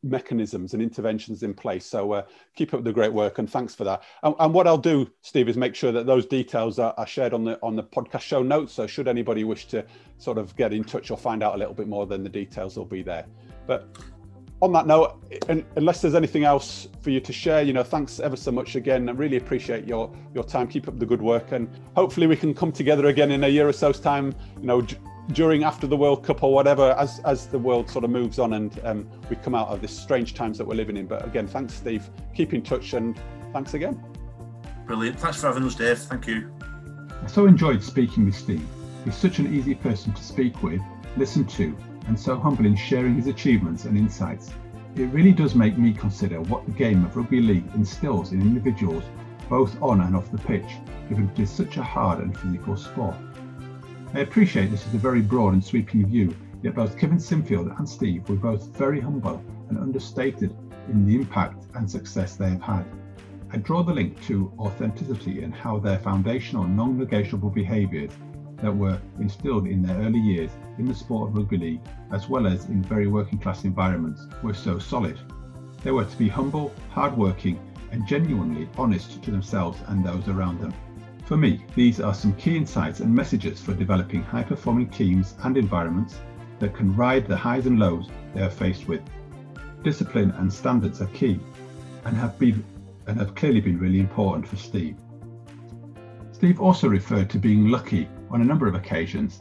mechanisms 0.04 0.74
and 0.74 0.82
interventions 0.82 1.44
in 1.44 1.54
place. 1.54 1.86
So 1.86 2.12
uh, 2.14 2.24
keep 2.56 2.74
up 2.74 2.84
the 2.84 2.92
great 2.92 3.14
work, 3.14 3.40
and 3.40 3.50
thanks 3.50 3.76
for 3.76 3.84
that. 3.84 4.04
And, 4.24 4.36
and 4.40 4.54
what 4.54 4.68
I'll 4.68 4.78
do, 4.78 5.10
Steve, 5.22 5.50
is 5.50 5.58
make 5.58 5.76
sure 5.76 5.92
that 5.92 6.06
those 6.06 6.26
details 6.26 6.80
are, 6.80 6.94
are 6.98 7.08
shared 7.08 7.34
on 7.34 7.44
the 7.44 7.60
on 7.62 7.76
the 7.76 7.84
podcast 7.84 8.22
show 8.22 8.42
notes. 8.42 8.74
So 8.74 8.88
should 8.88 9.08
anybody 9.08 9.44
wish 9.44 9.68
to 9.68 9.86
sort 10.18 10.38
of 10.38 10.56
get 10.56 10.74
in 10.74 10.84
touch 10.84 11.12
or 11.12 11.18
find 11.18 11.44
out 11.44 11.56
a 11.56 11.58
little 11.58 11.74
bit 11.74 11.88
more, 11.88 12.06
then 12.06 12.24
the 12.24 12.30
details 12.30 12.78
will 12.78 12.86
be 12.86 13.04
there. 13.04 13.26
But 13.68 13.96
on 14.62 14.72
that 14.74 14.86
note, 14.86 15.24
unless 15.76 16.02
there's 16.02 16.14
anything 16.14 16.44
else 16.44 16.88
for 17.02 17.10
you 17.10 17.20
to 17.20 17.34
share, 17.34 17.64
you 17.64 17.74
know, 17.74 17.84
thanks 17.84 18.20
ever 18.20 18.36
so 18.36 18.52
much 18.52 18.76
again. 18.76 19.10
I 19.10 19.12
really 19.14 19.38
appreciate 19.38 19.88
your 19.88 20.12
your 20.34 20.44
time. 20.44 20.68
Keep 20.68 20.88
up 20.88 21.00
the 21.00 21.06
good 21.06 21.22
work, 21.22 21.52
and 21.52 21.70
hopefully 21.96 22.28
we 22.28 22.36
can 22.36 22.54
come 22.54 22.72
together 22.72 23.08
again 23.08 23.32
in 23.32 23.44
a 23.44 23.48
year 23.48 23.68
or 23.68 23.74
so's 23.74 24.00
time. 24.00 24.34
You 24.60 24.68
know, 24.68 24.88
during 25.34 25.64
after 25.64 25.88
the 25.88 25.98
World 25.98 26.24
Cup 26.24 26.44
or 26.44 26.54
whatever, 26.54 26.92
as 26.98 27.20
as 27.26 27.48
the 27.48 27.60
world 27.60 27.90
sort 27.90 28.04
of 28.04 28.12
moves 28.12 28.40
on 28.40 28.54
and 28.54 28.80
um, 28.84 29.10
we 29.30 29.36
come 29.38 29.56
out 29.56 29.68
of 29.68 29.82
this 29.82 29.98
strange 29.98 30.34
times 30.34 30.58
that 30.58 30.66
we're 30.66 30.76
living 30.76 30.98
in. 30.98 31.06
But 31.06 31.26
again, 31.26 31.48
thanks, 31.48 31.74
Steve. 31.74 32.10
Keep 32.36 32.54
in 32.54 32.62
touch, 32.62 32.94
and 32.94 33.20
thanks 33.54 33.74
again. 33.74 34.02
brilliant 34.86 35.20
thanks 35.20 35.40
for 35.40 35.48
having 35.48 35.64
us 35.64 35.76
Dave 35.76 36.00
thank 36.00 36.28
you 36.28 36.52
I 37.24 37.28
so 37.28 37.46
enjoyed 37.46 37.84
speaking 37.84 38.26
with 38.26 38.36
Steve. 38.36 38.66
He's 39.06 39.16
such 39.16 39.38
an 39.38 39.54
easy 39.54 39.76
person 39.76 40.12
to 40.12 40.24
speak 40.24 40.64
with, 40.64 40.82
listen 41.18 41.46
to, 41.46 41.78
and 42.08 42.20
so 42.20 42.40
humble 42.40 42.66
in 42.66 42.76
sharing 42.76 43.16
his 43.16 43.28
achievements 43.28 43.86
and 43.86 43.96
insights. 43.96 44.52
It 44.96 45.06
really 45.06 45.32
does 45.32 45.54
make 45.54 45.78
me 45.78 45.94
consider 45.94 46.42
what 46.42 46.66
the 46.66 46.72
game 46.72 47.06
of 47.06 47.16
rugby 47.16 47.42
league 47.42 47.76
instills 47.76 48.32
in 48.32 48.42
individuals, 48.42 49.04
both 49.50 49.80
on 49.84 50.02
and 50.02 50.16
off 50.16 50.32
the 50.32 50.40
pitch, 50.40 50.66
given 51.10 51.30
it 51.30 51.40
is 51.40 51.52
such 51.52 51.78
a 51.78 51.84
hard 51.84 52.20
and 52.20 52.36
physical 52.38 52.76
sport. 52.76 53.16
I 54.14 54.20
appreciate 54.20 54.70
this 54.70 54.86
is 54.86 54.94
a 54.94 54.98
very 54.98 55.22
broad 55.22 55.54
and 55.54 55.64
sweeping 55.64 56.06
view, 56.06 56.36
yet 56.62 56.76
both 56.76 56.98
Kevin 56.98 57.18
Sinfield 57.18 57.78
and 57.80 57.88
Steve 57.88 58.28
were 58.28 58.36
both 58.36 58.76
very 58.76 59.00
humble 59.00 59.42
and 59.70 59.78
understated 59.78 60.54
in 60.90 61.06
the 61.06 61.16
impact 61.16 61.68
and 61.76 61.90
success 61.90 62.36
they 62.36 62.50
have 62.50 62.62
had. 62.62 62.86
I 63.54 63.58
draw 63.58 63.84
the 63.84 63.94
link 63.94 64.22
to 64.24 64.52
authenticity 64.60 65.44
and 65.44 65.54
how 65.54 65.80
their 65.80 65.98
foundational 66.00 66.66
non 66.66 66.98
negotiable 66.98 67.50
behaviours 67.50 68.12
that 68.58 68.76
were 68.76 69.00
instilled 69.22 69.66
in 69.66 69.82
their 69.82 69.98
early 70.00 70.20
years 70.20 70.52
in 70.78 70.86
the 70.86 70.94
sport 70.94 71.30
of 71.30 71.38
rugby 71.38 71.58
league, 71.58 71.82
as 72.12 72.28
well 72.28 72.48
as 72.48 72.66
in 72.66 72.84
very 72.84 73.08
working 73.08 73.40
class 73.40 73.64
environments, 73.64 74.28
were 74.44 74.54
so 74.54 74.78
solid. 74.78 75.18
They 75.86 75.92
were 75.92 76.04
to 76.04 76.18
be 76.18 76.28
humble, 76.28 76.74
hardworking, 76.90 77.62
and 77.92 78.06
genuinely 78.06 78.68
honest 78.78 79.24
to 79.24 79.32
themselves 79.32 79.80
and 79.88 80.06
those 80.06 80.28
around 80.28 80.60
them. 80.60 80.74
For 81.32 81.38
me, 81.38 81.64
these 81.76 82.02
are 82.02 82.14
some 82.14 82.34
key 82.34 82.58
insights 82.58 83.00
and 83.00 83.16
messages 83.16 83.62
for 83.62 83.74
developing 83.74 84.22
high 84.22 84.44
performing 84.44 84.90
teams 84.90 85.34
and 85.44 85.56
environments 85.56 86.20
that 86.60 86.76
can 86.76 86.94
ride 86.94 87.26
the 87.26 87.38
highs 87.38 87.68
and 87.68 87.80
lows 87.80 88.10
they 88.34 88.42
are 88.42 88.50
faced 88.50 88.90
with. 88.90 89.00
Discipline 89.82 90.32
and 90.32 90.52
standards 90.52 91.02
are 91.02 91.06
key 91.06 91.40
and 92.04 92.18
have 92.18 92.38
been 92.38 92.62
and 93.08 93.18
have 93.18 93.34
clearly 93.34 93.62
been 93.62 93.80
really 93.80 94.02
important 94.02 94.46
for 94.46 94.58
Steve. 94.58 94.98
Steve 96.34 96.60
also 96.60 96.90
referred 96.90 97.30
to 97.30 97.40
being 97.40 97.70
lucky 97.70 98.10
on 98.30 98.42
a 98.42 98.46
number 98.46 98.68
of 98.68 98.76
occasions. 98.76 99.40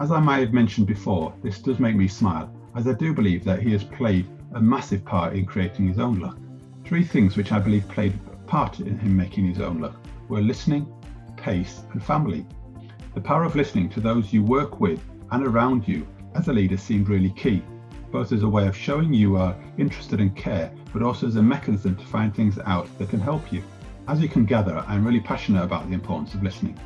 As 0.00 0.10
I 0.10 0.18
might 0.18 0.40
have 0.40 0.52
mentioned 0.52 0.88
before, 0.88 1.32
this 1.44 1.60
does 1.60 1.78
make 1.78 1.94
me 1.94 2.08
smile, 2.08 2.52
as 2.74 2.88
I 2.88 2.92
do 2.92 3.14
believe 3.14 3.44
that 3.44 3.62
he 3.62 3.70
has 3.70 3.84
played 3.84 4.26
a 4.54 4.60
massive 4.60 5.04
part 5.04 5.34
in 5.34 5.46
creating 5.46 5.86
his 5.86 6.00
own 6.00 6.18
luck. 6.18 6.38
Three 6.84 7.04
things 7.04 7.36
which 7.36 7.52
I 7.52 7.60
believe 7.60 7.86
played 7.86 8.18
a 8.32 8.36
part 8.48 8.80
in 8.80 8.98
him 8.98 9.16
making 9.16 9.44
his 9.44 9.60
own 9.60 9.80
luck 9.80 9.94
were 10.28 10.40
listening, 10.40 10.88
pace, 11.44 11.82
and 11.92 12.02
family. 12.02 12.46
The 13.14 13.20
power 13.20 13.44
of 13.44 13.54
listening 13.54 13.90
to 13.90 14.00
those 14.00 14.32
you 14.32 14.42
work 14.42 14.80
with 14.80 14.98
and 15.30 15.46
around 15.46 15.86
you 15.86 16.06
as 16.34 16.48
a 16.48 16.52
leader 16.54 16.78
seemed 16.78 17.10
really 17.10 17.32
key, 17.32 17.62
both 18.10 18.32
as 18.32 18.44
a 18.44 18.48
way 18.48 18.66
of 18.66 18.74
showing 18.74 19.12
you 19.12 19.36
are 19.36 19.54
interested 19.76 20.20
and 20.20 20.34
care, 20.34 20.72
but 20.90 21.02
also 21.02 21.26
as 21.26 21.36
a 21.36 21.42
mechanism 21.42 21.96
to 21.96 22.06
find 22.06 22.34
things 22.34 22.58
out 22.64 22.88
that 22.98 23.10
can 23.10 23.20
help 23.20 23.52
you. 23.52 23.62
As 24.08 24.22
you 24.22 24.28
can 24.28 24.46
gather, 24.46 24.78
I'm 24.88 25.04
really 25.04 25.20
passionate 25.20 25.62
about 25.62 25.86
the 25.86 25.94
importance 25.94 26.32
of 26.32 26.42
listening. 26.42 26.80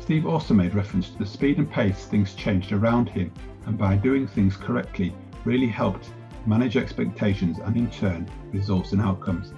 Steve 0.00 0.26
also 0.26 0.54
made 0.54 0.74
reference 0.74 1.10
to 1.10 1.18
the 1.18 1.24
speed 1.24 1.58
and 1.58 1.70
pace 1.70 2.06
things 2.06 2.34
changed 2.34 2.72
around 2.72 3.08
him, 3.08 3.32
and 3.66 3.78
by 3.78 3.94
doing 3.94 4.26
things 4.26 4.56
correctly, 4.56 5.14
really 5.44 5.68
helped 5.68 6.10
manage 6.46 6.76
expectations 6.76 7.58
and 7.60 7.76
in 7.76 7.88
turn 7.88 8.28
results 8.50 8.90
and 8.90 9.00
outcomes. 9.00 9.52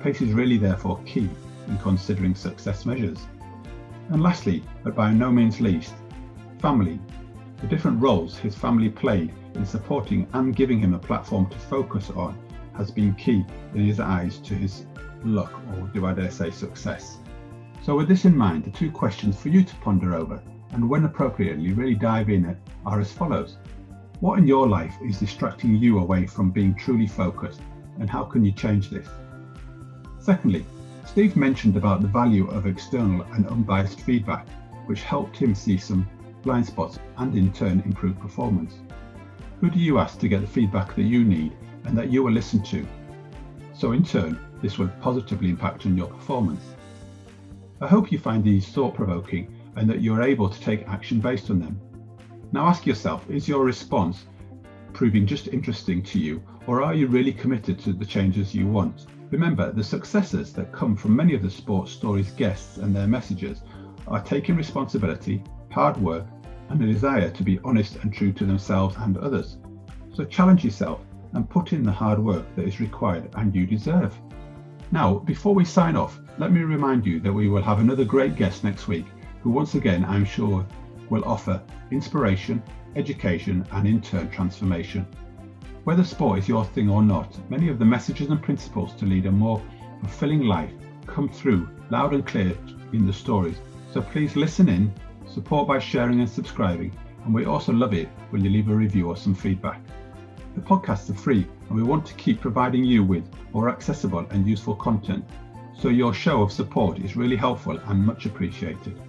Pace 0.00 0.20
is 0.20 0.32
really 0.32 0.58
therefore 0.58 1.00
key 1.04 1.28
in 1.66 1.78
considering 1.78 2.36
success 2.36 2.86
measures. 2.86 3.26
And 4.10 4.22
lastly, 4.22 4.62
but 4.84 4.94
by 4.94 5.12
no 5.12 5.32
means 5.32 5.60
least, 5.60 5.94
family. 6.58 7.00
The 7.60 7.66
different 7.66 8.00
roles 8.00 8.38
his 8.38 8.54
family 8.54 8.88
played 8.88 9.32
in 9.54 9.64
supporting 9.64 10.28
and 10.32 10.54
giving 10.54 10.78
him 10.78 10.94
a 10.94 10.98
platform 10.98 11.48
to 11.50 11.58
focus 11.58 12.10
on 12.10 12.38
has 12.74 12.90
been 12.90 13.14
key 13.14 13.44
in 13.74 13.84
his 13.84 13.98
eyes 13.98 14.38
to 14.38 14.54
his 14.54 14.86
luck, 15.24 15.52
or 15.74 15.88
do 15.88 16.06
I 16.06 16.12
dare 16.12 16.30
say 16.30 16.50
success. 16.50 17.18
So, 17.82 17.96
with 17.96 18.08
this 18.08 18.24
in 18.24 18.36
mind, 18.36 18.64
the 18.64 18.70
two 18.70 18.90
questions 18.90 19.40
for 19.40 19.48
you 19.48 19.64
to 19.64 19.76
ponder 19.76 20.14
over 20.14 20.40
and 20.72 20.88
when 20.88 21.04
appropriately 21.04 21.72
really 21.72 21.94
dive 21.94 22.28
in 22.28 22.44
at 22.44 22.58
are 22.84 23.00
as 23.00 23.12
follows 23.12 23.56
What 24.20 24.38
in 24.38 24.46
your 24.46 24.68
life 24.68 24.96
is 25.02 25.18
distracting 25.18 25.76
you 25.76 25.98
away 25.98 26.26
from 26.26 26.50
being 26.50 26.74
truly 26.74 27.06
focused, 27.06 27.60
and 27.98 28.08
how 28.08 28.24
can 28.24 28.44
you 28.44 28.52
change 28.52 28.90
this? 28.90 29.08
Secondly, 30.18 30.64
Steve 31.16 31.34
mentioned 31.34 31.78
about 31.78 32.02
the 32.02 32.08
value 32.08 32.46
of 32.48 32.66
external 32.66 33.22
and 33.32 33.46
unbiased 33.46 34.00
feedback, 34.02 34.46
which 34.84 35.00
helped 35.00 35.34
him 35.34 35.54
see 35.54 35.78
some 35.78 36.06
blind 36.42 36.66
spots 36.66 36.98
and 37.16 37.34
in 37.34 37.50
turn 37.54 37.80
improve 37.86 38.20
performance. 38.20 38.74
Who 39.62 39.70
do 39.70 39.78
you 39.78 39.98
ask 39.98 40.18
to 40.18 40.28
get 40.28 40.42
the 40.42 40.46
feedback 40.46 40.94
that 40.94 41.04
you 41.04 41.24
need 41.24 41.56
and 41.86 41.96
that 41.96 42.10
you 42.10 42.22
will 42.22 42.32
listen 42.32 42.62
to? 42.64 42.86
So, 43.72 43.92
in 43.92 44.04
turn, 44.04 44.38
this 44.60 44.76
will 44.76 44.90
positively 45.00 45.48
impact 45.48 45.86
on 45.86 45.96
your 45.96 46.08
performance. 46.08 46.60
I 47.80 47.86
hope 47.86 48.12
you 48.12 48.18
find 48.18 48.44
these 48.44 48.68
thought 48.68 48.94
provoking 48.94 49.56
and 49.76 49.88
that 49.88 50.02
you're 50.02 50.20
able 50.20 50.50
to 50.50 50.60
take 50.60 50.86
action 50.86 51.20
based 51.20 51.48
on 51.48 51.60
them. 51.60 51.80
Now, 52.52 52.66
ask 52.66 52.84
yourself 52.84 53.24
is 53.30 53.48
your 53.48 53.64
response 53.64 54.26
proving 54.92 55.26
just 55.26 55.48
interesting 55.48 56.02
to 56.02 56.18
you, 56.18 56.42
or 56.66 56.82
are 56.82 56.92
you 56.92 57.06
really 57.06 57.32
committed 57.32 57.78
to 57.78 57.94
the 57.94 58.04
changes 58.04 58.54
you 58.54 58.66
want? 58.66 59.06
Remember, 59.30 59.72
the 59.72 59.82
successes 59.82 60.52
that 60.52 60.72
come 60.72 60.94
from 60.94 61.16
many 61.16 61.34
of 61.34 61.42
the 61.42 61.50
sports 61.50 61.90
stories 61.90 62.30
guests 62.30 62.76
and 62.78 62.94
their 62.94 63.08
messages 63.08 63.62
are 64.06 64.22
taking 64.22 64.54
responsibility, 64.54 65.42
hard 65.72 65.96
work, 65.96 66.26
and 66.68 66.80
a 66.80 66.86
desire 66.86 67.30
to 67.30 67.42
be 67.42 67.58
honest 67.64 67.96
and 67.96 68.12
true 68.12 68.32
to 68.32 68.44
themselves 68.44 68.94
and 68.98 69.16
others. 69.18 69.58
So 70.14 70.24
challenge 70.24 70.64
yourself 70.64 71.00
and 71.32 71.50
put 71.50 71.72
in 71.72 71.82
the 71.82 71.92
hard 71.92 72.20
work 72.20 72.46
that 72.54 72.66
is 72.66 72.80
required 72.80 73.28
and 73.34 73.54
you 73.54 73.66
deserve. 73.66 74.16
Now, 74.92 75.16
before 75.16 75.54
we 75.54 75.64
sign 75.64 75.96
off, 75.96 76.20
let 76.38 76.52
me 76.52 76.60
remind 76.60 77.04
you 77.04 77.18
that 77.20 77.32
we 77.32 77.48
will 77.48 77.62
have 77.62 77.80
another 77.80 78.04
great 78.04 78.36
guest 78.36 78.62
next 78.62 78.86
week 78.86 79.06
who, 79.42 79.50
once 79.50 79.74
again, 79.74 80.04
I'm 80.04 80.24
sure 80.24 80.64
will 81.10 81.24
offer 81.24 81.60
inspiration, 81.90 82.62
education, 82.94 83.66
and 83.72 83.88
in 83.88 84.00
turn 84.00 84.30
transformation. 84.30 85.06
Whether 85.86 86.02
sport 86.02 86.40
is 86.40 86.48
your 86.48 86.64
thing 86.64 86.90
or 86.90 87.00
not, 87.00 87.38
many 87.48 87.68
of 87.68 87.78
the 87.78 87.84
messages 87.84 88.28
and 88.30 88.42
principles 88.42 88.92
to 88.94 89.06
lead 89.06 89.26
a 89.26 89.30
more 89.30 89.62
fulfilling 90.00 90.40
life 90.40 90.72
come 91.06 91.28
through 91.28 91.68
loud 91.90 92.12
and 92.12 92.26
clear 92.26 92.58
in 92.92 93.06
the 93.06 93.12
stories. 93.12 93.58
So 93.92 94.02
please 94.02 94.34
listen 94.34 94.68
in, 94.68 94.92
support 95.28 95.68
by 95.68 95.78
sharing 95.78 96.18
and 96.18 96.28
subscribing, 96.28 96.90
and 97.24 97.32
we 97.32 97.44
also 97.44 97.72
love 97.72 97.94
it 97.94 98.08
when 98.30 98.42
you 98.42 98.50
leave 98.50 98.68
a 98.68 98.74
review 98.74 99.06
or 99.06 99.16
some 99.16 99.32
feedback. 99.32 99.80
The 100.56 100.60
podcasts 100.60 101.08
are 101.08 101.14
free, 101.14 101.46
and 101.68 101.76
we 101.76 101.84
want 101.84 102.04
to 102.06 102.14
keep 102.14 102.40
providing 102.40 102.82
you 102.82 103.04
with 103.04 103.30
more 103.52 103.68
accessible 103.68 104.26
and 104.30 104.44
useful 104.44 104.74
content, 104.74 105.24
so 105.78 105.88
your 105.88 106.12
show 106.12 106.42
of 106.42 106.50
support 106.50 106.98
is 106.98 107.14
really 107.14 107.36
helpful 107.36 107.78
and 107.78 108.04
much 108.04 108.26
appreciated. 108.26 109.00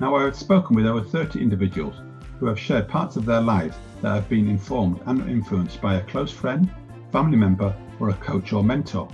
Now, 0.00 0.16
I 0.16 0.22
have 0.22 0.36
spoken 0.36 0.74
with 0.74 0.86
over 0.86 1.02
30 1.02 1.38
individuals 1.38 2.00
who 2.38 2.46
have 2.46 2.58
shared 2.58 2.88
parts 2.88 3.16
of 3.16 3.24
their 3.24 3.40
lives 3.40 3.76
that 4.02 4.14
have 4.14 4.28
been 4.28 4.48
informed 4.48 5.00
and 5.06 5.28
influenced 5.28 5.80
by 5.80 5.96
a 5.96 6.04
close 6.04 6.30
friend, 6.30 6.70
family 7.10 7.36
member, 7.36 7.74
or 8.00 8.10
a 8.10 8.14
coach 8.14 8.52
or 8.52 8.62
mentor. 8.62 9.08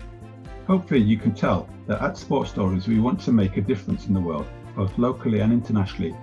Hopefully, 0.66 1.00
you 1.00 1.16
can 1.16 1.34
tell 1.34 1.68
that 1.86 2.02
at 2.02 2.16
Sports 2.16 2.50
Stories 2.50 2.88
we 2.88 3.00
want 3.00 3.20
to 3.20 3.32
make 3.32 3.56
a 3.56 3.62
difference 3.62 4.06
in 4.06 4.14
the 4.14 4.20
world, 4.20 4.46
both 4.76 4.96
locally 4.98 5.40
and 5.40 5.52
internationally, 5.52 6.14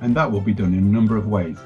and 0.00 0.14
that 0.14 0.30
will 0.30 0.40
be 0.40 0.54
done 0.54 0.72
in 0.72 0.80
a 0.80 0.92
number 0.92 1.16
of 1.16 1.26
ways. 1.26 1.58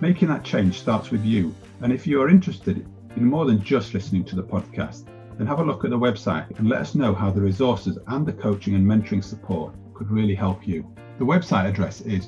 Making 0.00 0.28
that 0.28 0.44
change 0.44 0.78
starts 0.78 1.10
with 1.10 1.24
you, 1.24 1.54
and 1.80 1.92
if 1.92 2.06
you 2.06 2.22
are 2.22 2.28
interested 2.28 2.86
in 3.16 3.24
more 3.24 3.46
than 3.46 3.62
just 3.62 3.94
listening 3.94 4.24
to 4.24 4.36
the 4.36 4.42
podcast, 4.42 5.04
then 5.36 5.46
have 5.46 5.60
a 5.60 5.64
look 5.64 5.84
at 5.84 5.90
the 5.90 5.98
website 5.98 6.56
and 6.58 6.68
let 6.68 6.80
us 6.80 6.94
know 6.94 7.14
how 7.14 7.30
the 7.30 7.40
resources 7.40 7.98
and 8.08 8.26
the 8.26 8.32
coaching 8.32 8.74
and 8.74 8.86
mentoring 8.86 9.22
support 9.22 9.74
could 9.94 10.10
really 10.10 10.34
help 10.34 10.66
you. 10.66 10.86
The 11.18 11.24
website 11.24 11.66
address 11.66 12.00
is 12.02 12.26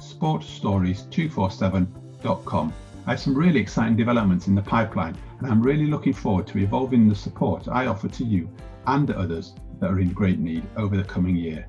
www.sportstories247.com. 0.00 2.72
I 3.06 3.10
have 3.10 3.20
some 3.20 3.34
really 3.34 3.60
exciting 3.60 3.96
developments 3.96 4.46
in 4.46 4.54
the 4.54 4.62
pipeline, 4.62 5.16
and 5.38 5.50
I'm 5.50 5.62
really 5.62 5.86
looking 5.86 6.12
forward 6.12 6.46
to 6.48 6.58
evolving 6.58 7.08
the 7.08 7.14
support 7.14 7.68
I 7.68 7.86
offer 7.86 8.08
to 8.08 8.24
you 8.24 8.50
and 8.86 9.10
others 9.10 9.54
that 9.80 9.90
are 9.90 10.00
in 10.00 10.12
great 10.12 10.38
need 10.38 10.62
over 10.76 10.96
the 10.96 11.04
coming 11.04 11.36
year. 11.36 11.66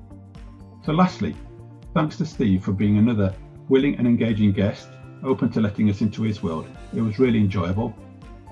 So, 0.84 0.92
lastly, 0.92 1.34
thanks 1.94 2.16
to 2.18 2.26
Steve 2.26 2.64
for 2.64 2.72
being 2.72 2.98
another 2.98 3.34
willing 3.68 3.96
and 3.96 4.06
engaging 4.06 4.52
guest, 4.52 4.88
open 5.22 5.50
to 5.52 5.60
letting 5.60 5.88
us 5.88 6.00
into 6.00 6.22
his 6.22 6.42
world. 6.42 6.66
It 6.94 7.00
was 7.00 7.18
really 7.18 7.38
enjoyable. 7.38 7.94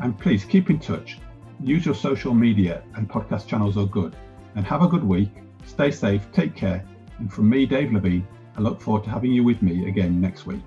And 0.01 0.19
please 0.19 0.45
keep 0.45 0.71
in 0.71 0.79
touch. 0.79 1.19
Use 1.63 1.85
your 1.85 1.95
social 1.95 2.33
media 2.33 2.83
and 2.95 3.09
podcast 3.09 3.47
channels 3.47 3.77
are 3.77 3.85
good. 3.85 4.17
And 4.55 4.65
have 4.65 4.83
a 4.83 4.89
good 4.89 5.05
week 5.05 5.31
Stay 5.67 5.91
safe, 5.91 6.27
take 6.33 6.55
care, 6.55 6.85
and 7.19 7.33
from 7.33 7.49
me, 7.49 7.67
Dave 7.67 7.93
Levine, 7.93 8.27
I 8.61 8.63
look 8.63 8.79
forward 8.83 9.05
to 9.05 9.11
having 9.11 9.33
you 9.33 9.43
with 9.43 9.63
me 9.63 9.89
again 9.89 10.21
next 10.21 10.45
week. 10.45 10.61